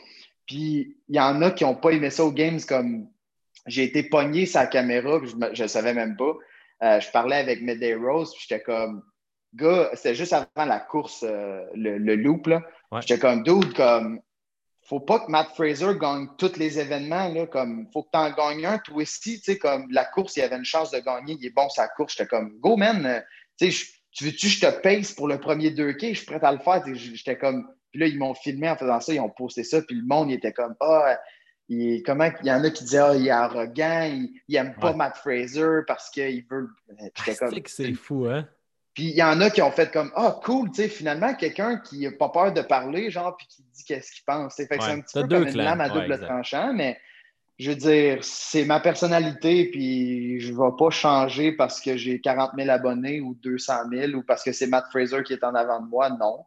Puis 0.48 0.98
il 1.08 1.16
y 1.16 1.20
en 1.20 1.42
a 1.42 1.52
qui 1.52 1.64
n'ont 1.64 1.76
pas 1.76 1.92
aimé 1.92 2.10
ça 2.10 2.26
aux 2.26 2.32
games 2.32 2.60
comme 2.68 3.08
j'ai 3.68 3.84
été 3.84 4.04
pogné 4.04 4.46
sa 4.46 4.66
caméra, 4.66 5.20
je 5.54 5.62
ne 5.62 5.68
savais 5.68 5.94
même 5.94 6.18
pas. 6.18 6.34
Euh, 6.82 7.00
je 7.00 7.12
parlais 7.12 7.36
avec 7.36 7.62
Medeiros, 7.62 8.32
puis 8.32 8.46
j'étais 8.48 8.64
comme 8.64 9.04
gars, 9.54 9.90
c'était 9.94 10.16
juste 10.16 10.34
avant 10.34 10.66
la 10.66 10.80
course, 10.80 11.24
euh, 11.28 11.66
le, 11.76 12.16
loop. 12.16 12.48
Là. 12.48 12.62
J'étais 13.02 13.20
comme 13.20 13.44
dude, 13.44 13.74
comme 13.74 14.22
faut 14.88 15.00
pas 15.00 15.20
que 15.20 15.30
Matt 15.30 15.50
Fraser 15.50 15.98
gagne 16.00 16.28
tous 16.38 16.58
les 16.58 16.80
événements. 16.80 17.28
Là, 17.32 17.46
comme 17.46 17.88
faut 17.94 18.04
que 18.04 18.10
tu 18.12 18.18
en 18.18 18.32
gagnes 18.32 18.66
un, 18.66 18.78
toi 18.80 19.04
aussi, 19.04 19.42
comme 19.60 19.88
la 19.92 20.06
course, 20.06 20.38
il 20.38 20.40
y 20.40 20.44
avait 20.44 20.56
une 20.56 20.66
chance 20.66 20.90
de 20.90 21.00
gagner, 21.00 21.36
il 21.40 21.46
est 21.46 21.54
bon 21.54 21.70
sa 21.70 21.88
course. 21.90 22.16
J'étais 22.18 22.28
comme 22.28 22.58
Go 22.60 22.76
man, 22.78 23.06
euh, 23.06 23.20
tu 23.58 24.24
veux-tu 24.24 24.48
que 24.48 24.54
je 24.54 24.62
te 24.62 24.82
pace 24.82 25.12
pour 25.12 25.28
le 25.28 25.40
premier 25.40 25.70
2K? 25.70 26.10
Je 26.10 26.14
suis 26.16 26.26
prêt 26.26 26.40
à 26.42 26.52
le 26.52 26.60
faire. 26.60 26.84
J'étais 26.96 27.38
comme 27.38 27.68
puis 27.92 28.02
là, 28.02 28.08
ils 28.08 28.18
m'ont 28.18 28.34
filmé 28.34 28.70
en 28.70 28.76
faisant 28.76 29.00
ça, 29.00 29.14
ils 29.14 29.20
ont 29.20 29.30
posté 29.30 29.64
ça, 29.64 29.82
puis 29.82 29.96
le 29.96 30.06
monde, 30.06 30.30
il 30.30 30.36
était 30.36 30.54
comme 30.54 30.76
Ah, 30.80 31.20
il, 31.68 32.04
comment 32.04 32.30
il 32.42 32.48
y 32.48 32.52
en 32.52 32.64
a 32.64 32.70
qui 32.70 32.84
disaient 32.84 33.00
Ah, 33.00 33.16
il 33.16 33.28
est 33.28 33.32
arrogant, 33.32 34.10
il, 34.12 34.32
n'aime 34.50 34.76
pas 34.76 34.94
Matt 34.94 35.18
Fraser 35.18 35.82
parce 35.88 36.10
qu'il 36.10 36.46
veut. 36.50 36.70
Ah. 37.02 37.50
C'est 37.66 37.94
fou, 37.94 38.26
hein? 38.26 38.48
Puis 38.94 39.06
il 39.06 39.16
y 39.16 39.24
en 39.24 39.40
a 39.40 39.50
qui 39.50 39.62
ont 39.62 39.72
fait 39.72 39.92
comme 39.92 40.12
Ah, 40.16 40.40
cool, 40.44 40.70
tu 40.72 40.82
sais, 40.82 40.88
finalement, 40.90 41.34
quelqu'un 41.34 41.78
qui 41.78 42.00
n'a 42.00 42.12
pas 42.12 42.30
peur 42.30 42.54
de 42.54 42.62
parler, 42.62 43.10
genre, 43.10 43.36
puis 43.38 43.48
qui 43.48 43.64
dit 43.64 43.84
qu'est-ce 43.86 44.12
qu'il 44.12 44.26
pense. 44.26 44.56
Fait 44.56 44.68
que 44.68 44.84
c'est 44.84 44.92
un 44.92 45.02
petit 45.02 45.22
peu 45.22 45.28
comme 45.28 45.48
une 45.48 45.58
lame 45.58 45.82
à 45.82 45.90
double 45.90 46.20
tranchant, 46.20 46.74
mais 46.74 46.98
je 47.60 47.72
veux 47.72 47.76
dire, 47.76 48.20
c'est 48.22 48.64
ma 48.64 48.80
personnalité, 48.80 49.70
puis 49.70 50.40
je 50.40 50.54
ne 50.54 50.58
vais 50.58 50.76
pas 50.78 50.90
changer 50.90 51.52
parce 51.52 51.82
que 51.82 51.98
j'ai 51.98 52.22
40 52.22 52.52
000 52.58 52.70
abonnés 52.70 53.20
ou 53.20 53.36
200 53.36 53.74
000 53.92 54.14
ou 54.14 54.24
parce 54.24 54.44
que 54.44 54.54
c'est 54.54 54.68
Matt 54.68 54.86
Fraser 54.92 55.24
qui 55.24 55.34
est 55.34 55.44
en 55.44 55.54
avant 55.56 55.82
de 55.82 55.88
moi. 55.88 56.10
Non. 56.10 56.46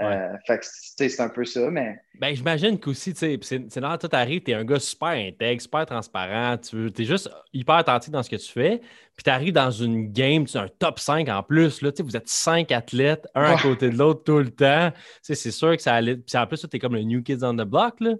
Euh, 0.00 0.36
fait 0.46 0.60
c'est 0.62 1.20
un 1.20 1.28
peu 1.28 1.44
ça, 1.44 1.70
mais. 1.70 1.98
Ben, 2.18 2.34
j'imagine 2.34 2.78
qu'aussi, 2.78 3.12
tu 3.12 3.20
sais, 3.20 3.40
c'est 3.42 3.80
dans 3.80 3.96
tout 3.98 4.08
arrive, 4.12 4.42
tu 4.42 4.50
es 4.50 4.54
un 4.54 4.64
gars 4.64 4.78
super 4.80 5.10
intègre, 5.10 5.60
super 5.60 5.86
transparent, 5.86 6.56
tu 6.58 6.90
es 6.96 7.04
juste 7.04 7.30
hyper 7.52 7.76
attentif 7.76 8.10
dans 8.10 8.22
ce 8.22 8.30
que 8.30 8.36
tu 8.36 8.50
fais, 8.50 8.80
puis 9.16 9.24
tu 9.24 9.30
arrives 9.30 9.52
dans 9.52 9.70
une 9.70 10.12
game, 10.12 10.44
tu 10.46 10.56
es 10.56 10.60
un 10.60 10.68
top 10.78 10.98
5 10.98 11.28
en 11.28 11.42
plus, 11.42 11.82
là, 11.82 11.92
tu 11.92 11.98
sais, 11.98 12.02
vous 12.02 12.16
êtes 12.16 12.28
cinq 12.28 12.72
athlètes, 12.72 13.26
un 13.34 13.54
à 13.54 13.60
côté 13.60 13.90
de 13.90 13.96
l'autre 13.96 14.24
tout 14.24 14.38
le 14.38 14.50
temps. 14.50 14.92
C'est 15.22 15.34
sûr 15.34 15.76
que 15.76 15.82
ça 15.82 15.94
allait. 15.94 16.16
Puis 16.16 16.36
en 16.36 16.46
plus, 16.46 16.60
tu 16.60 16.76
es 16.76 16.78
comme 16.78 16.94
le 16.94 17.02
New 17.02 17.22
Kids 17.22 17.42
on 17.42 17.54
the 17.54 17.62
Block, 17.62 18.00
là. 18.00 18.14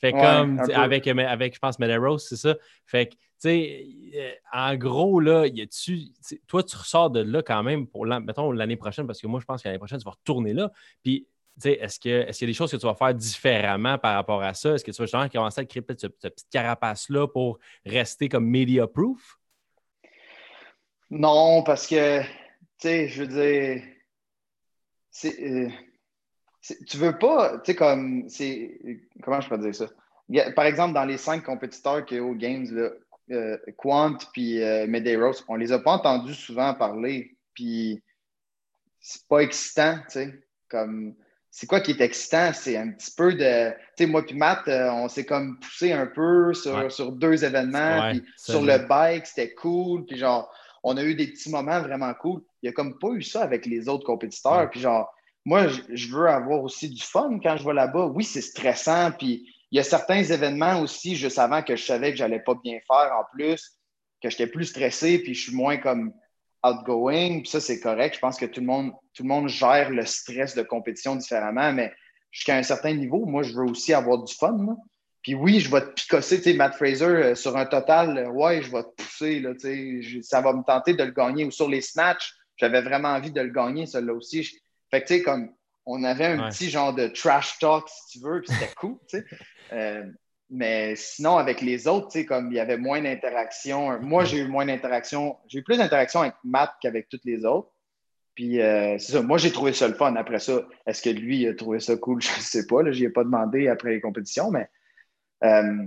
Fait 0.00 0.12
comme, 0.12 0.60
avec, 0.74 1.06
avec, 1.06 1.54
je 1.54 1.58
pense, 1.58 1.78
Medeiros, 1.78 2.18
c'est 2.18 2.36
ça. 2.36 2.54
Fait 2.84 3.06
que, 3.06 3.14
tu 3.14 3.18
sais, 3.38 3.86
euh, 4.14 4.30
en 4.52 4.76
gros, 4.76 5.20
là, 5.20 5.46
y 5.46 5.62
a-tu, 5.62 6.12
toi, 6.46 6.62
tu 6.62 6.76
ressors 6.76 7.10
de 7.10 7.20
là 7.20 7.42
quand 7.42 7.62
même 7.62 7.86
pour, 7.86 8.06
mettons, 8.06 8.52
l'année 8.52 8.76
prochaine, 8.76 9.06
parce 9.06 9.20
que 9.20 9.26
moi, 9.26 9.40
je 9.40 9.44
pense 9.44 9.62
que 9.62 9.68
l'année 9.68 9.78
prochaine, 9.78 9.98
tu 9.98 10.04
vas 10.04 10.12
retourner 10.12 10.52
là. 10.52 10.72
Puis, 11.02 11.26
est-ce 11.64 11.98
qu'il 11.98 12.10
est 12.10 12.40
y 12.40 12.44
a 12.44 12.46
des 12.46 12.52
choses 12.52 12.70
que 12.70 12.76
tu 12.76 12.86
vas 12.86 12.94
faire 12.94 13.14
différemment 13.14 13.98
par 13.98 14.14
rapport 14.14 14.42
à 14.42 14.54
ça? 14.54 14.74
Est-ce 14.74 14.84
que 14.84 14.90
tu 14.90 14.98
vas 14.98 15.06
justement 15.06 15.28
commencer 15.28 15.60
à 15.60 15.64
créer 15.64 15.82
peut-être 15.82 16.00
cette, 16.00 16.18
petite 16.18 16.50
carapace-là 16.50 17.28
pour 17.28 17.58
rester 17.84 18.28
comme 18.28 18.46
media 18.46 18.86
proof? 18.86 19.38
Non, 21.10 21.62
parce 21.62 21.86
que, 21.86 22.20
tu 22.22 22.28
sais, 22.78 23.08
je 23.08 23.22
veux 23.22 23.28
dire. 23.28 23.82
Euh, 25.24 25.68
tu 26.86 26.96
veux 26.98 27.16
pas, 27.18 27.58
tu 27.58 27.72
sais, 27.72 27.74
comme, 27.74 28.28
c'est, 28.28 28.78
comment 29.22 29.40
je 29.40 29.48
peux 29.48 29.58
dire 29.58 29.74
ça? 29.74 29.86
Par 30.54 30.66
exemple, 30.66 30.94
dans 30.94 31.04
les 31.04 31.16
cinq 31.16 31.44
compétiteurs 31.44 32.04
qu'il 32.04 32.18
y 32.18 32.20
a 32.20 32.34
Games, 32.34 32.66
là, 32.70 32.90
euh, 33.30 33.56
Quant 33.76 34.16
puis 34.32 34.62
euh, 34.62 34.86
Medeiros, 34.86 35.44
on 35.48 35.56
les 35.56 35.72
a 35.72 35.78
pas 35.78 35.92
entendus 35.92 36.34
souvent 36.34 36.74
parler, 36.74 37.36
puis 37.54 38.02
c'est 39.00 39.26
pas 39.28 39.40
excitant, 39.40 39.98
tu 40.08 40.12
sais, 40.12 40.42
comme, 40.68 41.14
c'est 41.50 41.66
quoi 41.66 41.80
qui 41.80 41.92
est 41.92 42.00
excitant? 42.00 42.52
C'est 42.52 42.76
un 42.76 42.90
petit 42.90 43.12
peu 43.16 43.32
de, 43.34 43.70
tu 43.70 44.04
sais, 44.04 44.06
moi 44.06 44.24
puis 44.24 44.36
Matt, 44.36 44.68
euh, 44.68 44.90
on 44.90 45.08
s'est 45.08 45.24
comme 45.24 45.58
poussé 45.60 45.92
un 45.92 46.06
peu 46.06 46.52
sur, 46.54 46.90
sur 46.92 47.12
deux 47.12 47.44
événements, 47.44 48.10
puis 48.10 48.22
sur 48.36 48.62
le 48.62 48.78
bike, 48.78 49.26
c'était 49.26 49.54
cool, 49.54 50.04
puis 50.06 50.18
genre, 50.18 50.52
on 50.82 50.96
a 50.96 51.02
eu 51.02 51.14
des 51.14 51.28
petits 51.28 51.50
moments 51.50 51.80
vraiment 51.80 52.14
cool. 52.14 52.42
Il 52.62 52.66
y 52.66 52.68
a 52.68 52.72
comme 52.72 52.98
pas 52.98 53.10
eu 53.10 53.22
ça 53.22 53.42
avec 53.42 53.66
les 53.66 53.88
autres 53.88 54.04
compétiteurs, 54.04 54.70
puis 54.70 54.80
genre, 54.80 55.12
moi, 55.46 55.68
je 55.68 56.08
veux 56.08 56.28
avoir 56.28 56.64
aussi 56.64 56.88
du 56.88 57.00
fun 57.00 57.38
quand 57.40 57.56
je 57.56 57.64
vais 57.64 57.72
là-bas. 57.72 58.06
Oui, 58.06 58.24
c'est 58.24 58.40
stressant. 58.40 59.12
Puis 59.12 59.48
il 59.70 59.76
y 59.76 59.80
a 59.80 59.84
certains 59.84 60.22
événements 60.22 60.80
aussi, 60.80 61.16
juste 61.16 61.38
avant 61.38 61.62
que 61.62 61.76
je 61.76 61.84
savais 61.84 62.12
que 62.12 62.16
j'allais 62.16 62.40
pas 62.40 62.54
bien 62.62 62.78
faire 62.86 63.12
en 63.18 63.24
plus, 63.32 63.78
que 64.22 64.30
j'étais 64.30 64.46
plus 64.46 64.66
stressé, 64.66 65.18
puis 65.18 65.34
je 65.34 65.42
suis 65.48 65.54
moins 65.54 65.76
comme 65.76 66.12
outgoing. 66.64 67.40
Puis 67.40 67.48
ça, 67.48 67.60
c'est 67.60 67.80
correct. 67.80 68.14
Je 68.14 68.20
pense 68.20 68.38
que 68.38 68.46
tout 68.46 68.60
le 68.60 68.66
monde, 68.66 68.92
tout 69.14 69.22
le 69.22 69.28
monde 69.28 69.48
gère 69.48 69.90
le 69.90 70.04
stress 70.06 70.54
de 70.54 70.62
compétition 70.62 71.16
différemment, 71.16 71.72
mais 71.72 71.92
jusqu'à 72.30 72.56
un 72.56 72.62
certain 72.62 72.94
niveau, 72.94 73.26
moi, 73.26 73.42
je 73.42 73.54
veux 73.54 73.64
aussi 73.64 73.92
avoir 73.92 74.22
du 74.22 74.34
fun. 74.34 74.76
Puis 75.22 75.34
oui, 75.34 75.58
je 75.58 75.70
vais 75.70 75.80
te 75.80 75.90
picosser, 75.90 76.36
tu 76.36 76.44
sais, 76.44 76.54
Matt 76.54 76.76
Fraser, 76.76 77.04
euh, 77.04 77.34
sur 77.34 77.56
un 77.56 77.66
total, 77.66 78.16
euh, 78.16 78.28
ouais, 78.28 78.62
je 78.62 78.70
vais 78.70 78.84
te 78.84 79.02
pousser, 79.02 79.40
là, 79.40 79.54
tu 79.54 80.02
sais, 80.02 80.22
ça 80.22 80.40
va 80.40 80.52
me 80.52 80.62
tenter 80.62 80.94
de 80.94 81.02
le 81.02 81.10
gagner. 81.10 81.44
Ou 81.44 81.50
sur 81.50 81.68
les 81.68 81.80
snatchs, 81.80 82.32
j'avais 82.56 82.80
vraiment 82.80 83.08
envie 83.08 83.32
de 83.32 83.40
le 83.40 83.50
gagner, 83.50 83.86
celui-là 83.86 84.14
aussi. 84.14 84.44
Fait 84.88 85.02
que, 85.02 85.08
tu 85.08 85.14
sais, 85.14 85.22
comme 85.22 85.50
on 85.86 86.02
avait 86.02 86.26
un 86.26 86.48
petit 86.48 86.68
genre 86.68 86.92
de 86.92 87.06
trash 87.06 87.58
talk, 87.60 87.88
si 87.88 88.18
tu 88.18 88.24
veux, 88.24 88.42
puis 88.42 88.52
c'était 88.52 88.74
cool, 88.74 88.98
tu 89.08 89.18
sais. 89.18 89.24
Euh, 89.72 90.04
mais 90.48 90.94
sinon, 90.94 91.38
avec 91.38 91.60
les 91.60 91.88
autres, 91.88 92.06
tu 92.06 92.20
sais, 92.20 92.24
comme 92.24 92.52
il 92.52 92.54
y 92.54 92.60
avait 92.60 92.76
moins 92.76 93.02
d'interaction. 93.02 94.00
Moi, 94.00 94.24
j'ai 94.24 94.38
eu 94.38 94.46
moins 94.46 94.64
d'interaction. 94.64 95.36
J'ai 95.48 95.58
eu 95.58 95.64
plus 95.64 95.78
d'interaction 95.78 96.20
avec 96.20 96.34
Matt 96.44 96.70
qu'avec 96.80 97.08
toutes 97.08 97.24
les 97.24 97.44
autres. 97.44 97.72
Puis, 98.36 98.62
euh, 98.62 98.96
c'est 98.98 99.10
ça. 99.10 99.22
Moi, 99.22 99.38
j'ai 99.38 99.50
trouvé 99.50 99.72
ça 99.72 99.88
le 99.88 99.94
fun. 99.94 100.14
Après 100.14 100.38
ça, 100.38 100.62
est-ce 100.86 101.02
que 101.02 101.10
lui 101.10 101.48
a 101.48 101.54
trouvé 101.54 101.80
ça 101.80 101.96
cool? 101.96 102.22
Je 102.22 102.30
ne 102.36 102.40
sais 102.40 102.64
pas. 102.68 102.76
Je 102.92 103.00
n'y 103.00 103.06
ai 103.06 103.10
pas 103.10 103.24
demandé 103.24 103.66
après 103.66 103.90
les 103.90 104.00
compétitions, 104.00 104.52
mais 104.52 104.70
euh, 105.42 105.84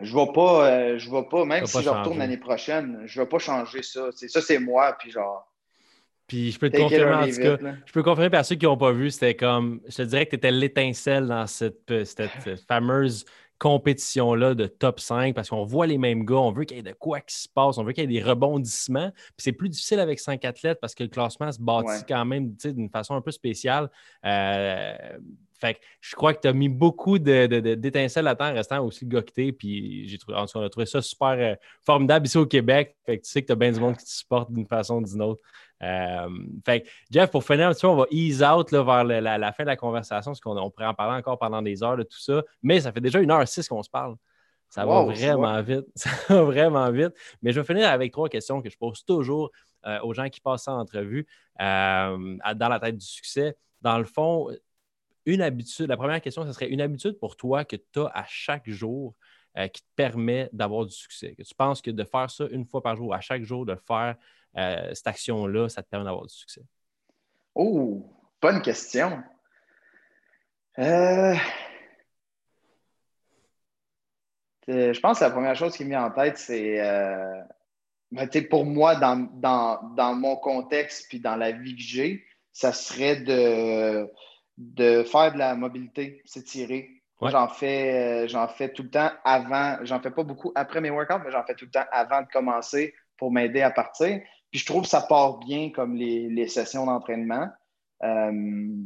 je 0.00 0.16
ne 0.16 0.24
vais 0.24 0.32
pas, 0.32 0.96
je 0.96 1.10
vais 1.10 1.28
pas, 1.28 1.44
même 1.44 1.66
si 1.66 1.82
je 1.82 1.90
retourne 1.90 2.16
l'année 2.16 2.38
prochaine, 2.38 3.02
je 3.04 3.20
ne 3.20 3.24
vais 3.26 3.28
pas 3.28 3.38
changer 3.38 3.82
ça. 3.82 4.08
ça, 4.12 4.40
c'est 4.40 4.58
moi. 4.60 4.96
Puis, 4.98 5.10
genre, 5.10 5.46
puis 6.26 6.52
je 6.52 6.58
peux 6.58 6.70
te 6.70 6.76
confirmer, 6.76 7.14
en 7.14 7.26
tout 7.26 7.40
cas, 7.40 7.74
je 7.84 7.92
peux 7.92 8.02
confirmer 8.02 8.30
par 8.30 8.44
ceux 8.44 8.56
qui 8.56 8.64
n'ont 8.64 8.76
pas 8.76 8.92
vu, 8.92 9.10
c'était 9.10 9.34
comme, 9.34 9.80
je 9.88 9.96
te 9.96 10.02
dirais 10.02 10.24
que 10.24 10.30
tu 10.30 10.36
étais 10.36 10.50
l'étincelle 10.50 11.26
dans 11.26 11.46
cette, 11.46 12.04
cette, 12.04 12.60
fameuse 12.66 13.24
compétition-là 13.58 14.54
de 14.54 14.66
top 14.66 15.00
5 15.00 15.34
parce 15.34 15.48
qu'on 15.48 15.64
voit 15.64 15.86
les 15.86 15.98
mêmes 15.98 16.24
gars, 16.24 16.36
on 16.36 16.52
veut 16.52 16.64
qu'il 16.64 16.76
y 16.76 16.80
ait 16.80 16.82
de 16.82 16.92
quoi 16.92 17.20
qui 17.20 17.36
se 17.36 17.48
passe, 17.48 17.78
on 17.78 17.84
veut 17.84 17.92
qu'il 17.92 18.02
y 18.02 18.16
ait 18.16 18.20
des 18.20 18.26
rebondissements. 18.26 19.10
Puis 19.10 19.34
c'est 19.38 19.52
plus 19.52 19.68
difficile 19.68 20.00
avec 20.00 20.18
5 20.18 20.44
athlètes 20.44 20.78
parce 20.80 20.94
que 20.94 21.02
le 21.02 21.08
classement 21.08 21.52
se 21.52 21.60
bâtit 21.60 22.04
quand 22.08 22.24
même 22.24 22.54
d'une 22.54 22.90
façon 22.90 23.14
un 23.14 23.20
peu 23.20 23.30
spéciale. 23.30 23.90
Euh, 24.24 24.94
fait 25.64 25.74
que 25.74 25.80
je 26.00 26.14
crois 26.14 26.34
que 26.34 26.40
tu 26.40 26.48
as 26.48 26.52
mis 26.52 26.68
beaucoup 26.68 27.18
d'étincelles 27.18 28.26
à 28.26 28.34
temps 28.34 28.52
restant 28.52 28.84
aussi 28.84 29.06
gocté. 29.06 29.52
Puis 29.52 30.06
j'ai 30.08 30.18
trouvé, 30.18 30.36
on 30.36 30.60
a 30.60 30.68
trouvé 30.68 30.84
ça 30.84 31.00
super 31.00 31.30
euh, 31.30 31.54
formidable 31.84 32.26
ici 32.26 32.36
au 32.36 32.44
Québec. 32.44 32.96
Fait 33.06 33.18
que 33.18 33.24
tu 33.24 33.30
sais 33.30 33.40
que 33.40 33.46
tu 33.46 33.52
as 33.52 33.56
bien 33.56 33.72
du 33.72 33.80
monde 33.80 33.96
qui 33.96 34.04
te 34.04 34.10
supporte 34.10 34.52
d'une 34.52 34.66
façon 34.66 34.96
ou 34.96 35.04
d'une 35.04 35.22
autre. 35.22 35.40
Euh, 35.82 36.28
fait 36.66 36.86
Jeff, 37.10 37.30
pour 37.30 37.44
finir 37.44 37.68
un 37.68 37.88
on 37.88 37.96
va 37.96 38.04
ease 38.10 38.42
out 38.42 38.70
vers 38.72 39.04
la, 39.04 39.52
fin 39.52 39.64
de 39.64 39.68
la 39.68 39.76
conversation, 39.76 40.32
parce 40.32 40.40
qu'on 40.40 40.70
pourrait 40.70 40.86
en 40.86 40.94
parler 40.94 41.18
encore 41.18 41.38
pendant 41.38 41.62
des 41.62 41.82
heures 41.82 41.96
de 41.96 42.02
tout 42.02 42.20
ça. 42.20 42.42
Mais 42.62 42.80
ça 42.80 42.92
fait 42.92 43.00
déjà 43.00 43.20
une 43.20 43.30
heure 43.30 43.46
six 43.48 43.66
qu'on 43.66 43.82
se 43.82 43.90
parle. 43.90 44.16
Ça 44.68 44.84
va 44.84 45.02
vraiment 45.04 45.62
vite. 45.62 45.86
Ça 45.94 46.10
va 46.28 46.42
vraiment 46.42 46.90
vite. 46.90 47.14
Mais 47.42 47.52
je 47.52 47.60
vais 47.60 47.66
finir 47.66 47.88
avec 47.88 48.12
trois 48.12 48.28
questions 48.28 48.60
que 48.60 48.68
je 48.68 48.76
pose 48.76 49.04
toujours 49.04 49.50
euh, 49.86 49.98
aux 50.02 50.12
gens 50.12 50.28
qui 50.28 50.40
passent 50.40 50.68
en 50.68 50.78
entrevue 50.78 51.26
dans 51.58 52.42
la 52.42 52.80
tête 52.80 52.98
du 52.98 53.06
succès. 53.06 53.56
Dans 53.80 53.98
le 53.98 54.04
fond, 54.04 54.48
une 55.26 55.40
habitude, 55.42 55.88
la 55.88 55.96
première 55.96 56.20
question, 56.20 56.44
ce 56.44 56.52
serait 56.52 56.68
une 56.68 56.80
habitude 56.80 57.18
pour 57.18 57.36
toi 57.36 57.64
que 57.64 57.76
tu 57.76 58.00
as 58.00 58.10
à 58.14 58.24
chaque 58.26 58.68
jour 58.68 59.14
qui 59.72 59.82
te 59.82 59.88
permet 59.94 60.48
d'avoir 60.52 60.84
du 60.84 60.92
succès? 60.92 61.34
Que 61.36 61.42
tu 61.42 61.54
penses 61.54 61.80
que 61.80 61.92
de 61.92 62.02
faire 62.02 62.28
ça 62.28 62.44
une 62.50 62.64
fois 62.64 62.82
par 62.82 62.96
jour, 62.96 63.14
à 63.14 63.20
chaque 63.20 63.44
jour, 63.44 63.64
de 63.64 63.76
faire 63.76 64.16
euh, 64.56 64.94
cette 64.94 65.06
action-là, 65.06 65.68
ça 65.68 65.82
te 65.82 65.88
permet 65.88 66.06
d'avoir 66.06 66.26
du 66.26 66.34
succès? 66.34 66.62
Oh, 67.54 68.04
bonne 68.40 68.62
question. 68.62 69.22
Euh, 70.78 71.34
je 74.68 75.00
pense 75.00 75.18
que 75.18 75.24
la 75.24 75.30
première 75.30 75.56
chose 75.56 75.76
qui 75.76 75.84
me 75.84 75.90
vient 75.90 76.04
en 76.04 76.10
tête, 76.10 76.38
c'est 76.38 76.80
euh, 76.80 77.42
ben, 78.12 78.28
pour 78.48 78.64
moi, 78.64 78.96
dans, 78.96 79.16
dans, 79.16 80.14
mon 80.14 80.36
contexte 80.36 81.08
puis 81.08 81.20
dans 81.20 81.36
la 81.36 81.52
vie 81.52 81.74
que 81.74 81.82
j'ai, 81.82 82.24
ça 82.52 82.72
serait 82.72 83.16
de, 83.16 84.08
de 84.58 85.02
faire 85.02 85.32
de 85.32 85.38
la 85.38 85.54
mobilité, 85.54 86.22
s'étirer. 86.24 86.90
J'en 87.22 87.48
fais, 87.48 88.24
euh, 88.24 88.28
j'en 88.28 88.48
fais 88.48 88.72
tout 88.72 88.82
le 88.82 88.90
temps 88.90 89.10
avant. 89.24 89.78
J'en 89.82 90.00
fais 90.00 90.10
pas 90.10 90.24
beaucoup 90.24 90.52
après 90.54 90.80
mes 90.80 90.90
workouts, 90.90 91.20
mais 91.24 91.30
j'en 91.30 91.44
fais 91.44 91.54
tout 91.54 91.64
le 91.64 91.70
temps 91.70 91.86
avant 91.90 92.22
de 92.22 92.26
commencer 92.26 92.94
pour 93.16 93.32
m'aider 93.32 93.62
à 93.62 93.70
partir. 93.70 94.20
Puis 94.50 94.60
je 94.60 94.66
trouve 94.66 94.82
que 94.82 94.88
ça 94.88 95.00
part 95.00 95.38
bien 95.38 95.70
comme 95.70 95.96
les, 95.96 96.48
sessions 96.48 96.86
d'entraînement. 96.86 97.48
Euh, 98.02 98.76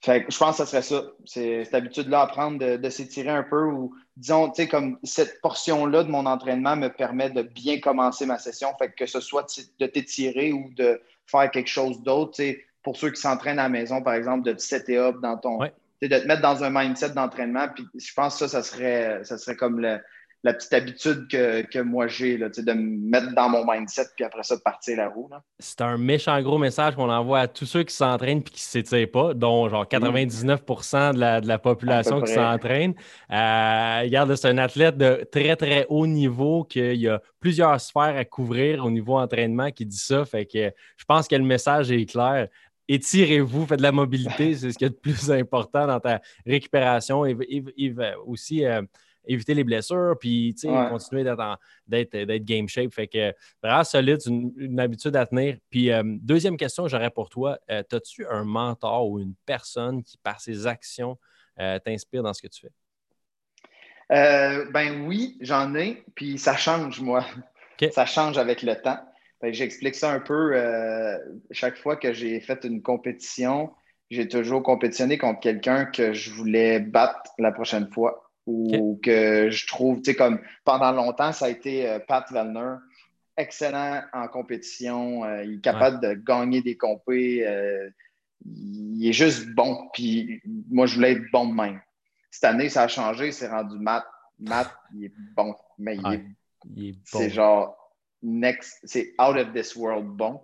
fait 0.00 0.26
je 0.28 0.36
pense 0.36 0.58
que 0.58 0.64
ce 0.64 0.70
serait 0.70 0.82
ça. 0.82 1.04
C'est 1.24 1.64
cette 1.64 1.74
habitude-là 1.74 2.22
à 2.22 2.26
prendre 2.26 2.76
de, 2.76 2.90
s'étirer 2.90 3.30
un 3.30 3.44
peu 3.44 3.66
ou, 3.66 3.94
disons, 4.16 4.48
tu 4.48 4.62
sais, 4.62 4.68
comme 4.68 4.98
cette 5.04 5.40
portion-là 5.40 6.02
de 6.02 6.10
mon 6.10 6.26
entraînement 6.26 6.74
me 6.74 6.88
permet 6.88 7.30
de 7.30 7.42
bien 7.42 7.78
commencer 7.78 8.26
ma 8.26 8.38
session. 8.38 8.68
Fait 8.78 8.92
que, 8.92 9.06
ce 9.06 9.20
soit 9.20 9.46
de 9.78 9.86
t'étirer 9.86 10.52
ou 10.52 10.70
de 10.74 11.00
faire 11.26 11.50
quelque 11.50 11.70
chose 11.70 12.02
d'autre, 12.02 12.32
tu 12.32 12.42
sais, 12.42 12.64
pour 12.82 12.96
ceux 12.96 13.10
qui 13.10 13.20
s'entraînent 13.20 13.58
à 13.58 13.64
la 13.64 13.68
maison, 13.68 14.02
par 14.02 14.14
exemple, 14.14 14.44
de 14.44 14.52
te 14.52 14.62
setter 14.62 14.98
up 14.98 15.16
dans 15.22 15.38
ton. 15.38 15.58
de 15.58 16.08
te 16.08 16.26
mettre 16.26 16.42
dans 16.42 16.64
un 16.64 16.70
mindset 16.70 17.10
d'entraînement. 17.10 17.68
Puis 17.74 17.86
je 17.94 18.12
pense 18.14 18.38
que 18.38 18.46
ça, 18.46 18.48
ça 18.48 18.62
serait, 18.62 19.24
ça 19.24 19.38
serait 19.38 19.56
comme 19.56 19.80
le, 19.80 20.00
la 20.44 20.54
petite 20.54 20.72
habitude 20.72 21.28
que, 21.28 21.80
moi 21.82 22.08
j'ai, 22.08 22.36
de 22.36 22.72
me 22.72 23.10
mettre 23.10 23.32
dans 23.34 23.48
mon 23.48 23.64
mindset, 23.64 24.06
puis 24.16 24.24
après 24.24 24.42
ça, 24.42 24.56
de 24.56 24.60
partir 24.60 24.96
la 24.96 25.08
roue. 25.08 25.30
C'est 25.60 25.80
un 25.80 25.96
méchant 25.96 26.40
gros 26.42 26.58
message 26.58 26.96
qu'on 26.96 27.10
envoie 27.10 27.40
à 27.40 27.48
tous 27.48 27.66
ceux 27.66 27.84
qui 27.84 27.94
s'entraînent 27.94 28.38
et 28.38 28.42
qui 28.42 28.54
ne 28.54 28.82
s'étirent 28.82 29.10
pas, 29.10 29.34
dont 29.34 29.68
genre 29.68 29.84
99% 29.86 31.14
de, 31.14 31.46
la, 31.46 31.58
population 31.58 32.20
qui 32.20 32.32
s'entraîne. 32.32 32.94
Euh, 33.30 34.00
regarde, 34.02 34.34
c'est 34.34 34.48
un 34.48 34.58
athlète 34.58 34.96
de 34.96 35.26
très, 35.30 35.54
très 35.54 35.86
haut 35.88 36.08
niveau, 36.08 36.64
qu'il 36.64 36.96
y 36.96 37.08
a 37.08 37.20
plusieurs 37.38 37.80
sphères 37.80 38.16
à 38.16 38.24
couvrir 38.24 38.84
au 38.84 38.90
niveau 38.90 39.18
entraînement 39.18 39.70
qui 39.70 39.86
dit 39.86 39.96
ça. 39.96 40.24
Fait 40.24 40.46
que 40.46 40.72
je 40.96 41.04
pense 41.04 41.28
que 41.28 41.36
le 41.36 41.44
message 41.44 41.92
est 41.92 42.06
clair 42.06 42.48
étirez-vous, 42.88 43.66
faites 43.66 43.78
de 43.78 43.82
la 43.82 43.92
mobilité, 43.92 44.54
c'est 44.54 44.72
ce 44.72 44.78
qui 44.78 44.84
est 44.84 44.88
le 44.88 44.94
plus 44.94 45.30
important 45.30 45.86
dans 45.86 46.00
ta 46.00 46.20
récupération 46.46 47.24
et, 47.24 47.36
aussi 48.26 48.64
euh, 48.64 48.82
éviter 49.26 49.54
les 49.54 49.64
blessures, 49.64 50.16
puis 50.18 50.54
continuer 50.90 51.24
d'être 51.24 52.44
game 52.44 52.68
shape. 52.68 52.92
Fait 52.92 53.06
que 53.06 53.32
vraiment 53.62 53.84
solide, 53.84 54.20
c'est 54.20 54.30
une, 54.30 54.80
habitude 54.80 55.14
à 55.16 55.26
tenir. 55.26 55.56
Puis 55.70 55.90
euh, 55.90 56.02
deuxième 56.04 56.56
question, 56.56 56.88
j'aurais 56.88 57.10
pour 57.10 57.28
toi, 57.28 57.58
euh, 57.70 57.82
as-tu 57.92 58.26
un 58.26 58.44
mentor 58.44 59.08
ou 59.08 59.20
une 59.20 59.34
personne 59.46 60.02
qui, 60.02 60.16
par 60.18 60.40
ses 60.40 60.66
actions, 60.66 61.18
t'inspire 61.84 62.22
dans 62.22 62.32
ce 62.32 62.42
que 62.42 62.48
tu 62.48 62.62
fais? 62.62 62.72
ben 64.08 65.06
oui, 65.06 65.38
j'en 65.40 65.74
ai, 65.74 66.04
puis 66.14 66.38
ça 66.38 66.56
change, 66.56 67.00
moi. 67.00 67.24
Ça 67.90 68.06
change 68.06 68.38
avec 68.38 68.62
le 68.62 68.74
temps. 68.80 68.98
J'explique 69.44 69.94
ça 69.94 70.12
un 70.12 70.20
peu. 70.20 70.54
chaque 71.50 71.76
fois 71.76 71.96
que 71.96 72.12
j'ai 72.12 72.40
fait 72.40 72.64
une 72.64 72.80
compétition, 72.82 73.70
j'ai 74.10 74.28
toujours 74.28 74.62
compétitionné 74.62 75.18
contre 75.18 75.40
quelqu'un 75.40 75.86
que 75.86 76.12
je 76.12 76.30
voulais 76.30 76.78
battre 76.80 77.32
la 77.38 77.50
prochaine 77.50 77.88
fois 77.90 78.22
ou 78.46 78.98
que 79.02 79.50
je 79.50 79.66
trouve, 79.66 79.98
tu 79.98 80.10
sais, 80.10 80.16
comme 80.16 80.40
pendant 80.64 80.92
longtemps, 80.92 81.32
ça 81.32 81.46
a 81.46 81.48
été 81.48 81.88
euh, 81.88 81.98
Pat 82.00 82.30
Vellner, 82.30 82.74
excellent 83.36 84.02
en 84.12 84.28
compétition, 84.28 85.24
euh, 85.24 85.44
il 85.44 85.54
est 85.54 85.60
capable 85.60 86.00
de 86.00 86.14
gagner 86.14 86.60
des 86.60 86.76
compés, 86.76 87.46
euh, 87.46 87.88
il 88.44 89.06
est 89.06 89.12
juste 89.12 89.48
bon, 89.50 89.88
puis 89.92 90.42
moi, 90.70 90.86
je 90.86 90.96
voulais 90.96 91.12
être 91.12 91.30
bon 91.32 91.46
de 91.46 91.54
même. 91.54 91.80
Cette 92.30 92.44
année, 92.44 92.68
ça 92.68 92.82
a 92.82 92.88
changé, 92.88 93.30
c'est 93.30 93.48
rendu 93.48 93.78
Matt. 93.78 94.04
Matt, 94.40 94.74
il 94.94 95.04
est 95.04 95.12
bon, 95.36 95.54
mais 95.78 95.96
il, 95.96 96.90
est, 96.90 96.94
C'est 97.04 97.30
genre 97.30 97.76
next, 98.22 98.80
c'est 98.84 99.14
out 99.20 99.36
of 99.36 99.52
this 99.52 99.76
world 99.76 100.06
bon. 100.06 100.40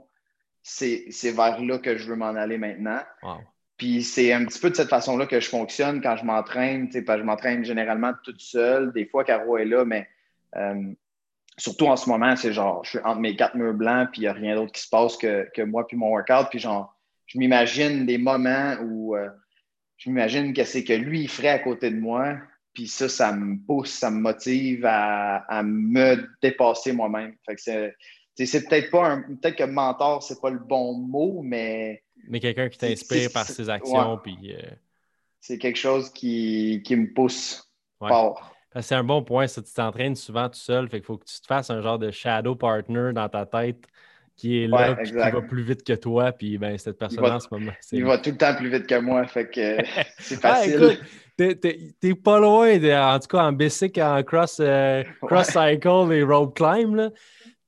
C'est 0.63 1.33
vers 1.33 1.61
là 1.63 1.79
que 1.79 1.97
je 1.97 2.09
veux 2.09 2.17
m'en 2.17 2.35
aller 2.35 2.59
maintenant. 2.59 3.01
Puis 3.79 4.03
c'est 4.03 4.33
un 4.33 4.45
petit 4.45 4.59
peu 4.59 4.71
de 4.71 4.75
cette 4.77 4.89
façon-là 4.89 5.27
que 5.27 5.41
je 5.41 5.49
fonctionne 5.49 6.03
quand 6.03 6.17
je 6.17 6.25
m'entraîne. 6.25 6.91
Je 6.93 7.23
m'entraîne 7.23 7.65
généralement 7.65 8.13
toute 8.25 8.41
seule. 8.41 8.93
Des 8.93 9.07
fois, 9.07 9.25
Caro 9.25 9.57
est 9.57 9.65
là, 9.65 9.85
mais 9.85 10.09
euh, 10.57 10.93
surtout 11.57 11.87
en 11.87 11.97
ce 11.97 12.09
moment, 12.11 12.35
c'est 12.37 12.53
genre, 12.53 12.85
je 12.85 12.91
suis 12.91 12.99
entre 13.01 13.21
mes 13.21 13.37
quatre 13.37 13.55
murs 13.55 13.75
blancs, 13.75 14.09
puis 14.13 14.23
il 14.23 14.25
n'y 14.25 14.29
a 14.29 14.33
rien 14.33 14.57
d'autre 14.57 14.73
qui 14.73 14.83
se 14.83 14.89
passe 14.89 15.17
que, 15.17 15.63
moi 15.63 15.87
puis 15.87 15.97
mon 15.97 16.09
workout. 16.11 16.49
Puis 16.51 16.59
genre, 16.59 16.97
je 17.27 17.39
m'imagine 17.39 18.05
des 18.05 18.19
moments 18.19 18.75
où 18.83 19.17
euh, 19.17 19.29
je 19.97 20.11
m'imagine 20.11 20.53
que 20.53 20.65
c'est 20.65 20.85
que 20.85 20.93
lui, 20.93 21.23
il 21.23 21.29
ferait 21.29 21.49
à 21.49 21.59
côté 21.59 21.91
de 21.91 21.99
moi. 21.99 22.37
Puis 22.79 22.87
ça, 22.87 23.09
ça 23.09 23.33
me 23.33 23.57
pousse, 23.67 23.91
ça 23.91 24.09
me 24.09 24.21
motive 24.21 24.87
à, 24.87 25.63
me 25.65 26.29
dépasser 26.41 26.93
moi-même. 26.93 27.35
Fait 27.45 27.57
que 27.57 27.61
c'est, 27.61 28.47
c'est 28.47 28.69
peut-être 28.69 28.93
pas 28.93 29.05
un, 29.05 29.23
peut-être 29.23 29.57
que 29.57 29.65
mentor, 29.65 30.23
c'est 30.23 30.41
pas 30.41 30.51
le 30.51 30.61
bon 30.61 30.95
mot, 30.95 31.43
mais 31.43 32.05
mais 32.29 32.39
quelqu'un 32.39 32.69
qui 32.69 32.79
t'inspire 32.79 33.33
par 33.33 33.47
ses 33.47 33.69
actions. 33.69 34.17
Puis, 34.23 34.55
euh, 34.55 34.63
C'est 35.41 35.59
quelque 35.59 35.75
chose 35.77 36.11
qui, 36.11 36.81
me 36.89 37.13
pousse 37.13 37.69
fort. 37.99 38.55
C'est 38.81 38.95
un 38.95 39.03
bon 39.03 39.25
point, 39.25 39.49
ça. 39.49 39.61
Tu 39.61 39.73
t'entraînes 39.73 40.15
souvent 40.15 40.49
tout 40.49 40.61
seul. 40.61 40.89
Fait 40.89 40.99
qu'il 40.99 41.07
faut 41.07 41.19
que 41.19 41.27
tu 41.27 41.41
te 41.41 41.47
fasses 41.49 41.71
un 41.71 41.83
genre 41.83 41.99
de 41.99 42.13
shadow 42.13 42.55
partner 42.55 43.11
dans 43.13 43.29
ta 43.29 43.45
tête 43.45 43.89
qui 44.37 44.63
est 44.63 44.69
là, 44.69 44.95
qui 45.05 45.11
va 45.11 45.43
plus 45.43 45.63
vite 45.63 45.83
que 45.83 45.95
toi. 45.95 46.31
Puis 46.31 46.59
ben, 46.59 46.79
cette 46.79 46.97
personne 46.97 47.25
en 47.25 47.41
ce 47.41 47.49
moment. 47.51 47.73
Il 47.91 48.05
va 48.05 48.19
tout 48.19 48.31
le 48.31 48.37
temps 48.37 48.55
plus 48.55 48.71
vite 48.71 48.87
que 48.87 49.01
moi. 49.01 49.27
Fait 49.27 49.51
que 49.51 49.79
c'est 50.21 50.41
facile. 50.41 51.01
T'es 51.39 52.15
pas 52.15 52.41
loin, 52.41 52.75
en 52.75 53.19
tout 53.21 53.29
cas 53.29 53.45
en 53.45 53.53
bicycle, 53.53 54.03
en 54.03 54.23
cross, 54.25 54.59
euh, 54.61 55.05
cross 55.23 55.47
cycle 55.47 56.13
et 56.13 56.23
rope 56.25 56.57
climb. 56.57 56.97
Là. 56.97 57.11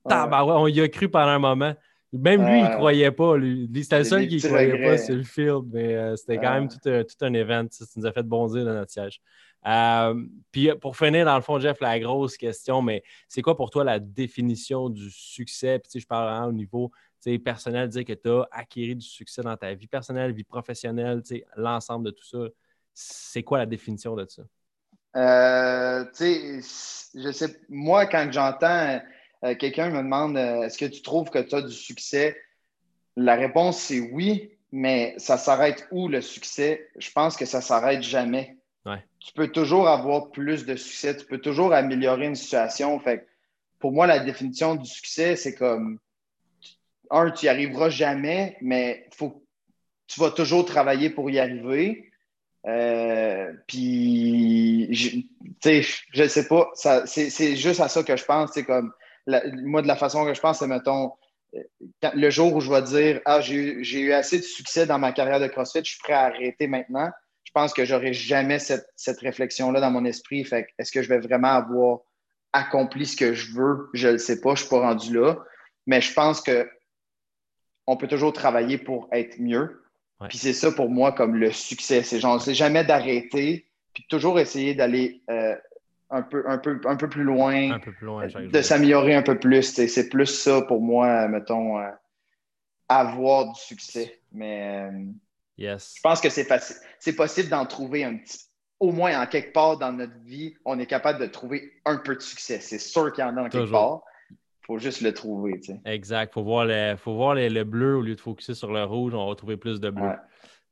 on 0.05 0.67
y 0.67 0.81
a 0.81 0.87
cru 0.89 1.09
pendant 1.09 1.29
un 1.29 1.39
moment. 1.39 1.73
Même 2.13 2.45
lui, 2.45 2.59
il 2.59 2.65
ne 2.65 2.75
croyait 2.75 3.11
pas. 3.11 3.35
C'était 3.81 3.99
le 3.99 4.03
seul 4.03 4.27
qui 4.27 4.35
ne 4.35 4.41
croyait 4.41 4.83
pas 4.83 4.97
sur 4.97 5.15
le 5.15 5.23
field, 5.23 5.63
mais 5.71 5.95
euh, 5.95 6.15
c'était 6.17 6.37
quand 6.37 6.53
même 6.53 6.67
tout, 6.67 6.79
un 7.21 7.33
événement. 7.33 7.69
Ça, 7.71 7.85
nous 7.95 8.05
a 8.05 8.11
fait 8.11 8.23
bondir 8.23 8.65
dans 8.65 8.73
notre 8.73 8.91
siège. 8.91 9.21
Euh, 9.65 10.25
puis 10.51 10.69
euh, 10.69 10.75
pour 10.75 10.97
finir, 10.97 11.25
dans 11.25 11.35
le 11.35 11.41
fond, 11.41 11.57
Jeff, 11.59 11.79
la 11.79 11.97
grosse 11.99 12.35
question, 12.35 12.81
mais 12.81 13.01
c'est 13.29 13.41
quoi 13.41 13.55
pour 13.55 13.69
toi 13.69 13.85
la 13.85 13.99
définition 13.99 14.89
du 14.89 15.09
succès? 15.09 15.79
Puis 15.79 16.01
je 16.01 16.07
parle 16.07 16.29
vraiment 16.29 16.47
au 16.47 16.51
niveau 16.51 16.91
personnel, 17.45 17.87
dire 17.87 18.03
que 18.03 18.13
tu 18.13 18.29
as 18.29 18.47
acquis 18.51 18.95
du 18.95 19.05
succès 19.05 19.41
dans 19.41 19.55
ta 19.55 19.73
vie 19.73 19.87
personnelle, 19.87 20.33
vie 20.33 20.43
professionnelle, 20.43 21.21
l'ensemble 21.55 22.07
de 22.07 22.11
tout 22.11 22.25
ça. 22.25 22.39
C'est 22.93 23.43
quoi 23.43 23.57
la 23.57 23.65
définition 23.65 24.15
de 24.15 24.25
ça? 24.27 24.43
je 27.15 27.31
sais, 27.31 27.59
moi, 27.69 28.05
quand 28.05 28.31
j'entends 28.31 29.01
euh, 29.43 29.55
quelqu'un 29.55 29.89
me 29.89 29.97
demande 29.97 30.37
euh, 30.37 30.63
est-ce 30.63 30.77
que 30.77 30.85
tu 30.85 31.01
trouves 31.01 31.29
que 31.29 31.39
tu 31.39 31.55
as 31.55 31.61
du 31.61 31.73
succès? 31.73 32.39
La 33.15 33.35
réponse, 33.35 33.79
c'est 33.79 33.99
oui, 33.99 34.51
mais 34.71 35.15
ça 35.17 35.37
s'arrête 35.37 35.87
où 35.91 36.07
le 36.07 36.21
succès? 36.21 36.89
Je 36.97 37.11
pense 37.11 37.35
que 37.35 37.45
ça 37.45 37.61
s'arrête 37.61 38.03
jamais. 38.03 38.57
Tu 39.19 39.33
peux 39.33 39.49
toujours 39.49 39.87
avoir 39.87 40.31
plus 40.31 40.65
de 40.65 40.75
succès, 40.75 41.15
tu 41.15 41.25
peux 41.25 41.37
toujours 41.37 41.73
améliorer 41.73 42.25
une 42.25 42.35
situation. 42.35 42.99
Fait 42.99 43.27
pour 43.77 43.91
moi, 43.91 44.07
la 44.07 44.19
définition 44.19 44.75
du 44.75 44.89
succès, 44.89 45.35
c'est 45.35 45.53
comme 45.53 45.99
un, 47.11 47.29
tu 47.29 47.45
n'y 47.45 47.49
arriveras 47.49 47.89
jamais, 47.89 48.57
mais 48.61 49.07
faut, 49.13 49.45
tu 50.07 50.19
vas 50.19 50.31
toujours 50.31 50.65
travailler 50.65 51.09
pour 51.11 51.29
y 51.29 51.39
arriver. 51.39 52.10
Euh, 52.67 53.53
puis, 53.67 54.87
je 54.93 56.21
ne 56.21 56.27
sais 56.27 56.47
pas, 56.47 56.71
c'est 56.75 57.55
juste 57.55 57.79
à 57.79 57.87
ça 57.87 58.03
que 58.03 58.15
je 58.15 58.25
pense. 58.25 58.51
C'est 58.53 58.65
comme 58.65 58.93
moi, 59.27 59.81
de 59.81 59.87
la 59.87 59.95
façon 59.95 60.25
que 60.25 60.33
je 60.33 60.41
pense, 60.41 60.59
c'est, 60.59 60.67
mettons, 60.67 61.13
le 62.13 62.29
jour 62.29 62.55
où 62.55 62.61
je 62.61 62.71
vais 62.71 62.81
dire 62.81 63.21
Ah, 63.25 63.41
j'ai 63.41 63.99
eu 63.99 64.13
assez 64.13 64.37
de 64.37 64.43
succès 64.43 64.85
dans 64.85 64.99
ma 64.99 65.11
carrière 65.11 65.39
de 65.39 65.47
CrossFit, 65.47 65.83
je 65.83 65.91
suis 65.91 65.99
prêt 65.99 66.13
à 66.13 66.25
arrêter 66.25 66.67
maintenant. 66.67 67.09
Je 67.43 67.51
pense 67.53 67.73
que 67.73 67.83
j'aurai 67.83 68.13
jamais 68.13 68.59
cette, 68.59 69.19
réflexion-là 69.19 69.81
dans 69.81 69.91
mon 69.91 70.05
esprit. 70.05 70.45
Fait 70.45 70.67
est-ce 70.77 70.91
que 70.91 71.01
je 71.01 71.09
vais 71.09 71.19
vraiment 71.19 71.49
avoir 71.49 71.99
accompli 72.53 73.05
ce 73.05 73.17
que 73.17 73.33
je 73.33 73.53
veux? 73.53 73.89
Je 73.93 74.07
ne 74.07 74.13
le 74.13 74.17
sais 74.19 74.39
pas, 74.39 74.55
je 74.55 74.63
ne 74.63 74.67
suis 74.67 74.69
pas 74.69 74.79
rendu 74.79 75.13
là. 75.13 75.37
Mais 75.85 75.99
je 75.99 76.13
pense 76.13 76.41
que 76.41 76.69
on 77.87 77.97
peut 77.97 78.07
toujours 78.07 78.31
travailler 78.31 78.77
pour 78.77 79.09
être 79.11 79.39
mieux. 79.39 79.80
Puis 80.29 80.37
c'est 80.37 80.53
ça 80.53 80.71
pour 80.71 80.89
moi 80.89 81.11
comme 81.11 81.35
le 81.35 81.51
succès. 81.51 82.03
C'est 82.03 82.19
genre, 82.19 82.41
c'est 82.41 82.53
jamais 82.53 82.83
d'arrêter, 82.83 83.67
puis 83.93 84.05
toujours 84.09 84.39
essayer 84.39 84.75
d'aller 84.75 85.21
euh, 85.29 85.55
un 86.09 86.21
peu, 86.21 86.43
un 86.47 86.57
peu, 86.57 86.79
un 86.85 86.95
peu 86.95 87.09
plus 87.09 87.23
loin, 87.23 87.79
de 87.79 88.61
s'améliorer 88.61 89.15
un 89.15 89.23
peu 89.23 89.39
plus. 89.39 89.63
C'est 89.63 90.09
plus 90.09 90.27
ça 90.27 90.61
pour 90.61 90.81
moi, 90.81 91.27
mettons, 91.27 91.79
euh, 91.79 91.89
avoir 92.87 93.51
du 93.51 93.59
succès. 93.59 94.19
Mais 94.31 94.89
euh, 94.91 95.05
yes. 95.57 95.95
je 95.97 96.01
pense 96.01 96.21
que 96.21 96.29
c'est 96.29 96.45
facile. 96.45 96.75
C'est 96.99 97.15
possible 97.15 97.49
d'en 97.49 97.65
trouver 97.65 98.03
un 98.03 98.17
petit 98.17 98.51
au 98.81 98.91
moins 98.91 99.21
en 99.21 99.27
quelque 99.27 99.53
part 99.53 99.77
dans 99.77 99.93
notre 99.93 100.17
vie, 100.25 100.55
on 100.65 100.79
est 100.79 100.87
capable 100.87 101.19
de 101.19 101.27
trouver 101.27 101.71
un 101.85 101.97
peu 101.97 102.15
de 102.15 102.19
succès. 102.19 102.59
C'est 102.59 102.79
sûr 102.79 103.13
qu'il 103.13 103.23
y 103.23 103.27
en 103.27 103.37
a 103.37 103.43
en 103.43 103.49
quelque 103.49 103.69
part. 103.69 104.01
Il 104.61 104.65
faut 104.65 104.77
juste 104.77 105.01
le 105.01 105.13
trouver. 105.13 105.59
Exact. 105.85 106.31
Il 106.31 106.33
faut 106.33 106.43
voir, 106.43 106.65
le, 106.65 106.95
faut 106.95 107.15
voir 107.15 107.35
le 107.35 107.63
bleu 107.63 107.97
au 107.97 108.01
lieu 108.01 108.15
de 108.15 108.21
focuser 108.21 108.53
sur 108.53 108.71
le 108.71 108.83
rouge. 108.83 109.13
On 109.13 109.27
va 109.27 109.35
trouver 109.35 109.57
plus 109.57 109.79
de 109.79 109.89
bleu. 109.89 110.11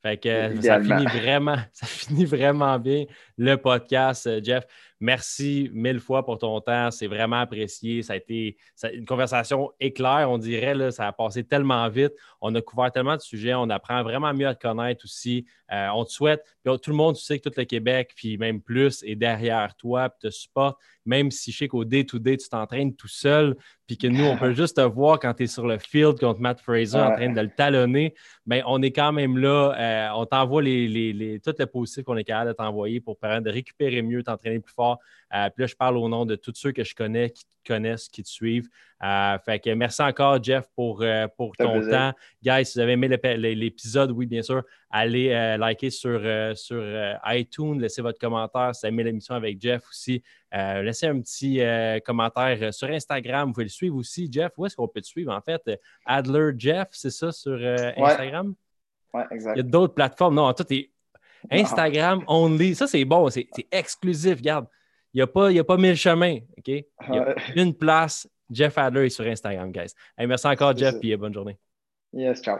Fait 0.02 0.16
que 0.16 0.60
ça 0.62 0.80
finit 0.80 1.04
vraiment, 1.04 1.56
ça 1.72 1.86
finit 1.86 2.24
vraiment 2.24 2.78
bien 2.78 3.04
le 3.36 3.56
podcast, 3.56 4.28
Jeff. 4.42 4.64
Merci 5.00 5.70
mille 5.72 5.98
fois 5.98 6.24
pour 6.24 6.36
ton 6.36 6.60
temps. 6.60 6.90
C'est 6.90 7.06
vraiment 7.06 7.40
apprécié. 7.40 8.02
Ça 8.02 8.12
a 8.12 8.16
été 8.16 8.58
une 8.92 9.06
conversation 9.06 9.72
éclair, 9.80 10.30
on 10.30 10.36
dirait. 10.36 10.74
Là, 10.74 10.90
ça 10.90 11.06
a 11.06 11.12
passé 11.12 11.42
tellement 11.42 11.88
vite. 11.88 12.12
On 12.42 12.54
a 12.54 12.60
couvert 12.60 12.92
tellement 12.92 13.16
de 13.16 13.22
sujets. 13.22 13.54
On 13.54 13.70
apprend 13.70 14.02
vraiment 14.02 14.34
mieux 14.34 14.46
à 14.46 14.54
te 14.54 14.60
connaître 14.60 15.04
aussi. 15.04 15.46
Euh, 15.72 15.88
on 15.94 16.04
te 16.04 16.10
souhaite. 16.10 16.44
tout 16.64 16.90
le 16.90 16.96
monde, 16.96 17.16
tu 17.16 17.22
sais 17.22 17.38
que 17.38 17.48
tout 17.48 17.54
le 17.56 17.64
Québec, 17.64 18.12
puis 18.14 18.36
même 18.36 18.60
plus, 18.60 19.02
est 19.04 19.14
derrière 19.14 19.74
toi, 19.76 20.08
puis 20.10 20.28
te 20.28 20.30
supporte. 20.30 20.78
Même 21.06 21.30
si 21.30 21.50
je 21.50 21.58
sais 21.58 21.68
qu'au 21.68 21.84
day-to-day, 21.84 22.36
tu 22.36 22.48
t'entraînes 22.48 22.94
tout 22.94 23.08
seul, 23.08 23.56
puis 23.86 23.96
que 23.96 24.06
nous, 24.06 24.24
on 24.24 24.36
peut 24.36 24.52
juste 24.52 24.76
te 24.76 24.82
voir 24.82 25.18
quand 25.18 25.32
tu 25.32 25.44
es 25.44 25.46
sur 25.46 25.66
le 25.66 25.78
field 25.78 26.18
contre 26.18 26.40
Matt 26.40 26.60
Fraser 26.60 26.98
en 26.98 27.14
train 27.14 27.32
de 27.32 27.40
le 27.40 27.48
talonner. 27.48 28.14
Mais 28.46 28.62
on 28.66 28.82
est 28.82 28.92
quand 28.92 29.12
même 29.12 29.38
là. 29.38 29.74
Euh, 29.78 30.08
on 30.16 30.26
t'envoie 30.26 30.62
les, 30.62 30.88
les, 30.88 31.12
les, 31.12 31.40
tout 31.40 31.54
le 31.58 31.66
positif 31.66 32.04
qu'on 32.04 32.16
est 32.16 32.24
capable 32.24 32.48
de 32.48 32.54
t'envoyer 32.54 33.00
pour 33.00 33.16
permettre 33.16 33.44
de 33.44 33.50
récupérer 33.50 34.02
mieux, 34.02 34.22
t'entraîner 34.22 34.60
plus 34.60 34.74
fort. 34.74 34.89
Euh, 35.32 35.48
puis 35.50 35.62
là, 35.62 35.66
je 35.66 35.76
parle 35.76 35.96
au 35.96 36.08
nom 36.08 36.26
de 36.26 36.34
tous 36.34 36.54
ceux 36.54 36.72
que 36.72 36.82
je 36.82 36.94
connais, 36.94 37.30
qui 37.30 37.44
te 37.44 37.68
connaissent, 37.72 38.08
qui 38.08 38.22
te 38.22 38.28
suivent. 38.28 38.68
Euh, 39.02 39.38
fait 39.38 39.60
que 39.60 39.70
merci 39.70 40.02
encore, 40.02 40.42
Jeff, 40.42 40.66
pour, 40.74 41.02
euh, 41.02 41.28
pour 41.36 41.56
ton 41.56 41.80
temps. 41.88 42.12
Guys, 42.42 42.66
si 42.66 42.78
vous 42.78 42.80
avez 42.80 42.92
aimé 42.92 43.08
l'épisode, 43.08 44.10
oui, 44.10 44.26
bien 44.26 44.42
sûr, 44.42 44.62
allez 44.90 45.56
liker 45.58 45.90
sur, 45.90 46.20
sur 46.56 46.82
iTunes, 47.26 47.80
laissez 47.80 48.02
votre 48.02 48.18
commentaire. 48.18 48.74
Si 48.74 48.80
vous 48.80 48.86
avez 48.86 48.94
aimé 48.94 49.04
l'émission 49.04 49.34
avec 49.34 49.60
Jeff 49.60 49.82
aussi, 49.88 50.22
laissez 50.52 51.06
un 51.06 51.20
petit 51.20 51.60
commentaire 52.04 52.74
sur 52.74 52.88
Instagram. 52.88 53.48
Vous 53.48 53.52
pouvez 53.54 53.64
le 53.64 53.70
suivre 53.70 53.96
aussi, 53.96 54.28
Jeff. 54.30 54.52
Où 54.56 54.66
est-ce 54.66 54.74
qu'on 54.74 54.88
peut 54.88 55.00
te 55.00 55.06
suivre, 55.06 55.32
en 55.32 55.40
fait? 55.40 55.62
Adler 56.04 56.52
Jeff, 56.58 56.88
c'est 56.90 57.10
ça, 57.10 57.30
sur 57.30 57.58
Instagram? 57.96 58.54
Oui, 59.14 59.22
exact. 59.30 59.56
Il 59.56 59.58
y 59.58 59.60
a 59.60 59.68
d'autres 59.68 59.94
plateformes. 59.94 60.34
Non, 60.34 60.52
tout 60.52 60.72
est 60.72 60.90
Instagram 61.50 62.22
only. 62.26 62.74
Ça, 62.74 62.86
c'est 62.86 63.04
bon, 63.04 63.28
c'est 63.30 63.48
exclusif. 63.70 64.36
Regarde, 64.38 64.66
il 65.12 65.18
n'y 65.18 65.22
a, 65.22 65.26
pas, 65.26 65.50
a 65.50 65.64
pas 65.64 65.76
mille 65.76 65.96
chemins. 65.96 66.38
OK? 66.58 66.68
Il 66.68 66.84
y 67.10 67.18
a 67.18 67.34
une 67.56 67.74
place. 67.74 68.28
Jeff 68.50 68.76
Adler 68.78 69.06
est 69.06 69.10
sur 69.10 69.24
Instagram, 69.26 69.70
guys. 69.70 69.92
merci 70.18 70.46
encore, 70.46 70.76
Jeff, 70.76 70.96
et 71.02 71.16
bonne 71.16 71.34
journée. 71.34 71.56
Yes, 72.12 72.42
ciao. 72.42 72.58